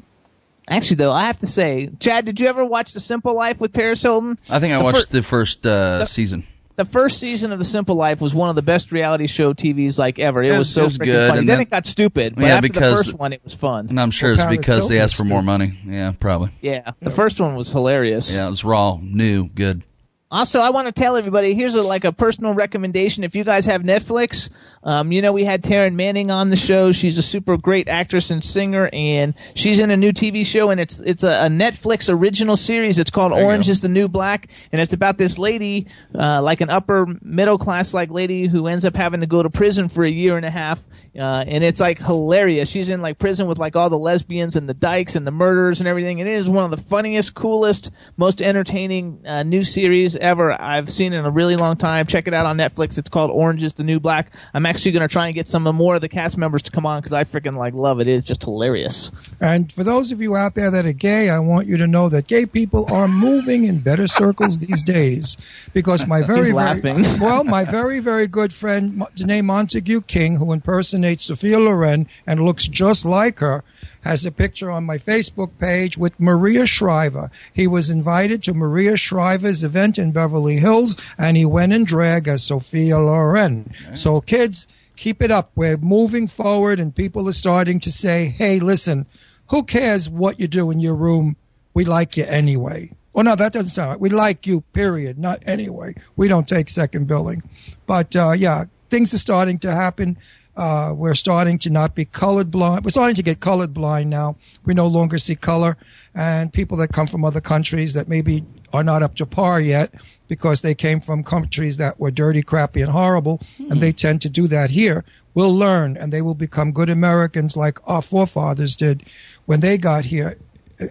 Actually, 0.70 0.97
though, 0.97 1.12
I 1.12 1.26
have 1.26 1.39
to 1.39 1.47
say, 1.47 1.89
Chad, 1.99 2.24
did 2.26 2.39
you 2.39 2.47
ever 2.47 2.64
watch 2.64 2.93
The 2.93 2.99
Simple 3.01 3.36
Life 3.36 3.59
with 3.59 3.74
Paris 3.74 4.03
Hilton? 4.03 4.38
I 4.49 4.59
think 4.59 4.74
I 4.74 4.78
The 4.78 4.84
watched 4.84 5.07
fir- 5.09 5.18
the 5.18 5.24
first 5.24 5.66
uh, 5.66 6.05
season. 6.05 6.45
The 6.84 6.89
first 6.91 7.19
season 7.19 7.51
of 7.51 7.59
The 7.59 7.65
Simple 7.65 7.95
Life 7.95 8.21
was 8.21 8.34
one 8.34 8.49
of 8.49 8.55
the 8.55 8.61
best 8.61 8.91
reality 8.91 9.27
show 9.27 9.53
TVs 9.53 9.99
like 9.99 10.17
ever. 10.19 10.43
It, 10.43 10.47
It 10.47 10.51
was 10.51 10.59
was- 10.59 10.73
so 10.73 10.82
it 10.82 10.86
was 10.86 10.97
good, 10.97 11.27
funny. 11.29 11.39
and 11.39 11.49
Then 11.49 11.55
then- 11.57 11.61
it 11.61 11.69
got 11.69 11.86
stupid. 11.86 12.36
But 12.36 12.43
Yeah, 12.45 12.55
after 12.55 12.61
because- 12.63 12.91
the 12.99 13.03
first 13.05 13.13
one, 13.19 13.34
it 13.34 13.41
was 13.43 13.53
fun. 13.53 13.88
And 13.89 13.99
I'm 13.99 14.11
sure 14.11 14.34
it's 14.34 14.45
because 14.45 14.89
they 14.89 14.99
asked 14.99 15.15
for 15.15 15.23
more 15.25 15.43
money. 15.43 15.77
Yeah, 15.88 16.13
probably. 16.19 16.49
Yeah, 16.61 16.91
the 17.01 17.11
first 17.11 17.39
one 17.39 17.55
was 17.55 17.71
hilarious. 17.71 18.34
Yeah, 18.34 18.47
it 18.47 18.49
was 18.49 18.63
raw, 18.63 18.97
new, 19.01 19.47
good. 19.49 19.84
Also, 20.32 20.61
I 20.61 20.69
want 20.69 20.86
to 20.88 20.93
tell 20.93 21.17
everybody 21.17 21.53
here's 21.53 21.75
a, 21.75 21.82
like 21.82 22.05
a 22.05 22.13
personal 22.13 22.53
recommendation. 22.53 23.25
If 23.25 23.36
you 23.36 23.43
guys 23.43 23.65
have 23.65 23.82
Netflix, 23.82 24.49
um, 24.82 25.11
you 25.11 25.21
know 25.21 25.34
we 25.34 25.43
had 25.43 25.61
Taryn 25.61 25.95
Manning 25.95 26.32
on 26.32 26.49
the 26.49 26.55
show. 26.55 26.93
She's 26.93 27.17
a 27.17 27.21
super 27.21 27.57
great 27.57 27.89
actress 27.89 28.32
and 28.32 28.41
singer, 28.41 28.89
and 28.93 29.34
she's 29.55 29.79
in 29.79 29.91
a 29.91 29.97
new 29.97 30.13
TV 30.13 30.45
show, 30.45 30.69
and 30.69 30.79
it's 30.79 31.01
it's 31.01 31.23
a, 31.23 31.27
a 31.27 31.49
Netflix 31.49 32.09
original 32.09 32.55
series. 32.55 32.97
It's 32.97 33.11
called 33.11 33.34
you 33.34 33.43
Orange 33.43 33.67
is 33.67 33.82
the 33.82 33.89
New 33.89 34.07
Black, 34.07 34.47
and 34.71 34.79
it's 34.79 34.93
about 34.93 35.17
this 35.17 35.38
lady, 35.38 35.88
uh, 36.17 36.41
like 36.41 36.61
an 36.61 36.69
upper 36.69 37.07
middle 37.21 37.57
class 37.57 37.93
like 37.93 38.09
lady 38.09 38.47
who 38.47 38.67
ends 38.67 38.86
up 38.86 38.95
having 38.95 39.19
to 39.19 39.27
go 39.27 39.43
to 39.43 39.49
prison 39.49 39.89
for 39.89 40.05
a 40.05 40.09
year 40.09 40.38
and 40.38 40.45
a 40.45 40.49
half, 40.49 40.82
uh, 41.19 41.43
and 41.45 41.61
it's 41.61 41.82
like 41.82 41.97
hilarious. 41.99 42.69
She's 42.69 42.88
in 42.88 43.01
like 43.01 43.19
prison 43.19 43.47
with 43.47 43.59
like 43.59 43.75
all 43.75 43.89
the 43.89 43.99
lesbians 43.99 44.55
and 44.55 44.69
the 44.69 44.73
dykes 44.73 45.17
and 45.17 45.27
the 45.27 45.32
murderers 45.32 45.82
and 45.82 45.89
everything, 45.89 46.21
and 46.21 46.29
it 46.29 46.36
is 46.36 46.49
one 46.49 46.63
of 46.63 46.71
the 46.71 46.86
funniest, 46.86 47.34
coolest, 47.34 47.91
most 48.15 48.41
entertaining 48.41 49.27
uh, 49.27 49.43
new 49.43 49.65
series 49.65 50.20
ever 50.22 50.59
I've 50.59 50.89
seen 50.89 51.13
in 51.13 51.26
a 51.26 51.32
really 51.32 51.55
long 51.55 51.76
time. 51.78 52.05
Check 52.05 52.28
it 52.28 52.34
out 52.34 52.45
on 52.45 52.57
Netflix. 52.57 52.97
It's 52.97 53.09
called 53.09 53.32
Orange 53.32 53.63
is 53.63 53.74
the 53.74 53.84
New 53.84 53.99
Black. 53.99 54.34
I'm 54.53 54.65
actually 54.65 54.91
going 54.91 55.07
to 55.07 55.11
try 55.11 55.26
and 55.28 55.36
get 55.36 55.47
some 55.47 55.63
more 55.63 55.95
of 55.95 56.01
the 56.01 56.09
cast 56.09 56.38
members 56.38 56.61
to 56.63 56.72
come 56.72 56.86
on 56.86 56.99
because 56.99 57.13
I 57.13 57.24
freaking 57.24 57.57
like 57.57 57.74
love 57.74 57.99
it. 57.99 58.07
It's 58.07 58.28
just 58.28 58.43
hilarious. 58.43 59.11
And 59.39 59.72
for 59.72 59.84
those 59.84 60.11
of 60.11 60.22
you 60.22 60.36
out 60.36 60.55
there 60.55 60.72
that 60.72 60.86
are 60.86 60.93
gay, 60.93 61.30
I 61.30 61.39
want 61.39 61.67
you 61.67 61.78
to 61.78 61.88
know 61.88 62.09
that 62.09 62.28
gay 62.28 62.45
people 62.45 62.91
are 62.93 63.07
moving 63.07 63.65
in 63.65 63.80
better 63.80 64.07
circles 64.07 64.59
these 64.59 64.84
days. 64.84 65.69
Because 65.74 66.07
my 66.07 66.22
very, 66.26 66.51
very 66.51 66.82
well, 67.19 67.43
my 67.43 67.65
very, 67.65 67.99
very 67.99 68.28
good 68.28 68.53
friend 68.53 69.01
Janae 69.15 69.43
Montague 69.43 70.01
King, 70.01 70.38
who 70.38 70.53
impersonates 70.53 71.26
Sophia 71.26 71.59
Loren 71.59 72.07
and 72.28 72.45
looks 72.45 72.67
just 72.67 73.05
like 73.05 73.39
her, 73.39 73.63
has 74.01 74.25
a 74.25 74.31
picture 74.31 74.71
on 74.71 74.83
my 74.83 74.97
Facebook 74.97 75.57
page 75.59 75.97
with 75.97 76.19
Maria 76.19 76.65
Shriver. 76.65 77.29
He 77.53 77.67
was 77.67 77.89
invited 77.89 78.43
to 78.43 78.53
Maria 78.53 78.97
Shriver's 78.97 79.63
event 79.63 79.97
in 79.97 80.11
Beverly 80.11 80.57
Hills, 80.57 80.95
and 81.17 81.37
he 81.37 81.45
went 81.45 81.73
in 81.73 81.83
drag 81.83 82.27
as 82.27 82.43
Sophia 82.43 82.99
Loren. 82.99 83.73
So, 83.95 84.21
kids, 84.21 84.67
keep 84.95 85.21
it 85.21 85.31
up. 85.31 85.51
We're 85.55 85.77
moving 85.77 86.27
forward, 86.27 86.79
and 86.79 86.95
people 86.95 87.27
are 87.27 87.33
starting 87.33 87.79
to 87.81 87.91
say, 87.91 88.25
hey, 88.25 88.59
listen, 88.59 89.05
who 89.49 89.63
cares 89.63 90.09
what 90.09 90.39
you 90.39 90.47
do 90.47 90.71
in 90.71 90.79
your 90.79 90.95
room? 90.95 91.35
We 91.73 91.85
like 91.85 92.17
you 92.17 92.25
anyway. 92.25 92.91
Well, 93.13 93.25
no, 93.25 93.35
that 93.35 93.51
doesn't 93.51 93.71
sound 93.71 93.89
right. 93.91 93.99
We 93.99 94.09
like 94.09 94.47
you, 94.47 94.61
period, 94.73 95.19
not 95.19 95.43
anyway. 95.45 95.95
We 96.15 96.27
don't 96.27 96.47
take 96.47 96.69
second 96.69 97.07
billing. 97.07 97.41
But 97.85 98.15
uh, 98.15 98.31
yeah, 98.31 98.65
things 98.89 99.13
are 99.13 99.17
starting 99.17 99.59
to 99.59 99.71
happen. 99.71 100.17
Uh, 100.62 100.93
we're 100.93 101.16
starting 101.16 101.57
to 101.57 101.72
not 101.72 101.95
be 101.95 102.05
colored 102.05 102.51
blind. 102.51 102.86
We're 102.86 102.91
starting 102.91 103.16
to 103.16 103.24
get 103.24 103.39
colored 103.39 103.74
blind 103.74 104.12
now. 104.12 104.36
We 104.64 104.76
no 104.76 104.86
longer 104.86 105.18
see 105.18 105.34
color. 105.34 105.76
And 106.14 106.53
people 106.53 106.78
that 106.78 106.89
come 106.89 107.07
from 107.07 107.26
other 107.26 107.41
countries 107.41 107.95
that 107.95 108.07
maybe 108.07 108.45
are 108.72 108.84
not 108.84 109.01
up 109.01 109.16
to 109.16 109.26
par 109.26 109.59
yet 109.59 109.91
because 110.28 110.62
they 110.62 110.76
came 110.76 111.01
from 111.01 111.24
countries 111.24 111.78
that 111.78 111.99
were 111.99 112.12
dirty, 112.12 112.43
crappy, 112.43 112.84
and 112.84 112.91
horrible, 112.91 113.41
and 113.72 113.82
they 113.82 113.91
tend 113.91 114.22
to 114.22 114.30
do 114.30 114.45
that 114.49 114.70
here, 114.70 115.03
will 115.34 115.51
learn 115.51 115.97
and 115.97 116.14
they 116.14 116.22
will 116.22 116.36
become 116.36 116.72
good 116.72 116.91
Americans 116.91 117.57
like 117.57 117.80
our 117.89 118.03
forefathers 118.03 118.76
did 118.76 119.09
when 119.47 119.62
they 119.62 119.80
got 119.80 120.05
here 120.05 120.38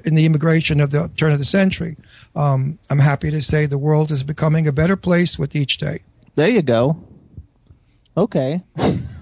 in 0.05 0.17
the 0.17 0.27
immigration 0.27 0.81
of 0.81 0.91
the 0.91 1.09
turn 1.17 1.31
of 1.31 1.39
the 1.39 1.45
century. 1.45 1.97
Um, 2.35 2.81
I'm 2.91 2.99
happy 2.99 3.31
to 3.31 3.41
say 3.41 3.67
the 3.67 3.79
world 3.79 4.11
is 4.11 4.25
becoming 4.25 4.67
a 4.67 4.73
better 4.73 4.97
place 4.97 5.39
with 5.39 5.55
each 5.55 5.79
day. 5.79 6.01
There 6.35 6.49
you 6.49 6.63
go. 6.63 6.97
Okay. 8.17 8.63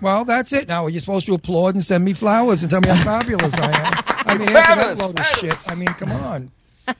Well, 0.00 0.24
that's 0.24 0.52
it. 0.52 0.68
Now, 0.68 0.84
are 0.86 0.90
you 0.90 1.00
supposed 1.00 1.26
to 1.26 1.34
applaud 1.34 1.74
and 1.74 1.84
send 1.84 2.04
me 2.04 2.12
flowers 2.14 2.62
and 2.62 2.70
tell 2.70 2.80
me 2.80 2.88
how 2.88 3.02
fabulous 3.20 3.54
I 3.58 3.66
am? 3.70 4.04
I 4.26 4.38
mean, 4.38 4.48
after 4.48 4.94
that 4.94 4.98
load 4.98 5.18
of 5.18 5.26
shit. 5.26 5.54
I 5.68 5.74
mean, 5.74 5.88
come 5.88 6.10
on. 6.12 6.50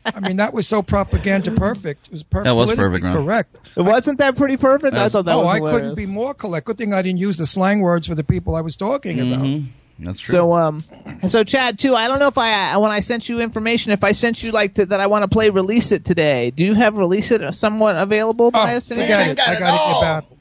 I 0.05 0.20
mean, 0.20 0.36
that 0.36 0.53
was 0.53 0.68
so 0.68 0.82
propaganda 0.82 1.51
perfect. 1.53 2.09
It 2.09 2.12
was 2.12 2.22
perfect. 2.22 2.45
That 2.45 2.53
was 2.57 2.74
perfect, 2.74 3.05
Ron. 3.05 3.14
Correct. 3.14 3.57
Wasn't 3.76 4.18
that 4.18 4.36
pretty 4.36 4.57
perfect? 4.59 4.95
I 4.95 5.09
thought 5.09 5.24
that 5.24 5.34
was. 5.36 5.45
oh, 5.45 5.62
was 5.62 5.72
I 5.72 5.74
couldn't 5.78 5.95
be 5.97 6.05
more 6.07 6.34
collect. 6.34 6.66
Good 6.66 6.76
thing 6.76 6.93
I 6.93 7.01
didn't 7.01 7.20
use 7.20 7.39
the 7.39 7.47
slang 7.47 7.80
words 7.80 8.07
for 8.07 8.14
the 8.14 8.24
people 8.24 8.55
I 8.55 8.61
was 8.61 8.76
talking 8.76 9.18
about. 9.20 9.47
Mhm. 9.47 9.66
That's 10.01 10.20
true. 10.20 10.32
So 10.32 10.55
um, 10.55 10.84
so 11.26 11.43
Chad 11.43 11.78
too. 11.78 11.95
I 11.97 12.07
don't 12.07 12.18
know 12.20 12.28
if 12.28 12.36
I 12.39 12.76
when 12.76 12.91
I 12.93 13.01
sent 13.01 13.28
you 13.28 13.41
information, 13.41 13.91
if 13.93 14.05
I 14.05 14.12
sent 14.12 14.43
you 14.43 14.53
like 14.53 14.74
to, 14.74 14.86
that 14.86 15.01
I 15.01 15.07
want 15.07 15.22
to 15.22 15.28
play 15.28 15.49
release 15.51 15.91
it 15.91 16.05
today. 16.05 16.51
Do 16.51 16.64
you 16.66 16.74
have 16.74 16.99
release 16.99 17.30
it 17.32 17.53
somewhat 17.55 17.97
available 17.97 18.51
by 18.51 18.74
Oh, 18.74 18.76
us? 18.76 18.91
any 18.91 19.01
forget 19.03 19.26
chance? 19.26 19.41
it. 19.41 19.49
I 19.49 19.59
got 19.59 20.24
it. 20.24 20.24
hear 20.28 20.38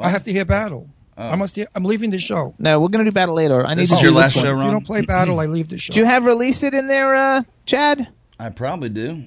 battle. 0.00 0.08
I 0.08 0.12
have 0.12 0.22
to 0.24 0.32
hear 0.32 0.44
battle. 0.44 0.88
I 1.16 1.36
must. 1.36 1.54
Hear, 1.56 1.66
I'm 1.74 1.84
leaving 1.84 2.10
the 2.10 2.18
show. 2.18 2.54
No, 2.58 2.80
we're 2.80 2.88
gonna 2.88 3.04
do 3.04 3.12
battle 3.12 3.34
later. 3.34 3.66
I 3.66 3.74
need 3.74 3.82
This 3.82 3.90
to 3.90 3.94
is 3.96 4.00
do 4.00 4.06
your 4.06 4.14
last 4.14 4.36
one. 4.36 4.44
show, 4.46 4.58
If 4.58 4.64
you 4.64 4.70
don't 4.70 4.86
play 4.86 5.02
battle, 5.02 5.38
I 5.38 5.46
leave 5.46 5.68
the 5.68 5.76
show. 5.76 5.92
Do 5.92 6.00
you 6.00 6.06
have 6.06 6.24
release 6.24 6.62
it 6.62 6.72
in 6.72 6.86
there, 6.88 7.14
uh, 7.14 7.42
Chad? 7.66 8.08
I 8.38 8.48
probably 8.48 8.88
do. 8.88 9.24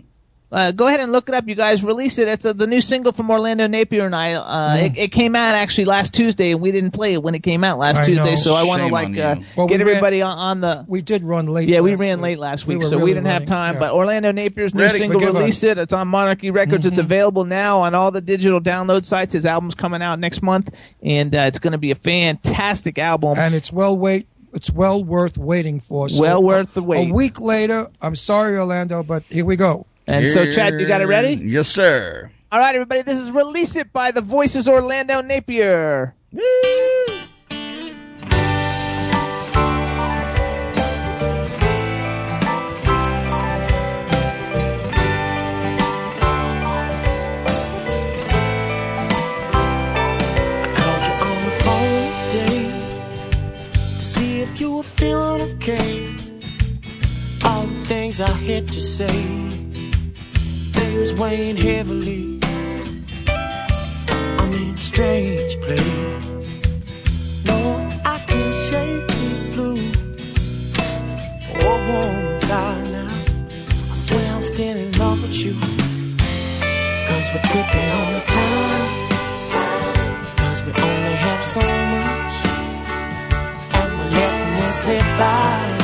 Uh, 0.54 0.72
go 0.72 0.86
ahead 0.86 1.00
and 1.00 1.12
look 1.12 1.28
it 1.28 1.34
up, 1.34 1.48
you 1.48 1.56
guys. 1.56 1.84
Release 1.84 2.20
it. 2.20 2.28
It's 2.28 2.46
uh 2.46 2.54
the 2.54 2.68
new 2.68 2.80
single 2.80 3.12
from 3.12 3.32
Orlando 3.32 3.66
Napier 3.66 4.06
and 4.06 4.16
I. 4.16 4.34
Uh, 4.34 4.76
it, 4.78 4.98
it 4.98 5.08
came 5.12 5.36
out 5.36 5.56
actually 5.56 5.86
last 5.86 6.14
Tuesday, 6.14 6.52
and 6.52 6.62
we 6.62 6.72
didn't 6.72 6.92
play 6.92 7.14
it 7.14 7.24
when 7.24 7.34
it 7.34 7.42
came 7.42 7.64
out 7.64 7.80
last 7.80 8.02
I 8.02 8.06
Tuesday. 8.06 8.24
know. 8.32 8.36
So 8.36 8.54
I 8.54 8.62
want 8.64 8.84
to 8.84 8.88
like 8.90 9.18
uh. 9.18 9.38
Well, 9.56 9.66
get 9.66 9.80
we 9.80 9.86
ran- 9.86 9.96
everybody 9.96 10.22
on, 10.22 10.38
on 10.38 10.62
the. 10.62 10.86
we 10.88 11.02
did 11.02 11.24
run 11.24 11.48
late. 11.48 11.68
Yeah, 11.68 11.80
we 11.82 11.92
last 11.92 12.00
ran 12.02 12.18
week. 12.20 12.24
late 12.24 12.40
last 12.40 12.68
week, 12.68 12.78
were 12.78 12.84
so 12.86 13.00
we 13.00 13.10
didn't 13.16 13.26
have 13.26 13.48
time. 13.48 13.74
yeah. 13.74 13.80
But 13.80 13.94
Orlando 13.94 14.32
Napier's 14.32 14.76
new 14.76 14.84
Ready. 14.84 15.00
single 15.00 15.20
Forgive 15.20 15.36
released 15.36 15.64
us. 15.64 15.70
Mm-hmm. 15.72 15.80
it. 15.80 15.82
It's 15.82 15.94
on 15.94 16.08
Monarchy 16.08 16.52
Records. 16.52 16.86
It's 16.86 17.00
available 17.00 17.46
now 17.46 17.82
on 17.82 17.96
all 17.96 18.12
the 18.12 18.22
digital 18.22 18.62
download 18.62 19.06
sites. 19.06 19.34
His 19.34 19.48
album's 19.48 19.74
coming 19.74 20.04
out 20.04 20.20
next 20.20 20.44
month, 20.44 20.70
and 21.02 21.34
uh, 21.34 21.46
it's 21.48 21.58
going 21.58 21.72
to 21.72 21.80
be 21.80 21.90
a 21.90 21.96
fantastic 21.96 23.00
album. 23.00 23.40
and 23.40 23.56
it's 23.56 23.72
well 23.72 23.98
wait. 23.98 24.28
It's 24.54 24.70
well 24.70 25.04
worth 25.04 25.36
waiting 25.36 25.80
for. 25.80 26.10
So 26.10 26.22
Well 26.22 26.44
worth 26.44 26.76
the 26.76 26.84
wait. 26.84 27.10
A 27.10 27.12
week 27.14 27.42
later, 27.42 27.88
I'm 28.00 28.16
sorry, 28.16 28.56
Orlando, 28.56 29.02
but 29.02 29.24
here 29.24 29.46
we 29.46 29.56
go. 29.56 29.88
And 30.08 30.30
so, 30.30 30.52
Chad, 30.52 30.74
you 30.80 30.88
got 30.88 31.02
it 31.02 31.08
ready? 31.08 31.34
Yes, 31.36 31.70
sir. 31.70 32.30
All 32.52 32.60
right, 32.60 32.76
everybody. 32.76 33.02
This 33.02 33.18
is 33.20 33.32
Release 33.32 33.76
It 33.76 33.92
by 33.94 34.12
the 34.12 34.22
Voices 34.22 34.68
Orlando 34.68 35.22
Napier. 35.22 36.14
I 49.46 50.74
called 50.78 51.06
you 51.08 51.14
on 51.30 51.38
the 51.46 51.52
phone 51.64 52.30
today 52.30 52.64
to 53.98 54.04
see 54.04 54.42
if 54.42 54.60
you 54.62 54.78
were 54.78 54.84
feeling 54.84 55.42
okay. 55.56 56.16
All 57.46 57.64
the 57.66 57.86
things 57.86 58.22
I 58.22 58.30
had 58.30 58.68
to 58.68 58.80
say, 58.82 59.08
was 61.04 61.14
weighing 61.16 61.58
heavily. 61.58 62.40
I'm 63.28 64.54
in 64.54 64.76
a 64.78 64.82
strange 64.82 65.60
place. 65.60 66.28
No, 67.46 67.90
I 68.06 68.20
can't 68.26 68.54
shake 68.54 69.08
these 69.08 69.44
blues. 69.44 70.36
Oh, 71.60 71.78
won't 71.90 72.42
die 72.42 72.84
now. 72.98 73.14
I 73.92 73.94
swear 73.94 74.34
I'm 74.34 74.44
still 74.44 74.78
in 74.78 74.92
love 74.98 75.22
with 75.22 75.36
you. 75.46 75.54
Cause 77.08 77.26
we're 77.34 77.46
tripping 77.52 77.90
all 77.98 78.12
the 78.18 78.24
time. 78.26 79.04
Cause 80.38 80.64
we 80.64 80.72
only 80.72 81.16
have 81.26 81.44
so 81.44 81.60
much 81.60 82.34
And 83.74 83.98
we're 83.98 84.10
letting 84.18 84.64
it 84.64 84.74
slip 84.74 85.06
by 85.18 85.83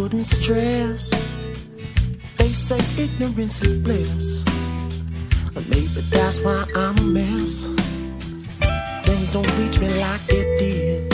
wouldn't 0.00 0.26
stress. 0.26 1.10
They 2.38 2.52
say 2.52 2.80
ignorance 2.96 3.60
is 3.62 3.74
bliss. 3.74 4.44
Maybe 5.68 6.00
that's 6.08 6.40
why 6.40 6.64
I'm 6.74 6.96
a 6.96 7.02
mess. 7.02 7.66
Things 9.04 9.28
don't 9.30 9.50
reach 9.58 9.78
me 9.78 9.88
like 10.00 10.22
they 10.26 10.44
did. 10.56 11.12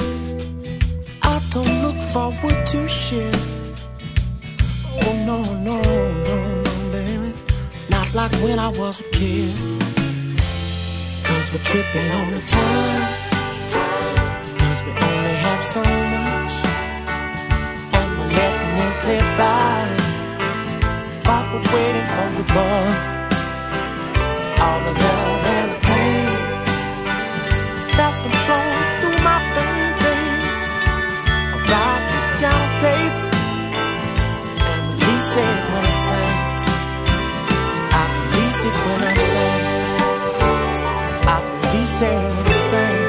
I 1.20 1.42
don't 1.50 1.82
look 1.82 2.00
forward 2.12 2.66
to 2.66 2.86
shit. 2.86 3.34
Oh 5.04 5.14
no, 5.26 5.38
no, 5.68 5.82
no, 6.28 6.62
no, 6.62 6.92
baby. 6.92 7.34
not 7.90 8.14
like 8.14 8.32
when 8.44 8.60
I 8.60 8.68
was 8.68 9.00
a 9.00 9.08
kid. 9.10 9.52
Cause 11.24 11.52
we're 11.52 11.66
tripping 11.70 12.10
on 12.12 12.30
the 12.30 12.42
time. 12.42 13.02
Cause 14.58 14.82
we 14.84 14.90
only 14.90 15.36
have 15.46 15.64
so 15.64 15.82
much. 15.82 16.35
Slip 19.00 19.26
by. 19.38 20.06
We're 21.56 21.62
waiting 21.74 22.08
for 22.14 22.28
the 22.36 22.44
bug. 22.52 22.94
All 24.64 24.80
the 24.86 24.92
love 25.04 25.46
and 25.56 25.68
the 25.72 25.78
pain 25.88 26.28
that's 27.96 28.18
been 28.18 28.36
flowing 28.44 28.86
through 29.00 29.20
my 29.28 29.38
vein, 29.54 29.88
vein. 30.02 30.36
I 31.52 31.56
write 31.70 32.04
it 32.18 32.28
down 32.42 32.66
paper 32.84 33.28
and 34.68 34.84
release 35.00 35.32
it 35.44 35.56
when 35.70 35.84
I. 35.86 35.94
So 37.76 37.84
I 38.00 38.04
release 38.20 38.60
it 38.68 38.76
when 38.84 39.00
I 39.00 39.14
sing. 39.30 39.62
I 41.32 41.36
release 41.56 41.98
it 42.02 42.16
when 42.26 42.46
I 42.46 42.56
sing. 42.68 43.00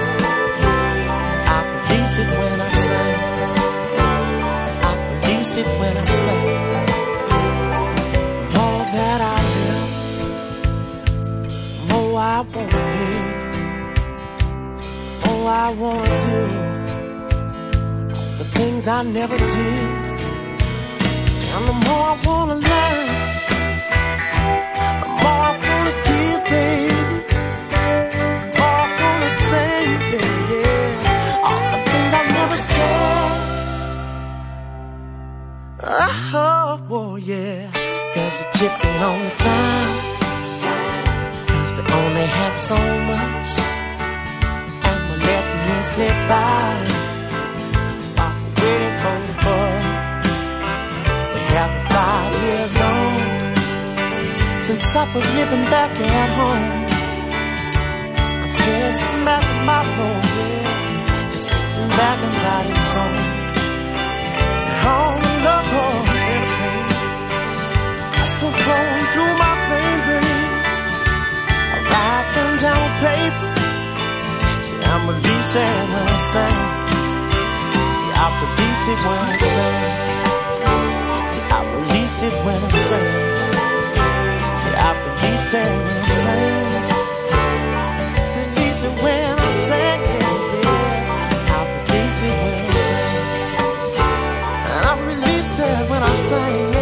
I 1.51 1.59
release 1.73 2.15
it 2.18 2.30
when 2.38 2.61
I 2.61 2.69
sing. 2.69 2.76
It 5.59 5.65
when 5.79 5.97
I 5.97 6.03
say 6.03 6.41
More 8.55 8.84
that 8.95 9.19
I 9.21 9.38
live, 9.55 9.89
the 11.77 11.93
more 11.93 12.19
I 12.19 12.45
wanna 12.53 12.84
live. 12.95 13.27
All 15.27 15.47
I 15.47 15.73
wanna 15.81 16.17
do, 16.29 16.41
the 18.38 18.45
things 18.57 18.88
I 18.88 19.01
never 19.01 19.38
did, 19.38 19.89
and 21.53 21.63
the 21.69 21.77
more 21.88 22.05
I 22.13 22.17
wanna 22.23 22.57
learn, 22.71 23.26
cause 38.18 38.41
we're 38.41 38.52
chipping 38.57 38.99
on 39.10 39.22
time. 39.45 39.94
Cause 41.49 41.72
we 41.77 41.81
only 42.02 42.27
have 42.39 42.56
so 42.57 42.77
much 43.11 43.49
and 44.88 44.99
we're 45.10 45.23
letting 45.30 45.64
it 45.76 45.84
slip 45.91 46.18
by 46.31 46.68
we're 48.18 48.53
waiting 48.61 48.95
for 49.03 49.18
the 49.27 49.35
buzz. 49.44 49.85
We 51.34 51.41
have 51.57 51.73
five 51.94 52.34
years 52.45 52.72
long 52.84 53.15
since 54.68 54.95
I 54.95 55.03
was 55.14 55.26
living 55.39 55.65
back 55.76 55.91
at 55.99 56.30
home. 56.39 56.88
I'm 59.10 59.26
back 59.26 59.45
in 59.56 59.65
my 59.65 59.81
room, 59.98 60.23
yeah, 60.38 61.30
just 61.31 61.48
sitting 61.49 61.89
back 61.99 62.18
and 62.26 62.35
writing 62.44 62.81
songs. 62.94 63.26
Been 68.39 68.51
flowing 68.51 69.05
through 69.14 69.34
my 69.41 69.53
vein, 69.68 69.99
baby. 70.07 70.38
I 71.73 71.77
write 71.89 72.30
them 72.35 72.51
down 72.61 72.77
on 72.85 72.91
paper. 73.01 73.49
See, 74.65 74.80
I'm 74.91 75.03
releasing 75.09 75.77
when 75.93 76.05
I 76.05 76.19
sing. 76.31 76.59
See, 77.99 78.11
I 78.14 78.27
release 78.41 78.85
it 78.93 78.99
when 79.05 79.19
I 79.26 79.38
sing. 79.53 79.81
See, 81.31 81.45
I 81.49 81.59
release 81.73 82.19
it 82.27 82.35
when 82.45 82.61
I 82.61 82.69
sing. 82.89 83.11
See, 84.59 84.76
I 84.76 84.91
release 85.07 85.53
it 85.53 85.69
when 85.81 85.97
I 85.97 86.14
sing. 86.22 86.57
Release 88.38 88.81
it 88.84 88.93
when 89.01 89.34
I 89.38 89.49
yeah. 90.64 91.05
I 91.55 91.61
release 91.73 92.22
it 92.27 92.34
when 92.38 92.53
I 92.65 92.76
sing. 92.85 93.18
And 94.73 94.84
I 94.85 94.93
release 95.07 95.59
it 95.59 95.89
when 95.89 96.01
I 96.03 96.14
sing. 96.14 96.76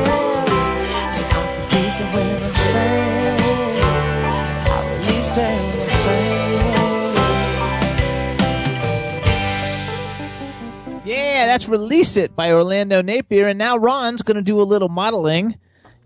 Release 11.68 12.18
It 12.18 12.36
by 12.36 12.52
Orlando 12.52 13.02
Napier. 13.02 13.48
And 13.48 13.58
now 13.58 13.78
Ron's 13.78 14.22
going 14.22 14.38
to 14.38 14.44
do 14.44 14.62
a 14.62 14.64
little 14.64 14.90
modeling. 14.90 15.58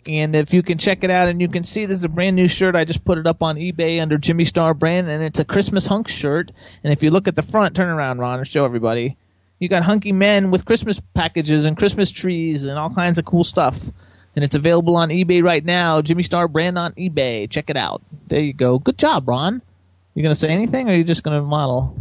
And 0.08 0.36
if 0.36 0.54
you 0.54 0.64
can 0.64 0.78
check 0.78 1.04
it 1.04 1.12
out 1.12 1.28
and 1.28 1.42
you 1.42 1.48
can 1.48 1.64
see 1.64 1.86
this 1.86 1.98
is 1.98 2.04
a 2.04 2.10
brand 2.10 2.36
new 2.36 2.48
shirt. 2.48 2.76
I 2.76 2.86
just 2.86 3.04
put 3.04 3.18
it 3.18 3.28
up 3.28 3.44
on 3.44 3.58
eBay 3.58 4.02
under 4.02 4.18
Jimmy 4.18 4.46
Star 4.46 4.74
brand 4.74 5.10
and 5.10 5.24
it's 5.24 5.40
a 5.40 5.46
Christmas 5.46 5.88
hunk 5.88 6.08
shirt. 6.08 6.52
And 6.84 6.94
if 6.94 7.04
you 7.04 7.12
look 7.12 7.28
at 7.28 7.36
the 7.36 7.42
front, 7.42 7.76
turn 7.76 7.90
around, 7.90 8.20
Ron, 8.20 8.40
and 8.40 8.48
show 8.48 8.66
everybody. 8.66 9.18
You 9.60 9.68
got 9.68 9.84
hunky 9.84 10.14
men 10.14 10.52
with 10.52 10.66
Christmas 10.66 11.02
packages 11.14 11.66
and 11.66 11.78
Christmas 11.78 12.12
trees 12.12 12.64
and 12.64 12.80
all 12.80 12.90
kinds 12.90 13.20
of 13.20 13.26
cool 13.26 13.44
stuff. 13.44 13.92
And 14.36 14.46
it's 14.46 14.56
available 14.56 14.96
on 14.96 15.10
eBay 15.10 15.44
right 15.44 15.64
now. 15.64 16.02
Jimmy 16.02 16.24
Star 16.24 16.48
brand 16.48 16.78
on 16.78 16.94
eBay. 16.94 17.50
Check 17.50 17.70
it 17.70 17.76
out. 17.76 18.02
There 18.28 18.40
you 18.40 18.54
go. 18.54 18.80
Good 18.80 18.98
job, 18.98 19.28
Ron. 19.28 19.62
You 20.16 20.24
to 20.34 20.36
say 20.36 20.50
anything 20.50 20.90
or 20.90 20.94
are 20.94 20.96
you 20.96 21.04
just 21.04 21.24
to 21.24 21.42
model? 21.42 21.96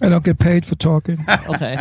I 0.00 0.08
don't 0.08 0.24
get 0.24 0.38
paid 0.38 0.64
for 0.64 0.74
talking. 0.74 1.24
Okay. 1.48 1.78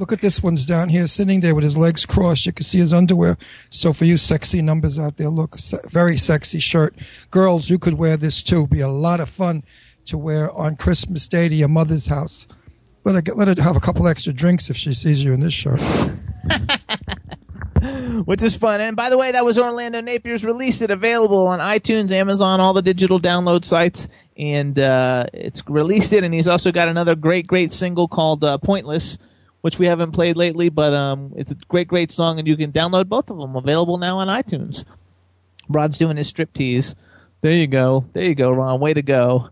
Look 0.00 0.12
at 0.12 0.20
this 0.20 0.42
one's 0.42 0.66
down 0.66 0.88
here, 0.88 1.06
sitting 1.06 1.40
there 1.40 1.54
with 1.54 1.64
his 1.64 1.78
legs 1.78 2.04
crossed. 2.04 2.46
You 2.46 2.52
can 2.52 2.64
see 2.64 2.78
his 2.78 2.92
underwear. 2.92 3.36
So 3.70 3.92
for 3.92 4.04
you 4.04 4.16
sexy 4.16 4.62
numbers 4.62 4.98
out 4.98 5.16
there, 5.16 5.28
look, 5.28 5.58
se- 5.58 5.78
very 5.88 6.16
sexy 6.16 6.58
shirt. 6.58 6.94
Girls, 7.30 7.70
you 7.70 7.78
could 7.78 7.94
wear 7.94 8.16
this 8.16 8.42
too. 8.42 8.66
Be 8.66 8.80
a 8.80 8.88
lot 8.88 9.20
of 9.20 9.28
fun 9.28 9.62
to 10.06 10.18
wear 10.18 10.50
on 10.52 10.76
Christmas 10.76 11.26
Day 11.26 11.48
to 11.48 11.54
your 11.54 11.68
mother's 11.68 12.08
house. 12.08 12.46
Let 13.04 13.14
her 13.14 13.22
get, 13.22 13.36
let 13.36 13.48
her 13.48 13.62
have 13.62 13.76
a 13.76 13.80
couple 13.80 14.08
extra 14.08 14.32
drinks 14.32 14.70
if 14.70 14.76
she 14.76 14.92
sees 14.92 15.22
you 15.22 15.32
in 15.32 15.40
this 15.40 15.54
shirt. 15.54 15.80
which 18.24 18.42
is 18.42 18.56
fun. 18.56 18.80
And 18.80 18.96
by 18.96 19.10
the 19.10 19.18
way, 19.18 19.32
that 19.32 19.44
was 19.44 19.58
Orlando 19.58 20.00
Napier's 20.00 20.44
release. 20.44 20.80
It 20.80 20.90
available 20.90 21.46
on 21.46 21.60
iTunes, 21.60 22.12
Amazon, 22.12 22.60
all 22.60 22.72
the 22.72 22.82
digital 22.82 23.20
download 23.20 23.64
sites, 23.64 24.08
and 24.36 24.78
uh, 24.78 25.26
it's 25.32 25.62
released 25.68 26.12
it. 26.12 26.24
And 26.24 26.34
he's 26.34 26.48
also 26.48 26.72
got 26.72 26.88
another 26.88 27.14
great, 27.14 27.46
great 27.46 27.72
single 27.72 28.08
called 28.08 28.44
uh, 28.44 28.58
"Pointless," 28.58 29.18
which 29.62 29.78
we 29.78 29.86
haven't 29.86 30.12
played 30.12 30.36
lately, 30.36 30.68
but 30.68 30.94
um, 30.94 31.32
it's 31.36 31.50
a 31.50 31.56
great, 31.68 31.88
great 31.88 32.10
song, 32.12 32.38
and 32.38 32.46
you 32.46 32.56
can 32.56 32.72
download 32.72 33.08
both 33.08 33.30
of 33.30 33.38
them. 33.38 33.56
Available 33.56 33.98
now 33.98 34.18
on 34.18 34.28
iTunes. 34.28 34.84
Rod's 35.68 35.98
doing 35.98 36.16
his 36.16 36.32
striptease. 36.32 36.94
There 37.40 37.52
you 37.52 37.66
go. 37.66 38.04
There 38.12 38.24
you 38.24 38.34
go, 38.34 38.50
Ron. 38.50 38.80
Way 38.80 38.94
to 38.94 39.02
go. 39.02 39.50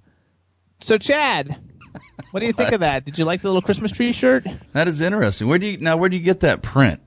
So, 0.80 0.98
Chad, 0.98 1.56
what 2.30 2.40
do 2.40 2.46
you 2.46 2.52
think 2.52 2.72
of 2.72 2.80
that? 2.80 3.04
Did 3.04 3.18
you 3.18 3.24
like 3.24 3.42
the 3.42 3.48
little 3.48 3.62
Christmas 3.62 3.92
tree 3.92 4.12
shirt? 4.12 4.46
That 4.72 4.88
is 4.88 5.00
interesting. 5.00 5.48
Where 5.48 5.58
do 5.58 5.66
you 5.66 5.78
now? 5.78 5.96
Where 5.96 6.08
do 6.08 6.16
you 6.16 6.22
get 6.22 6.40
that 6.40 6.62
print? 6.62 7.00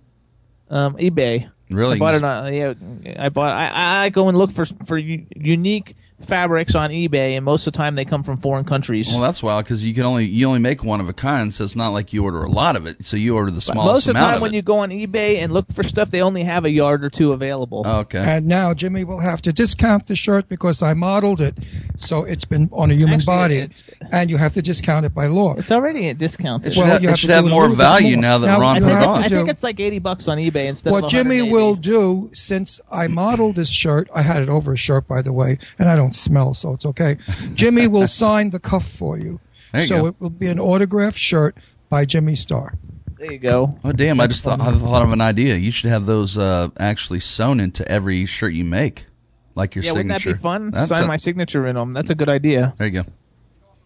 Um, 0.70 0.96
eBay. 0.96 1.50
Really? 1.70 1.96
I 1.96 2.00
bought 2.00 2.16
it 2.16 2.24
on. 2.24 2.54
Yeah, 2.54 2.74
I 3.20 3.30
bought. 3.30 3.52
I, 3.52 4.06
I 4.06 4.10
go 4.10 4.30
and 4.30 4.38
look 4.38 4.52
for 4.52 4.66
for 4.86 4.98
unique 4.98 5.96
fabrics 6.20 6.74
on 6.76 6.90
eBay, 6.90 7.36
and 7.36 7.46
most 7.46 7.68
of 7.68 7.74
the 7.74 7.78
time 7.78 7.96
they 7.96 8.06
come 8.06 8.24
from 8.24 8.38
foreign 8.38 8.66
countries. 8.66 9.08
Well, 9.10 9.20
that's 9.22 9.44
wild 9.44 9.64
because 9.66 9.86
you 9.86 9.94
can 9.94 10.04
only 10.04 10.26
you 10.26 10.48
only 10.48 10.60
make 10.60 10.84
one 10.84 11.00
of 11.00 11.08
a 11.08 11.14
kind, 11.14 11.54
so 11.54 11.64
it's 11.64 11.76
not 11.76 11.90
like 11.90 12.12
you 12.12 12.24
order 12.24 12.44
a 12.44 12.50
lot 12.50 12.76
of 12.76 12.88
it. 12.88 13.06
So 13.06 13.18
you 13.18 13.36
order 13.36 13.52
the 13.52 13.58
But 13.58 13.62
smallest 13.74 13.94
most 13.94 14.08
of 14.08 14.14
the 14.16 14.20
time, 14.20 14.36
of 14.36 14.42
when 14.42 14.54
you 14.54 14.62
go 14.64 14.80
on 14.80 14.90
eBay 14.90 15.38
and 15.38 15.54
look 15.54 15.72
for 15.72 15.84
stuff, 15.84 16.10
they 16.10 16.22
only 16.22 16.44
have 16.44 16.66
a 16.66 16.72
yard 16.72 17.04
or 17.04 17.10
two 17.10 17.34
available. 17.34 17.84
Oh, 17.86 18.00
okay. 18.00 18.20
And 18.20 18.48
now 18.48 18.74
Jimmy 18.74 19.04
will 19.04 19.20
have 19.20 19.42
to 19.44 19.54
discount 19.54 20.08
the 20.08 20.16
shirt 20.16 20.50
because 20.50 20.82
I 20.82 20.94
modeled 20.96 21.40
it, 21.40 21.56
so 21.98 22.24
it's 22.24 22.46
been 22.46 22.70
on 22.72 22.90
a 22.90 22.96
human 22.96 23.16
Actually, 23.16 23.26
body, 23.26 23.58
it- 23.58 23.72
and 24.12 24.30
you 24.32 24.38
have 24.38 24.54
to 24.54 24.62
discount 24.62 25.06
it 25.06 25.14
by 25.14 25.28
law. 25.28 25.54
It's 25.56 25.72
already 25.72 26.10
a 26.10 26.14
discount. 26.16 26.66
It 26.66 26.74
should 26.74 26.86
have- 26.86 27.04
it 27.04 27.18
should 27.20 27.30
have 27.30 27.44
do 27.44 27.50
it 27.50 27.52
a 27.52 27.54
more 27.54 27.70
value 27.70 28.16
more. 28.16 28.22
now 28.22 28.38
that 28.40 28.60
Ron 28.60 28.78
I 28.78 28.80
put 28.80 28.88
it 28.88 28.96
think, 28.96 29.08
on. 29.08 29.24
I 29.24 29.28
think 29.28 29.50
it's 29.50 29.64
like 29.64 29.80
eighty 29.80 30.00
bucks 30.00 30.28
on 30.28 30.38
eBay 30.40 30.66
instead 30.68 30.90
of 30.90 30.94
what 30.94 31.04
of 31.06 31.10
Jimmy 31.12 31.44
will 31.44 31.76
do, 31.76 32.30
since 32.34 32.82
I 32.92 33.08
modeled 33.08 33.56
this 33.56 33.70
shirt, 33.70 34.10
I 34.16 34.24
had 34.24 34.42
it 34.42 34.50
over 34.50 34.74
a 34.74 34.78
shirt, 34.78 35.08
by 35.08 35.22
the 35.22 35.32
way, 35.32 35.60
and 35.78 35.88
I 35.88 35.96
don't 35.96 36.07
smell, 36.14 36.54
so 36.54 36.74
it's 36.74 36.86
okay. 36.86 37.18
Jimmy 37.54 37.88
will 37.88 38.08
sign 38.08 38.50
the 38.52 38.60
cuff 38.60 38.88
for 38.88 39.18
you. 39.18 39.40
There 39.72 39.82
you 39.82 39.88
so 39.88 40.02
go. 40.02 40.08
it 40.08 40.16
will 40.20 40.30
be 40.30 40.48
an 40.48 40.60
autographed 40.60 41.18
shirt 41.18 41.58
by 41.90 42.06
Jimmy 42.06 42.36
Star. 42.36 42.74
There 43.18 43.32
you 43.32 43.40
go. 43.40 43.72
Oh 43.84 43.92
damn! 43.92 44.20
I 44.20 44.28
just 44.28 44.44
thought. 44.44 44.62
I 44.62 44.78
thought 44.78 45.02
of 45.02 45.12
an 45.12 45.22
idea. 45.22 45.56
You 45.56 45.72
should 45.72 45.90
have 45.90 46.06
those 46.06 46.38
uh, 46.38 46.70
actually 46.80 47.20
sewn 47.20 47.60
into 47.60 47.90
every 47.92 48.26
shirt 48.28 48.54
you 48.54 48.64
make, 48.64 49.08
like 49.56 49.74
your 49.74 49.84
yeah, 49.84 49.92
wouldn't 49.94 50.10
that 50.10 50.24
be 50.24 50.36
fun? 50.36 50.70
That's 50.70 50.90
Sign 50.90 51.04
a- 51.04 51.08
my 51.08 51.16
signature 51.16 51.66
in 51.66 51.76
them. 51.76 51.94
That's 51.94 52.12
a 52.12 52.16
good 52.16 52.30
idea. 52.30 52.74
There 52.78 52.88
you 52.88 53.04
go. 53.04 53.10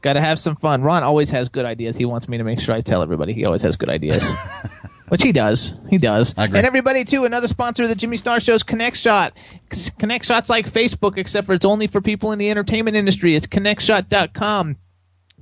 Got 0.02 0.14
to 0.14 0.22
have 0.22 0.40
some 0.40 0.56
fun. 0.56 0.82
Ron 0.82 1.04
always 1.04 1.30
has 1.30 1.48
good 1.48 1.64
ideas. 1.64 1.96
He 1.96 2.06
wants 2.06 2.28
me 2.28 2.40
to 2.40 2.44
make 2.44 2.60
sure 2.60 2.76
I 2.76 2.82
tell 2.82 3.04
everybody 3.04 3.34
he 3.34 3.46
always 3.46 3.62
has 3.62 3.78
good 3.78 3.90
ideas. 3.90 4.28
Which 5.12 5.24
he 5.24 5.34
does. 5.34 5.74
He 5.90 5.98
does. 5.98 6.34
I 6.38 6.46
agree. 6.46 6.60
And 6.60 6.66
everybody, 6.66 7.04
too, 7.04 7.26
another 7.26 7.50
sponsor 7.50 7.84
of 7.84 7.90
the 7.90 7.96
Jimmy 7.96 8.16
Star 8.16 8.40
Show's 8.40 8.64
Connect 8.64 8.96
Shot. 8.96 9.34
Connect 10.00 10.24
Shot's 10.24 10.50
like 10.50 10.72
Facebook, 10.72 11.18
except 11.18 11.48
for 11.48 11.54
it's 11.54 11.66
only 11.66 11.88
for 11.88 12.00
people 12.00 12.32
in 12.32 12.40
the 12.40 12.50
entertainment 12.50 12.96
industry. 12.96 13.36
It's 13.36 13.46
connectshot.com. 13.46 14.78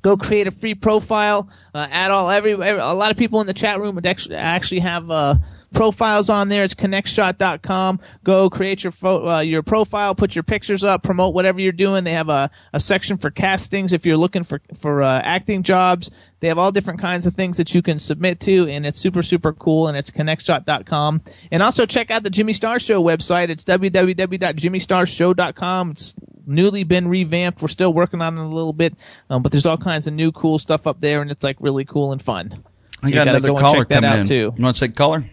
Go 0.01 0.17
create 0.17 0.47
a 0.47 0.51
free 0.51 0.73
profile. 0.73 1.51
Uh, 1.71 1.85
add 1.87 2.09
all 2.09 2.31
every, 2.31 2.53
every 2.53 2.79
a 2.79 2.93
lot 2.93 3.11
of 3.11 3.17
people 3.17 3.41
in 3.41 3.45
the 3.45 3.53
chat 3.53 3.79
room 3.79 3.93
would 3.93 4.07
actually 4.07 4.37
actually 4.37 4.79
have 4.79 5.11
uh, 5.11 5.35
profiles 5.73 6.29
on 6.29 6.49
there. 6.49 6.63
It's 6.63 6.73
connectshot.com. 6.73 7.99
Go 8.23 8.49
create 8.49 8.83
your 8.83 8.91
pho- 8.91 9.27
uh, 9.27 9.41
your 9.41 9.63
profile, 9.63 10.15
put 10.15 10.35
your 10.35 10.43
pictures 10.43 10.83
up, 10.83 11.03
promote 11.03 11.33
whatever 11.33 11.61
you're 11.61 11.71
doing. 11.71 12.03
They 12.03 12.13
have 12.13 12.29
a, 12.29 12.49
a 12.73 12.79
section 12.79 13.17
for 13.17 13.29
castings 13.29 13.93
if 13.93 14.05
you're 14.05 14.17
looking 14.17 14.43
for 14.43 14.61
for 14.77 15.01
uh, 15.01 15.21
acting 15.23 15.63
jobs. 15.63 16.11
They 16.41 16.47
have 16.47 16.57
all 16.57 16.71
different 16.71 17.01
kinds 17.01 17.25
of 17.25 17.33
things 17.35 17.57
that 17.57 17.75
you 17.75 17.81
can 17.81 17.99
submit 17.99 18.39
to, 18.41 18.65
and 18.67 18.85
it's 18.85 18.99
super 18.99 19.23
super 19.23 19.53
cool. 19.53 19.87
And 19.87 19.97
it's 19.97 20.11
connectshot.com. 20.11 21.21
And 21.51 21.61
also 21.61 21.85
check 21.85 22.11
out 22.11 22.23
the 22.23 22.29
Jimmy 22.29 22.53
Star 22.53 22.79
Show 22.79 23.03
website. 23.03 23.49
It's 23.49 23.63
www.jimmystarshow.com. 23.65 25.91
It's 25.91 26.15
newly 26.45 26.83
been 26.83 27.07
revamped. 27.07 27.61
We're 27.61 27.67
still 27.67 27.93
working 27.93 28.21
on 28.21 28.37
it 28.37 28.41
a 28.41 28.47
little 28.47 28.73
bit, 28.73 28.95
um, 29.29 29.43
but 29.43 29.51
there's 29.51 29.65
all 29.65 29.77
kinds 29.77 30.07
of 30.07 30.13
new 30.13 30.31
cool 30.31 30.59
stuff 30.59 30.87
up 30.87 30.99
there, 30.99 31.21
and 31.21 31.31
it's 31.31 31.43
like 31.43 31.57
really 31.59 31.85
cool 31.85 32.11
and 32.11 32.21
fun. 32.21 32.51
So 32.51 32.57
I 33.03 33.07
you 33.09 33.13
got 33.13 33.27
another 33.27 33.49
go 33.49 33.57
caller 33.57 33.85
coming 33.85 34.11
in. 34.11 34.27
too. 34.27 34.53
You 34.55 34.63
want 34.63 34.77
to 34.77 34.87
take 34.87 34.95
caller? 34.95 35.29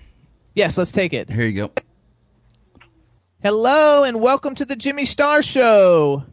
Yes, 0.56 0.78
let's 0.78 0.90
take 0.90 1.12
it. 1.12 1.28
Here 1.28 1.44
you 1.44 1.68
go. 1.68 1.70
Hello 3.42 4.04
and 4.04 4.22
welcome 4.22 4.54
to 4.54 4.64
the 4.64 4.74
Jimmy 4.74 5.04
Star 5.04 5.42
Show. 5.42 6.24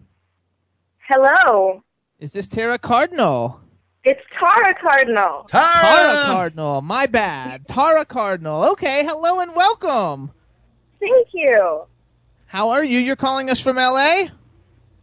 Hello. 1.10 1.84
Is 2.22 2.32
this 2.32 2.48
Tara 2.48 2.80
Cardinal? 2.80 3.60
It's 4.06 4.22
Tara 4.40 4.74
Cardinal. 4.82 5.44
Tara 5.50 6.24
Cardinal. 6.32 6.82
My 6.82 7.06
bad. 7.06 7.68
Tara 7.68 8.06
Cardinal. 8.06 8.64
Okay. 8.72 9.04
Hello 9.04 9.42
and 9.42 9.54
welcome. 9.58 10.32
Thank 11.02 11.28
you. 11.34 11.84
How 12.46 12.70
are 12.70 12.84
you? 12.86 13.00
You're 13.00 13.18
calling 13.18 13.50
us 13.50 13.60
from 13.60 13.78
L.A. 13.78 14.32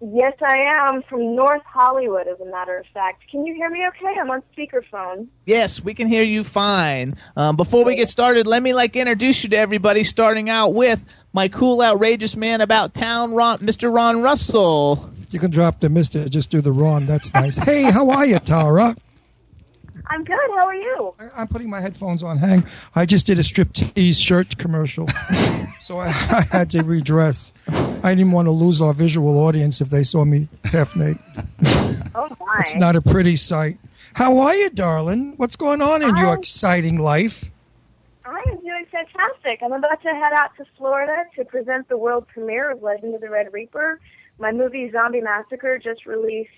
Yes, 0.02 0.32
I 0.40 0.56
am 0.78 1.02
from 1.02 1.36
North 1.36 1.62
Hollywood, 1.66 2.26
as 2.26 2.40
a 2.40 2.46
matter 2.46 2.78
of 2.78 2.86
fact. 2.94 3.22
Can 3.30 3.44
you 3.44 3.54
hear 3.54 3.68
me 3.68 3.86
okay? 3.88 4.18
I'm 4.18 4.30
on 4.30 4.42
speakerphone. 4.56 5.28
Yes, 5.44 5.84
we 5.84 5.92
can 5.92 6.08
hear 6.08 6.22
you 6.22 6.42
fine. 6.42 7.16
Um, 7.36 7.56
before 7.56 7.84
we 7.84 7.96
get 7.96 8.08
started, 8.08 8.46
let 8.46 8.62
me 8.62 8.72
like 8.72 8.96
introduce 8.96 9.44
you 9.44 9.50
to 9.50 9.58
everybody. 9.58 10.02
Starting 10.02 10.48
out 10.48 10.72
with 10.72 11.04
my 11.34 11.48
cool, 11.48 11.82
outrageous 11.82 12.34
man 12.34 12.62
about 12.62 12.94
town, 12.94 13.34
Ron, 13.34 13.58
Mr. 13.58 13.92
Ron 13.92 14.22
Russell. 14.22 15.10
You 15.30 15.38
can 15.38 15.50
drop 15.50 15.80
the 15.80 15.90
mister, 15.90 16.26
just 16.30 16.48
do 16.48 16.62
the 16.62 16.72
Ron. 16.72 17.04
That's 17.04 17.34
nice. 17.34 17.58
hey, 17.58 17.82
how 17.82 18.08
are 18.08 18.24
you, 18.24 18.38
Tara? 18.38 18.96
I'm 20.06 20.24
good. 20.24 20.50
How 20.56 20.66
are 20.66 20.74
you? 20.74 21.14
I'm 21.36 21.46
putting 21.46 21.68
my 21.70 21.80
headphones 21.80 22.22
on. 22.22 22.38
Hang. 22.38 22.66
I 22.94 23.04
just 23.06 23.26
did 23.26 23.38
a 23.38 23.42
striptease 23.42 24.18
shirt 24.18 24.56
commercial, 24.56 25.06
so 25.82 25.98
I, 26.00 26.06
I 26.06 26.46
had 26.50 26.70
to 26.70 26.82
redress. 26.82 27.52
I 28.02 28.14
didn't 28.14 28.32
want 28.32 28.46
to 28.46 28.52
lose 28.52 28.80
our 28.80 28.92
visual 28.94 29.38
audience 29.38 29.80
if 29.80 29.90
they 29.90 30.04
saw 30.04 30.24
me 30.24 30.48
half 30.64 30.96
naked. 30.96 31.22
Oh 32.12 32.28
my. 32.40 32.56
It's 32.60 32.74
not 32.74 32.96
a 32.96 33.00
pretty 33.00 33.36
sight. 33.36 33.78
How 34.14 34.38
are 34.38 34.54
you, 34.54 34.68
darling? 34.70 35.34
What's 35.36 35.54
going 35.54 35.80
on 35.80 36.02
in 36.02 36.16
your 36.16 36.30
I'm- 36.30 36.38
exciting 36.40 36.98
life? 36.98 37.50
I 38.24 38.42
am 38.48 38.56
doing 38.60 38.84
fantastic. 38.90 39.60
I'm 39.62 39.72
about 39.72 40.02
to 40.02 40.08
head 40.08 40.32
out 40.32 40.50
to 40.56 40.64
Florida 40.76 41.24
to 41.36 41.44
present 41.44 41.88
the 41.88 41.96
world 41.96 42.26
premiere 42.26 42.72
of 42.72 42.82
Legend 42.82 43.14
of 43.14 43.20
the 43.20 43.30
Red 43.30 43.52
Reaper. 43.52 44.00
My 44.40 44.50
movie 44.50 44.90
Zombie 44.90 45.20
Massacre 45.20 45.78
just 45.78 46.04
released 46.04 46.50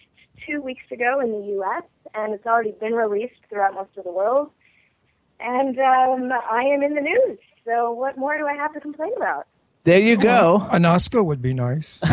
two 0.47 0.63
weeks 0.63 0.85
ago 0.91 1.21
in 1.21 1.31
the 1.33 1.47
U.S. 1.57 1.83
and 2.15 2.33
it's 2.33 2.47
already 2.47 2.73
been 2.73 2.95
released 2.95 3.35
throughout 3.51 3.75
most 3.75 3.91
of 3.99 4.05
the 4.05 4.13
world. 4.13 4.51
And 5.39 5.79
um, 5.79 6.33
I 6.51 6.63
am 6.63 6.83
in 6.83 6.95
the 6.95 7.01
news. 7.03 7.39
So 7.67 7.93
what 7.93 8.17
more 8.17 8.39
do 8.39 8.47
I 8.47 8.55
have 8.55 8.73
to 8.73 8.81
complain 8.81 9.13
about? 9.17 9.47
There 9.85 9.99
you 10.01 10.17
go. 10.17 10.67
An 10.71 10.85
Oscar 10.85 11.23
would 11.23 11.43
be 11.43 11.55
nice. 11.55 12.01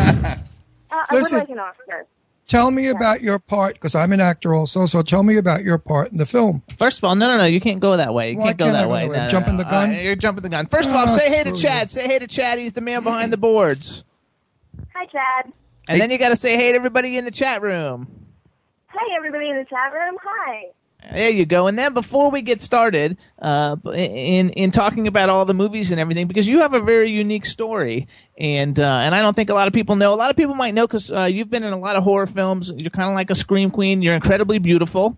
Uh, 0.92 1.04
I 1.08 1.14
would 1.14 1.30
like 1.30 1.48
an 1.48 1.58
Oscar. 1.60 2.04
Tell 2.48 2.72
me 2.72 2.88
about 2.88 3.20
your 3.20 3.38
part, 3.38 3.74
because 3.74 3.94
I'm 3.94 4.12
an 4.12 4.18
actor 4.20 4.52
also. 4.56 4.86
So 4.86 5.02
tell 5.02 5.22
me 5.22 5.36
about 5.36 5.62
your 5.62 5.78
part 5.78 6.10
in 6.10 6.16
the 6.16 6.26
film. 6.26 6.64
First 6.78 6.98
of 6.98 7.04
all, 7.04 7.14
no, 7.14 7.28
no, 7.28 7.38
no, 7.38 7.44
you 7.44 7.60
can't 7.60 7.78
go 7.78 7.96
that 7.96 8.12
way. 8.12 8.32
You 8.32 8.38
Why 8.38 8.46
can't 8.46 8.58
go 8.58 8.64
can't 8.64 8.76
I 8.76 8.80
that 8.80 8.88
way. 8.90 9.00
that 9.02 9.10
way? 9.10 9.16
No, 9.18 9.22
no, 9.22 9.28
Jumping 9.28 9.56
no. 9.56 9.62
the 9.62 9.70
gun? 9.70 9.90
Uh, 9.90 9.98
you're 9.98 10.16
jumping 10.16 10.42
the 10.42 10.48
gun. 10.48 10.66
First 10.66 10.88
of 10.88 10.96
all, 10.96 11.04
Ah, 11.04 11.06
say 11.06 11.28
hey 11.28 11.44
to 11.44 11.50
screw 11.54 11.62
Chad. 11.70 11.90
Say 11.90 12.08
hey 12.08 12.18
to 12.18 12.26
Chad. 12.26 12.58
He's 12.58 12.72
the 12.72 12.80
man 12.80 13.04
behind 13.04 13.32
the 13.32 13.36
boards. 13.36 14.02
Hi, 14.96 15.06
Chad. 15.06 15.52
And 15.88 16.00
then 16.00 16.10
you 16.10 16.18
got 16.18 16.30
to 16.30 16.36
say 16.36 16.56
hey 16.56 16.72
to 16.72 16.76
everybody 16.76 17.16
in 17.16 17.24
the 17.24 17.30
chat 17.30 17.62
room. 17.62 18.08
Hey, 18.90 19.14
everybody 19.16 19.48
in 19.48 19.56
the 19.58 19.64
chat 19.66 19.92
room. 19.92 20.16
Hi. 20.24 20.62
There 21.10 21.30
you 21.30 21.46
go. 21.46 21.66
And 21.66 21.78
then 21.78 21.94
before 21.94 22.30
we 22.30 22.42
get 22.42 22.60
started, 22.60 23.16
uh, 23.40 23.76
in 23.92 24.50
in 24.50 24.70
talking 24.70 25.08
about 25.08 25.28
all 25.28 25.44
the 25.44 25.54
movies 25.54 25.90
and 25.90 26.00
everything, 26.00 26.28
because 26.28 26.46
you 26.46 26.60
have 26.60 26.74
a 26.74 26.80
very 26.80 27.10
unique 27.10 27.46
story, 27.46 28.06
and 28.38 28.78
uh, 28.78 29.00
and 29.04 29.14
I 29.14 29.22
don't 29.22 29.34
think 29.34 29.50
a 29.50 29.54
lot 29.54 29.66
of 29.66 29.72
people 29.72 29.96
know. 29.96 30.12
A 30.12 30.16
lot 30.16 30.30
of 30.30 30.36
people 30.36 30.54
might 30.54 30.74
know 30.74 30.86
because 30.86 31.10
uh, 31.10 31.24
you've 31.24 31.50
been 31.50 31.64
in 31.64 31.72
a 31.72 31.78
lot 31.78 31.96
of 31.96 32.04
horror 32.04 32.26
films. 32.26 32.72
You're 32.76 32.90
kind 32.90 33.08
of 33.08 33.14
like 33.14 33.30
a 33.30 33.34
scream 33.34 33.70
queen. 33.70 34.02
You're 34.02 34.14
incredibly 34.14 34.58
beautiful. 34.58 35.16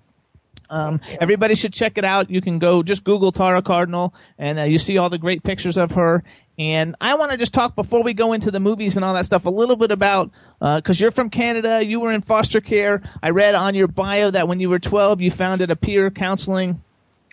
Um, 0.71 1.01
everybody 1.21 1.55
should 1.55 1.75
check 1.75 1.99
it 1.99 2.05
out. 2.05 2.31
You 2.31 2.41
can 2.41 2.59
go 2.59 2.83
just 2.83 3.05
Google 3.05 3.31
Tara 3.31 3.61
Cardinal, 3.61 4.15
and 4.39 4.59
uh, 4.59 4.63
you 4.63 4.79
see 4.79 4.97
all 4.97 5.11
the 5.11 5.19
great 5.19 5.43
pictures 5.43 5.77
of 5.77 5.93
her. 5.93 6.25
And 6.63 6.95
I 7.01 7.17
want 7.17 7.33
to 7.33 7.37
just 7.37 7.53
talk 7.53 7.75
before 7.75 8.05
we 8.05 8.15
go 8.15 8.35
into 8.35 8.53
the 8.53 8.61
movies 8.61 8.95
and 8.95 9.05
all 9.05 9.15
that 9.15 9.27
stuff 9.27 9.47
a 9.47 9.51
little 9.51 9.75
bit 9.75 9.91
about 9.91 10.31
because 10.61 11.01
you're 11.01 11.11
from 11.11 11.29
Canada, 11.29 11.85
you 11.85 11.99
were 11.99 12.13
in 12.13 12.23
foster 12.23 12.61
care. 12.61 13.03
I 13.21 13.31
read 13.31 13.57
on 13.57 13.75
your 13.75 13.89
bio 13.89 14.31
that 14.31 14.47
when 14.47 14.61
you 14.61 14.71
were 14.71 14.79
12, 14.79 15.21
you 15.21 15.33
founded 15.33 15.73
a 15.73 15.77
peer 15.77 16.09
counseling 16.13 16.81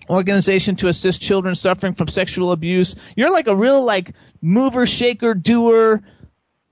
organization 0.10 0.76
to 0.78 0.88
assist 0.88 1.22
children 1.22 1.54
suffering 1.54 1.94
from 1.94 2.08
sexual 2.08 2.52
abuse. 2.52 2.96
You're 3.16 3.32
like 3.32 3.46
a 3.46 3.56
real 3.56 3.86
like 3.86 4.16
mover, 4.42 4.88
shaker, 4.88 5.36
doer. 5.36 6.02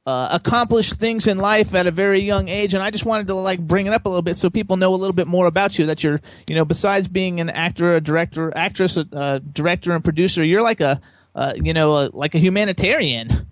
Uh, 0.07 0.39
accomplished 0.41 0.93
things 0.93 1.27
in 1.27 1.37
life 1.37 1.75
at 1.75 1.85
a 1.85 1.91
very 1.91 2.19
young 2.19 2.47
age, 2.47 2.73
and 2.73 2.81
I 2.81 2.91
just 2.91 3.03
wanted 3.03 3.27
to 3.27 3.33
like 3.33 3.59
bring 3.59 3.87
it 3.87 3.93
up 3.93 4.05
a 4.05 4.07
little 4.07 4.21
bit 4.21 4.37
so 4.37 4.49
people 4.49 4.77
know 4.77 4.93
a 4.93 4.95
little 4.95 5.11
bit 5.11 5.27
more 5.27 5.47
about 5.47 5.77
you. 5.77 5.87
That 5.87 6.01
you're, 6.01 6.21
you 6.47 6.55
know, 6.55 6.63
besides 6.63 7.09
being 7.09 7.41
an 7.41 7.49
actor, 7.49 7.93
a 7.93 7.99
director, 7.99 8.53
actress, 8.55 8.95
a 8.95 9.05
uh, 9.11 9.39
director, 9.39 9.91
and 9.91 10.01
producer, 10.01 10.45
you're 10.45 10.61
like 10.61 10.79
a, 10.79 11.01
uh, 11.37 11.53
you 11.55 11.71
know, 11.71 11.95
a, 11.95 12.09
like 12.11 12.33
a 12.33 12.39
humanitarian. 12.39 13.47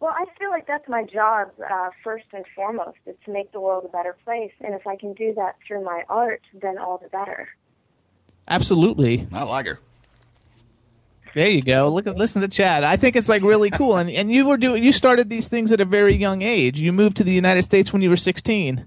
Well, 0.00 0.12
I 0.14 0.26
feel 0.38 0.50
like 0.50 0.66
that's 0.66 0.86
my 0.88 1.04
job 1.04 1.50
uh, 1.58 1.90
first 2.04 2.26
and 2.34 2.44
foremost 2.54 2.98
is 3.06 3.16
to 3.24 3.32
make 3.32 3.52
the 3.52 3.60
world 3.60 3.84
a 3.86 3.88
better 3.88 4.16
place, 4.24 4.52
and 4.60 4.74
if 4.74 4.86
I 4.86 4.96
can 4.96 5.14
do 5.14 5.32
that 5.34 5.56
through 5.66 5.82
my 5.82 6.02
art, 6.10 6.42
then 6.60 6.76
all 6.76 6.98
the 6.98 7.08
better. 7.08 7.48
Absolutely. 8.46 9.26
I 9.32 9.44
like 9.44 9.66
her. 9.66 9.78
There 11.34 11.48
you 11.48 11.62
go. 11.62 11.88
Look 11.88 12.06
at 12.06 12.16
listen 12.16 12.42
to 12.42 12.48
Chad. 12.48 12.84
I 12.84 12.96
think 12.96 13.16
it's 13.16 13.30
like 13.30 13.42
really 13.42 13.70
cool. 13.70 13.96
And 13.96 14.10
and 14.10 14.30
you 14.30 14.44
were 14.44 14.58
doing 14.58 14.84
you 14.84 14.92
started 14.92 15.30
these 15.30 15.48
things 15.48 15.72
at 15.72 15.80
a 15.80 15.86
very 15.86 16.14
young 16.14 16.42
age. 16.42 16.78
You 16.78 16.92
moved 16.92 17.16
to 17.18 17.24
the 17.24 17.32
United 17.32 17.62
States 17.62 17.90
when 17.90 18.02
you 18.02 18.10
were 18.10 18.16
16. 18.16 18.86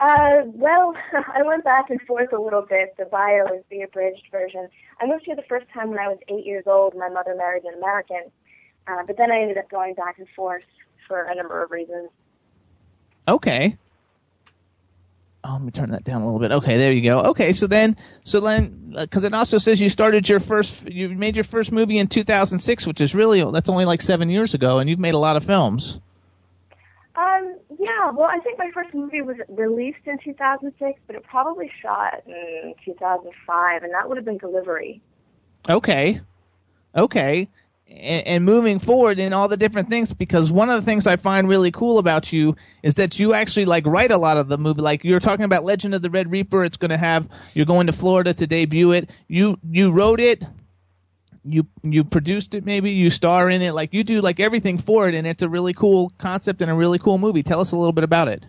Uh, 0.00 0.42
well, 0.46 0.94
I 1.34 1.42
went 1.42 1.62
back 1.62 1.90
and 1.90 2.00
forth 2.02 2.32
a 2.32 2.40
little 2.40 2.62
bit. 2.62 2.96
The 2.98 3.04
bio 3.04 3.44
is 3.54 3.62
the 3.70 3.82
abridged 3.82 4.26
version. 4.32 4.68
I 5.00 5.06
moved 5.06 5.24
here 5.26 5.36
the 5.36 5.42
first 5.42 5.66
time 5.72 5.90
when 5.90 5.98
I 5.98 6.08
was 6.08 6.18
eight 6.28 6.46
years 6.46 6.64
old. 6.66 6.94
My 6.96 7.10
mother 7.10 7.34
married 7.36 7.64
an 7.64 7.74
American, 7.74 8.30
uh, 8.86 9.02
but 9.06 9.18
then 9.18 9.30
I 9.30 9.40
ended 9.40 9.58
up 9.58 9.70
going 9.70 9.94
back 9.94 10.18
and 10.18 10.26
forth 10.34 10.62
for 11.06 11.22
a 11.24 11.34
number 11.34 11.62
of 11.62 11.70
reasons. 11.70 12.08
Okay. 13.28 13.76
Oh, 15.44 15.52
let 15.52 15.62
me 15.62 15.70
turn 15.70 15.90
that 15.90 16.04
down 16.04 16.22
a 16.22 16.24
little 16.24 16.40
bit. 16.40 16.52
Okay, 16.52 16.76
there 16.76 16.92
you 16.92 17.02
go. 17.02 17.20
Okay, 17.20 17.52
so 17.52 17.66
then, 17.66 17.96
so 18.24 18.40
then, 18.40 18.94
because 18.98 19.24
it 19.24 19.32
also 19.32 19.58
says 19.58 19.80
you 19.80 19.88
started 19.88 20.28
your 20.28 20.40
first, 20.40 20.88
you 20.90 21.08
made 21.10 21.34
your 21.34 21.44
first 21.44 21.72
movie 21.72 21.98
in 21.98 22.08
2006, 22.08 22.86
which 22.86 23.00
is 23.00 23.14
really 23.14 23.42
that's 23.50 23.68
only 23.68 23.86
like 23.86 24.02
seven 24.02 24.28
years 24.28 24.52
ago, 24.54 24.78
and 24.78 24.88
you've 24.88 24.98
made 24.98 25.14
a 25.14 25.18
lot 25.18 25.36
of 25.36 25.44
films. 25.44 26.00
Um, 27.16 27.56
yeah, 27.80 28.10
well, 28.10 28.28
I 28.30 28.38
think 28.40 28.58
my 28.58 28.70
first 28.74 28.92
movie 28.92 29.22
was 29.22 29.36
released 29.48 30.00
in 30.04 30.18
2006, 30.22 31.00
but 31.06 31.16
it 31.16 31.24
probably 31.24 31.70
shot 31.80 32.22
in 32.26 32.74
2005, 32.84 33.82
and 33.82 33.94
that 33.94 34.06
would 34.06 34.18
have 34.18 34.24
been 34.26 34.36
Delivery. 34.36 35.00
Okay. 35.66 36.20
Okay. 36.94 37.48
And, 37.88 38.26
and 38.26 38.44
moving 38.44 38.80
forward 38.80 39.18
in 39.18 39.32
all 39.32 39.48
the 39.48 39.56
different 39.56 39.88
things, 39.88 40.12
because 40.12 40.52
one 40.52 40.68
of 40.68 40.78
the 40.78 40.84
things 40.84 41.06
I 41.06 41.16
find 41.16 41.48
really 41.48 41.70
cool 41.70 41.96
about 41.96 42.34
you 42.34 42.54
is 42.82 42.96
that 42.96 43.18
you 43.18 43.32
actually 43.32 43.64
like 43.64 43.86
write 43.86 44.10
a 44.10 44.18
lot 44.18 44.36
of 44.36 44.48
the 44.48 44.58
movie. 44.58 44.82
Like 44.82 45.02
you 45.02 45.14
were 45.14 45.20
talking 45.20 45.46
about 45.46 45.64
Legend 45.64 45.94
of 45.94 46.02
the 46.02 46.10
Red 46.10 46.30
Reaper. 46.30 46.66
It's 46.66 46.76
going 46.76 46.90
to 46.90 46.98
have, 46.98 47.30
you're 47.54 47.64
going 47.64 47.86
to 47.86 47.94
Florida 47.94 48.34
to 48.34 48.46
debut 48.46 48.92
it. 48.92 49.08
You, 49.26 49.58
you 49.70 49.90
wrote 49.90 50.20
it. 50.20 50.44
You, 51.42 51.66
you 51.82 52.04
produced 52.04 52.54
it 52.54 52.64
maybe. 52.64 52.90
You 52.90 53.10
star 53.10 53.48
in 53.48 53.62
it. 53.62 53.72
Like 53.72 53.94
you 53.94 54.04
do 54.04 54.20
like 54.20 54.40
everything 54.40 54.78
for 54.78 55.08
it. 55.08 55.14
And 55.14 55.26
it's 55.26 55.42
a 55.42 55.48
really 55.48 55.72
cool 55.72 56.12
concept 56.18 56.60
and 56.62 56.70
a 56.70 56.74
really 56.74 56.98
cool 56.98 57.18
movie. 57.18 57.42
Tell 57.42 57.60
us 57.60 57.72
a 57.72 57.76
little 57.76 57.92
bit 57.92 58.04
about 58.04 58.28
it. 58.28 58.44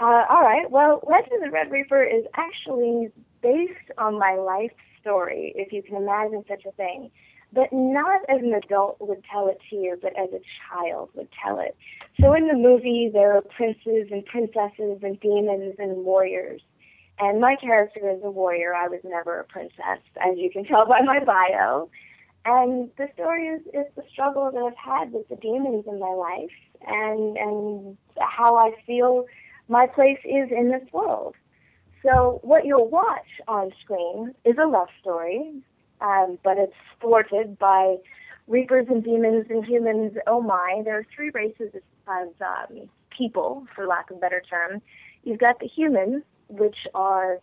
Uh, 0.00 0.24
all 0.28 0.42
right. 0.42 0.70
Well, 0.70 1.00
Legend 1.08 1.32
of 1.34 1.40
the 1.42 1.50
Red 1.50 1.70
Reaper 1.70 2.02
is 2.02 2.24
actually 2.34 3.10
based 3.42 3.90
on 3.96 4.18
my 4.18 4.34
life 4.34 4.72
story, 5.00 5.52
if 5.56 5.72
you 5.72 5.82
can 5.82 5.96
imagine 5.96 6.44
such 6.48 6.64
a 6.66 6.72
thing. 6.72 7.10
But 7.52 7.72
not 7.72 8.20
as 8.28 8.42
an 8.42 8.52
adult 8.52 9.00
would 9.00 9.24
tell 9.24 9.48
it 9.48 9.58
to 9.70 9.76
you, 9.76 9.98
but 10.00 10.12
as 10.18 10.28
a 10.34 10.40
child 10.68 11.08
would 11.14 11.28
tell 11.42 11.58
it. 11.60 11.76
So 12.20 12.34
in 12.34 12.46
the 12.46 12.54
movie, 12.54 13.10
there 13.10 13.34
are 13.36 13.40
princes 13.40 14.08
and 14.10 14.24
princesses 14.26 15.02
and 15.02 15.18
demons 15.20 15.76
and 15.78 16.04
warriors. 16.04 16.60
And 17.20 17.40
my 17.40 17.56
character 17.56 18.08
is 18.10 18.20
a 18.22 18.30
warrior. 18.30 18.74
I 18.74 18.88
was 18.88 19.00
never 19.04 19.40
a 19.40 19.44
princess, 19.44 20.00
as 20.20 20.36
you 20.36 20.50
can 20.50 20.64
tell 20.64 20.86
by 20.86 21.00
my 21.00 21.18
bio. 21.24 21.90
And 22.44 22.90
the 22.96 23.08
story 23.14 23.48
is, 23.48 23.60
is 23.74 23.86
the 23.96 24.04
struggle 24.10 24.50
that 24.50 24.58
I've 24.58 24.76
had 24.76 25.12
with 25.12 25.28
the 25.28 25.36
demons 25.36 25.84
in 25.86 25.98
my 25.98 26.10
life 26.10 26.50
and, 26.86 27.36
and 27.36 27.96
how 28.20 28.56
I 28.56 28.72
feel 28.86 29.26
my 29.68 29.86
place 29.86 30.20
is 30.24 30.48
in 30.50 30.70
this 30.70 30.90
world. 30.92 31.34
So 32.02 32.38
what 32.42 32.64
you'll 32.64 32.88
watch 32.88 33.26
on 33.48 33.72
screen 33.82 34.34
is 34.44 34.56
a 34.62 34.66
love 34.66 34.88
story, 35.00 35.52
um, 36.00 36.38
but 36.44 36.56
it's 36.56 36.72
thwarted 37.00 37.58
by 37.58 37.96
reapers 38.46 38.86
and 38.88 39.02
demons 39.02 39.46
and 39.50 39.64
humans. 39.64 40.12
Oh 40.26 40.40
my! 40.40 40.82
There 40.84 40.98
are 40.98 41.06
three 41.14 41.30
races 41.34 41.72
of 42.06 42.28
um, 42.40 42.88
people, 43.10 43.66
for 43.74 43.86
lack 43.86 44.10
of 44.10 44.18
a 44.18 44.20
better 44.20 44.42
term. 44.48 44.80
You've 45.24 45.40
got 45.40 45.58
the 45.58 45.66
humans, 45.66 46.22
which 46.48 46.76
are 46.94 47.40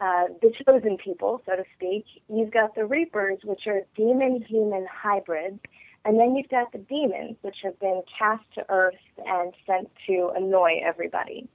uh, 0.00 0.24
the 0.40 0.52
chosen 0.66 0.96
people, 0.96 1.42
so 1.46 1.56
to 1.56 1.64
speak. 1.76 2.04
You've 2.28 2.50
got 2.50 2.74
the 2.74 2.86
reapers, 2.86 3.38
which 3.44 3.66
are 3.66 3.82
demon-human 3.96 4.86
hybrids, 4.90 5.60
and 6.04 6.18
then 6.18 6.34
you've 6.34 6.48
got 6.48 6.72
the 6.72 6.78
demons, 6.78 7.36
which 7.42 7.56
have 7.62 7.78
been 7.78 8.02
cast 8.18 8.44
to 8.54 8.64
earth 8.70 8.94
and 9.26 9.52
sent 9.66 9.90
to 10.06 10.32
annoy 10.34 10.80
everybody. 10.82 11.48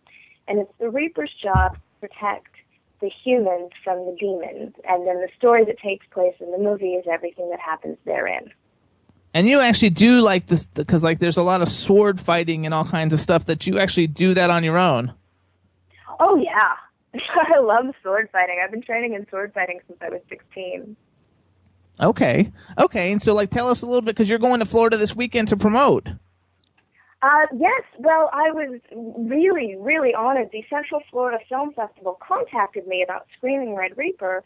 And 0.48 0.60
it's 0.60 0.72
the 0.80 0.90
reaper's 0.90 1.32
job 1.42 1.74
to 1.74 2.08
protect 2.08 2.50
the 3.02 3.10
humans 3.10 3.72
from 3.84 4.06
the 4.06 4.16
demons. 4.20 4.74
And 4.88 5.08
then 5.08 5.22
the 5.22 5.30
story 5.38 5.66
that 5.66 5.80
takes 5.80 6.06
place 6.12 6.36
in 6.40 6.52
the 6.52 6.60
movie 6.60 6.94
is 6.94 7.06
everything 7.12 7.50
that 7.50 7.60
happens 7.60 7.98
therein. 8.06 8.52
And 9.34 9.48
you 9.48 9.60
actually 9.60 9.90
do 9.90 10.22
like 10.22 10.46
this 10.46 10.66
because 10.66 11.04
like 11.04 11.20
there's 11.20 11.38
a 11.38 11.44
lot 11.44 11.62
of 11.62 11.68
sword 11.68 12.22
fighting 12.22 12.66
and 12.66 12.74
all 12.74 12.86
kinds 12.86 13.14
of 13.14 13.20
stuff 13.20 13.48
that 13.48 13.68
you 13.68 13.80
actually 13.80 14.08
do 14.08 14.34
that 14.34 14.50
on 14.50 14.64
your 14.64 14.78
own. 14.78 15.14
Oh 16.20 16.36
yeah, 16.38 16.74
I 17.56 17.60
love 17.60 17.94
sword 18.04 18.30
fighting. 18.32 18.62
I've 18.64 18.72
been 18.72 18.82
training 18.82 19.14
in 19.14 19.28
sword 19.30 19.54
fighting 19.54 19.80
since 19.88 20.00
I 20.02 20.10
was 20.10 20.22
16. 20.30 20.96
Okay, 22.00 22.52
okay. 22.78 23.12
And 23.12 23.22
so 23.22 23.34
like 23.34 23.50
tell 23.50 23.70
us 23.70 23.82
a 23.82 23.86
little 23.86 24.02
bit 24.02 24.16
because 24.16 24.30
you're 24.30 24.40
going 24.40 24.60
to 24.60 24.66
Florida 24.66 24.98
this 24.98 25.16
weekend 25.16 25.48
to 25.50 25.58
promote. 25.58 26.08
Uh, 27.22 27.48
yes, 27.58 27.82
well, 27.98 28.30
I 28.34 28.52
was 28.52 28.80
really, 29.18 29.76
really 29.80 30.14
honored. 30.14 30.50
The 30.52 30.64
Central 30.70 31.02
Florida 31.10 31.40
Film 31.50 31.74
Festival 31.74 32.20
contacted 32.22 32.86
me 32.86 33.02
about 33.02 33.26
Screaming 33.38 33.74
Red 33.74 33.98
Reaper, 33.98 34.44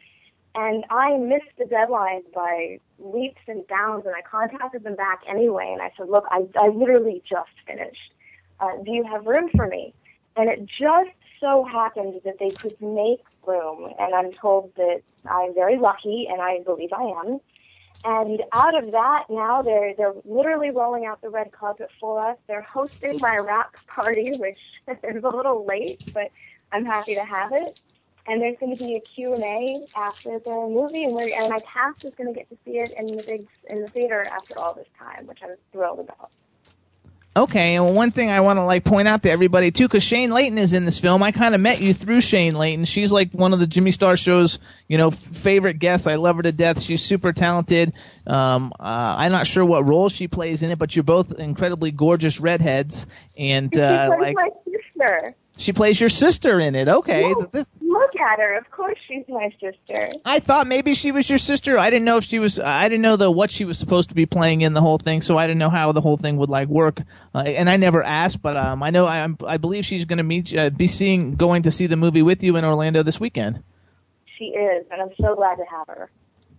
and 0.55 0.85
I 0.89 1.17
missed 1.17 1.51
the 1.57 1.65
deadline 1.65 2.21
by 2.33 2.79
leaps 2.97 3.41
and 3.47 3.67
bounds, 3.67 4.05
and 4.05 4.15
I 4.15 4.21
contacted 4.21 4.83
them 4.83 4.95
back 4.95 5.19
anyway, 5.27 5.69
and 5.73 5.81
I 5.81 5.91
said, 5.97 6.07
look, 6.07 6.23
I, 6.31 6.45
I 6.57 6.69
literally 6.69 7.21
just 7.27 7.51
finished. 7.67 8.13
Uh, 8.61 8.77
do 8.85 8.91
you 8.91 9.03
have 9.03 9.25
room 9.25 9.49
for 9.55 9.67
me? 9.67 9.93
And 10.37 10.49
it 10.49 10.65
just 10.65 11.18
so 11.39 11.63
happened 11.63 12.21
that 12.23 12.39
they 12.39 12.49
could 12.49 12.79
make 12.81 13.21
room, 13.45 13.91
and 13.99 14.13
I'm 14.13 14.31
told 14.33 14.73
that 14.75 15.01
I'm 15.29 15.53
very 15.53 15.77
lucky, 15.77 16.27
and 16.29 16.41
I 16.41 16.59
believe 16.63 16.91
I 16.93 17.03
am. 17.03 17.39
And 18.05 18.41
out 18.53 18.81
of 18.81 18.91
that, 18.91 19.25
now 19.29 19.61
they're 19.61 19.93
they're 19.93 20.13
literally 20.23 20.71
rolling 20.71 21.05
out 21.05 21.21
the 21.21 21.29
red 21.29 21.51
carpet 21.51 21.89
for 21.99 22.25
us. 22.25 22.37
They're 22.47 22.61
hosting 22.61 23.17
my 23.21 23.37
rap 23.37 23.75
party, 23.87 24.31
which 24.37 24.59
is 24.87 25.23
a 25.23 25.29
little 25.29 25.65
late, 25.65 26.01
but 26.13 26.31
I'm 26.71 26.85
happy 26.85 27.15
to 27.15 27.23
have 27.23 27.51
it. 27.51 27.81
And 28.27 28.41
there's 28.41 28.57
going 28.57 28.75
to 28.75 28.83
be 28.83 28.95
a 28.95 29.01
Q 29.01 29.33
and 29.33 29.43
A 29.43 29.85
after 29.97 30.39
the 30.39 30.51
movie, 30.51 31.03
and, 31.03 31.13
we're, 31.15 31.33
and 31.35 31.49
my 31.49 31.59
cast 31.59 32.05
is 32.05 32.13
going 32.13 32.31
to 32.31 32.37
get 32.37 32.47
to 32.49 32.57
see 32.63 32.77
it 32.77 32.93
in 32.97 33.07
the 33.07 33.23
big 33.23 33.47
in 33.69 33.81
the 33.81 33.87
theater 33.87 34.25
after 34.31 34.57
all 34.59 34.73
this 34.73 34.87
time, 35.01 35.25
which 35.25 35.43
I'm 35.43 35.55
thrilled 35.71 35.99
about. 35.99 36.31
Okay, 37.37 37.75
and 37.75 37.95
one 37.95 38.11
thing 38.11 38.31
I 38.31 38.39
want 38.41 38.57
to 38.57 38.63
like 38.63 38.83
point 38.83 39.07
out 39.07 39.23
to 39.23 39.31
everybody 39.31 39.69
too, 39.71 39.87
because 39.87 40.03
Shayne 40.03 40.31
Leighton 40.31 40.57
is 40.57 40.73
in 40.73 40.83
this 40.83 40.99
film. 40.99 41.21
I 41.21 41.31
kind 41.31 41.53
of 41.53 41.61
met 41.61 41.79
you 41.79 41.93
through 41.93 42.21
Shayne 42.21 42.55
Leighton. 42.55 42.85
She's 42.85 43.11
like 43.11 43.31
one 43.33 43.53
of 43.53 43.59
the 43.59 43.67
Jimmy 43.67 43.91
Star 43.91 44.17
Show's, 44.17 44.57
you 44.87 44.97
know, 44.97 45.11
favorite 45.11 45.77
guests. 45.77 46.07
I 46.07 46.15
love 46.15 46.37
her 46.37 46.41
to 46.41 46.51
death. 46.51 46.81
She's 46.81 47.03
super 47.03 47.31
talented. 47.31 47.93
Um, 48.25 48.73
uh, 48.79 49.15
I'm 49.17 49.31
not 49.31 49.45
sure 49.45 49.63
what 49.63 49.85
role 49.85 50.09
she 50.09 50.27
plays 50.27 50.63
in 50.63 50.71
it, 50.71 50.79
but 50.79 50.95
you're 50.95 51.03
both 51.03 51.37
incredibly 51.37 51.91
gorgeous 51.91 52.39
redheads, 52.39 53.05
and 53.37 53.77
uh, 53.77 54.15
like 54.19 54.35
my 54.35 54.49
sister. 54.65 55.35
She 55.59 55.73
plays 55.73 55.99
your 55.99 56.09
sister 56.09 56.59
in 56.59 56.73
it. 56.73 56.87
Okay, 56.87 57.27
Yes, 57.37 57.47
this 57.51 57.71
look 57.81 58.15
at 58.15 58.39
her. 58.39 58.55
Of 58.57 58.71
course, 58.71 58.97
she's 59.07 59.25
my 59.27 59.51
sister. 59.59 60.07
I 60.25 60.39
thought 60.39 60.67
maybe 60.67 60.93
she 60.93 61.11
was 61.11 61.29
your 61.29 61.37
sister. 61.37 61.77
I 61.77 61.89
didn't 61.89 62.05
know 62.05 62.17
if 62.17 62.23
she 62.23 62.39
was. 62.39 62.59
I 62.59 62.87
didn't 62.89 63.01
know 63.01 63.17
the 63.17 63.29
what 63.29 63.51
she 63.51 63.65
was 63.65 63.77
supposed 63.77 64.09
to 64.09 64.15
be 64.15 64.25
playing 64.25 64.61
in 64.61 64.73
the 64.73 64.81
whole 64.81 64.97
thing, 64.97 65.21
so 65.21 65.37
I 65.37 65.45
didn't 65.47 65.59
know 65.59 65.69
how 65.69 65.91
the 65.91 66.01
whole 66.01 66.17
thing 66.17 66.37
would 66.37 66.49
like 66.49 66.67
work. 66.69 67.01
Uh, 67.35 67.39
and 67.39 67.69
I 67.69 67.77
never 67.77 68.01
asked, 68.03 68.41
but 68.41 68.55
um, 68.57 68.81
I 68.81 68.89
know 68.89 69.05
I, 69.05 69.19
I'm- 69.19 69.37
I 69.45 69.57
believe 69.57 69.85
she's 69.85 70.05
going 70.05 70.17
to 70.17 70.23
meet, 70.23 70.55
uh, 70.57 70.69
be 70.69 70.87
seeing, 70.87 71.35
going 71.35 71.63
to 71.63 71.71
see 71.71 71.87
the 71.87 71.97
movie 71.97 72.21
with 72.21 72.41
you 72.43 72.55
in 72.55 72.63
Orlando 72.65 73.03
this 73.03 73.19
weekend. 73.19 73.61
She 74.37 74.45
is, 74.45 74.85
and 74.91 75.01
I'm 75.01 75.11
so 75.21 75.35
glad 75.35 75.55
to 75.55 75.65
have 75.69 75.87
her. 75.87 76.09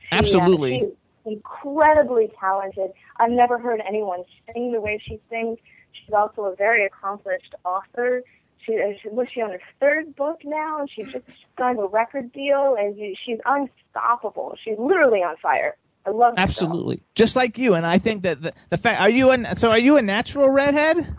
She, 0.00 0.14
uh, 0.14 0.18
Absolutely. 0.18 0.78
she's 0.80 0.88
incredibly 1.24 2.30
talented. 2.38 2.90
I've 3.16 3.30
never 3.30 3.58
heard 3.58 3.80
anyone 3.86 4.24
sing 4.52 4.72
the 4.72 4.80
way 4.80 5.00
she 5.04 5.20
sings. 5.30 5.58
She's 5.92 6.12
also 6.14 6.42
a 6.44 6.56
very 6.56 6.84
accomplished 6.86 7.54
author. 7.64 8.22
She, 8.64 8.74
uh, 8.74 8.92
she 9.02 9.08
was 9.08 9.28
she 9.32 9.40
on 9.40 9.50
her 9.50 9.60
third 9.80 10.14
book 10.16 10.40
now, 10.44 10.80
and 10.80 10.90
she's 10.90 11.12
just 11.12 11.30
signed 11.58 11.78
a 11.78 11.86
record 11.86 12.32
deal, 12.32 12.76
and 12.78 12.96
she's 13.18 13.38
unstoppable. 13.44 14.56
She's 14.62 14.78
literally 14.78 15.20
on 15.20 15.36
fire. 15.38 15.76
I 16.06 16.10
love. 16.10 16.34
Absolutely, 16.36 17.02
just 17.14 17.36
like 17.36 17.58
you. 17.58 17.74
And 17.74 17.86
I 17.86 17.98
think 17.98 18.22
that 18.22 18.42
the, 18.42 18.52
the 18.68 18.78
fact 18.78 19.00
are 19.00 19.10
you 19.10 19.30
a 19.30 19.54
so 19.54 19.70
are 19.70 19.78
you 19.78 19.96
a 19.96 20.02
natural 20.02 20.48
redhead? 20.48 21.14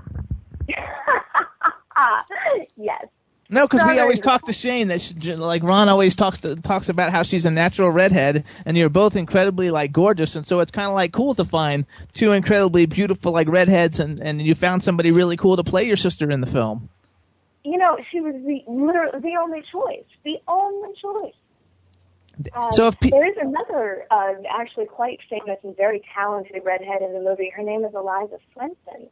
Yes. 2.78 3.06
No, 3.54 3.68
because 3.68 3.86
we 3.86 4.00
always 4.00 4.22
talk 4.22 4.46
to 4.46 4.54
Shayne 4.54 4.88
that 4.88 5.02
she, 5.02 5.14
like 5.36 5.62
Ron 5.62 5.90
always 5.90 6.16
talks 6.16 6.40
to, 6.40 6.56
talks 6.56 6.88
about 6.88 7.12
how 7.12 7.22
she's 7.22 7.46
a 7.46 7.52
natural 7.52 7.90
redhead, 7.90 8.46
and 8.66 8.78
you're 8.78 8.88
both 8.88 9.18
incredibly 9.18 9.70
like 9.70 9.92
gorgeous, 9.92 10.38
and 10.38 10.48
so 10.48 10.62
it's 10.62 10.72
kind 10.72 10.88
of 10.88 10.94
like 10.94 11.12
cool 11.12 11.36
to 11.36 11.44
find 11.44 11.86
two 12.14 12.32
incredibly 12.32 12.86
beautiful 12.86 13.34
like 13.34 13.50
redheads, 13.50 14.00
and 14.00 14.22
and 14.22 14.42
you 14.42 14.56
found 14.56 14.86
somebody 14.86 15.12
really 15.12 15.36
cool 15.36 15.58
to 15.58 15.66
play 15.66 15.86
your 15.86 15.98
sister 15.98 16.32
in 16.32 16.40
the 16.40 16.48
film. 16.48 16.88
You 17.64 17.78
know, 17.78 17.98
she 18.12 18.22
was 18.22 18.34
the 18.46 18.64
literally 18.68 19.20
the 19.20 19.38
only 19.40 19.62
choice. 19.62 20.06
The 20.24 20.38
only 20.48 20.94
choice. 21.00 21.34
Um, 22.56 22.72
So 22.72 22.88
if 22.88 23.00
pe- 23.00 23.10
there 23.12 23.26
is 23.28 23.38
another, 23.40 24.06
uh, 24.10 24.34
actually 24.50 24.88
quite 24.88 25.20
famous 25.30 25.60
and 25.64 25.76
very 25.78 26.02
talented 26.14 26.64
redhead 26.66 27.02
in 27.02 27.14
the 27.14 27.20
movie. 27.20 27.50
Her 27.56 27.62
name 27.62 27.86
is 27.86 27.94
Eliza 27.94 28.38
Swenson, 28.54 29.10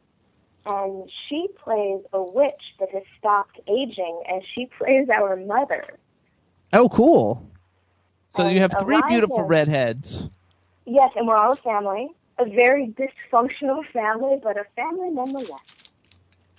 and 0.66 1.08
she 1.28 1.46
plays 1.62 2.00
a 2.12 2.22
witch 2.22 2.74
that 2.80 2.90
has 2.90 3.04
stopped 3.18 3.60
aging, 3.68 4.20
and 4.28 4.42
she 4.54 4.66
plays 4.78 5.08
our 5.10 5.36
mother. 5.36 5.84
Oh, 6.72 6.88
cool! 6.88 7.48
So 8.30 8.42
And 8.42 8.54
you 8.54 8.60
have 8.60 8.72
three 8.80 8.96
Eliza- 8.96 9.08
beautiful 9.08 9.42
redheads. 9.44 10.28
Yes, 10.86 11.10
and 11.14 11.26
we're 11.28 11.36
all 11.36 11.52
a 11.52 11.56
family, 11.56 12.08
a 12.38 12.46
very 12.46 12.88
dysfunctional 12.88 13.86
family, 13.92 14.40
but 14.42 14.56
a 14.56 14.64
family 14.74 15.10
nonetheless. 15.10 15.60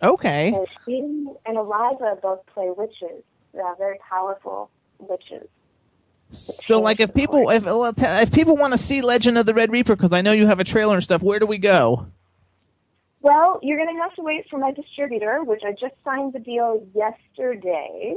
Okay. 0.03 0.53
And 0.53 0.67
she 0.85 0.99
and 1.45 1.57
Eliza 1.57 2.17
both 2.21 2.45
play 2.47 2.69
witches, 2.75 3.23
uh, 3.53 3.75
very 3.77 3.99
powerful 4.09 4.69
witches. 4.99 5.47
So 6.29 6.79
like 6.79 6.99
if 6.99 7.13
people 7.13 7.49
if 7.49 7.65
if 7.67 8.31
people 8.31 8.55
want 8.55 8.73
to 8.73 8.77
see 8.77 9.01
Legend 9.01 9.37
of 9.37 9.45
the 9.45 9.53
Red 9.53 9.71
Reaper, 9.71 9.95
because 9.95 10.13
I 10.13 10.21
know 10.21 10.31
you 10.31 10.47
have 10.47 10.59
a 10.59 10.63
trailer 10.63 10.95
and 10.95 11.03
stuff, 11.03 11.21
where 11.21 11.39
do 11.39 11.45
we 11.45 11.57
go? 11.57 12.07
Well, 13.21 13.59
you're 13.61 13.77
going 13.77 13.95
to 13.95 14.01
have 14.01 14.15
to 14.15 14.23
wait 14.23 14.47
for 14.49 14.57
my 14.57 14.71
distributor, 14.71 15.43
which 15.43 15.61
I 15.63 15.73
just 15.73 15.93
signed 16.03 16.33
the 16.33 16.39
deal 16.39 16.83
yesterday, 16.95 18.15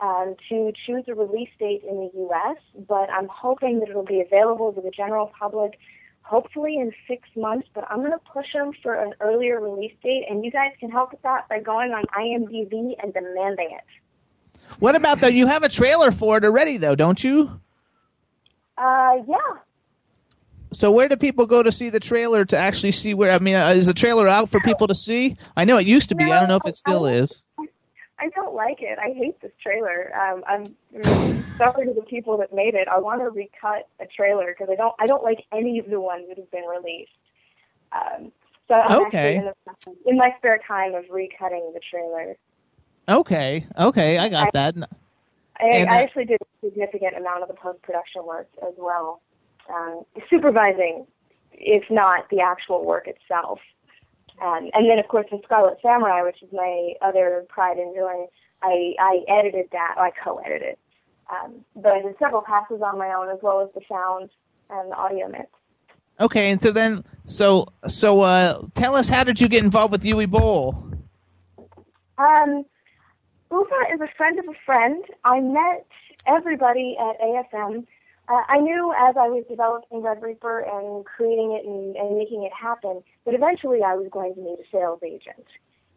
um, 0.00 0.34
to 0.48 0.72
choose 0.86 1.04
a 1.08 1.14
release 1.14 1.50
date 1.58 1.82
in 1.86 1.96
the 1.96 2.10
U.S. 2.14 2.56
But 2.88 3.10
I'm 3.10 3.28
hoping 3.28 3.80
that 3.80 3.90
it'll 3.90 4.04
be 4.04 4.20
available 4.20 4.72
to 4.72 4.80
the 4.80 4.90
general 4.90 5.30
public, 5.38 5.78
hopefully 6.30 6.76
in 6.76 6.92
six 7.08 7.28
months. 7.36 7.68
But 7.74 7.84
I'm 7.90 7.98
going 7.98 8.12
to 8.12 8.30
push 8.32 8.46
them 8.54 8.70
for 8.82 8.94
an 8.94 9.12
earlier 9.20 9.60
release 9.60 9.92
date, 10.02 10.24
and 10.30 10.44
you 10.44 10.50
guys 10.50 10.70
can 10.78 10.90
help 10.90 11.10
with 11.10 11.22
that 11.22 11.48
by 11.48 11.60
going 11.60 11.90
on 11.90 12.04
IMDb 12.16 12.94
and 13.02 13.12
demanding 13.12 13.70
it. 13.72 13.84
What 14.78 14.94
about 14.94 15.20
though? 15.20 15.26
You 15.26 15.48
have 15.48 15.64
a 15.64 15.68
trailer 15.68 16.12
for 16.12 16.38
it 16.38 16.44
already, 16.44 16.76
though, 16.76 16.94
don't 16.94 17.22
you? 17.22 17.60
Uh, 18.78 19.16
yeah. 19.28 19.36
So 20.72 20.92
where 20.92 21.08
do 21.08 21.16
people 21.16 21.46
go 21.46 21.64
to 21.64 21.72
see 21.72 21.90
the 21.90 21.98
trailer 21.98 22.44
to 22.44 22.56
actually 22.56 22.92
see 22.92 23.12
where? 23.12 23.32
I 23.32 23.40
mean, 23.40 23.56
uh, 23.56 23.70
is 23.70 23.86
the 23.86 23.94
trailer 23.94 24.28
out 24.28 24.48
for 24.48 24.60
people 24.60 24.86
to 24.86 24.94
see? 24.94 25.36
I 25.56 25.64
know 25.64 25.78
it 25.78 25.86
used 25.86 26.10
to 26.10 26.14
be. 26.14 26.24
I 26.24 26.38
don't 26.38 26.48
know 26.48 26.60
if 26.62 26.66
it 26.66 26.76
still 26.76 27.06
is. 27.06 27.42
I 28.20 28.28
don't 28.30 28.54
like 28.54 28.78
it. 28.82 28.98
I 28.98 29.12
hate 29.16 29.40
this 29.40 29.52
trailer. 29.62 30.12
Um, 30.14 30.44
I'm 30.46 30.64
sorry 31.56 31.86
to 31.86 31.94
the 31.94 32.04
people 32.08 32.36
that 32.38 32.54
made 32.54 32.76
it. 32.76 32.86
I 32.88 32.98
want 32.98 33.20
to 33.22 33.30
recut 33.30 33.88
a 33.98 34.06
trailer 34.06 34.54
because 34.56 34.68
I 34.70 34.76
don't 34.76 34.94
I 35.00 35.06
don't 35.06 35.24
like 35.24 35.44
any 35.52 35.78
of 35.78 35.88
the 35.88 36.00
ones 36.00 36.26
that 36.28 36.36
have 36.36 36.50
been 36.50 36.64
released. 36.64 37.10
Um, 37.92 38.30
so 38.68 38.74
I'm 38.74 39.06
Okay. 39.06 39.36
actually 39.36 39.48
in, 39.48 39.52
the, 39.86 40.10
in 40.10 40.16
my 40.18 40.34
spare 40.38 40.60
time 40.66 40.94
of 40.94 41.04
recutting 41.06 41.72
the 41.72 41.80
trailer. 41.90 42.36
Okay, 43.08 43.66
okay, 43.78 44.18
I 44.18 44.28
got 44.28 44.52
that. 44.52 44.76
I, 45.58 45.64
And, 45.64 45.88
uh, 45.88 45.92
I 45.92 46.02
actually 46.02 46.26
did 46.26 46.38
a 46.42 46.66
significant 46.66 47.16
amount 47.16 47.42
of 47.42 47.48
the 47.48 47.54
post 47.54 47.82
production 47.82 48.24
work 48.24 48.48
as 48.62 48.74
well, 48.76 49.22
um, 49.68 50.04
supervising, 50.28 51.06
if 51.52 51.84
not 51.90 52.28
the 52.30 52.40
actual 52.40 52.84
work 52.84 53.08
itself. 53.08 53.58
Um, 54.40 54.70
and 54.72 54.90
then, 54.90 54.98
of 54.98 55.08
course, 55.08 55.26
in 55.30 55.42
Scarlet 55.44 55.78
Samurai, 55.82 56.22
which 56.22 56.42
is 56.42 56.48
my 56.52 56.94
other 57.02 57.44
pride 57.48 57.76
and 57.76 57.94
joy, 57.94 58.26
I, 58.62 58.94
I 58.98 59.20
edited 59.28 59.66
that. 59.72 59.96
I 59.98 60.10
co-edited, 60.22 60.76
um, 61.30 61.64
but 61.76 61.92
I 61.92 62.02
did 62.02 62.16
several 62.18 62.42
passes 62.42 62.80
on 62.82 62.98
my 62.98 63.12
own 63.12 63.28
as 63.28 63.38
well 63.42 63.60
as 63.60 63.68
the 63.74 63.80
sound 63.88 64.30
and 64.70 64.90
the 64.90 64.96
audio 64.96 65.28
mix. 65.28 65.46
Okay, 66.20 66.50
and 66.50 66.60
so 66.60 66.70
then, 66.70 67.04
so 67.24 67.66
so 67.86 68.20
uh, 68.20 68.62
tell 68.74 68.94
us, 68.94 69.08
how 69.08 69.24
did 69.24 69.40
you 69.40 69.48
get 69.48 69.64
involved 69.64 69.92
with 69.92 70.02
Uwe 70.02 70.28
Boll? 70.28 70.74
Um, 72.18 72.64
Uwe 73.50 73.94
is 73.94 74.00
a 74.00 74.08
friend 74.16 74.38
of 74.38 74.46
a 74.48 74.58
friend. 74.66 75.02
I 75.24 75.40
met 75.40 75.86
everybody 76.26 76.96
at 76.98 77.20
AFM. 77.20 77.86
Uh, 78.30 78.42
I 78.48 78.58
knew 78.58 78.94
as 78.96 79.16
I 79.16 79.28
was 79.28 79.44
developing 79.48 80.02
Red 80.02 80.22
Reaper 80.22 80.60
and 80.60 81.04
creating 81.04 81.52
it 81.52 81.66
and, 81.66 81.96
and 81.96 82.16
making 82.16 82.44
it 82.44 82.52
happen 82.52 83.02
that 83.26 83.34
eventually 83.34 83.82
I 83.82 83.94
was 83.94 84.08
going 84.10 84.34
to 84.34 84.40
need 84.40 84.58
a 84.60 84.70
sales 84.70 85.00
agent. 85.02 85.46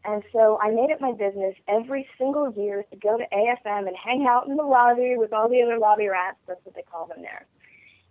And 0.05 0.23
so 0.33 0.59
I 0.61 0.71
made 0.71 0.89
it 0.89 0.99
my 0.99 1.11
business 1.13 1.55
every 1.67 2.07
single 2.17 2.51
year 2.57 2.83
to 2.91 2.97
go 2.97 3.17
to 3.17 3.23
AFM 3.31 3.87
and 3.87 3.95
hang 3.95 4.25
out 4.27 4.47
in 4.47 4.57
the 4.57 4.63
lobby 4.63 5.15
with 5.15 5.31
all 5.31 5.47
the 5.47 5.61
other 5.61 5.77
lobby 5.77 6.09
rats. 6.09 6.37
That's 6.47 6.59
what 6.65 6.75
they 6.75 6.81
call 6.81 7.05
them 7.05 7.21
there. 7.21 7.45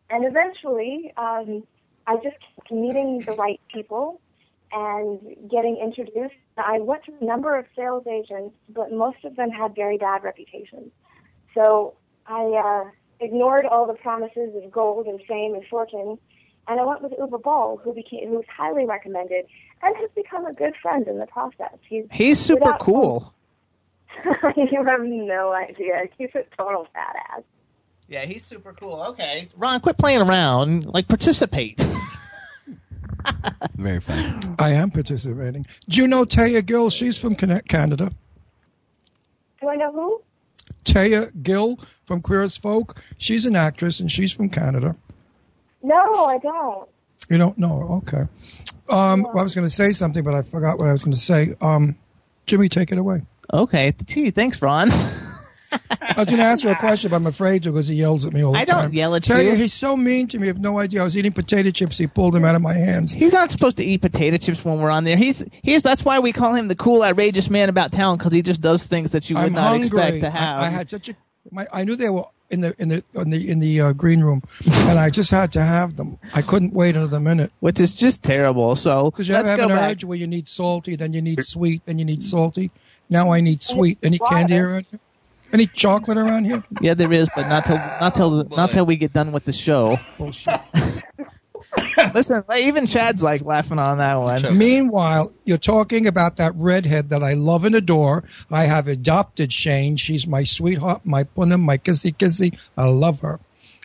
And 0.08 0.24
eventually, 0.24 1.12
um, 1.16 1.64
I 2.06 2.16
just 2.16 2.36
kept 2.56 2.70
meeting 2.70 3.20
the 3.26 3.32
right 3.32 3.60
people 3.72 4.20
and 4.72 5.20
getting 5.50 5.76
introduced. 5.82 6.34
I 6.56 6.78
went 6.78 7.04
to 7.04 7.12
a 7.20 7.24
number 7.24 7.56
of 7.56 7.66
sales 7.74 8.06
agents, 8.06 8.54
but 8.68 8.92
most 8.92 9.24
of 9.24 9.36
them 9.36 9.50
had 9.50 9.74
very 9.74 9.98
bad 9.98 10.22
reputations. 10.22 10.92
So 11.54 11.94
I 12.26 12.42
uh, 12.42 12.90
ignored 13.22 13.64
all 13.66 13.86
the 13.86 13.94
promises 13.94 14.54
of 14.54 14.70
gold 14.70 15.06
and 15.06 15.20
fame 15.22 15.54
and 15.54 15.64
fortune, 15.66 16.18
and 16.68 16.80
I 16.80 16.84
went 16.84 17.02
with 17.02 17.12
Uwe 17.12 17.42
Boll, 17.42 17.80
who 17.82 17.92
became 17.92 18.28
who 18.28 18.36
was 18.36 18.44
highly 18.54 18.84
recommended 18.84 19.46
and 19.82 19.96
has 19.96 20.10
become 20.14 20.46
a 20.46 20.52
good 20.52 20.74
friend 20.80 21.06
in 21.08 21.18
the 21.18 21.26
process. 21.26 21.76
He's 21.88 22.04
He's 22.12 22.38
super 22.38 22.76
cool. 22.80 23.34
you 24.56 24.84
have 24.86 25.00
no 25.02 25.52
idea. 25.52 26.04
He's 26.18 26.30
a 26.34 26.44
total 26.56 26.86
badass. 26.94 27.42
Yeah, 28.08 28.26
he's 28.26 28.44
super 28.44 28.74
cool. 28.74 29.02
Okay. 29.10 29.48
Ron, 29.56 29.80
quit 29.80 29.96
playing 29.96 30.20
around. 30.20 30.86
Like, 30.86 31.08
participate. 31.08 31.80
Very 33.76 34.00
funny. 34.00 34.54
I 34.58 34.70
am 34.70 34.90
participating. 34.90 35.64
Do 35.88 36.02
you 36.02 36.08
know 36.08 36.24
Thea 36.24 36.60
Gill? 36.62 36.90
She's 36.90 37.18
from 37.18 37.34
Cana- 37.34 37.62
Canada. 37.62 38.12
Do 39.60 39.68
I 39.68 39.76
know 39.76 39.92
who? 39.92 40.22
Thea 40.84 41.30
Gill 41.42 41.78
from 42.04 42.20
Queer 42.20 42.42
as 42.42 42.56
Folk. 42.56 43.02
She's 43.18 43.46
an 43.46 43.56
actress 43.56 44.00
and 44.00 44.10
she's 44.10 44.32
from 44.32 44.48
Canada. 44.48 44.96
No, 45.82 46.24
I 46.24 46.38
don't. 46.38 46.88
You 47.28 47.38
don't 47.38 47.58
know? 47.58 48.02
Okay. 48.02 48.26
Um, 48.88 49.22
well, 49.22 49.38
I 49.38 49.42
was 49.42 49.54
going 49.54 49.66
to 49.66 49.74
say 49.74 49.92
something, 49.92 50.22
but 50.22 50.34
I 50.34 50.42
forgot 50.42 50.78
what 50.78 50.88
I 50.88 50.92
was 50.92 51.04
going 51.04 51.14
to 51.14 51.20
say. 51.20 51.54
Um, 51.60 51.96
Jimmy, 52.46 52.68
take 52.68 52.92
it 52.92 52.98
away. 52.98 53.22
Okay. 53.52 53.92
Gee, 54.06 54.30
thanks, 54.30 54.60
Ron. 54.60 54.90
I 56.16 56.20
was 56.20 56.26
going 56.26 56.38
to 56.38 56.44
ask 56.44 56.64
you 56.64 56.70
a 56.70 56.74
question, 56.76 57.10
but 57.10 57.16
I'm 57.16 57.26
afraid 57.26 57.62
to 57.64 57.70
because 57.72 57.88
he 57.88 57.96
yells 57.96 58.26
at 58.26 58.32
me 58.32 58.42
all 58.44 58.52
the 58.52 58.58
I 58.58 58.64
time. 58.64 58.76
I 58.78 58.82
don't 58.82 58.94
yell 58.94 59.14
at 59.14 59.22
Tell 59.22 59.40
you. 59.42 59.54
He's 59.54 59.72
so 59.72 59.96
mean 59.96 60.26
to 60.28 60.38
me. 60.38 60.46
I 60.46 60.48
have 60.48 60.60
no 60.60 60.78
idea. 60.78 61.00
I 61.00 61.04
was 61.04 61.16
eating 61.16 61.32
potato 61.32 61.70
chips. 61.70 61.98
He 61.98 62.06
pulled 62.06 62.34
them 62.34 62.44
out 62.44 62.54
of 62.54 62.62
my 62.62 62.74
hands. 62.74 63.12
He's 63.12 63.32
not 63.32 63.50
supposed 63.50 63.76
to 63.78 63.84
eat 63.84 64.00
potato 64.02 64.36
chips 64.36 64.64
when 64.64 64.80
we're 64.80 64.90
on 64.90 65.04
there. 65.04 65.16
He's 65.16 65.44
he's 65.62 65.82
that's 65.82 66.04
why 66.04 66.18
we 66.20 66.32
call 66.32 66.54
him 66.54 66.68
the 66.68 66.76
cool, 66.76 67.02
outrageous 67.02 67.48
man 67.50 67.68
about 67.68 67.92
town 67.92 68.18
because 68.18 68.32
he 68.32 68.42
just 68.42 68.60
does 68.60 68.86
things 68.86 69.12
that 69.12 69.28
you 69.30 69.36
would 69.36 69.44
I'm 69.46 69.52
not 69.52 69.68
hungry. 69.68 69.86
expect 69.86 70.20
to 70.20 70.26
I- 70.26 70.30
have. 70.30 70.60
I, 70.60 70.66
had 70.68 70.90
such 70.90 71.08
a. 71.08 71.14
My, 71.50 71.66
I 71.72 71.82
knew 71.84 71.96
they 71.96 72.08
were 72.08 72.24
in 72.50 72.60
the 72.60 72.74
in 72.78 72.88
the 72.88 73.02
in 73.14 73.30
the 73.30 73.50
in 73.50 73.58
the 73.58 73.80
uh, 73.80 73.92
green 73.94 74.20
room, 74.20 74.42
and 74.70 74.98
I 74.98 75.10
just 75.10 75.30
had 75.30 75.50
to 75.52 75.60
have 75.62 75.96
them. 75.96 76.18
I 76.34 76.42
couldn't 76.42 76.72
wait 76.72 76.94
another 76.96 77.18
minute. 77.18 77.50
which 77.60 77.80
is 77.80 77.94
just 77.94 78.22
terrible. 78.22 78.76
So 78.76 79.10
Because 79.10 79.26
you 79.28 79.34
let's 79.34 79.48
ever 79.50 79.62
have 79.62 79.68
go 79.70 79.74
an 79.74 79.80
back. 79.80 79.90
urge 79.92 80.04
where 80.04 80.18
you 80.18 80.26
need 80.28 80.46
salty, 80.46 80.94
then 80.94 81.12
you 81.12 81.20
need 81.22 81.42
sweet, 81.44 81.84
then 81.84 81.98
you 81.98 82.04
need 82.04 82.22
salty. 82.22 82.70
Now 83.10 83.32
I 83.32 83.40
need 83.40 83.60
sweet. 83.62 83.98
Any 84.02 84.18
candy 84.18 84.56
around 84.58 84.86
here? 84.90 85.00
Any 85.52 85.66
chocolate 85.66 86.18
around 86.18 86.46
here? 86.46 86.64
Yeah, 86.80 86.94
there 86.94 87.12
is, 87.12 87.28
but 87.36 87.48
not 87.48 87.66
till 87.66 87.76
not 87.76 88.14
till 88.14 88.44
not 88.44 88.70
till 88.70 88.86
we 88.86 88.96
get 88.96 89.12
done 89.12 89.32
with 89.32 89.44
the 89.44 89.52
show. 89.52 89.98
Bullshit. 90.18 90.58
Listen, 92.14 92.44
even 92.56 92.86
Chad's 92.86 93.22
like 93.22 93.42
laughing 93.42 93.78
on 93.78 93.98
that 93.98 94.16
one. 94.16 94.58
Meanwhile, 94.58 95.32
you're 95.44 95.58
talking 95.58 96.06
about 96.06 96.36
that 96.36 96.54
redhead 96.54 97.08
that 97.10 97.22
I 97.22 97.34
love 97.34 97.64
and 97.64 97.74
adore. 97.74 98.24
I 98.50 98.64
have 98.64 98.88
adopted 98.88 99.52
Shayne. 99.52 99.96
She's 99.96 100.26
my 100.26 100.44
sweetheart, 100.44 101.02
my 101.04 101.24
punim, 101.24 101.60
my 101.60 101.78
kissy 101.78 102.14
kissy. 102.14 102.58
I 102.76 102.84
love 102.84 103.20
her. 103.20 103.40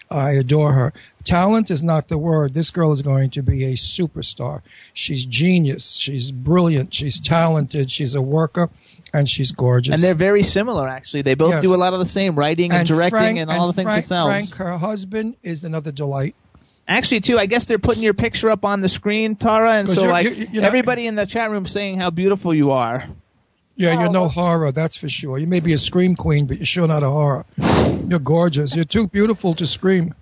I 0.10 0.32
adore 0.32 0.74
her. 0.74 0.94
Talent 1.24 1.70
is 1.70 1.84
not 1.84 2.08
the 2.08 2.18
word. 2.18 2.54
This 2.54 2.72
girl 2.72 2.94
is 2.94 3.02
going 3.02 3.30
to 3.32 3.44
be 3.44 3.66
a 3.66 3.74
superstar. 3.74 4.62
She's 4.94 5.26
genius. 5.26 5.92
She's 5.92 6.32
brilliant. 6.32 6.94
She's 6.94 7.20
talented. 7.20 7.92
She's 7.92 8.16
a 8.16 8.22
worker, 8.22 8.70
and 9.14 9.30
she's 9.30 9.52
gorgeous. 9.52 9.94
And 9.94 10.02
they're 10.04 10.14
very 10.14 10.44
similar, 10.44 10.88
actually. 10.88 11.22
They 11.22 11.34
both 11.36 11.52
Yes. 11.54 11.62
do 11.62 11.74
a 11.74 11.78
lot 11.78 11.94
of 11.94 12.00
the 12.00 12.06
same 12.06 12.36
writing 12.36 12.72
and, 12.72 12.88
directing 12.88 13.10
Frank- 13.20 13.40
and 13.40 13.52
all 13.52 13.68
the 13.68 13.74
things 13.74 13.86
Frank, 13.88 14.04
themselves. 14.06 14.30
Frank, 14.30 14.56
her 14.56 14.78
husband, 14.78 15.36
is 15.44 15.64
another 15.64 15.92
delight. 15.92 16.36
Actually, 16.88 17.20
too, 17.20 17.38
I 17.38 17.46
guess 17.48 17.66
they're 17.66 17.80
putting 17.80 18.04
your 18.04 18.14
picture 18.14 18.50
up 18.50 18.64
on 18.64 18.82
the 18.82 18.88
screen, 18.90 19.36
Tara, 19.36 19.74
and 19.74 19.90
so 19.90 20.02
you're- 20.02 20.12
like 20.12 20.26
you- 20.38 20.48
you 20.54 20.62
know- 20.62 20.68
everybody 20.68 21.06
in 21.06 21.16
the 21.16 21.26
chat 21.26 21.52
room 21.52 21.66
saying 21.66 22.00
how 22.00 22.10
beautiful 22.10 22.54
you 22.54 22.72
are. 22.72 23.06
Yeah, 23.76 24.00
you're 24.00 24.10
no 24.10 24.24
oh. 24.24 24.28
horror, 24.30 24.72
that's 24.72 24.98
for 24.98 25.08
sure. 25.08 25.38
You 25.38 25.46
may 25.46 25.60
be 25.60 25.72
a 25.74 25.78
scream 25.78 26.16
queen, 26.16 26.48
but 26.48 26.58
you're 26.58 26.66
sure 26.66 26.88
not 26.88 27.04
a 27.04 27.10
horror. 27.10 27.46
You're 28.08 28.18
gorgeous. 28.20 28.76
You're 28.76 28.86
too 28.86 29.08
beautiful 29.08 29.54
to 29.54 29.68
scream. 29.68 30.16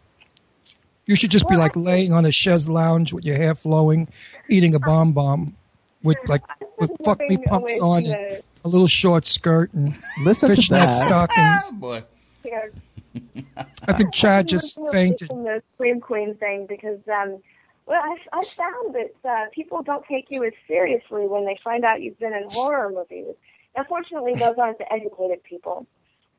You 1.08 1.16
should 1.16 1.32
just 1.32 1.48
be 1.48 1.56
like 1.56 1.76
laying 1.76 2.12
on 2.12 2.26
a 2.26 2.32
chaise 2.32 2.68
lounge 2.68 3.14
with 3.14 3.24
your 3.26 3.38
hair 3.38 3.54
flowing, 3.56 4.08
eating 4.50 4.74
a 4.76 4.80
bomb 4.80 5.12
bomb 5.14 5.56
with 6.04 6.18
like 6.28 6.42
with 6.80 6.92
fuck 7.06 7.20
me 7.22 7.38
pumps 7.38 7.80
on 7.82 8.06
and 8.06 8.42
a 8.64 8.68
little 8.68 8.88
short 8.88 9.26
skirt 9.26 9.74
and 9.74 9.96
Listen 10.24 10.50
to 10.50 10.56
fishnet 10.56 10.80
that. 10.80 10.92
stockings. 10.92 11.72
Boy. 11.80 12.04
Yeah. 12.46 13.54
I 13.88 13.94
think 13.94 14.14
Chad 14.14 14.48
just 14.48 14.78
I'm 14.78 14.92
fainted. 14.92 15.30
From 15.30 15.44
the 15.46 15.64
scream 15.74 16.00
queen 16.00 16.36
thing 16.36 16.68
because, 16.68 17.00
um, 17.08 17.42
well, 17.88 18.00
I, 18.04 18.18
I 18.34 18.44
found 18.46 18.94
that 18.94 19.14
uh, 19.28 19.46
people 19.52 19.82
don't 19.82 20.06
take 20.06 20.28
you 20.30 20.44
as 20.44 20.54
seriously 20.68 21.26
when 21.26 21.46
they 21.46 21.58
find 21.64 21.84
out 21.86 22.02
you've 22.02 22.20
been 22.20 22.34
in 22.34 22.46
horror 22.50 22.92
movies. 22.92 23.34
Unfortunately, 23.76 24.36
those 24.36 24.58
aren't 24.60 24.78
the 24.78 24.94
educated 24.94 25.44
people. 25.44 25.88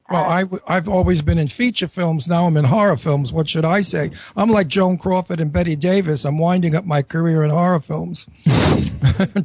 Well, 0.08 0.24
I, 0.24 0.44
I've 0.68 0.88
always 0.88 1.20
been 1.22 1.38
in 1.38 1.48
feature 1.48 1.88
films. 1.88 2.28
Now 2.28 2.46
I'm 2.46 2.56
in 2.56 2.64
horror 2.66 2.96
films. 2.96 3.32
What 3.32 3.48
should 3.48 3.64
I 3.64 3.80
say? 3.80 4.10
I'm 4.36 4.48
like 4.48 4.68
Joan 4.68 4.98
Crawford 4.98 5.40
and 5.40 5.52
Bette 5.52 5.74
Davis. 5.74 6.24
I'm 6.24 6.38
winding 6.38 6.74
up 6.76 6.84
my 6.84 7.02
career 7.02 7.42
in 7.42 7.50
horror 7.50 7.80
films. 7.80 8.28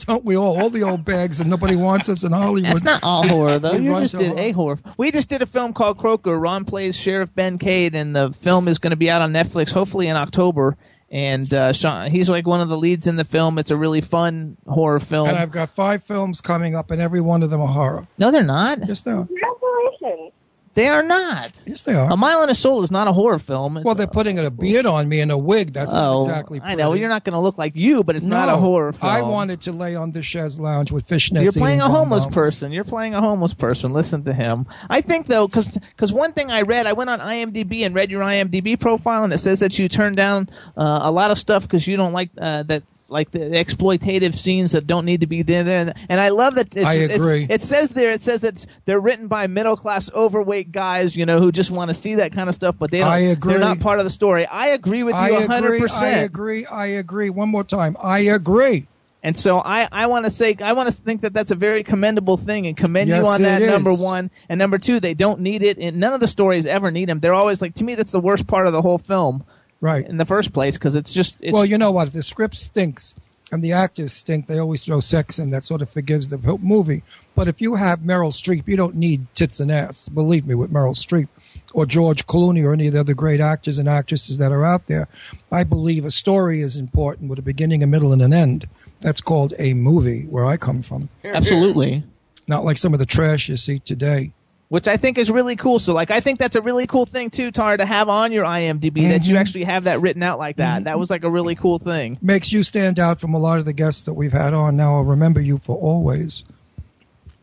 Don't 0.06 0.24
we 0.24 0.36
all? 0.36 0.62
All 0.62 0.70
the 0.70 0.84
old 0.84 1.04
bags, 1.04 1.40
and 1.40 1.50
nobody 1.50 1.76
wants 1.76 2.10
us 2.10 2.24
in 2.24 2.32
Hollywood. 2.32 2.72
That's 2.74 2.84
not 2.84 3.04
all 3.04 3.28
horror, 3.28 3.58
though. 3.58 3.74
You 3.74 4.00
just 4.02 4.18
did 4.18 4.28
horror. 4.28 4.40
a 4.40 4.52
horror. 4.52 4.80
We 4.98 5.12
just 5.12 5.30
did 5.30 5.42
a 5.42 5.46
film 5.46 5.74
called 5.74 5.98
Croker. 5.98 6.38
Ron 6.38 6.66
plays 6.66 6.96
Sheriff 6.96 7.34
Ben 7.34 7.58
Cade, 7.58 7.96
and 7.96 8.16
the 8.16 8.32
film 8.32 8.68
is 8.68 8.78
going 8.78 8.92
to 8.92 8.98
be 8.98 9.10
out 9.10 9.22
on 9.22 9.32
Netflix 9.34 9.72
hopefully 9.74 10.08
in 10.08 10.16
October. 10.16 10.78
And 11.10 11.52
uh, 11.54 11.74
Sean, 11.74 12.10
he's 12.10 12.30
like 12.30 12.48
one 12.48 12.62
of 12.62 12.70
the 12.70 12.78
leads 12.78 13.06
in 13.08 13.18
the 13.18 13.26
film. 13.26 13.58
It's 13.58 13.72
a 13.72 13.76
really 13.76 14.00
fun 14.02 14.56
horror 14.66 15.00
film. 15.00 15.28
And 15.28 15.38
I've 15.38 15.52
got 15.52 15.70
five 15.70 16.04
films 16.04 16.40
coming 16.40 16.76
up, 16.76 16.90
and 16.92 17.02
every 17.02 17.20
one 17.20 17.44
of 17.44 17.50
them 17.50 17.62
are 17.62 17.68
horror. 17.68 18.08
no, 18.18 18.32
they're 18.32 18.44
not. 18.44 18.88
Yes, 18.88 19.02
they 19.02 19.12
are. 19.12 19.26
Congratulations. 19.26 20.34
They 20.74 20.88
are 20.88 21.04
not. 21.04 21.52
Yes, 21.66 21.82
they 21.82 21.94
are. 21.94 22.10
A 22.10 22.16
Mile 22.16 22.42
and 22.42 22.52
a 22.52 22.56
Soul 22.56 22.84
is 22.84 22.92
not 22.92 23.08
a 23.08 23.12
horror 23.12 23.40
film. 23.40 23.78
It's 23.78 23.86
Well, 23.86 23.96
they're 23.96 24.08
putting 24.08 24.40
a 24.40 24.50
beard 24.50 24.86
on 24.86 25.10
me 25.10 25.20
and 25.20 25.32
a 25.32 25.38
wig. 25.38 25.74
That's 25.74 25.92
oh, 25.94 26.22
exactly. 26.22 26.62
I 26.64 26.76
know 26.76 26.94
you're 26.94 27.10
not 27.10 27.26
going 27.26 27.34
to 27.34 27.40
look 27.42 27.58
like 27.58 27.76
you, 27.76 28.04
but 28.04 28.16
it's 28.16 28.26
not 28.26 28.48
a 28.48 28.56
horror 28.56 28.94
film. 28.94 29.12
I 29.12 29.22
wanted 29.22 29.62
to 29.62 29.74
lay 29.74 29.96
on 29.96 30.12
the 30.12 30.22
chaise 30.22 30.60
lounge 30.60 30.92
with 30.92 31.08
fishnets. 31.08 31.44
You're 31.44 31.52
playing 31.52 31.82
a 31.82 31.90
homeless 31.90 32.24
bonbons. 32.24 32.36
person. 32.36 32.72
You're 32.72 32.84
playing 32.86 33.14
a 33.14 33.22
homeless 33.22 33.54
person. 33.54 33.92
Listen 33.92 34.24
to 34.24 34.34
him. 34.34 34.66
I 34.90 35.02
think 35.02 35.28
though, 35.28 35.48
because 35.48 36.14
one 36.14 36.32
thing 36.34 36.52
I 36.52 36.62
read, 36.62 36.88
I 36.88 36.94
went 36.94 37.10
on 37.10 37.20
IMDb 37.20 37.86
and 37.86 37.94
read 37.94 38.10
your 38.10 38.22
IMDb 38.22 38.80
profile, 38.80 39.24
and 39.24 39.34
it 39.34 39.40
says 39.40 39.60
that 39.60 39.78
you 39.78 39.90
turned 39.90 40.16
down 40.16 40.50
uh, 40.78 41.00
a 41.04 41.12
lot 41.12 41.32
of 41.32 41.38
stuff 41.38 41.64
because 41.64 41.86
you 41.88 41.98
don't 41.98 42.14
like 42.14 42.30
uh, 42.38 42.64
that. 42.64 42.84
Like 43.12 43.32
the 43.32 43.40
exploitative 43.40 44.36
scenes 44.36 44.72
that 44.72 44.88
don't 44.88 45.06
need 45.06 45.22
to 45.22 45.28
be 45.28 45.42
there, 45.42 45.64
there. 45.66 45.94
and 46.08 46.20
I 46.20 46.30
love 46.30 46.56
that. 46.56 46.76
It's, 46.76 46.86
I 46.86 46.94
it's- 46.96 47.50
it 47.50 47.62
says 47.62 47.90
there. 47.90 48.12
It 48.12 48.22
says 48.22 48.44
it's 48.44 48.66
they're 48.86 49.02
written 49.02 49.28
by 49.28 49.48
middle 49.48 49.76
class, 49.76 50.10
overweight 50.14 50.72
guys, 50.72 51.16
you 51.16 51.26
know, 51.26 51.40
who 51.40 51.52
just 51.52 51.72
want 51.72 51.90
to 51.90 51.94
see 51.94 52.16
that 52.16 52.32
kind 52.32 52.48
of 52.48 52.56
stuff, 52.56 52.76
but 52.80 52.90
they 52.90 53.00
don't. 53.00 53.08
I 53.10 53.20
agree. 53.20 53.54
They're 53.54 53.60
not 53.60 53.82
part 53.82 54.00
of 54.00 54.06
the 54.06 54.10
story. 54.10 54.46
I 54.46 54.68
agree 54.68 55.04
with 55.04 55.14
you 55.14 55.20
I 55.20 55.28
a 55.30 55.48
hundred 55.48 55.76
agree. 55.76 55.90
I 55.94 56.08
agree. 56.08 56.66
I 56.66 56.86
agree. 56.88 57.30
One 57.30 57.50
more 57.50 57.66
time. 57.66 57.98
I 58.02 58.20
agree. 58.20 58.88
And 59.24 59.38
so 59.38 59.60
I, 59.60 59.88
I 59.92 60.08
want 60.08 60.26
to 60.26 60.32
say 60.32 60.56
I 60.62 60.74
want 60.74 60.90
to 60.90 60.96
think 60.96 61.22
that 61.22 61.34
that's 61.34 61.52
a 61.52 61.56
very 61.56 61.84
commendable 61.84 62.38
thing 62.38 62.66
and 62.66 62.76
commend 62.76 63.10
Yes, 63.10 63.24
you 63.24 63.30
on 63.30 63.42
that. 63.44 63.62
Number 63.62 63.94
one 63.94 64.32
and 64.50 64.58
number 64.58 64.78
two, 64.78 65.00
they 65.00 65.14
don't 65.14 65.42
need 65.42 65.62
it, 65.62 65.78
and 65.78 65.98
none 65.98 66.14
of 66.14 66.20
the 66.20 66.28
stories 66.28 66.66
ever 66.66 66.90
need 66.92 67.10
them. 67.10 67.20
They're 67.20 67.34
always 67.34 67.62
like 67.62 67.76
to 67.76 67.84
me 67.84 67.96
that's 67.96 68.12
the 68.12 68.20
worst 68.20 68.48
part 68.48 68.68
of 68.68 68.74
the 68.74 68.82
whole 68.82 68.98
film 68.98 69.46
Right. 69.82 70.08
in 70.08 70.18
the 70.18 70.26
first 70.26 70.54
place 70.54 70.78
because 70.78 70.96
it's 70.96 71.12
just 71.12 71.36
it's, 71.42 71.52
well, 71.54 71.66
you 71.66 71.78
know 71.78 71.92
what? 71.92 72.08
If 72.08 72.14
the 72.14 72.22
script 72.24 72.56
stinks 72.56 73.16
and 73.52 73.64
the 73.64 73.74
actors 73.74 74.14
stink, 74.14 74.48
they 74.48 74.60
always 74.60 74.86
throw 74.86 75.00
sex 75.00 75.40
in. 75.40 75.50
That 75.50 75.64
sort 75.64 75.82
of 75.82 75.90
forgives 75.90 76.30
the 76.30 76.38
movie. 76.62 77.04
But 77.36 77.48
if 77.48 77.60
you 77.62 77.76
have 77.76 78.00
Meryl 78.00 78.32
Streep, 78.32 78.68
you 78.68 78.78
don't 78.78 78.96
need 78.96 79.26
tits 79.34 79.60
and 79.60 79.72
ass. 79.72 80.08
Believe 80.08 80.46
me, 80.46 80.56
with 80.56 80.72
Meryl 80.72 80.96
Streep 80.96 81.28
or 81.74 81.86
George 81.86 82.28
Clooney 82.28 82.64
or 82.64 82.74
any 82.74 82.88
of 82.88 82.94
the 82.94 83.00
other 83.00 83.14
great 83.14 83.42
actors 83.42 83.78
and 83.80 83.90
actresses 83.90 84.38
that 84.38 84.52
are 84.52 84.64
out 84.64 84.88
there, 84.88 85.08
I 85.52 85.64
believe 85.64 86.06
a 86.06 86.12
story 86.12 86.62
is 86.62 86.78
important 86.78 87.30
with 87.30 87.40
a 87.40 87.42
beginning, 87.42 87.84
a 87.84 87.88
middle, 87.88 88.14
and 88.14 88.22
an 88.22 88.34
end. 88.34 88.70
That's 89.02 89.20
called 89.20 89.54
a 89.60 89.74
movie 89.74 90.24
where 90.26 90.46
I 90.46 90.58
come 90.58 90.82
from. 90.82 91.10
absolutely. 91.26 92.04
Not 92.48 92.64
like 92.64 92.78
some 92.78 92.94
of 92.94 93.00
the 93.00 93.06
trash 93.06 93.50
you 93.50 93.58
see 93.58 93.80
today. 93.80 94.34
Which 94.72 94.88
I 94.88 94.96
think 94.96 95.18
is 95.18 95.30
really 95.30 95.58
cool. 95.58 95.80
So, 95.80 95.94
like, 95.94 96.12
I 96.12 96.22
think 96.22 96.40
that's 96.40 96.56
a 96.56 96.62
really 96.62 96.88
cool 96.88 97.06
thing 97.06 97.30
too, 97.30 97.52
Tar, 97.52 97.76
to 97.76 97.86
have 97.86 98.08
on 98.08 98.32
your 98.32 98.46
IMDb 98.46 99.10
that 99.10 99.28
you 99.28 99.36
Mhm. 99.36 99.40
actually 99.40 99.64
have 99.66 99.84
that 99.84 100.00
written 100.00 100.24
out 100.24 100.40
like 100.40 100.56
that. 100.56 100.86
That 100.86 100.98
was 100.98 101.10
like 101.10 101.26
a 101.26 101.30
really 101.30 101.56
cool 101.56 101.78
thing. 101.78 102.18
makes 102.22 102.54
you 102.54 102.64
stand 102.64 102.98
out 102.98 103.20
from 103.20 103.34
a 103.34 103.38
lot 103.38 103.60
of 103.60 103.66
the 103.66 103.74
guests 103.74 104.06
that 104.06 104.14
we've 104.14 104.32
had 104.32 104.54
on. 104.54 104.78
Now 104.78 104.96
I'll 104.96 105.04
remember 105.04 105.42
you 105.42 105.58
for 105.58 105.76
always 105.76 106.46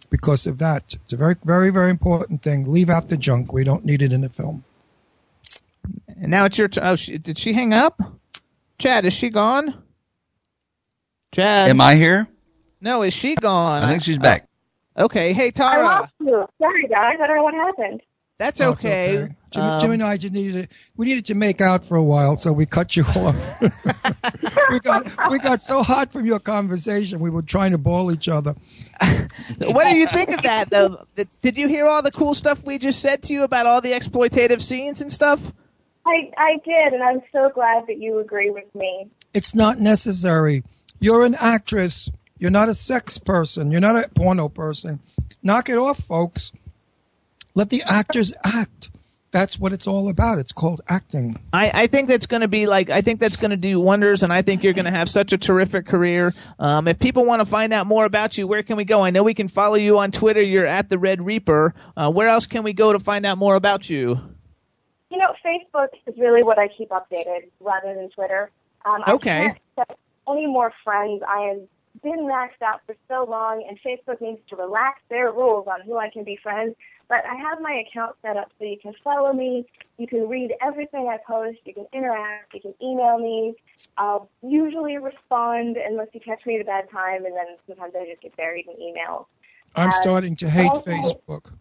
because 0.09 0.47
of 0.47 0.57
that. 0.61 0.95
It's 0.95 1.13
a 1.13 1.19
very, 1.19 1.37
very, 1.45 1.69
very 1.69 1.91
important 1.91 2.41
thing. 2.41 2.65
Leave 2.73 2.89
out 2.89 3.09
the 3.09 3.19
junk. 3.19 3.53
We 3.53 3.63
don't 3.63 3.85
need 3.85 4.01
it 4.01 4.11
in 4.11 4.23
the 4.23 4.31
film. 4.31 4.65
And 6.19 6.31
now 6.31 6.47
it's 6.47 6.57
your. 6.57 6.69
T- 6.69 6.81
oh, 6.81 6.97
she, 6.97 7.19
did 7.19 7.37
she 7.37 7.53
hang 7.53 7.75
up? 7.75 8.01
Chad, 8.79 9.05
is 9.05 9.13
she 9.13 9.29
gone? 9.29 9.75
Chad, 11.33 11.69
Am 11.69 11.83
I 11.83 11.95
here? 11.97 12.27
No, 12.81 13.03
is 13.03 13.13
she 13.13 13.35
gone? 13.35 13.83
I 13.83 13.91
think 13.91 14.03
she's 14.03 14.17
back. 14.17 14.48
Okay, 14.99 15.33
hey 15.33 15.47
I 15.47 15.51
Tara. 15.51 15.85
lost 15.85 16.13
you. 16.21 16.45
Sorry, 16.61 16.89
guys. 16.89 17.17
I 17.23 17.27
don't 17.27 17.37
know 17.37 17.43
what 17.45 17.55
happened. 17.55 18.03
That's 18.39 18.61
Oh, 18.61 18.71
it's 18.71 18.85
okay. 18.85 19.29
Jim, 19.51 19.63
Um, 19.63 19.81
Jimmy 19.81 19.95
and 19.95 20.03
I 20.05 20.17
just 20.17 20.33
needed 20.33 20.71
to, 20.71 20.77
we 20.97 21.07
needed 21.07 21.27
to 21.27 21.35
make 21.35 21.61
out 21.61 21.85
for 21.85 21.97
a 21.97 22.03
while, 22.03 22.37
so 22.37 22.53
we 22.53 22.67
cut 22.67 22.97
you 22.97 23.03
off. 23.17 23.61
we 24.71 24.79
got 24.81 25.31
we 25.31 25.39
got 25.39 25.63
so 25.63 25.83
hot 25.83 26.13
from 26.13 26.25
your 26.25 26.39
conversation, 26.39 27.19
we 27.21 27.31
were 27.31 27.43
trying 27.43 27.73
to 27.73 27.79
ball 27.79 28.13
each 28.13 28.29
other. 28.29 28.55
what 29.59 29.85
do 29.85 29.97
you 29.97 30.07
think 30.07 30.31
of 30.31 30.43
that 30.43 30.71
though? 30.71 31.05
Did, 31.17 31.29
did 31.43 31.57
you 31.57 31.67
hear 31.69 31.87
all 31.87 32.03
the 32.03 32.13
cool 32.13 32.35
stuff 32.35 32.65
we 32.65 32.79
just 32.79 33.01
said 33.01 33.23
to 33.25 33.33
you 33.33 33.43
about 33.43 33.67
all 33.67 33.81
the 33.81 33.93
exploitative 33.93 34.61
scenes 34.63 35.01
and 35.01 35.13
stuff? 35.13 35.53
I 36.07 36.31
I 36.37 36.53
did, 36.65 36.93
and 36.93 37.03
I'm 37.03 37.23
so 37.33 37.51
glad 37.53 37.87
that 37.89 37.99
you 37.99 38.21
agree 38.21 38.51
with 38.51 38.73
me. 38.75 39.11
It's 39.35 39.55
not 39.55 39.79
necessary. 39.79 40.63
You're 41.01 41.25
an 41.25 41.35
actress. 41.39 42.11
You're 42.39 42.51
not 42.51 42.69
a 42.69 42.75
sex 42.75 43.19
person. 43.19 43.71
You're 43.71 43.81
not 43.81 43.97
a 43.97 44.09
porno 44.11 44.49
person. 44.49 45.01
Knock 45.43 45.69
it 45.69 45.79
off, 45.79 45.99
folks. 45.99 46.53
Let 47.55 47.71
the 47.71 47.83
actors 47.83 48.33
act. 48.45 48.91
That's 49.31 49.59
what 49.59 49.73
it's 49.75 49.87
all 49.87 50.09
about. 50.09 50.39
It's 50.39 50.53
called 50.53 50.81
acting. 50.89 51.37
I, 51.53 51.83
I 51.83 51.87
think 51.87 52.09
that's 52.09 52.27
going 52.27 52.41
to 52.41 52.49
be 52.49 52.67
like 52.67 52.89
I 52.89 53.03
think 53.03 53.21
that's 53.21 53.37
going 53.37 53.51
to 53.51 53.59
do 53.59 53.79
wonders, 53.79 54.23
and 54.23 54.33
I 54.33 54.41
think 54.41 54.65
you're 54.65 54.73
going 54.73 54.87
to 54.87 54.91
have 54.91 55.09
such 55.09 55.35
a 55.35 55.39
terrific 55.39 55.85
career. 55.85 56.33
Um, 56.59 56.89
if 56.89 56.99
people 56.99 57.27
want 57.27 57.41
to 57.41 57.45
find 57.45 57.73
out 57.75 57.87
more 57.87 58.07
about 58.07 58.39
you, 58.39 58.47
where 58.47 58.63
can 58.63 58.77
we 58.77 58.85
go? 58.85 59.03
I 59.03 59.11
know 59.11 59.23
we 59.23 59.35
can 59.35 59.49
follow 59.49 59.75
you 59.77 59.99
on 59.99 60.13
Twitter. 60.13 60.41
You're 60.41 60.67
at 60.67 60.89
the 60.89 60.99
Red 60.99 61.21
Reaper. 61.21 61.75
Uh, 61.95 62.11
where 62.11 62.29
else 62.29 62.47
can 62.47 62.63
we 62.63 62.73
go 62.73 62.93
to 62.93 62.99
find 62.99 63.27
out 63.27 63.37
more 63.37 63.55
about 63.55 63.91
you? 63.91 64.19
You 65.11 65.19
know, 65.19 65.35
Facebook 65.45 65.89
is 66.07 66.15
really 66.17 66.43
what 66.43 66.59
I 66.59 66.69
keep 66.69 66.89
updated 66.89 67.51
rather 67.61 67.95
than 67.95 68.09
Twitter. 68.11 68.51
Um, 68.87 69.03
Okay. 69.07 69.47
I 69.47 69.57
can't 69.77 69.99
any 70.31 70.47
more 70.47 70.73
friends. 70.85 71.23
I 71.27 71.53
have 71.53 71.61
been 72.03 72.21
maxed 72.21 72.63
out 72.65 72.81
for 72.87 72.95
so 73.09 73.25
long, 73.29 73.65
and 73.69 73.79
Facebook 73.81 74.21
needs 74.21 74.41
to 74.51 74.57
relax 74.57 75.01
their 75.09 75.33
rules 75.33 75.67
on 75.67 75.81
who 75.83 75.97
I 75.99 76.09
can 76.09 76.25
be 76.25 76.37
friends. 76.43 76.75
But 77.09 77.25
I 77.25 77.35
have 77.37 77.61
my 77.61 77.83
account 77.89 78.17
set 78.21 78.37
up 78.37 78.51
so 78.59 78.65
you 78.67 78.77
can 78.81 78.93
follow 79.03 79.33
me, 79.33 79.67
you 79.97 80.07
can 80.07 80.29
read 80.29 80.55
everything 80.61 81.09
I 81.09 81.17
post, 81.27 81.59
you 81.65 81.73
can 81.73 81.87
interact, 81.93 82.53
you 82.53 82.61
can 82.61 82.75
email 82.83 83.19
me. 83.19 83.55
I'll 83.97 84.29
usually 84.43 84.99
respond 84.99 85.79
unless 85.79 86.09
you 86.13 86.21
catch 86.21 86.45
me 86.45 86.57
at 86.57 86.61
a 86.61 86.65
bad 86.65 86.91
time, 86.91 87.25
and 87.25 87.35
then 87.35 87.57
sometimes 87.67 87.95
I 87.99 88.05
just 88.07 88.21
get 88.21 88.37
buried 88.37 88.67
in 88.69 88.75
emails. 88.77 89.25
I'm 89.75 89.89
Uh, 89.89 89.93
starting 89.93 90.37
to 90.37 90.51
hate 90.51 90.69
also- 90.69 90.91
Facebook. 90.91 91.53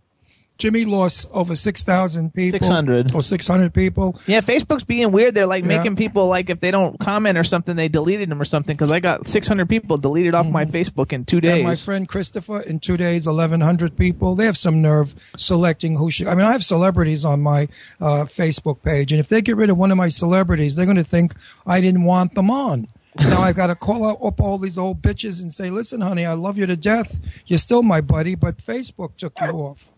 Jimmy 0.57 0.85
lost 0.85 1.27
over 1.33 1.55
6,000 1.55 2.33
people. 2.33 2.59
600. 2.59 3.13
Or 3.13 3.21
600 3.21 3.73
people. 3.73 4.19
Yeah, 4.25 4.41
Facebook's 4.41 4.83
being 4.83 5.11
weird. 5.11 5.35
They're 5.35 5.45
like 5.45 5.63
Yeah. 5.63 5.77
making 5.77 5.95
people 5.95 6.27
like 6.27 6.49
if 6.49 6.59
they 6.59 6.71
don't 6.71 6.99
comment 6.99 7.37
or 7.37 7.43
something, 7.43 7.75
they 7.75 7.87
deleted 7.87 8.29
them 8.29 8.41
or 8.41 8.45
something. 8.45 8.75
Because 8.75 8.91
I 8.91 8.99
got 8.99 9.27
600 9.27 9.69
people 9.69 9.97
deleted 9.97 10.33
off 10.33 10.47
my 10.47 10.65
Facebook 10.65 11.13
in 11.13 11.23
two 11.23 11.39
days. 11.41 11.53
And 11.55 11.63
my 11.63 11.75
friend 11.75 12.07
Christopher, 12.07 12.61
in 12.61 12.79
two 12.79 12.97
days, 12.97 13.27
1,100 13.27 13.95
people. 13.97 14.35
They 14.35 14.45
have 14.45 14.57
some 14.57 14.81
nerve 14.81 15.13
selecting 15.37 15.97
who 15.97 16.09
should. 16.09 16.27
I 16.27 16.35
mean, 16.35 16.45
I 16.45 16.51
have 16.51 16.63
celebrities 16.63 17.23
on 17.23 17.41
my 17.41 17.67
uh, 18.01 18.25
Facebook 18.25 18.81
page, 18.81 19.11
and 19.11 19.19
if 19.19 19.27
they 19.29 19.41
get 19.41 19.55
rid 19.57 19.69
of 19.69 19.77
one 19.77 19.91
of 19.91 19.97
my 19.97 20.07
celebrities, 20.07 20.75
they're 20.75 20.85
going 20.85 20.97
to 20.97 21.03
think 21.03 21.33
I 21.65 21.81
didn't 21.81 22.03
want 22.03 22.35
them 22.35 22.49
on. 22.49 22.87
Now 23.19 23.41
I've 23.41 23.55
got 23.55 23.67
to 23.67 23.75
call 23.75 24.05
up 24.27 24.39
all 24.39 24.57
these 24.59 24.77
old 24.77 25.01
bitches 25.01 25.41
and 25.41 25.51
say, 25.51 25.69
"Listen, 25.71 26.01
honey, 26.01 26.25
I 26.25 26.33
love 26.33 26.57
you 26.57 26.67
to 26.67 26.75
death. 26.77 27.41
You're 27.47 27.57
still 27.57 27.81
my 27.81 27.99
buddy, 27.99 28.35
but 28.35 28.57
Facebook 28.57 29.17
took 29.17 29.33
you 29.41 29.47
off." 29.47 29.93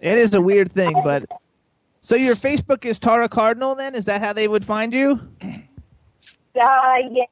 It 0.00 0.18
is 0.18 0.34
a 0.34 0.40
weird 0.40 0.72
thing, 0.72 0.94
but 1.04 1.24
so 2.00 2.16
your 2.16 2.36
Facebook 2.36 2.84
is 2.84 2.98
Tara 2.98 3.28
Cardinal. 3.28 3.74
Then 3.74 3.94
is 3.94 4.04
that 4.04 4.20
how 4.20 4.32
they 4.32 4.46
would 4.46 4.64
find 4.64 4.92
you? 4.92 5.20
Uh, 5.42 6.96
yes, 7.10 7.28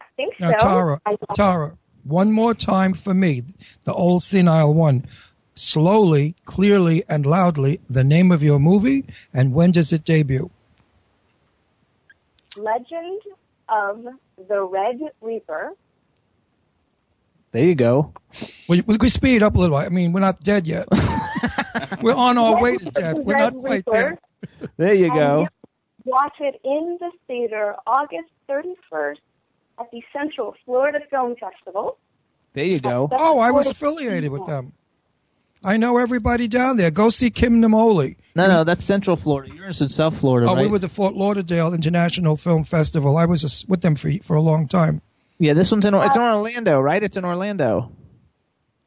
I 0.00 0.04
think 0.16 0.38
Now, 0.40 0.52
so. 0.52 0.58
Tara, 0.58 1.00
Tara, 1.34 1.78
one 2.04 2.32
more 2.32 2.54
time 2.54 2.94
for 2.94 3.14
me, 3.14 3.42
the 3.84 3.94
old 3.94 4.22
senile 4.22 4.74
one. 4.74 5.06
Slowly, 5.54 6.36
clearly, 6.46 7.02
and 7.08 7.26
loudly, 7.26 7.80
the 7.88 8.04
name 8.04 8.32
of 8.32 8.42
your 8.42 8.58
movie 8.58 9.04
and 9.34 9.52
when 9.52 9.72
does 9.72 9.92
it 9.92 10.04
debut? 10.04 10.50
Legend 12.56 13.20
of 13.68 13.98
the 14.48 14.62
Red 14.62 15.00
Reaper. 15.20 15.72
There 17.52 17.64
you 17.64 17.74
go. 17.74 18.12
We, 18.68 18.80
we 18.82 18.96
could 18.96 19.10
speed 19.10 19.36
it 19.36 19.42
up 19.42 19.56
a 19.56 19.58
little. 19.58 19.76
I 19.76 19.88
mean, 19.88 20.12
we're 20.12 20.20
not 20.20 20.40
dead 20.40 20.66
yet. 20.66 20.86
we're 22.02 22.14
on 22.14 22.38
our 22.38 22.60
way 22.62 22.76
to 22.76 22.90
death. 22.90 23.16
We're 23.24 23.38
not 23.38 23.56
quite 23.56 23.84
there. 23.90 24.18
There 24.76 24.94
you 24.94 25.08
go. 25.12 25.42
Um, 25.42 25.48
watch 26.04 26.36
it 26.40 26.60
in 26.64 26.98
the 27.00 27.10
theater 27.26 27.74
August 27.86 28.30
31st 28.48 29.16
at 29.80 29.90
the 29.90 30.02
Central 30.12 30.54
Florida 30.64 31.00
Film 31.10 31.34
Festival. 31.36 31.98
There 32.52 32.64
you 32.64 32.80
go. 32.80 33.08
Oh, 33.12 33.38
I 33.40 33.50
was 33.50 33.68
affiliated 33.68 34.30
with 34.30 34.46
them. 34.46 34.72
I 35.62 35.76
know 35.76 35.98
everybody 35.98 36.48
down 36.48 36.78
there. 36.78 36.90
Go 36.90 37.10
see 37.10 37.30
Kim 37.30 37.60
Namoli. 37.60 38.16
No, 38.34 38.48
no, 38.48 38.64
that's 38.64 38.82
Central 38.82 39.16
Florida. 39.16 39.54
You're 39.54 39.66
in 39.66 39.72
South 39.74 40.18
Florida, 40.18 40.48
Oh, 40.48 40.54
right? 40.54 40.62
we 40.62 40.68
were 40.68 40.78
the 40.78 40.88
Fort 40.88 41.14
Lauderdale 41.14 41.74
International 41.74 42.36
Film 42.36 42.64
Festival. 42.64 43.18
I 43.18 43.26
was 43.26 43.64
with 43.68 43.82
them 43.82 43.94
for 43.94 44.10
for 44.22 44.36
a 44.36 44.40
long 44.40 44.66
time. 44.66 45.02
Yeah, 45.40 45.54
this 45.54 45.72
one's 45.72 45.86
in 45.86 45.94
it's 45.94 46.16
in 46.16 46.22
Orlando, 46.22 46.80
right? 46.80 47.02
It's 47.02 47.16
in 47.16 47.24
Orlando. 47.24 47.90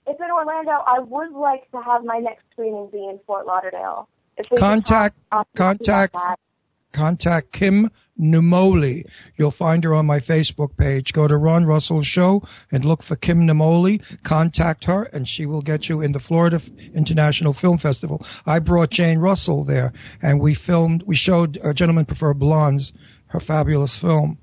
It's 0.05 0.19
in 0.19 0.30
Orlando. 0.30 0.71
I 0.85 0.99
would 0.99 1.31
like 1.31 1.69
to 1.71 1.81
have 1.81 2.05
my 2.05 2.19
next 2.19 2.43
screening 2.51 2.89
be 2.91 2.99
in 2.99 3.19
Fort 3.25 3.47
Lauderdale. 3.47 4.07
If 4.38 4.45
we 4.51 4.57
could 4.57 4.61
Contact 4.61 5.15
talk 5.31 5.47
contact 5.55 6.15
contact 6.91 7.51
Kim 7.51 7.89
Numoli. 8.19 9.03
You'll 9.35 9.49
find 9.49 9.84
her 9.84 9.95
on 9.95 10.05
my 10.05 10.19
Facebook 10.19 10.77
page. 10.77 11.11
Go 11.11 11.27
to 11.27 11.35
Ron 11.38 11.65
Russell's 11.65 12.05
show 12.05 12.43
and 12.71 12.85
look 12.85 13.01
for 13.01 13.15
Kim 13.15 13.47
Numoli. 13.47 14.21
Contact 14.21 14.85
her, 14.85 15.03
and 15.05 15.27
she 15.27 15.47
will 15.47 15.63
get 15.63 15.89
you 15.89 16.01
in 16.01 16.11
the 16.11 16.19
Florida 16.19 16.61
International 16.93 17.51
Film 17.51 17.80
Festival. 17.80 18.23
I 18.45 18.59
brought 18.59 18.91
Jane 18.91 19.17
Russell 19.17 19.63
there, 19.63 19.91
and 20.21 20.39
we 20.39 20.53
filmed. 20.53 21.01
We 21.07 21.15
showed 21.15 21.57
uh, 21.63 21.73
Gentlemen 21.73 22.05
Prefer 22.05 22.35
Blondes, 22.35 22.93
her 23.27 23.39
fabulous 23.39 23.97
film, 23.97 24.38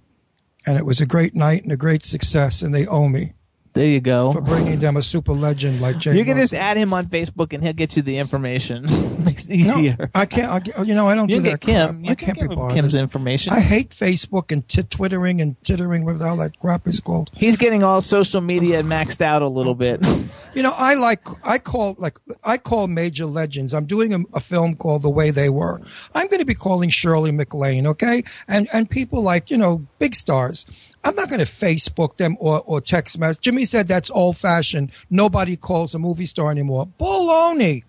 and 0.71 0.79
it 0.79 0.87
was 0.87 1.01
a 1.01 1.07
great 1.07 1.35
night 1.35 1.65
and 1.65 1.73
a 1.73 1.77
great 1.77 2.05
success. 2.05 2.63
And 2.63 2.73
they 2.73 2.87
owe 2.87 3.09
me 3.09 3.33
There 3.73 3.87
you 3.87 4.01
go. 4.01 4.33
for 4.33 4.41
bringing 4.41 4.81
them 4.81 4.97
a 4.97 5.03
super 5.03 5.33
legend 5.33 5.81
like 5.81 5.99
Jane. 5.99 6.17
You 6.17 6.25
can 6.25 6.37
just 6.37 6.53
add 6.53 6.77
him 6.77 6.93
on 6.93 7.07
Facebook 7.07 7.53
and 7.53 7.63
he'll 7.63 7.73
get 7.73 7.97
you 7.97 8.03
the 8.03 8.17
information. 8.19 8.85
Makes 9.25 9.49
it 9.49 9.59
No, 9.59 9.79
easier. 9.79 10.11
I 10.15 10.27
can't. 10.27 10.69
I, 10.79 10.83
you 10.83 10.95
know, 10.95 11.09
I 11.09 11.15
don't 11.15 11.29
You 11.29 11.37
do 11.37 11.43
that. 11.51 11.61
Kim. 11.61 12.05
I 12.09 12.15
can 12.15 12.35
can't 12.35 12.49
be 12.51 12.55
bothered. 12.57 12.75
Kim's 12.75 12.95
information. 12.97 13.53
I 13.53 13.61
hate 13.61 13.91
Facebook 13.91 14.51
and 14.51 14.67
tit 14.69 14.91
twittering 14.91 15.41
and 15.41 15.61
tittering, 15.63 16.05
whatever 16.05 16.27
all 16.27 16.37
that 16.39 16.59
crap 16.59 16.89
is 16.89 16.99
called. 17.01 17.31
He's 17.33 17.57
getting 17.57 17.83
all 17.85 18.01
social 18.01 18.41
media 18.41 18.83
maxed 18.83 19.21
out 19.21 19.43
a 19.43 19.49
little 19.49 19.75
bit. 19.75 20.05
You 20.53 20.65
know, 20.65 20.75
I 20.77 20.95
like, 20.95 21.29
I 21.47 21.59
call, 21.59 21.95
like, 21.97 22.19
I 22.43 22.59
call 22.59 22.89
major 22.89 23.25
legends. 23.25 23.73
I'm 23.73 23.85
doing 23.87 24.13
a, 24.13 24.19
a 24.35 24.41
film 24.41 24.75
called 24.75 25.03
The 25.03 25.09
Way 25.09 25.31
They 25.31 25.49
Were. 25.49 25.81
I'm 26.13 26.27
going 26.27 26.41
to 26.41 26.45
be 26.45 26.57
calling 26.57 26.89
Shirley 26.89 27.31
MacLaine, 27.31 27.87
okay? 27.87 28.25
And, 28.49 28.69
and 28.73 28.91
people 28.91 29.23
like, 29.23 29.49
you 29.53 29.57
know, 29.57 29.87
big 30.01 30.13
stars. 30.17 30.67
I'm 31.03 31.15
not 31.15 31.29
going 31.29 31.41
to 31.41 31.47
Facebook 31.47 32.17
them 32.19 32.37
or, 32.41 32.63
or 32.67 32.81
text 32.81 33.19
message. 33.19 33.43
Jimmy 33.43 33.65
said 33.65 33.89
that's 33.89 34.11
old 34.11 34.37
fashioned. 34.37 34.93
Nobody 35.09 35.57
calls 35.57 35.95
a 35.95 35.99
movie 35.99 36.27
star 36.27 36.51
anymore. 36.51 36.89
Baloney. 36.99 37.85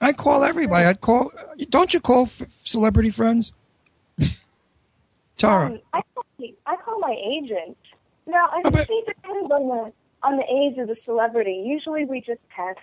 I 0.00 0.12
call 0.12 0.44
everybody. 0.44 0.86
I 0.86 0.94
call, 0.94 1.30
don't 1.70 1.92
you 1.92 2.00
call 2.00 2.22
f- 2.22 2.42
celebrity 2.48 3.10
friends? 3.10 3.52
Tara. 5.36 5.66
Um, 5.66 5.80
I, 5.92 6.02
call, 6.14 6.24
I 6.66 6.76
call 6.76 6.98
my 7.00 7.16
agent. 7.24 7.76
Now, 8.26 8.48
I 8.52 8.62
think 8.62 8.88
it 8.90 9.06
depends 9.06 9.50
on 9.50 9.68
the 9.68 9.92
on 10.22 10.36
the 10.36 10.44
age 10.44 10.76
of 10.78 10.88
the 10.88 10.96
celebrity. 10.96 11.62
Usually, 11.64 12.04
we 12.04 12.20
just 12.20 12.40
text. 12.54 12.82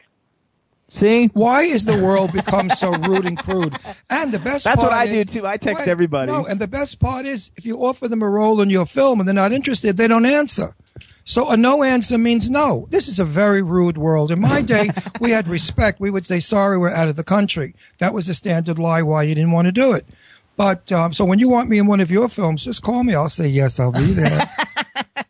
See? 0.87 1.27
Why 1.33 1.63
is 1.63 1.85
the 1.85 1.93
world 2.03 2.31
become 2.31 2.69
so 2.69 2.91
rude 2.91 3.25
and 3.25 3.37
crude? 3.37 3.75
And 4.09 4.31
the 4.31 4.37
best 4.39 4.65
That's 4.65 4.81
part 4.81 4.91
what 4.91 4.93
I 4.93 5.05
is- 5.05 5.25
do 5.25 5.39
too. 5.41 5.47
I 5.47 5.57
text 5.57 5.81
Wait, 5.81 5.91
everybody. 5.91 6.31
No, 6.31 6.45
and 6.45 6.59
the 6.61 6.67
best 6.67 6.99
part 6.99 7.25
is 7.25 7.49
if 7.55 7.65
you 7.65 7.77
offer 7.83 8.07
them 8.07 8.21
a 8.21 8.29
role 8.29 8.61
in 8.61 8.69
your 8.69 8.85
film 8.85 9.19
and 9.19 9.27
they're 9.27 9.33
not 9.33 9.51
interested, 9.51 9.97
they 9.97 10.07
don't 10.07 10.25
answer. 10.25 10.75
So 11.23 11.49
a 11.49 11.57
no 11.57 11.81
answer 11.81 12.19
means 12.19 12.51
no. 12.51 12.87
This 12.91 13.07
is 13.07 13.19
a 13.19 13.25
very 13.25 13.63
rude 13.63 13.97
world. 13.97 14.29
In 14.29 14.39
my 14.39 14.61
day, 14.61 14.91
we 15.19 15.31
had 15.31 15.47
respect. 15.47 15.99
We 15.99 16.11
would 16.11 16.25
say, 16.25 16.39
sorry, 16.39 16.77
we're 16.77 16.91
out 16.91 17.07
of 17.07 17.15
the 17.15 17.23
country. 17.23 17.73
That 17.97 18.13
was 18.13 18.27
the 18.27 18.35
standard 18.35 18.77
lie 18.77 19.01
why 19.01 19.23
you 19.23 19.33
didn't 19.33 19.51
want 19.51 19.65
to 19.65 19.71
do 19.71 19.91
it. 19.93 20.05
But 20.55 20.91
um, 20.91 21.13
so 21.13 21.25
when 21.25 21.39
you 21.39 21.49
want 21.49 21.67
me 21.67 21.79
in 21.79 21.87
one 21.87 21.99
of 21.99 22.11
your 22.11 22.29
films, 22.29 22.63
just 22.63 22.83
call 22.83 23.03
me. 23.03 23.15
I'll 23.15 23.27
say, 23.27 23.47
yes, 23.47 23.79
I'll 23.79 23.91
be 23.91 24.13
there. 24.13 24.47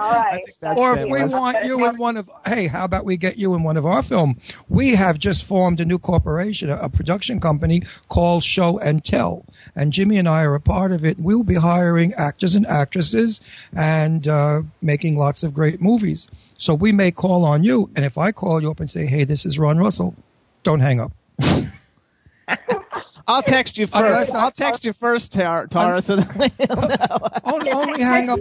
All 0.00 0.12
right. 0.12 0.42
or 0.76 0.96
if 0.96 1.04
we 1.10 1.24
want 1.26 1.64
you 1.64 1.84
in 1.86 1.96
one 1.98 2.16
of, 2.16 2.30
hey, 2.46 2.66
how 2.68 2.84
about 2.84 3.04
we 3.04 3.16
get 3.16 3.36
you 3.36 3.54
in 3.54 3.62
one 3.62 3.76
of 3.76 3.84
our 3.84 4.02
film? 4.02 4.38
We 4.68 4.94
have 4.94 5.18
just 5.18 5.44
formed 5.44 5.78
a 5.80 5.84
new 5.84 5.98
corporation, 5.98 6.70
a, 6.70 6.76
a 6.76 6.88
production 6.88 7.38
company 7.38 7.82
called 8.08 8.42
Show 8.42 8.78
and 8.78 9.04
Tell, 9.04 9.44
and 9.76 9.92
Jimmy 9.92 10.16
and 10.16 10.28
I 10.28 10.42
are 10.44 10.54
a 10.54 10.60
part 10.60 10.92
of 10.92 11.04
it. 11.04 11.18
We'll 11.18 11.44
be 11.44 11.56
hiring 11.56 12.14
actors 12.14 12.54
and 12.54 12.66
actresses 12.66 13.40
and 13.74 14.26
uh, 14.26 14.62
making 14.80 15.18
lots 15.18 15.42
of 15.42 15.52
great 15.52 15.80
movies. 15.82 16.28
So 16.56 16.72
we 16.74 16.92
may 16.92 17.10
call 17.10 17.44
on 17.44 17.62
you, 17.62 17.90
and 17.94 18.04
if 18.04 18.16
I 18.16 18.32
call 18.32 18.60
you 18.62 18.70
up 18.70 18.80
and 18.80 18.88
say, 18.90 19.06
hey, 19.06 19.24
this 19.24 19.44
is 19.44 19.58
Ron 19.58 19.78
Russell, 19.78 20.14
don't 20.62 20.80
hang 20.80 21.00
up. 21.00 21.12
I'll 23.26 23.42
text 23.42 23.78
you 23.78 23.86
first. 23.86 24.34
I- 24.34 24.38
I'll 24.40 24.50
text 24.50 24.84
you 24.84 24.92
first, 24.92 25.32
Tara. 25.32 25.68
Tara 25.68 26.02
so 26.02 26.16
that 26.16 27.40
Only, 27.44 27.70
only 27.70 28.02
hang 28.02 28.28
up. 28.28 28.40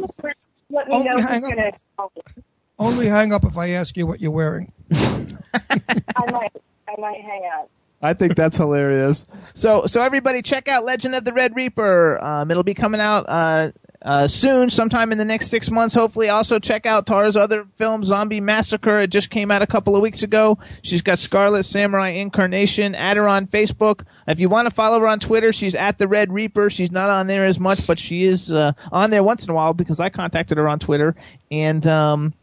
Let 0.69 0.87
me 0.87 0.95
Only 0.95 1.09
know 1.09 1.17
hang 1.21 1.41
who's 1.43 1.51
up. 1.51 1.57
gonna. 1.97 2.39
Only 2.77 3.07
hang 3.07 3.33
up 3.33 3.43
if 3.43 3.57
I 3.57 3.69
ask 3.71 3.97
you 3.97 4.07
what 4.07 4.21
you're 4.21 4.31
wearing. 4.31 4.71
I 4.93 6.31
might. 6.31 6.51
I 6.87 6.95
might 6.99 7.21
hang 7.21 7.43
out. 7.53 7.69
I 8.01 8.13
think 8.13 8.35
that's 8.35 8.55
hilarious. 8.55 9.27
So, 9.53 9.85
so 9.85 10.01
everybody, 10.01 10.41
check 10.41 10.69
out 10.69 10.85
Legend 10.85 11.15
of 11.15 11.25
the 11.25 11.33
Red 11.33 11.55
Reaper. 11.55 12.23
Um, 12.23 12.49
it'll 12.49 12.63
be 12.63 12.73
coming 12.73 13.01
out 13.01 13.25
uh, 13.27 13.71
uh, 14.01 14.27
soon, 14.27 14.69
sometime 14.69 15.11
in 15.11 15.17
the 15.17 15.25
next 15.25 15.47
six 15.47 15.69
months, 15.69 15.93
hopefully. 15.93 16.29
Also, 16.29 16.57
check 16.57 16.85
out 16.85 17.05
Tara's 17.05 17.35
other 17.35 17.65
film, 17.75 18.03
Zombie 18.03 18.39
Massacre. 18.39 18.99
It 19.01 19.09
just 19.09 19.29
came 19.29 19.51
out 19.51 19.61
a 19.61 19.67
couple 19.67 19.95
of 19.95 20.01
weeks 20.01 20.23
ago. 20.23 20.57
She's 20.83 21.01
got 21.01 21.19
Scarlet 21.19 21.63
Samurai 21.63 22.09
Incarnation. 22.09 22.95
Add 22.95 23.17
her 23.17 23.27
on 23.27 23.45
Facebook. 23.45 24.05
If 24.25 24.39
you 24.39 24.47
want 24.47 24.67
to 24.67 24.71
follow 24.71 25.01
her 25.01 25.07
on 25.07 25.19
Twitter, 25.19 25.51
she's 25.51 25.75
at 25.75 25.97
the 25.97 26.07
Red 26.07 26.31
Reaper. 26.31 26.69
She's 26.69 26.91
not 26.91 27.09
on 27.09 27.27
there 27.27 27.45
as 27.45 27.59
much, 27.59 27.85
but 27.85 27.99
she 27.99 28.23
is 28.23 28.53
uh, 28.53 28.71
on 28.91 29.09
there 29.09 29.23
once 29.23 29.43
in 29.43 29.49
a 29.49 29.53
while 29.53 29.73
because 29.73 29.99
I 29.99 30.09
contacted 30.09 30.57
her 30.57 30.69
on 30.69 30.79
Twitter. 30.79 31.15
And 31.51 31.85
um, 31.85 32.33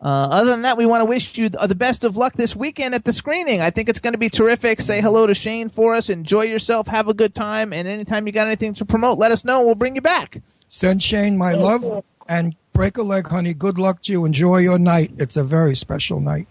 uh, 0.00 0.06
other 0.08 0.50
than 0.50 0.62
that, 0.62 0.78
we 0.78 0.86
want 0.86 1.02
to 1.02 1.04
wish 1.04 1.36
you 1.36 1.50
the 1.50 1.74
best 1.74 2.04
of 2.04 2.16
luck 2.16 2.32
this 2.32 2.56
weekend 2.56 2.94
at 2.94 3.04
the 3.04 3.12
screening. 3.12 3.60
I 3.60 3.68
think 3.68 3.90
it's 3.90 4.00
going 4.00 4.14
to 4.14 4.18
be 4.18 4.30
terrific. 4.30 4.80
Say 4.80 5.02
hello 5.02 5.26
to 5.26 5.34
Shayne 5.34 5.68
for 5.68 5.94
us. 5.94 6.08
Enjoy 6.08 6.42
yourself. 6.42 6.86
Have 6.86 7.08
a 7.08 7.14
good 7.14 7.34
time. 7.34 7.74
And 7.74 7.86
anytime 7.86 8.26
you 8.26 8.32
got 8.32 8.46
anything 8.46 8.72
to 8.74 8.86
promote, 8.86 9.18
let 9.18 9.30
us 9.30 9.44
know. 9.44 9.64
We'll 9.66 9.74
bring 9.74 9.94
you 9.94 10.00
back. 10.00 10.40
Send 10.74 11.02
Shayne 11.02 11.36
my 11.36 11.52
love 11.52 12.02
and 12.26 12.56
break 12.72 12.96
a 12.96 13.02
leg, 13.02 13.28
honey. 13.28 13.52
Good 13.52 13.76
luck 13.78 14.00
to 14.02 14.12
you. 14.12 14.24
Enjoy 14.24 14.56
your 14.56 14.78
night. 14.78 15.12
It's 15.18 15.36
a 15.36 15.44
very 15.44 15.76
special 15.76 16.18
night. 16.18 16.48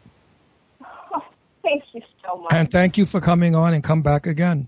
Thank 1.64 1.84
you 1.92 2.04
so 2.24 2.38
much. 2.38 2.54
And 2.54 2.70
thank 2.70 3.00
you 3.00 3.08
for 3.08 3.20
coming 3.20 3.56
on 3.56 3.74
and 3.74 3.84
come 3.84 4.04
back 4.04 4.28
again. 4.28 4.68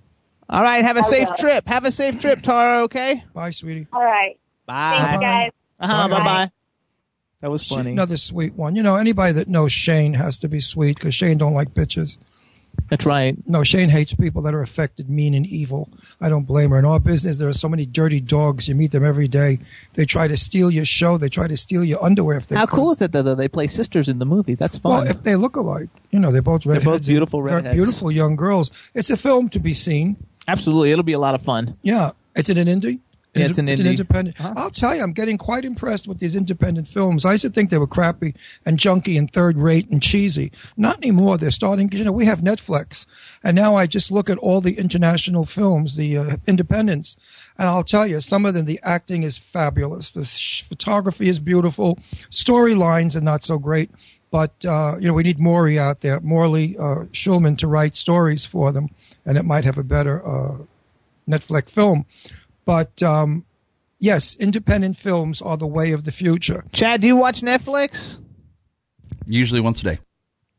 All 0.50 0.64
right. 0.64 0.84
Have 0.84 0.96
a 0.98 1.02
I 1.02 1.04
safe 1.04 1.28
will. 1.30 1.36
trip. 1.36 1.68
Have 1.68 1.86
a 1.86 1.92
safe 1.92 2.20
trip, 2.20 2.42
Tara. 2.42 2.82
Okay. 2.86 3.24
Bye, 3.36 3.52
sweetie. 3.52 3.86
All 3.94 4.04
right. 4.04 4.40
Bye. 4.66 4.98
Thanks, 5.06 5.22
guys. 5.22 5.52
Uh-huh, 5.80 6.08
Bye. 6.08 6.18
bye 6.18 6.24
bye. 6.24 6.52
That 7.42 7.52
was 7.52 7.62
She's 7.62 7.78
funny. 7.78 7.92
another 7.92 8.18
sweet 8.18 8.56
one. 8.56 8.76
You 8.76 8.82
know, 8.82 8.96
anybody 8.96 9.34
that 9.34 9.48
knows 9.48 9.72
Shayne 9.72 10.16
has 10.16 10.40
to 10.40 10.48
be 10.50 10.62
sweet 10.62 10.96
because 10.98 11.14
Shayne 11.14 11.38
don't 11.38 11.54
like 11.54 11.76
bitches. 11.76 12.18
That's 12.90 13.06
right. 13.06 13.36
No, 13.48 13.64
Shayne 13.64 13.90
hates 13.90 14.14
people 14.14 14.41
that 14.44 14.54
are 14.54 14.62
affected, 14.62 15.10
mean, 15.10 15.34
and 15.34 15.48
evil. 15.48 15.90
I 16.22 16.30
don't 16.30 16.44
blame 16.45 16.70
her. 16.72 16.78
In 16.80 16.86
our 16.86 17.00
business, 17.00 17.38
there 17.40 17.48
are 17.50 17.54
so 17.54 17.68
many 17.70 17.86
dirty 17.86 18.20
dogs. 18.20 18.68
You 18.68 18.76
meet 18.76 18.91
them 18.91 19.04
every 19.04 19.28
day. 19.28 19.60
They 19.94 20.06
try 20.06 20.28
to 20.28 20.38
steal 20.38 20.70
your 20.70 20.86
show. 20.86 21.18
They 21.18 21.30
try 21.30 21.48
to 21.48 21.58
steal 21.58 21.84
your 21.84 22.04
underwear 22.04 22.38
if 22.38 22.48
they 22.48 22.56
How 22.56 22.66
could. 22.66 22.76
cool 22.76 22.91
is 22.91 23.02
it 23.02 23.12
that 23.14 23.24
they 23.38 23.48
play 23.48 23.68
sisters 23.68 24.10
in 24.10 24.20
the 24.20 24.26
movie? 24.26 24.56
That's 24.56 24.78
fun. 24.78 24.91
Well, 24.91 25.08
if 25.08 25.24
they 25.24 25.36
look 25.36 25.56
alike, 25.56 25.90
you 26.12 26.20
know, 26.20 26.32
they're 26.32 26.41
both 26.41 26.66
redheads. 26.66 26.86
They're 26.86 26.94
both 27.00 27.08
beautiful 27.08 27.41
They're 27.41 27.56
redheads. 27.56 27.76
beautiful 27.76 28.12
young 28.12 28.36
girls. 28.36 28.70
It's 28.94 29.10
a 29.10 29.18
film 29.18 29.50
to 29.50 29.60
be 29.60 29.74
seen. 29.74 30.18
Absolutely. 30.48 30.91
It'll 30.91 31.04
be 31.04 31.14
a 31.14 31.20
lot 31.20 31.36
of 31.36 31.41
fun. 31.41 31.78
Yeah. 31.82 32.12
Is 32.36 32.50
it 32.50 32.58
an 32.58 32.68
indie? 32.68 33.00
Yeah, 33.36 33.48
it's 33.48 33.58
an 33.58 33.68
It's 33.68 33.82
indie. 33.82 33.90
independent. 33.90 34.40
I'll 34.40 34.70
tell 34.70 34.96
you, 34.96 35.02
I'm 35.02 35.12
getting 35.12 35.40
quite 35.40 35.66
impressed 35.66 36.08
with 36.08 36.20
these 36.20 36.36
independent 36.36 36.88
films. 36.88 37.26
I 37.26 37.32
used 37.32 37.44
to 37.46 37.50
think 37.50 37.72
they 37.72 37.80
were 37.80 37.88
crappy 37.88 38.36
and 38.64 38.78
junky 38.78 39.18
and 39.18 39.32
third 39.32 39.58
rate 39.58 39.90
and 39.90 40.04
cheesy. 40.04 40.52
Not 40.78 40.98
anymore. 40.98 41.40
They're 41.40 41.50
starting, 41.50 41.90
you 41.92 42.04
know, 42.04 42.12
we 42.12 42.26
have 42.26 42.42
Netflix. 42.42 43.08
And 43.44 43.56
now 43.56 43.76
I 43.76 43.88
just 43.88 44.12
look 44.12 44.30
at 44.30 44.38
all 44.38 44.62
the 44.62 44.78
international 44.78 45.46
films, 45.46 45.96
the 45.96 46.16
uh, 46.18 46.38
independents. 46.46 47.18
And 47.58 47.68
I'll 47.68 47.84
tell 47.84 48.06
you, 48.06 48.22
some 48.22 48.46
of 48.46 48.54
them, 48.54 48.66
the 48.66 48.80
acting 48.84 49.24
is 49.24 49.38
fabulous. 49.40 50.12
The 50.12 50.26
sh- 50.26 50.62
photography 50.62 51.28
is 51.28 51.40
beautiful. 51.40 51.98
Storylines 52.30 53.16
are 53.16 53.22
not 53.22 53.44
so 53.44 53.58
great. 53.58 53.90
But, 54.30 54.66
uh, 54.66 54.98
you 55.00 55.08
know, 55.08 55.14
we 55.14 55.24
need 55.24 55.40
Maury 55.40 55.78
out 55.78 56.02
there, 56.02 56.20
Morley 56.20 56.76
uh, 56.78 57.06
Schulman 57.12 57.56
to 57.60 57.68
write 57.68 57.96
stories 57.96 58.46
for 58.46 58.72
them. 58.72 58.90
And 59.26 59.38
it 59.38 59.44
might 59.46 59.64
have 59.64 59.78
a 59.78 59.84
better 59.84 60.26
uh, 60.28 60.58
Netflix 61.30 61.70
film. 61.70 62.06
But 62.65 63.02
um, 63.03 63.45
yes, 63.99 64.35
independent 64.35 64.98
films 64.98 65.41
are 65.41 65.57
the 65.57 65.68
way 65.68 65.91
of 65.91 66.03
the 66.03 66.11
future. 66.11 66.65
Chad, 66.72 67.02
do 67.02 67.07
you 67.07 67.15
watch 67.18 67.41
Netflix? 67.41 68.19
Usually 69.27 69.61
once 69.61 69.81
a 69.81 69.84
day. 69.84 69.99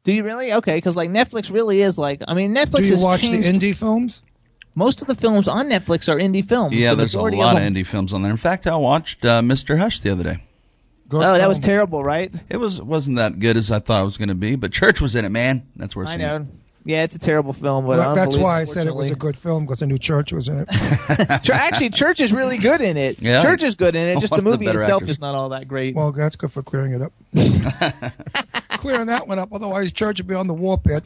Do 0.05 0.12
you 0.12 0.22
really? 0.22 0.52
Okay, 0.52 0.76
because 0.76 0.97
like 0.97 1.10
Netflix 1.10 1.51
really 1.52 1.81
is 1.81 1.97
like. 1.97 2.20
I 2.28 2.35
mean, 2.35 2.55
Netflix. 2.55 2.81
Is 2.81 2.89
Do 2.89 2.89
you 2.89 2.94
has 2.97 3.05
watch 3.05 3.20
changed- 3.22 3.62
the 3.62 3.72
indie 3.72 3.76
films? 3.76 4.22
Most 4.76 5.01
of 5.01 5.06
the 5.06 5.14
films 5.14 5.47
on 5.47 5.68
Netflix 5.68 6.12
are 6.12 6.16
indie 6.18 6.44
films. 6.44 6.74
Yeah, 6.74 6.90
The 6.90 6.97
there's 6.97 7.14
a 7.14 7.20
lot 7.20 7.56
of 7.56 7.62
them- 7.62 7.74
indie 7.74 7.86
films 7.86 8.12
on 8.12 8.22
there. 8.22 8.31
In 8.32 8.36
fact, 8.36 8.66
I 8.66 8.74
watched 8.76 9.24
uh, 9.24 9.40
Mr. 9.40 9.78
Hush 9.78 10.01
the 10.01 10.10
other 10.10 10.24
day. 10.24 10.43
oh, 11.12 11.18
that 11.20 11.48
was 11.48 11.60
terrible, 11.60 12.02
right? 12.02 12.32
It 12.48 12.56
was 12.56 12.82
wasn't 12.82 13.18
that 13.18 13.39
good 13.39 13.56
as 13.56 13.70
I 13.70 13.78
thought 13.78 14.02
it 14.02 14.05
was 14.05 14.16
going 14.18 14.31
to 14.31 14.35
be, 14.35 14.56
but 14.56 14.72
Church 14.72 15.01
was 15.01 15.14
in 15.14 15.24
it, 15.24 15.28
man. 15.28 15.68
That's 15.76 15.94
where 15.94 16.06
I 16.06 16.16
know. 16.16 16.47
Yeah, 16.86 17.02
it's 17.02 17.15
a 17.15 17.19
terrible 17.19 17.55
film, 17.55 17.86
but 17.86 17.98
Well, 17.98 18.15
that's 18.15 18.36
why 18.36 18.61
I 18.61 18.65
said 18.65 18.86
it 18.86 18.94
was 18.94 19.11
a 19.11 19.15
good 19.15 19.39
film 19.39 19.65
because 19.65 19.82
I 19.82 19.86
knew 19.86 19.97
Church 19.97 20.32
was 20.32 20.48
in 20.48 20.59
it. 20.61 20.69
Actually, 21.51 21.90
Church 21.90 22.20
is 22.20 22.31
really 22.32 22.59
good 22.59 22.82
in 22.82 22.98
it. 22.98 23.23
Yeah. 23.23 23.43
Church 23.43 23.62
is 23.62 23.74
good 23.74 23.94
in 23.97 24.16
it. 24.16 24.20
Just 24.20 24.32
the 24.35 24.36
One 24.36 24.44
the 24.44 24.51
movie 24.51 24.66
better 24.66 24.81
itself 24.82 25.02
actors. 25.02 25.16
is 25.16 25.20
not 25.20 25.35
all 25.35 25.48
that 25.48 25.66
great. 25.66 25.94
Well, 25.94 26.12
that's 26.12 26.36
good 26.36 26.52
for 26.52 26.62
clearing 26.62 26.93
it 26.93 27.01
up. 27.01 27.12
clearing 28.78 29.06
that 29.06 29.27
one 29.27 29.39
up. 29.39 29.51
Otherwise, 29.52 29.93
Church 29.93 30.19
would 30.20 30.27
be 30.27 30.35
on 30.35 30.47
the 30.47 30.55
warpath. 30.55 31.05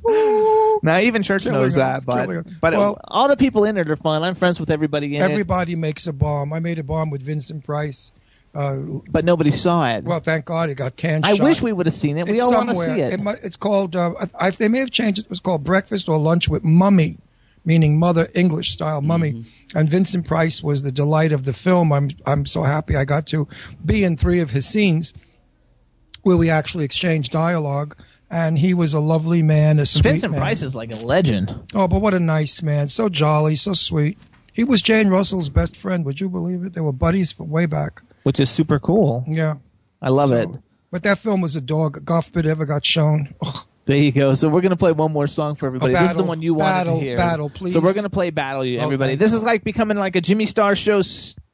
Now, 0.82 0.98
even 0.98 1.22
Church 1.22 1.42
Killing 1.44 1.60
knows 1.60 1.78
us, 1.78 2.04
that, 2.04 2.26
but 2.26 2.60
but 2.60 2.72
Well- 2.72 3.00
all 3.06 3.28
the 3.28 3.36
people 3.36 3.64
in 3.64 3.76
it 3.76 3.88
are 3.88 3.96
fun. 3.96 4.22
I'm 4.22 4.34
friends 4.34 4.58
with 4.60 4.70
everybody 4.70 5.16
in 5.16 5.22
it, 5.22 5.30
Everybody 5.30 5.76
makes 5.76 6.06
a 6.06 6.12
bomb. 6.12 6.52
I 6.52 6.58
made 6.60 6.78
a 6.78 6.84
bomb 6.84 7.10
with 7.10 7.22
Vincent 7.22 7.64
Price. 7.64 8.12
Uh, 8.58 8.98
but 9.12 9.24
nobody 9.24 9.52
saw 9.52 9.88
it. 9.88 10.02
well, 10.02 10.18
thank 10.18 10.44
God 10.44 10.68
it 10.68 10.74
got 10.74 10.96
canned. 10.96 11.24
I 11.24 11.36
shot. 11.36 11.44
wish 11.44 11.62
we 11.62 11.72
would 11.72 11.86
have 11.86 11.94
seen 11.94 12.18
it. 12.18 12.26
We 12.26 12.40
all 12.40 12.52
want 12.52 12.70
to 12.70 12.74
see 12.74 13.00
it. 13.00 13.20
mu- 13.20 13.36
it's 13.40 13.54
called. 13.54 13.94
Uh, 13.94 14.14
I, 14.36 14.50
they 14.50 14.66
may 14.66 14.80
have 14.80 14.90
changed 14.90 15.20
it. 15.20 15.26
It 15.26 15.30
was 15.30 15.38
called 15.38 15.62
Breakfast 15.62 16.08
or 16.08 16.18
Lunch 16.18 16.48
with 16.48 16.64
Mummy, 16.64 17.18
meaning 17.64 18.00
Mother 18.00 18.26
English 18.34 18.72
style 18.72 19.00
mummy. 19.00 19.34
Mm-hmm. 19.34 19.78
And 19.78 19.88
Vincent 19.88 20.26
Price 20.26 20.60
was 20.60 20.82
the 20.82 20.90
delight 20.90 21.30
of 21.30 21.44
the 21.44 21.52
film. 21.52 21.92
I'm 21.92 22.10
I'm 22.26 22.46
so 22.46 22.64
happy 22.64 22.96
I 22.96 23.04
got 23.04 23.28
to 23.28 23.46
be 23.84 24.02
in 24.02 24.16
three 24.16 24.40
of 24.40 24.50
his 24.50 24.66
scenes 24.66 25.14
where 26.22 26.36
we 26.36 26.50
actually 26.50 26.84
exchanged 26.84 27.30
dialogue. 27.30 27.96
And 28.28 28.58
he 28.58 28.74
was 28.74 28.92
a 28.92 28.98
lovely 29.00 29.42
man, 29.42 29.78
a 29.78 29.86
sweet 29.86 30.02
Vincent 30.02 30.32
man. 30.32 30.40
Price 30.40 30.62
is 30.62 30.74
like 30.74 30.92
a 30.92 30.96
legend. 30.96 31.54
Oh, 31.76 31.86
but 31.86 32.00
what 32.02 32.12
a 32.12 32.18
nice 32.18 32.60
man! 32.60 32.88
So 32.88 33.08
jolly, 33.08 33.54
so 33.54 33.72
sweet. 33.72 34.18
He 34.52 34.64
was 34.64 34.82
Jane 34.82 35.10
Russell's 35.10 35.48
best 35.48 35.76
friend. 35.76 36.04
Would 36.04 36.20
you 36.20 36.28
believe 36.28 36.64
it? 36.64 36.72
They 36.74 36.80
were 36.80 36.92
buddies 36.92 37.30
from 37.30 37.50
way 37.50 37.66
back. 37.66 38.02
Which 38.28 38.38
is 38.40 38.50
super 38.50 38.78
cool. 38.78 39.24
Yeah, 39.26 39.54
I 40.02 40.10
love 40.10 40.28
So- 40.28 40.36
it. 40.36 40.48
But 40.90 41.02
that 41.04 41.16
film 41.16 41.40
was 41.40 41.56
a 41.56 41.62
dog. 41.62 42.04
Golf 42.04 42.30
bit 42.30 42.44
ever 42.44 42.66
got 42.66 42.84
shown. 42.84 43.34
Ugh. 43.42 43.56
There 43.86 43.96
you 43.96 44.12
go. 44.12 44.34
So 44.34 44.50
we're 44.50 44.60
gonna 44.60 44.76
play 44.76 44.92
one 44.92 45.12
more 45.14 45.26
song 45.26 45.54
for 45.54 45.64
everybody. 45.66 45.94
this 45.94 46.10
is 46.10 46.16
the 46.16 46.22
one 46.24 46.42
you 46.42 46.52
wanted 46.52 46.70
battle, 46.72 46.98
to 46.98 47.04
hear. 47.06 47.16
battle, 47.16 47.48
please. 47.48 47.72
So 47.72 47.80
we're 47.80 47.94
gonna 47.94 48.10
play 48.10 48.28
"Battle," 48.28 48.62
you 48.66 48.80
everybody. 48.80 49.14
this 49.16 49.32
is 49.32 49.42
like 49.42 49.64
becoming 49.64 49.96
like 49.96 50.14
a 50.14 50.20
Jimmy 50.20 50.44
Star 50.44 50.74
show 50.74 51.00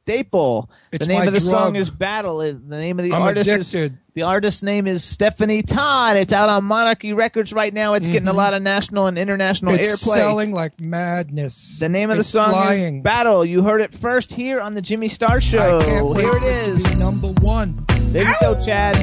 staple. 0.05 0.69
It's 0.91 1.07
the 1.07 1.11
name 1.11 1.27
of 1.27 1.33
the 1.33 1.39
song 1.39 1.75
is 1.75 1.89
"Battle." 1.89 2.37
The 2.37 2.53
name 2.53 2.99
of 2.99 3.05
the 3.05 3.13
I'm 3.13 3.23
artist 3.23 3.49
addicted. 3.49 3.93
is 3.93 3.97
the 4.13 4.21
artist's 4.21 4.61
name 4.61 4.85
is 4.85 5.03
Stephanie 5.03 5.63
Todd. 5.63 6.15
It's 6.15 6.31
out 6.31 6.47
on 6.47 6.63
Monarchy 6.63 7.13
Records 7.13 7.51
right 7.51 7.73
now. 7.73 7.95
It's 7.95 8.07
getting 8.07 8.27
a 8.27 8.33
Mhm. 8.33 8.37
lot 8.37 8.53
of 8.53 8.61
national 8.61 9.07
and 9.07 9.17
international 9.17 9.73
It's 9.73 9.89
airplay. 10.05 10.13
selling 10.13 10.51
like 10.51 10.79
madness. 10.79 11.79
the 11.79 11.89
name 11.89 12.11
of 12.11 12.17
the 12.17 12.23
song 12.23 12.51
flying. 12.51 12.97
is 12.97 13.03
"Battle." 13.03 13.43
You 13.43 13.63
heard 13.63 13.81
it 13.81 13.93
first 13.95 14.31
here 14.33 14.61
on 14.61 14.75
the 14.75 14.81
Jimmy 14.81 15.07
Star 15.07 15.41
Show. 15.41 15.79
I 15.79 15.83
can't 15.85 16.05
wait 16.05 16.21
Here 16.21 16.29
it 16.35 16.39
for 16.41 16.47
it 16.47 16.79
to 16.83 16.89
be 16.89 16.95
number 16.95 17.27
one. 17.41 17.83
There 18.11 18.23
you 18.27 18.35
go, 18.39 18.59
Chad. 18.63 18.95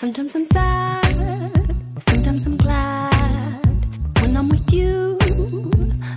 Sometimes 0.00 0.36
I'm 0.36 0.44
sad, 0.44 1.74
sometimes 1.98 2.46
I'm 2.46 2.56
glad. 2.56 3.86
When 4.20 4.36
I'm 4.36 4.48
with 4.48 4.72
you, 4.72 5.18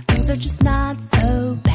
things 0.06 0.30
are 0.30 0.36
just 0.36 0.62
not 0.62 1.02
so 1.02 1.58
bad. 1.64 1.71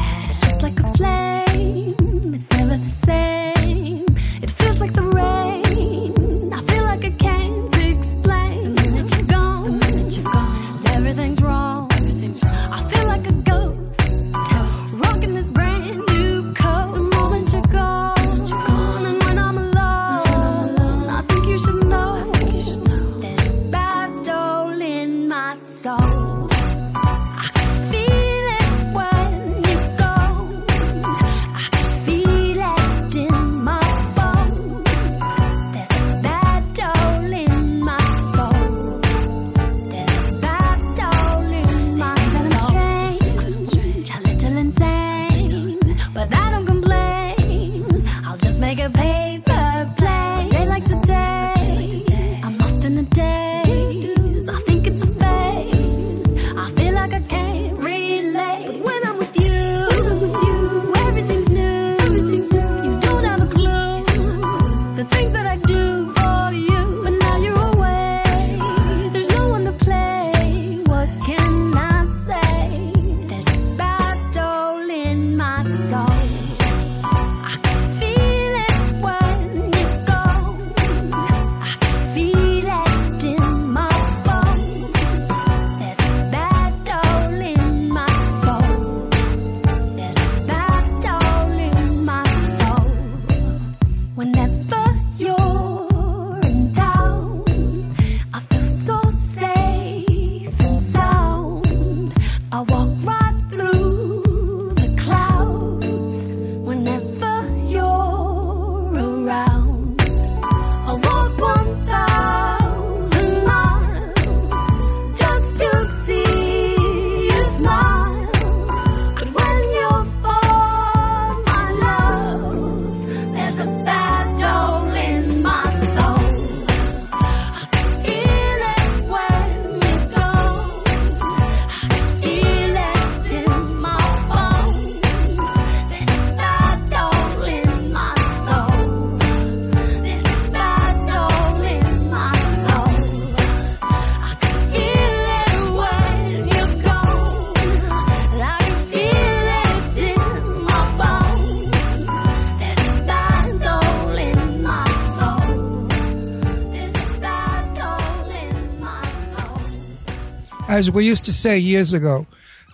As 160.78 160.92
we 160.92 161.08
used 161.08 161.26
to 161.26 161.34
say 161.34 161.58
years 161.58 161.92
ago, 161.92 162.28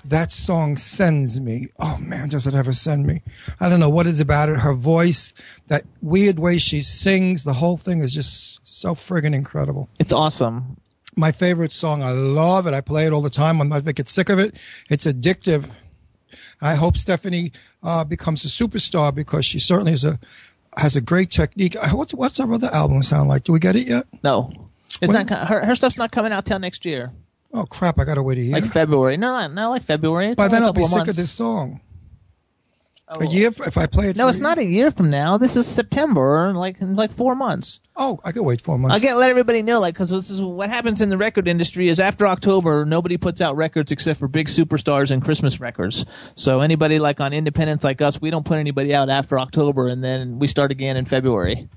that 0.03 0.29
song 0.33 0.75
sends 0.75 1.39
me. 1.39 1.67
Oh 1.79 1.97
man, 2.01 2.27
does 2.27 2.45
it 2.45 2.53
ever 2.53 2.73
send 2.73 3.07
me? 3.07 3.21
I 3.61 3.69
don't 3.69 3.79
know 3.79 3.89
what 3.89 4.07
is 4.07 4.19
about 4.19 4.49
it. 4.49 4.57
Her 4.57 4.73
voice, 4.73 5.31
that 5.67 5.85
weird 6.01 6.37
way 6.37 6.57
she 6.57 6.81
sings, 6.81 7.45
the 7.45 7.53
whole 7.53 7.77
thing 7.77 8.01
is 8.01 8.13
just 8.13 8.59
so 8.67 8.93
friggin' 8.93 9.33
incredible. 9.33 9.87
It's 9.99 10.11
awesome. 10.11 10.75
My 11.15 11.31
favorite 11.31 11.71
song. 11.71 12.03
I 12.03 12.11
love 12.11 12.67
it. 12.67 12.73
I 12.73 12.81
play 12.81 13.05
it 13.05 13.13
all 13.13 13.21
the 13.21 13.29
time. 13.29 13.61
I 13.61 13.63
might 13.63 13.95
get 13.95 14.09
sick 14.09 14.27
of 14.27 14.37
it. 14.37 14.57
It's 14.89 15.05
addictive. 15.05 15.69
I 16.59 16.75
hope 16.75 16.97
Stephanie 16.97 17.53
uh, 17.83 18.03
becomes 18.03 18.43
a 18.43 18.49
superstar 18.49 19.15
because 19.15 19.45
she 19.45 19.59
certainly 19.59 19.93
is 19.93 20.03
a 20.03 20.19
has 20.75 20.97
a 20.97 21.01
great 21.01 21.29
technique. 21.31 21.77
Uh, 21.77 21.87
What's 21.91 22.13
what's 22.13 22.37
her 22.37 22.51
other 22.53 22.73
album 22.73 23.01
sound 23.03 23.29
like? 23.29 23.45
Do 23.45 23.53
we 23.53 23.59
get 23.59 23.77
it 23.77 23.87
yet? 23.87 24.07
No, 24.23 24.51
it's 25.01 25.09
When- 25.09 25.25
not. 25.25 25.47
Her 25.47 25.63
her 25.65 25.75
stuff's 25.75 25.97
not 25.97 26.11
coming 26.11 26.33
out 26.33 26.45
till 26.45 26.59
next 26.59 26.83
year, 26.83 27.13
Oh 27.53 27.65
crap! 27.65 27.99
I 27.99 28.03
gotta 28.03 28.23
wait 28.23 28.37
a 28.39 28.41
year. 28.41 28.53
like 28.53 28.65
February. 28.65 29.17
No, 29.17 29.31
no, 29.31 29.53
no, 29.53 29.69
like 29.69 29.83
February. 29.83 30.29
It's 30.29 30.35
By 30.37 30.47
then 30.47 30.63
I'll 30.63 30.73
be 30.73 30.81
couple 30.81 30.87
sick 30.87 30.95
months. 30.97 31.09
of 31.11 31.15
this 31.15 31.31
song. 31.31 31.81
Oh. 33.09 33.21
A 33.21 33.27
year 33.27 33.49
if 33.49 33.77
I 33.77 33.85
play 33.85 34.09
it. 34.09 34.15
No, 34.15 34.27
it's 34.27 34.39
not 34.39 34.57
a 34.57 34.65
year 34.65 34.89
from 34.89 35.09
now. 35.09 35.37
This 35.37 35.55
is 35.55 35.67
September, 35.67 36.51
like 36.55 36.77
like 36.79 37.11
four 37.11 37.35
months. 37.35 37.79
Oh, 37.95 38.19
I 38.23 38.31
can 38.31 38.43
wait 38.43 38.61
four 38.61 38.79
months. 38.79 38.95
I 38.95 38.99
get 38.99 39.17
let 39.17 39.29
everybody 39.29 39.61
know, 39.61 39.79
like, 39.79 39.93
because 39.93 40.09
this 40.09 40.31
is 40.31 40.41
what 40.41 40.69
happens 40.69 40.99
in 40.99 41.09
the 41.09 41.17
record 41.17 41.47
industry 41.47 41.89
is 41.89 41.99
after 41.99 42.25
October, 42.25 42.85
nobody 42.85 43.17
puts 43.17 43.39
out 43.41 43.55
records 43.55 43.91
except 43.91 44.19
for 44.19 44.27
big 44.27 44.47
superstars 44.47 45.11
and 45.11 45.23
Christmas 45.23 45.59
records. 45.59 46.05
So 46.35 46.61
anybody 46.61 46.97
like 46.97 47.19
on 47.19 47.33
independents 47.33 47.83
like 47.83 48.01
us, 48.01 48.19
we 48.19 48.31
don't 48.31 48.45
put 48.45 48.57
anybody 48.57 48.95
out 48.95 49.09
after 49.09 49.39
October, 49.39 49.89
and 49.89 50.03
then 50.03 50.39
we 50.39 50.47
start 50.47 50.71
again 50.71 50.97
in 50.97 51.05
February. 51.05 51.67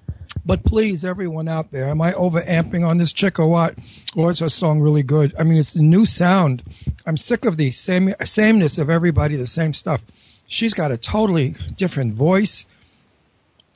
But 0.45 0.63
please, 0.63 1.05
everyone 1.05 1.49
out 1.49 1.73
there, 1.73 1.87
am 1.87 2.01
I 2.01 2.13
over 2.15 2.41
amping 2.41 2.87
on 2.87 2.99
this 2.99 3.13
chick 3.13 3.39
or 3.39 3.49
what? 3.49 3.75
Or 4.17 4.31
is 4.31 4.39
her 4.39 4.49
song 4.49 4.81
really 4.81 5.03
good? 5.03 5.35
I 5.39 5.45
mean, 5.45 5.59
it's 5.59 5.75
a 5.75 5.83
new 5.83 6.07
sound. 6.07 6.63
I'm 7.05 7.17
sick 7.17 7.45
of 7.45 7.57
the 7.57 7.71
same 7.73 8.15
sameness 8.25 8.79
of 8.79 8.89
everybody, 8.89 9.37
the 9.37 9.47
same 9.47 9.73
stuff. 9.73 10.05
She's 10.47 10.75
got 10.75 10.93
a 10.93 10.97
totally 10.97 11.55
different 11.77 12.15
voice. 12.15 12.67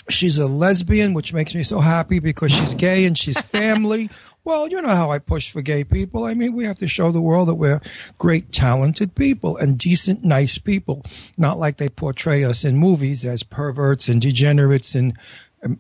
She's 0.09 0.39
a 0.39 0.47
lesbian, 0.47 1.15
which 1.15 1.33
makes 1.33 1.55
me 1.55 1.63
so 1.63 1.81
happy 1.81 2.19
because 2.19 2.53
she's 2.53 2.75
gay 2.75 3.05
and 3.05 3.17
she's 3.17 3.41
family. 3.59 4.11
well, 4.45 4.69
you 4.69 4.81
know 4.81 4.95
how 4.95 5.11
I 5.11 5.19
push 5.19 5.51
for 5.51 5.63
gay 5.63 5.85
people. 5.85 6.25
I 6.25 6.35
mean, 6.35 6.53
we 6.55 6.65
have 6.65 6.79
to 6.79 6.89
show 6.89 7.13
the 7.13 7.21
world 7.21 7.49
that 7.49 7.55
we're 7.55 7.81
great, 8.19 8.51
talented 8.53 9.15
people 9.15 9.57
and 9.57 9.79
decent, 9.79 10.25
nice 10.25 10.59
people, 10.59 11.03
not 11.37 11.59
like 11.59 11.77
they 11.77 11.89
portray 11.89 12.45
us 12.45 12.65
in 12.65 12.77
movies 12.77 13.25
as 13.25 13.43
perverts 13.43 14.09
and 14.09 14.21
degenerates 14.21 14.95
and 14.95 15.17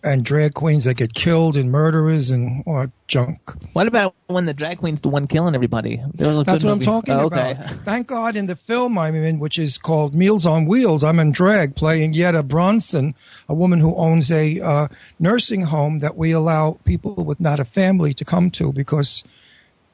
and 0.02 0.24
drag 0.24 0.52
queens 0.52 0.85
that 0.85 0.94
get 0.98 1.15
killed 1.15 1.57
and 1.57 1.70
murderers 1.73 2.31
and 2.31 2.62
or 2.66 2.93
junk. 3.07 3.39
What 3.73 3.86
about 3.86 4.15
when 4.27 4.44
the 4.44 4.52
drag 4.52 4.78
queen's 4.78 5.01
the 5.01 5.09
one 5.09 5.27
killing 5.27 5.55
everybody? 5.55 6.02
There 6.15 6.28
was 6.28 6.39
a 6.39 6.43
That's 6.44 6.62
what 6.65 6.73
I'm 6.73 6.81
talking 6.81 7.15
Oh, 7.15 7.24
okay. 7.27 7.52
about. 7.52 7.66
Thank 7.85 8.09
God 8.09 8.36
in 8.36 8.47
the 8.47 8.57
film 8.57 8.98
I'm 8.98 9.15
in, 9.15 9.39
which 9.39 9.59
is 9.59 9.78
called 9.78 10.15
Meals 10.15 10.44
on 10.47 10.66
Wheels, 10.66 11.02
I'm 11.02 11.19
in 11.19 11.32
drag 11.32 11.77
playing 11.77 12.12
Yetta 12.12 12.43
Bronson, 12.43 13.15
a 13.48 13.55
woman 13.55 13.81
who 13.81 13.97
owns 13.97 14.31
a 14.31 14.61
uh, 14.61 14.89
nursing 15.19 15.62
home 15.62 16.01
that 16.01 16.15
we 16.15 16.31
allow 16.31 16.78
people 16.85 17.15
with 17.15 17.40
not 17.40 17.59
a 17.59 17.65
family 17.65 18.12
to 18.15 18.24
come 18.24 18.51
to 18.51 18.73
because 18.74 19.24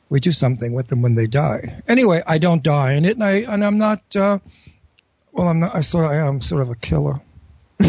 we 0.08 0.18
do 0.18 0.32
something 0.32 0.72
with 0.72 0.88
them 0.88 1.00
when 1.00 1.14
they 1.14 1.26
die. 1.28 1.80
Anyway, 1.86 2.22
I 2.26 2.38
don't 2.38 2.62
die 2.62 2.94
in 2.94 3.04
it, 3.04 3.12
and 3.14 3.24
I 3.24 3.34
and 3.52 3.64
I'm 3.64 3.78
not. 3.78 4.00
Uh, 4.16 4.38
well, 5.32 5.48
I'm 5.48 5.60
not. 5.60 5.74
I 5.76 5.80
sort 5.80 6.06
of 6.06 6.10
I 6.10 6.16
am 6.16 6.40
sort 6.40 6.62
of 6.62 6.70
a 6.70 6.76
killer. 6.76 7.20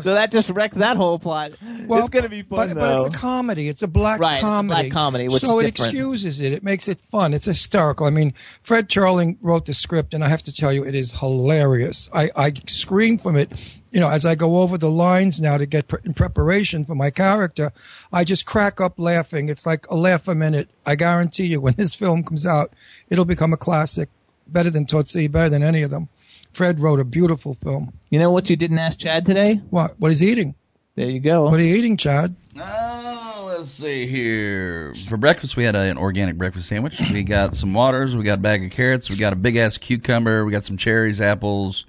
So 0.00 0.14
that 0.14 0.32
just 0.32 0.50
wrecked 0.50 0.74
that 0.76 0.96
whole 0.96 1.18
plot. 1.18 1.52
Well, 1.86 2.00
it's 2.00 2.08
gonna 2.08 2.28
be 2.28 2.42
fun 2.42 2.68
but, 2.68 2.74
but 2.74 2.96
it's 2.96 3.16
a 3.16 3.18
comedy. 3.18 3.68
It's 3.68 3.82
a 3.82 3.88
black 3.88 4.20
Right, 4.20 4.34
it's 4.34 4.42
comedy. 4.42 4.88
black 4.88 4.92
comedy, 4.92 5.28
so 5.38 5.60
it 5.60 5.66
excuses 5.66 6.40
it. 6.40 6.52
It 6.52 6.62
makes 6.62 6.88
it 6.88 7.00
fun. 7.00 7.32
It's 7.32 7.46
hysterical. 7.46 8.06
I 8.06 8.10
mean, 8.10 8.32
Fred 8.60 8.88
Charling 8.88 9.36
wrote 9.40 9.66
the 9.66 9.74
script, 9.74 10.14
and 10.14 10.24
I 10.24 10.28
have 10.28 10.42
to 10.44 10.52
tell 10.54 10.72
you, 10.72 10.84
it 10.84 10.94
is 10.94 11.12
hilarious. 11.20 12.08
I, 12.12 12.30
I 12.36 12.52
scream 12.66 13.18
from 13.18 13.36
it. 13.36 13.78
You 13.92 14.00
know, 14.00 14.08
as 14.08 14.24
I 14.24 14.34
go 14.34 14.58
over 14.58 14.78
the 14.78 14.90
lines 14.90 15.40
now 15.40 15.58
to 15.58 15.66
get 15.66 15.86
pre- 15.86 16.00
in 16.04 16.14
preparation 16.14 16.82
for 16.84 16.94
my 16.94 17.10
character, 17.10 17.72
I 18.12 18.24
just 18.24 18.46
crack 18.46 18.80
up 18.80 18.98
laughing. 18.98 19.48
It's 19.50 19.66
like 19.66 19.86
a 19.90 19.94
laugh 19.94 20.26
a 20.28 20.34
minute. 20.34 20.70
I 20.86 20.94
guarantee 20.94 21.46
you, 21.46 21.60
when 21.60 21.74
this 21.76 21.94
film 21.94 22.22
comes 22.24 22.46
out, 22.46 22.72
it'll 23.10 23.26
become 23.26 23.52
a 23.52 23.58
classic. 23.58 24.08
Better 24.46 24.70
than 24.70 24.86
Tootsie, 24.86 25.28
better 25.28 25.48
than 25.50 25.62
any 25.62 25.82
of 25.82 25.90
them. 25.90 26.08
Fred 26.52 26.80
wrote 26.80 27.00
a 27.00 27.04
beautiful 27.04 27.54
film. 27.54 27.92
You 28.10 28.18
know 28.18 28.30
what 28.30 28.50
you 28.50 28.56
didn't 28.56 28.78
ask 28.78 28.98
Chad 28.98 29.24
today? 29.24 29.54
What? 29.70 29.98
What 29.98 30.10
is 30.10 30.20
he 30.20 30.30
eating? 30.30 30.54
There 30.94 31.08
you 31.08 31.20
go. 31.20 31.44
What 31.44 31.58
are 31.58 31.62
you 31.62 31.74
eating, 31.74 31.96
Chad? 31.96 32.36
Oh, 32.60 33.54
let's 33.56 33.70
see 33.70 34.06
here. 34.06 34.94
For 35.08 35.16
breakfast, 35.16 35.56
we 35.56 35.64
had 35.64 35.74
a, 35.74 35.78
an 35.80 35.96
organic 35.96 36.36
breakfast 36.36 36.68
sandwich. 36.68 37.00
We 37.00 37.22
got 37.22 37.54
some 37.54 37.72
waters. 37.72 38.14
We 38.14 38.24
got 38.24 38.38
a 38.38 38.42
bag 38.42 38.62
of 38.64 38.70
carrots. 38.70 39.08
We 39.08 39.16
got 39.16 39.32
a 39.32 39.36
big 39.36 39.56
ass 39.56 39.78
cucumber. 39.78 40.44
We 40.44 40.52
got 40.52 40.64
some 40.64 40.76
cherries, 40.76 41.20
apples. 41.20 41.86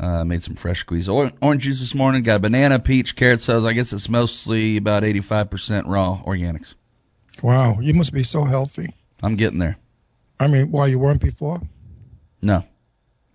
Uh, 0.00 0.24
made 0.24 0.42
some 0.42 0.56
fresh 0.56 0.80
squeezed 0.80 1.08
or- 1.08 1.30
orange 1.40 1.62
juice 1.62 1.78
this 1.78 1.94
morning. 1.94 2.24
Got 2.24 2.42
banana, 2.42 2.80
peach, 2.80 3.14
carrot. 3.14 3.40
So 3.40 3.64
I 3.64 3.72
guess 3.72 3.92
it's 3.92 4.08
mostly 4.08 4.76
about 4.76 5.04
eighty 5.04 5.20
five 5.20 5.48
percent 5.50 5.86
raw 5.86 6.20
organics. 6.26 6.74
Wow, 7.44 7.78
you 7.80 7.94
must 7.94 8.12
be 8.12 8.24
so 8.24 8.42
healthy. 8.44 8.92
I'm 9.22 9.36
getting 9.36 9.60
there. 9.60 9.76
I 10.40 10.48
mean, 10.48 10.72
why 10.72 10.88
you 10.88 10.98
weren't 10.98 11.20
before? 11.20 11.62
No. 12.42 12.64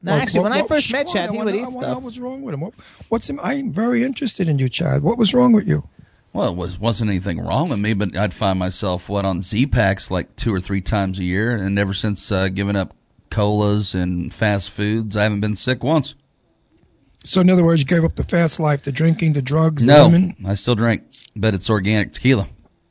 No, 0.02 0.14
What- 0.14 0.22
actually, 0.22 0.40
what- 0.42 0.52
when 0.52 0.62
I 0.62 0.68
first 0.68 0.92
met 0.92 1.08
Sean, 1.08 1.14
Chad, 1.16 1.30
I 1.30 1.32
he 1.32 1.38
wanna- 1.38 1.46
would 1.52 1.56
eat 1.56 1.60
I 1.60 1.68
wanna 1.68 1.88
know 1.88 1.94
stuff. 1.94 2.04
what's 2.04 2.18
wrong 2.20 2.42
with 2.42 2.54
him? 2.54 2.62
What, 2.62 2.74
what's 3.10 3.30
him? 3.30 3.40
I'm 3.44 3.74
very 3.74 4.04
interested 4.04 4.48
in 4.48 4.58
you, 4.60 4.70
Chad. 4.70 5.04
What 5.04 5.18
was 5.18 5.34
wrong 5.34 5.52
with 5.52 5.68
you? 5.68 5.84
Well, 6.32 6.50
it 6.50 6.56
was 6.56 6.80
wasn't 6.80 7.10
anything 7.10 7.40
wrong 7.40 7.70
with 7.70 7.80
me, 7.80 7.94
but 7.94 8.16
I'd 8.16 8.34
find 8.34 8.58
myself 8.60 9.10
what 9.10 9.26
on 9.26 9.42
Z-Paks 9.42 10.10
like 10.12 10.36
two 10.36 10.54
or 10.54 10.62
three 10.62 10.80
times 10.82 11.20
a 11.20 11.24
year, 11.24 11.56
and 11.56 11.78
ever 11.80 11.94
since 11.94 12.32
uh, 12.32 12.50
giving 12.50 12.76
up 12.76 12.94
colas 13.32 13.94
and 13.96 14.34
fast 14.34 14.70
foods, 14.70 15.18
I 15.18 15.24
haven't 15.24 15.42
been 15.42 15.56
sick 15.56 15.84
once. 15.84 16.16
So, 17.26 17.42
in 17.42 17.50
other 17.50 17.64
words, 17.66 17.82
you 17.82 17.86
gave 17.86 18.06
up 18.06 18.16
the 18.16 18.24
fast 18.24 18.60
life, 18.60 18.84
the 18.84 18.92
drinking, 18.94 19.34
the 19.34 19.42
drugs, 19.42 19.84
No, 19.84 20.06
women. 20.06 20.36
I 20.48 20.54
still 20.54 20.76
drink, 20.76 21.02
but 21.36 21.54
it's 21.54 21.70
organic 21.70 22.14
tequila, 22.14 22.48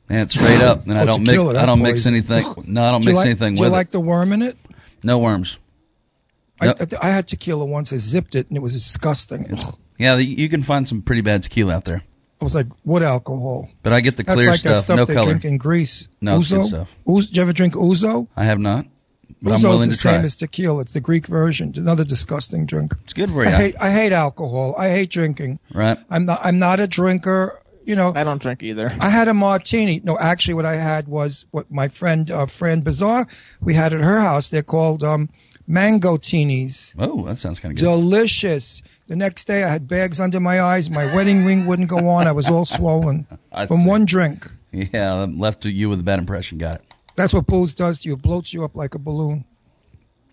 and 0.09 0.21
it's 0.21 0.33
straight 0.35 0.61
up. 0.61 0.85
And 0.85 0.93
I 0.97 1.01
Oh, 1.01 1.05
don't 1.05 1.25
tequila, 1.25 1.53
mix. 1.53 1.63
I 1.63 1.65
don't 1.65 1.81
mix 1.81 2.05
anything. 2.05 2.45
No, 2.67 2.83
I 2.83 2.91
don't 2.91 3.01
Do 3.01 3.05
mix 3.07 3.15
like- 3.15 3.25
anything 3.25 3.55
Do 3.55 3.61
with 3.61 3.69
you 3.69 3.73
like 3.73 3.87
it. 3.87 3.91
the 3.93 3.99
worm 4.01 4.31
in 4.33 4.41
it? 4.43 4.55
No 5.01 5.17
worms. 5.17 5.57
I, 6.61 6.69
I, 6.69 6.73
I 7.01 7.09
had 7.09 7.27
tequila 7.27 7.65
once. 7.65 7.93
I 7.93 7.97
zipped 7.97 8.35
it, 8.35 8.47
and 8.49 8.57
it 8.57 8.61
was 8.61 8.73
disgusting. 8.73 9.57
Yeah, 9.97 10.17
you 10.17 10.49
can 10.49 10.63
find 10.63 10.87
some 10.87 11.01
pretty 11.01 11.21
bad 11.21 11.43
tequila 11.43 11.75
out 11.75 11.85
there, 11.85 12.03
I 12.41 12.43
was 12.43 12.55
like 12.55 12.67
"What 12.83 13.03
alcohol. 13.03 13.69
but 13.83 13.91
I 13.93 13.99
get 14.01 14.15
the 14.17 14.23
That's 14.23 14.35
clear 14.37 14.49
like 14.51 14.59
stuff, 14.61 14.73
that 14.75 14.81
stuff 14.81 14.97
no 14.97 15.05
they 15.05 15.13
color. 15.13 15.25
drink 15.31 15.45
in 15.45 15.57
Greece. 15.57 16.07
No, 16.21 16.39
it's 16.39 16.49
good 16.49 16.59
Ouzo? 16.61 16.67
stuff. 16.67 16.95
Ouzo- 17.05 17.27
did 17.27 17.35
you 17.37 17.41
ever 17.43 17.53
drink 17.53 17.73
ouzo? 17.73 18.27
I 18.37 18.45
have 18.45 18.59
not, 18.59 18.85
but 19.41 19.51
I'm 19.51 19.59
Ouzo's 19.59 19.63
willing 19.63 19.89
the 19.89 19.95
to 19.95 20.01
try. 20.01 20.13
same 20.13 20.25
as 20.25 20.35
tequila. 20.37 20.81
It's 20.81 20.93
the 20.93 21.01
Greek 21.01 21.27
version. 21.27 21.69
It's 21.69 21.77
another 21.79 22.05
disgusting 22.05 22.65
drink. 22.65 22.93
It's 23.03 23.11
good 23.13 23.29
for 23.29 23.43
you. 23.43 23.49
I 23.49 23.51
hate, 23.51 23.75
I 23.81 23.91
hate 23.91 24.13
alcohol. 24.13 24.73
I 24.77 24.87
hate 24.89 25.09
drinking. 25.09 25.59
right? 25.73 25.97
I'm 26.09 26.25
not. 26.25 26.39
I'm 26.43 26.59
not 26.59 26.79
a 26.79 26.87
drinker. 26.87 27.61
You 27.83 27.95
know, 27.95 28.13
I 28.15 28.23
don't 28.23 28.41
drink 28.41 28.61
either. 28.63 28.89
I 29.01 29.09
had 29.09 29.27
a 29.27 29.33
martini. 29.33 29.99
No, 30.03 30.17
actually, 30.17 30.53
what 30.53 30.65
I 30.65 30.75
had 30.75 31.07
was 31.07 31.45
what 31.51 31.69
my 31.71 31.87
friend 31.87 32.29
uh, 32.31 32.45
Fran 32.45 32.81
Bazaar 32.81 33.27
we 33.61 33.73
had 33.73 33.93
at 33.93 33.99
her 34.01 34.19
house. 34.21 34.47
They're 34.49 34.61
called 34.63 35.03
um, 35.03 35.27
mango 35.69 36.17
teenies. 36.17 36.93
Oh, 36.99 37.23
that 37.27 37.37
sounds 37.37 37.59
kind 37.59 37.71
of 37.71 37.77
good. 37.77 37.85
Delicious. 37.85 38.81
The 39.07 39.15
next 39.15 39.45
day, 39.45 39.63
I 39.63 39.69
had 39.69 39.87
bags 39.87 40.19
under 40.19 40.39
my 40.41 40.59
eyes. 40.61 40.89
My 40.89 41.05
wedding 41.15 41.45
ring 41.45 41.65
wouldn't 41.65 41.87
go 41.89 42.09
on. 42.09 42.27
I 42.27 42.31
was 42.33 42.49
all 42.49 42.65
swollen 42.65 43.25
from 43.67 43.77
see. 43.81 43.85
one 43.85 44.05
drink. 44.05 44.51
Yeah, 44.71 45.25
left 45.29 45.63
you 45.65 45.89
with 45.89 45.99
a 46.01 46.03
bad 46.03 46.19
impression. 46.19 46.57
Got 46.57 46.75
it. 46.81 46.85
That's 47.15 47.33
what 47.33 47.47
booze 47.47 47.73
does 47.73 47.99
to 48.01 48.09
you. 48.09 48.15
It 48.15 48.21
bloats 48.21 48.53
you 48.53 48.63
up 48.63 48.75
like 48.75 48.95
a 48.95 48.99
balloon. 48.99 49.45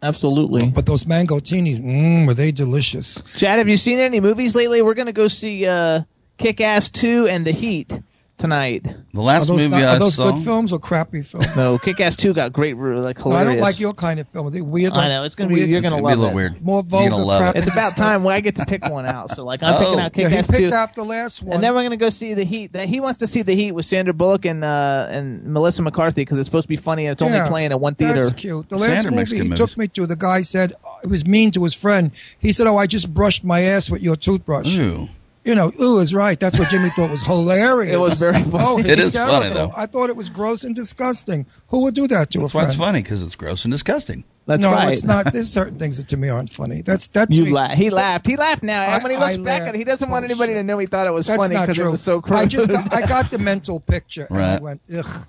Absolutely. 0.02 0.68
But 0.68 0.86
those 0.86 1.06
mango 1.06 1.38
teenies, 1.40 1.80
mmm, 1.80 2.26
were 2.26 2.34
they 2.34 2.52
delicious? 2.52 3.22
Chad, 3.36 3.58
have 3.58 3.68
you 3.68 3.76
seen 3.76 3.98
any 3.98 4.20
movies 4.20 4.54
lately? 4.54 4.82
We're 4.82 4.94
going 4.94 5.06
to 5.06 5.12
go 5.12 5.26
see 5.26 5.66
uh, 5.66 6.02
Kick 6.38 6.60
Ass 6.60 6.90
2 6.90 7.28
and 7.28 7.46
The 7.46 7.50
Heat 7.52 7.90
tonight. 8.38 8.86
The 9.14 9.20
last 9.22 9.44
are 9.44 9.46
those, 9.46 9.62
movie 9.66 9.68
not- 9.70 9.82
I 9.82 9.96
are 9.96 9.98
those 9.98 10.14
saw. 10.14 10.30
good 10.32 10.44
films 10.44 10.72
or 10.72 10.78
crappy 10.78 11.22
films? 11.22 11.46
No, 11.56 11.78
Kick 11.78 12.00
Ass 12.00 12.16
2 12.16 12.34
got 12.34 12.52
great, 12.52 12.74
re- 12.74 12.96
like 12.98 13.24
No, 13.24 13.32
I 13.32 13.44
don't 13.44 13.58
like 13.58 13.80
your 13.80 13.94
kind 13.94 14.20
of 14.20 14.28
film. 14.28 14.46
Are 14.46 14.50
they 14.50 14.60
weird? 14.60 14.96
I 14.96 15.08
know, 15.08 15.24
it's 15.24 15.34
gonna 15.34 15.48
be- 15.48 15.54
weird- 15.56 15.70
you're 15.70 15.80
gonna 15.80 15.96
It's 15.96 16.02
gonna 16.02 16.14
be 16.16 16.16
love 16.16 16.18
a 16.18 16.20
little 16.20 16.30
it. 16.32 16.34
weird. 16.34 16.62
More 16.64 16.76
You're 16.76 16.82
vulgar 16.82 17.10
gonna 17.10 17.24
love 17.24 17.40
crap. 17.40 17.56
it. 17.56 17.60
It's 17.60 17.68
about 17.68 17.96
time 17.96 18.22
when 18.24 18.34
I 18.34 18.40
get 18.40 18.56
to 18.56 18.66
pick 18.66 18.86
one 18.88 19.06
out. 19.06 19.30
So, 19.30 19.44
like, 19.44 19.62
I'm 19.62 19.74
Oh. 19.74 19.78
picking 19.78 20.00
out 20.00 20.12
Kick 20.12 20.22
Yeah, 20.30 20.42
he 20.42 20.42
picked 20.60 20.72
out 20.72 20.94
the 20.94 21.04
last 21.04 21.42
one. 21.42 21.54
And 21.54 21.62
then 21.64 21.74
we're 21.74 21.82
gonna 21.82 21.96
go 21.96 22.10
see 22.10 22.34
the 22.34 22.44
Heat. 22.44 22.72
The- 22.72 22.84
He 22.86 23.00
wants 23.00 23.18
to 23.20 23.26
see 23.26 23.42
the 23.42 23.54
Heat 23.54 23.72
with 23.72 23.84
Sandra 23.86 24.12
Bullock 24.12 24.44
and 24.44 24.62
uh, 24.64 25.06
and 25.10 25.44
Melissa 25.44 25.82
McCarthy 25.82 26.20
because 26.22 26.36
it's 26.38 26.46
supposed 26.46 26.64
to 26.64 26.68
be 26.68 26.76
funny 26.76 27.06
and 27.06 27.12
it's 27.12 27.22
only 27.22 27.40
playing 27.48 27.72
at 27.72 27.80
one 27.80 27.94
theater. 27.94 28.24
That's 28.24 28.32
cute. 28.38 28.68
The 28.68 28.76
last 28.76 29.02
Sandra 29.02 29.12
movie 29.12 29.36
he 29.36 29.42
movies. 29.44 29.58
took 29.58 29.76
me 29.78 29.88
to, 29.88 30.06
the 30.06 30.16
guy 30.16 30.42
said 30.42 30.72
uh, 30.84 30.88
it 31.04 31.08
was 31.08 31.26
mean 31.26 31.50
to 31.52 31.64
his 31.64 31.74
friend. 31.74 32.10
He 32.38 32.52
said, 32.52 32.66
"Oh, 32.66 32.76
I 32.76 32.86
just 32.86 33.14
brushed 33.14 33.44
my 33.44 33.62
ass 33.62 33.88
with 33.90 34.02
your 34.02 34.16
toothbrush." 34.16 34.78
Ooh. 34.78 35.08
You 35.46 35.54
know, 35.54 35.72
ooh 35.80 35.98
is 36.00 36.12
right. 36.12 36.38
That's 36.38 36.58
what 36.58 36.68
Jimmy 36.68 36.90
thought 36.90 37.08
was 37.08 37.22
hilarious. 37.22 37.94
It 37.94 37.98
was 37.98 38.18
very 38.18 38.42
funny. 38.42 38.52
Oh, 38.66 38.78
It 38.78 38.98
is 38.98 39.14
funny, 39.14 39.48
though. 39.54 39.72
I 39.76 39.86
thought 39.86 40.10
it 40.10 40.16
was 40.16 40.28
gross 40.28 40.64
and 40.64 40.74
disgusting. 40.74 41.46
Who 41.68 41.80
would 41.82 41.94
do 41.94 42.06
that 42.08 42.30
to 42.32 42.40
That's 42.40 42.50
a 42.52 42.52
friend? 42.52 42.68
it's 42.68 42.76
funny 42.78 43.00
because 43.02 43.22
it's 43.22 43.36
gross 43.36 43.64
and 43.64 43.70
disgusting. 43.72 44.24
That's 44.46 44.62
right. 44.64 44.70
no, 44.70 44.76
right. 44.76 44.92
it's 44.92 45.04
not. 45.04 45.32
There's 45.32 45.50
certain 45.50 45.78
things 45.78 45.96
that 45.98 46.08
to 46.08 46.16
me 46.16 46.28
aren't 46.28 46.50
funny. 46.50 46.82
That's 46.82 47.06
that's 47.08 47.30
You 47.36 47.44
me. 47.46 47.50
la- 47.52 47.68
he 47.68 47.90
laughed. 47.90 48.26
He 48.26 48.36
laughed 48.36 48.62
now. 48.64 48.80
I- 48.82 48.98
when 49.02 49.10
he 49.12 49.16
looks 49.16 49.34
I 49.34 49.38
back 49.38 49.44
laughed. 49.60 49.68
at 49.68 49.74
it, 49.74 49.78
he 49.78 49.84
doesn't 49.84 50.10
want 50.10 50.24
oh, 50.24 50.26
anybody 50.26 50.54
to 50.54 50.62
know 50.62 50.78
he 50.78 50.86
thought 50.86 51.06
it 51.06 51.12
was 51.12 51.26
That's 51.26 51.38
funny 51.38 51.54
not 51.54 51.62
because 51.62 51.76
true. 51.76 51.86
it 51.88 51.90
was 51.90 52.00
so 52.02 52.20
crude. 52.20 52.38
I 52.38 52.46
just 52.46 52.68
got, 52.68 52.92
I 52.92 53.06
got 53.06 53.30
the 53.30 53.38
mental 53.38 53.78
picture 53.80 54.26
and 54.30 54.38
I 54.38 54.52
Right. 54.54 54.62
went, 54.62 54.80
ugh. 54.96 55.26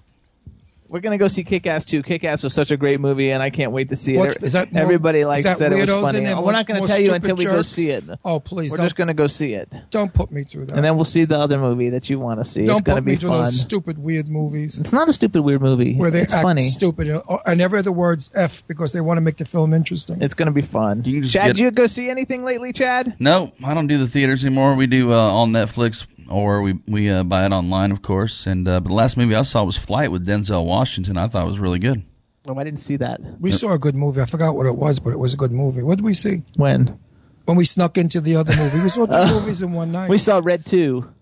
We're 0.90 1.00
gonna 1.02 1.18
go 1.18 1.28
see 1.28 1.44
Kick 1.44 1.68
Ass 1.68 1.86
2. 1.86 2.04
Kick 2.04 2.24
Ass 2.24 2.44
was 2.44 2.54
such 2.54 2.72
a 2.72 2.78
great 2.78 3.00
movie, 3.00 3.32
and 3.32 3.44
I 3.44 3.50
can't 3.50 3.72
wait 3.72 3.90
to 3.90 3.96
see 3.96 4.16
it. 4.16 4.20
What's- 4.20 4.38
is 4.44 4.54
that 4.54 4.72
more- 4.72 4.82
Everybody 4.84 5.26
like 5.26 5.40
is 5.40 5.44
that 5.46 5.58
said 5.58 5.74
it 5.74 5.80
was 5.82 5.90
funny. 5.90 6.20
in? 6.20 6.26
We're 6.26 6.36
More- 6.44 6.52
not 6.54 6.66
gonna 6.66 6.80
tell 6.88 6.98
you 7.00 7.06
stupid 7.06 7.16
until 7.24 7.36
we 7.36 7.46
go 7.46 7.62
see 7.62 7.90
it. 7.90 8.04
Oh, 8.24 8.40
please 8.40 8.72
We're 8.72 8.78
just 8.78 8.96
gonna 8.96 9.14
go 9.14 9.28
see 9.28 9.54
it, 9.54 9.72
don't 9.92 10.14
put 10.14 10.32
me 10.32 10.44
through 10.44 10.68
that. 10.68 10.76
and 10.76 10.84
then 10.86 10.96
we'll 10.96 11.06
see 11.06 11.26
the 11.26 11.38
other 11.38 11.58
movie 11.58 11.90
that 11.90 12.10
you 12.10 12.20
want 12.20 12.40
to 12.40 12.46
see. 12.46 12.62
don't 12.62 12.72
it's 12.78 12.82
gonna 12.82 12.98
put 13.02 13.06
be 13.06 13.12
me 13.12 13.18
through 13.18 13.30
fun. 13.30 13.44
those 13.44 13.60
stupid 13.60 13.98
weird 13.98 14.30
movies 14.30 14.80
It's 14.80 14.94
not 14.94 15.10
a 15.10 15.14
stupid 15.14 15.42
weird 15.42 15.62
movie. 15.62 15.96
where 15.96 16.10
they 16.12 16.22
it's 16.22 16.34
act 16.34 16.44
funny. 16.44 16.62
stupid. 16.62 17.08
and- 17.10 17.22
I 17.46 17.54
never 17.54 17.78
hear 17.78 17.84
the 17.84 17.92
words 17.92 18.30
F 18.36 18.64
because 18.68 18.94
they 18.94 19.02
want 19.02 19.18
to 19.18 19.22
make 19.22 19.38
the 19.38 19.46
film 19.46 19.74
interesting. 19.74 20.22
It's 20.22 20.34
gonna 20.34 20.52
be 20.52 20.62
fun. 20.62 21.04
You 21.06 21.24
Chad, 21.24 21.48
get- 21.48 21.56
did 21.56 21.60
you 21.64 21.72
go 21.72 21.88
see 21.88 22.10
anything 22.10 22.44
lately, 22.46 22.72
Chad? 22.74 23.14
No, 23.20 23.52
I 23.64 23.74
don't 23.74 23.88
do 23.88 23.98
the 23.98 24.08
theaters 24.08 24.46
anymore. 24.46 24.76
We 24.76 24.88
do 24.88 25.12
uh, 25.12 25.18
on 25.18 25.52
Netflix 25.52 26.06
or 26.30 26.62
we 26.62 26.80
we 26.88 27.10
uh, 27.10 27.24
buy 27.24 27.46
it 27.46 27.52
online, 27.52 27.92
of 27.92 28.02
course. 28.02 28.46
And 28.46 28.68
uh, 28.68 28.80
but 28.80 28.90
the 28.90 28.96
last 28.96 29.18
movie 29.18 29.36
I 29.36 29.42
saw 29.44 29.64
was 29.64 29.78
Flight 29.78 30.12
with 30.12 30.26
Denzel 30.28 30.66
Washington. 30.66 31.18
I 31.18 31.28
thought 31.28 31.44
it 31.44 31.48
was 31.50 31.60
really 31.60 31.80
good. 31.80 32.04
Oh, 32.48 32.58
I 32.58 32.64
didn't 32.64 32.80
see 32.80 32.96
that. 32.98 33.20
we 33.42 33.52
saw 33.52 33.74
a 33.74 33.78
good 33.78 33.96
movie. 33.96 34.22
I 34.22 34.26
forgot 34.26 34.56
what 34.56 34.66
it 34.66 34.76
was, 34.78 35.00
but 35.00 35.12
it 35.12 35.20
was 35.20 35.34
a 35.34 35.38
good 35.38 35.52
movie. 35.52 35.82
What 35.84 35.98
did 35.98 36.06
we 36.06 36.14
see? 36.14 36.44
When 36.56 36.98
When 37.46 37.58
we 37.58 37.66
snuck 37.66 37.98
into 37.98 38.22
the 38.22 38.36
other 38.38 38.56
movie. 38.56 38.80
We 38.82 38.90
saw 38.90 39.06
two 39.06 39.34
movies 39.40 39.62
in 39.62 39.74
one 39.74 39.92
night. 39.92 40.10
we 40.10 40.18
saw 40.18 40.40
Red 40.44 40.66
2. 40.66 41.14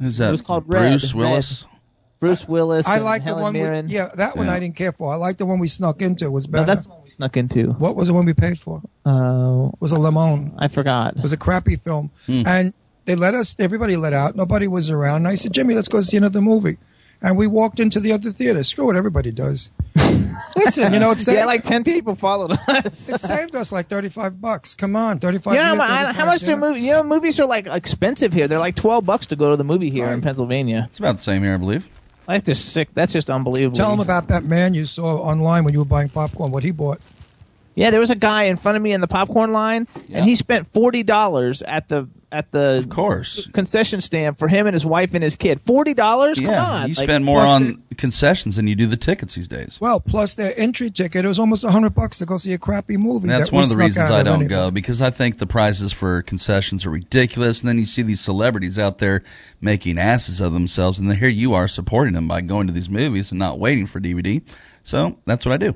Who's 0.00 0.18
that? 0.18 0.28
It 0.28 0.30
was 0.32 0.42
called 0.42 0.64
Red. 0.66 0.90
Bruce 0.90 1.14
Willis. 1.14 1.66
Bruce 2.20 2.46
Willis. 2.46 2.86
I 2.86 2.96
and 2.96 3.04
like 3.04 3.24
the 3.24 3.34
one. 3.34 3.52
Mirren. 3.54 3.86
We, 3.86 3.94
yeah, 3.94 4.08
that 4.16 4.36
one 4.36 4.46
Yeah. 4.46 4.52
I 4.54 4.60
didn't 4.60 4.76
care 4.76 4.92
for. 4.92 5.12
I 5.12 5.16
like 5.16 5.38
the 5.38 5.46
one 5.46 5.58
we 5.58 5.68
snuck 5.68 6.02
into. 6.02 6.24
It 6.26 6.30
was 6.32 6.46
No, 6.48 6.52
better. 6.52 6.66
that's 6.66 6.84
the 6.84 6.90
one 6.90 7.00
we 7.02 7.10
snuck 7.10 7.36
into. 7.36 7.72
what 7.72 7.96
was 7.96 8.08
the 8.08 8.14
one 8.14 8.26
we 8.26 8.34
paid 8.34 8.58
for? 8.60 8.82
Uh, 9.06 9.68
It 9.72 9.80
was 9.80 9.92
a 9.92 9.98
lemon. 9.98 10.52
I 10.58 10.68
forgot. 10.68 11.16
It 11.16 11.22
was 11.22 11.32
a 11.32 11.36
crappy 11.38 11.76
film, 11.76 12.10
Hmm. 12.26 12.42
and 12.46 12.74
they 13.04 13.14
let 13.14 13.34
us. 13.34 13.58
Everybody 13.58 13.96
let 13.96 14.12
out. 14.12 14.36
Nobody 14.36 14.68
was 14.68 14.90
around. 14.90 15.16
And 15.16 15.28
I 15.28 15.34
said, 15.34 15.52
Jimmy, 15.52 15.74
let's 15.74 15.88
go 15.88 16.00
see 16.00 16.16
another 16.16 16.40
movie. 16.40 16.78
And 17.20 17.36
we 17.36 17.46
walked 17.46 17.78
into 17.78 18.00
the 18.00 18.12
other 18.12 18.30
theater. 18.30 18.62
Screw 18.64 18.90
it, 18.90 18.96
everybody 18.96 19.30
does. 19.30 19.70
Listen, 20.56 20.92
you 20.92 20.98
know, 20.98 21.12
it 21.12 21.20
saved, 21.20 21.36
yeah, 21.36 21.44
like 21.44 21.62
ten 21.62 21.84
people 21.84 22.14
followed 22.14 22.58
us. 22.68 23.08
it 23.08 23.20
saved 23.20 23.54
us 23.54 23.70
like 23.70 23.86
thirty-five 23.86 24.40
bucks. 24.40 24.74
Come 24.74 24.96
on, 24.96 25.18
thirty-five. 25.18 25.54
Yeah, 25.54 25.74
here, 25.74 25.82
how, 25.82 26.06
35 26.06 26.16
how 26.16 26.26
much 26.26 26.40
do 26.40 26.46
there. 26.46 26.56
movie? 26.56 26.80
You 26.80 26.92
know, 26.92 27.02
movies 27.04 27.38
are 27.38 27.46
like 27.46 27.66
expensive 27.66 28.32
here. 28.32 28.48
They're 28.48 28.58
like 28.58 28.74
twelve 28.74 29.06
bucks 29.06 29.26
to 29.26 29.36
go 29.36 29.50
to 29.50 29.56
the 29.56 29.64
movie 29.64 29.90
here 29.90 30.08
in 30.08 30.20
Pennsylvania. 30.20 30.86
It's 30.88 30.98
about 30.98 31.16
the 31.16 31.22
same 31.22 31.42
here, 31.42 31.54
I 31.54 31.58
believe. 31.58 31.88
That's 32.26 32.44
just 32.44 32.72
sick. 32.72 32.92
That's 32.94 33.12
just 33.12 33.30
unbelievable. 33.30 33.76
Tell 33.76 33.90
them 33.90 34.00
about 34.00 34.28
that 34.28 34.44
man 34.44 34.74
you 34.74 34.86
saw 34.86 35.16
online 35.18 35.64
when 35.64 35.74
you 35.74 35.80
were 35.80 35.84
buying 35.84 36.08
popcorn. 36.08 36.50
What 36.50 36.64
he 36.64 36.70
bought. 36.70 37.00
Yeah, 37.74 37.90
there 37.90 38.00
was 38.00 38.10
a 38.10 38.16
guy 38.16 38.44
in 38.44 38.56
front 38.58 38.76
of 38.76 38.82
me 38.82 38.92
in 38.92 39.00
the 39.00 39.08
popcorn 39.08 39.52
line, 39.52 39.88
Yeah. 40.08 40.18
and 40.18 40.26
he 40.26 40.36
spent 40.36 40.68
forty 40.72 41.02
dollars 41.02 41.62
at 41.62 41.88
the 41.88 42.08
at 42.30 42.50
the 42.50 42.78
Of 42.78 42.88
course. 42.88 43.46
concession 43.52 44.00
stand 44.00 44.38
for 44.38 44.48
him 44.48 44.66
and 44.66 44.72
his 44.72 44.86
wife 44.86 45.12
and 45.12 45.22
his 45.22 45.36
kid. 45.36 45.60
Forty 45.60 45.92
dollars? 45.92 46.38
Come 46.38 46.46
yeah, 46.48 46.64
on, 46.64 46.88
you 46.88 46.94
Like, 46.94 47.04
spend 47.04 47.24
more 47.26 47.40
on 47.42 47.62
the- 47.88 47.94
concessions 47.96 48.56
than 48.56 48.66
you 48.66 48.74
do 48.74 48.86
the 48.86 48.96
tickets 48.96 49.34
these 49.34 49.48
days. 49.48 49.76
Well, 49.82 50.00
plus 50.00 50.32
their 50.34 50.58
entry 50.58 50.90
ticket. 50.90 51.24
It 51.26 51.28
was 51.28 51.38
almost 51.38 51.62
a 51.64 51.70
hundred 51.70 51.94
bucks 51.94 52.18
to 52.18 52.26
go 52.26 52.38
see 52.38 52.52
a 52.54 52.58
crappy 52.58 52.96
movie. 52.96 53.24
And 53.24 53.30
that's 53.30 53.50
that 53.50 53.54
one 53.54 53.64
of 53.64 53.70
the 53.70 53.76
reasons 53.76 54.10
I 54.10 54.22
don't 54.22 54.36
anyway. 54.36 54.48
go 54.48 54.70
because 54.70 55.02
I 55.02 55.10
think 55.10 55.38
the 55.38 55.46
prices 55.46 55.92
for 55.92 56.22
concessions 56.22 56.86
are 56.86 56.90
ridiculous. 56.90 57.60
And 57.60 57.68
then 57.68 57.78
you 57.78 57.86
see 57.86 58.00
these 58.02 58.20
celebrities 58.22 58.78
out 58.78 58.96
there 58.98 59.22
making 59.60 59.98
asses 59.98 60.40
of 60.40 60.52
themselves, 60.54 60.98
and 60.98 61.08
then 61.10 61.18
here 61.18 61.28
you 61.28 61.52
are 61.54 61.68
supporting 61.68 62.14
them 62.14 62.28
by 62.28 62.40
going 62.40 62.66
to 62.66 62.72
these 62.72 62.88
movies 62.90 63.30
and 63.30 63.38
not 63.38 63.58
waiting 63.58 63.86
for 63.86 64.00
DVD. 64.00 64.40
So 64.84 65.18
that's 65.26 65.44
what 65.46 65.52
I 65.52 65.56
do. 65.58 65.74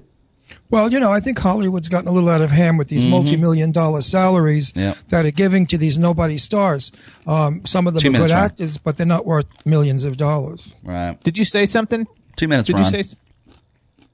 Well, 0.71 0.93
you 0.93 0.99
know, 1.01 1.13
I 1.13 1.21
think 1.21 1.39
Hollywood's 1.39 1.89
gotten 1.89 2.09
a 2.09 2.13
little 2.13 2.29
out 2.29 2.41
of 2.41 2.51
hand 2.51 2.79
with 2.79 2.89
these 2.89 3.05
multi-million 3.05 3.73
dollar 3.73 4.01
salaries 4.01 4.73
Mm-hmm. 4.73 4.81
Yeah. 4.81 4.95
that 5.09 5.27
are 5.27 5.31
giving 5.31 5.67
to 5.67 5.79
these 5.79 5.99
nobody 5.99 6.39
stars. 6.39 6.91
Um, 7.27 7.65
some 7.65 7.87
of 7.87 7.95
them 7.95 8.01
Two 8.03 8.09
are 8.09 8.13
minutes, 8.13 8.33
good 8.33 8.35
Ron. 8.37 8.45
actors, 8.45 8.79
but 8.79 8.97
they're 8.97 9.07
not 9.07 9.27
worth 9.27 9.47
millions 9.65 10.05
of 10.05 10.17
dollars. 10.17 10.75
Right. 10.83 11.21
Did 11.23 11.37
you 11.39 11.45
say 11.45 11.67
something? 11.67 12.07
Two 12.37 12.49
minutes, 12.49 12.67
Did 12.67 12.77
Ron. 12.77 12.85
you 12.93 13.03
say? 13.03 13.17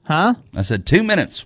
Huh? 0.03 0.33
I 0.55 0.61
said 0.63 0.85
two 0.85 1.03
minutes. 1.03 1.45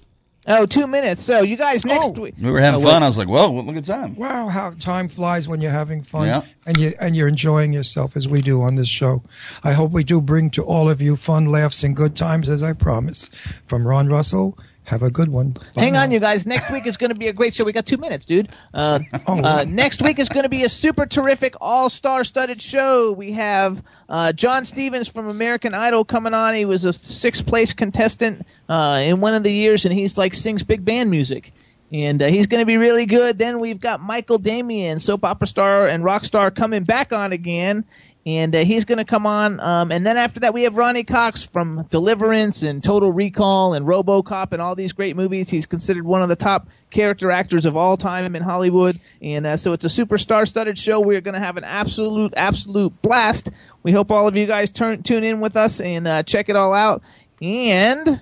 Oh, 0.49 0.65
two 0.65 0.87
minutes. 0.87 1.21
So 1.21 1.41
you 1.41 1.57
guys 1.57 1.83
next 1.85 2.05
Oh. 2.05 2.21
week. 2.21 2.35
We 2.41 2.49
were 2.49 2.61
having 2.61 2.81
Oh, 2.81 2.87
fun. 2.89 3.03
I 3.03 3.07
was 3.07 3.17
like, 3.17 3.27
"Whoa, 3.27 3.51
look 3.51 3.75
at 3.75 3.83
time!" 3.83 4.15
Wow, 4.15 4.47
how 4.47 4.71
time 4.79 5.09
flies 5.09 5.45
when 5.45 5.59
you're 5.59 5.71
having 5.73 6.01
fun 6.01 6.27
Yeah. 6.27 6.41
and 6.65 6.77
you 6.77 6.93
and 7.01 7.17
you're 7.17 7.27
enjoying 7.27 7.73
yourself 7.73 8.15
as 8.15 8.29
we 8.29 8.41
do 8.41 8.61
on 8.61 8.75
this 8.75 8.87
show. 8.87 9.23
I 9.61 9.73
hope 9.73 9.91
we 9.91 10.05
do 10.05 10.21
bring 10.21 10.49
to 10.51 10.63
all 10.63 10.89
of 10.89 11.01
you 11.01 11.17
fun, 11.17 11.47
laughs, 11.47 11.83
and 11.83 11.93
good 11.95 12.15
times 12.15 12.47
as 12.49 12.63
I 12.63 12.71
promise. 12.71 13.29
From 13.65 13.85
Ron 13.85 14.07
Russell, 14.07 14.57
have 14.87 15.03
a 15.03 15.11
good 15.11 15.27
one. 15.29 15.49
Bye 15.75 15.81
Hang 15.81 15.95
on, 15.97 16.11
you 16.11 16.19
guys. 16.21 16.45
Next 16.45 16.71
week 16.71 16.87
is 16.87 16.95
going 16.95 17.09
to 17.09 17.15
be 17.15 17.27
a 17.27 17.33
great 17.33 17.53
show. 17.53 17.65
We 17.65 17.73
got 17.73 17.85
two 17.85 17.97
minutes, 17.97 18.25
dude. 18.25 18.49
Uh, 18.73 18.99
Oh. 19.27 19.43
uh, 19.43 19.65
next 19.67 20.01
week 20.01 20.17
is 20.19 20.29
going 20.29 20.43
to 20.43 20.49
be 20.49 20.63
a 20.63 20.69
super 20.69 21.05
terrific, 21.05 21.55
all-star 21.59 22.23
studded 22.23 22.61
show. 22.61 23.11
We 23.11 23.33
have 23.33 23.83
uh, 24.07 24.31
John 24.31 24.63
Stevens 24.63 25.09
from 25.09 25.27
American 25.27 25.73
Idol 25.73 26.05
coming 26.05 26.33
on. 26.33 26.53
He 26.55 26.63
was 26.63 26.85
a 26.85 26.93
sixth 26.93 27.45
place 27.45 27.73
contestant 27.73 28.45
uh, 28.69 29.01
in 29.03 29.19
one 29.19 29.33
of 29.33 29.43
the 29.43 29.51
years, 29.51 29.83
and 29.85 29.93
he's 29.93 30.17
like 30.17 30.33
sings 30.33 30.63
big 30.63 30.85
band 30.85 31.09
music. 31.09 31.51
And 31.91 32.21
uh, 32.21 32.27
he's 32.27 32.47
going 32.47 32.61
to 32.61 32.65
be 32.65 32.75
really 32.77 33.05
good. 33.05 33.39
Then 33.39 33.59
we've 33.59 33.79
got 33.79 34.01
Michael 34.01 34.37
Damian, 34.37 34.99
soap 34.99 35.23
opera 35.23 35.47
star 35.47 35.87
and 35.87 36.03
rock 36.03 36.25
star, 36.25 36.51
coming 36.51 36.83
back 36.83 37.11
on 37.13 37.31
again. 37.31 37.85
And 38.27 38.53
uh, 38.53 38.65
he's 38.65 38.83
going 38.83 38.97
to 38.97 39.05
come 39.05 39.25
on. 39.25 39.61
Um, 39.61 39.89
and 39.89 40.05
then 40.05 40.17
after 40.17 40.41
that, 40.41 40.53
we 40.53 40.63
have 40.63 40.75
Ronny 40.75 41.05
Cox 41.05 41.45
from 41.45 41.87
Deliverance 41.89 42.61
and 42.61 42.83
Total 42.83 43.09
Recall 43.09 43.73
and 43.73 43.85
RoboCop 43.85 44.51
and 44.51 44.61
all 44.61 44.75
these 44.75 44.91
great 44.91 45.15
movies. 45.15 45.49
He's 45.49 45.65
considered 45.65 46.03
one 46.03 46.21
of 46.21 46.27
the 46.27 46.35
top 46.35 46.67
character 46.89 47.31
actors 47.31 47.65
of 47.65 47.77
all 47.77 47.95
time 47.95 48.35
in 48.35 48.43
Hollywood. 48.43 48.99
And 49.21 49.45
uh, 49.45 49.55
so 49.55 49.71
it's 49.71 49.85
a 49.85 49.89
super 49.89 50.17
star-studded 50.17 50.77
show. 50.77 50.99
We're 50.99 51.21
going 51.21 51.35
to 51.35 51.39
have 51.39 51.55
an 51.55 51.63
absolute, 51.63 52.33
absolute 52.35 53.01
blast. 53.01 53.49
We 53.81 53.93
hope 53.93 54.11
all 54.11 54.27
of 54.27 54.35
you 54.35 54.45
guys 54.45 54.71
turn 54.71 55.03
tune 55.03 55.23
in 55.23 55.39
with 55.39 55.55
us 55.55 55.79
and 55.79 56.05
uh, 56.05 56.23
check 56.23 56.49
it 56.49 56.57
all 56.57 56.73
out. 56.73 57.01
And 57.41 58.19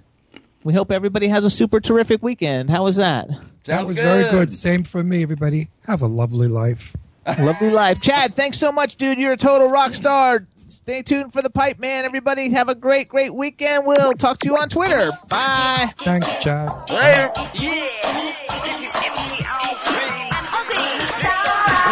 we 0.64 0.76
hope 0.76 0.92
everybody 0.92 1.30
has 1.30 1.46
a 1.46 1.50
super 1.50 1.80
terrific 1.80 2.22
weekend. 2.22 2.70
How 2.70 2.84
was 2.84 2.98
that? 2.98 3.28
That 3.64 3.88
was 3.88 3.98
very 3.98 4.30
good. 4.30 4.54
Same 4.54 4.84
for 4.84 5.04
me, 5.04 5.24
everybody. 5.24 5.70
Have 5.88 6.04
a 6.04 6.08
lovely 6.08 6.48
life. 6.48 6.96
Lovely 7.26 7.70
life. 7.70 8.00
Chad, 8.02 8.36
thanks 8.36 8.60
so 8.60 8.72
much, 8.72 8.96
dude. 8.98 9.18
You're 9.18 9.34
a 9.34 9.38
total 9.38 9.70
rock 9.70 9.94
star. 9.94 10.48
Stay 10.68 11.02
tuned 11.02 11.34
for 11.34 11.42
the 11.42 11.50
pipe, 11.50 11.80
man. 11.80 12.06
Everybody 12.06 12.50
have 12.52 12.70
a 12.70 12.76
great, 12.76 13.10
great 13.10 13.34
weekend. 13.34 13.86
We'll 13.86 14.14
talk 14.14 14.40
to 14.40 14.48
you 14.48 14.58
on 14.58 14.70
Twitter. 14.70 15.12
Bye. 15.28 15.94
Thanks, 15.98 16.36
Chad. 16.36 16.68
I'm 16.68 16.86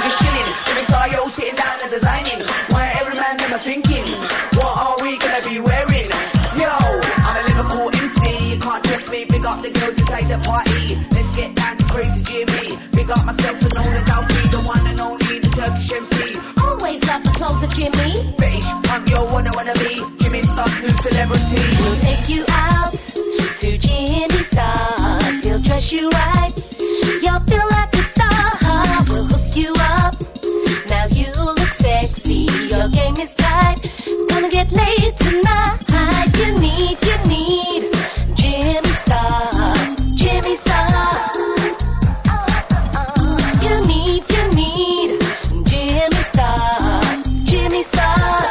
just 0.02 0.18
chilling. 0.20 0.50
I 0.74 0.84
saw 0.88 1.06
you 1.06 1.30
sitting 1.30 1.56
down 1.56 1.78
and 1.82 1.92
designing. 1.92 2.40
Why 2.70 2.94
every 3.00 3.16
man 3.16 3.38
them 3.38 3.54
a 3.54 3.60
thinking? 3.60 4.06
What 4.58 4.78
are 4.78 4.98
we 5.04 5.18
gonna 5.18 5.42
be 5.50 5.60
wearing? 5.60 6.10
Yo, 6.58 6.70
I'm 6.70 7.38
a 7.38 7.44
Liverpool 7.48 7.90
MC. 7.94 8.54
You 8.54 8.60
can't 8.60 8.84
trust 8.84 9.10
me. 9.12 9.26
Big 9.26 9.46
up 9.46 9.62
the 9.62 9.70
girls 9.72 10.00
inside 10.00 10.28
the 10.30 10.38
party. 10.46 10.96
Let's 11.12 11.36
get 11.36 11.56
down 11.56 11.78
to 11.78 11.84
crazy 11.86 12.24
Jimmy. 12.24 12.78
Big 12.92 13.10
up 13.12 13.24
myself 13.26 13.62
and 13.62 13.74
known 13.74 13.96
as 13.96 14.10
Alfie, 14.10 14.48
the 14.50 14.62
one 14.62 14.86
and 14.88 15.00
only, 15.00 15.18
the 15.18 15.23
Turkish 15.64 15.94
MC. 15.94 16.36
Always 16.62 17.08
love 17.08 17.24
the 17.24 17.32
clothes 17.38 17.64
of 17.64 17.74
Jimmy. 17.74 18.12
Bitch, 18.36 18.68
I'm 18.92 19.08
your 19.08 19.26
one 19.32 19.48
I 19.48 19.52
wanna 19.56 19.74
be. 19.76 19.96
Jimmy 20.22 20.42
Star, 20.42 20.68
new 20.82 20.90
celebrity. 21.06 21.64
We'll 21.80 22.00
take 22.02 22.28
you 22.28 22.44
out 22.50 22.94
to 23.62 23.78
Jimmy 23.78 24.44
Stars. 24.44 25.44
He'll 25.44 25.62
dress 25.62 25.92
you 25.94 26.10
right. 26.10 26.54
You'll 27.24 27.44
feel 27.52 27.68
like 27.78 27.94
a 27.94 28.04
star. 28.14 29.06
We'll 29.08 29.28
hook 29.32 29.56
you 29.56 29.74
up. 29.96 30.16
Now 30.90 31.06
you 31.20 31.32
look 31.32 31.72
sexy. 31.86 32.48
Your 32.72 32.90
game 32.90 33.18
is 33.18 33.34
tight. 33.36 33.80
Gonna 34.30 34.50
get 34.50 34.70
laid 34.72 35.16
tonight. 35.16 35.84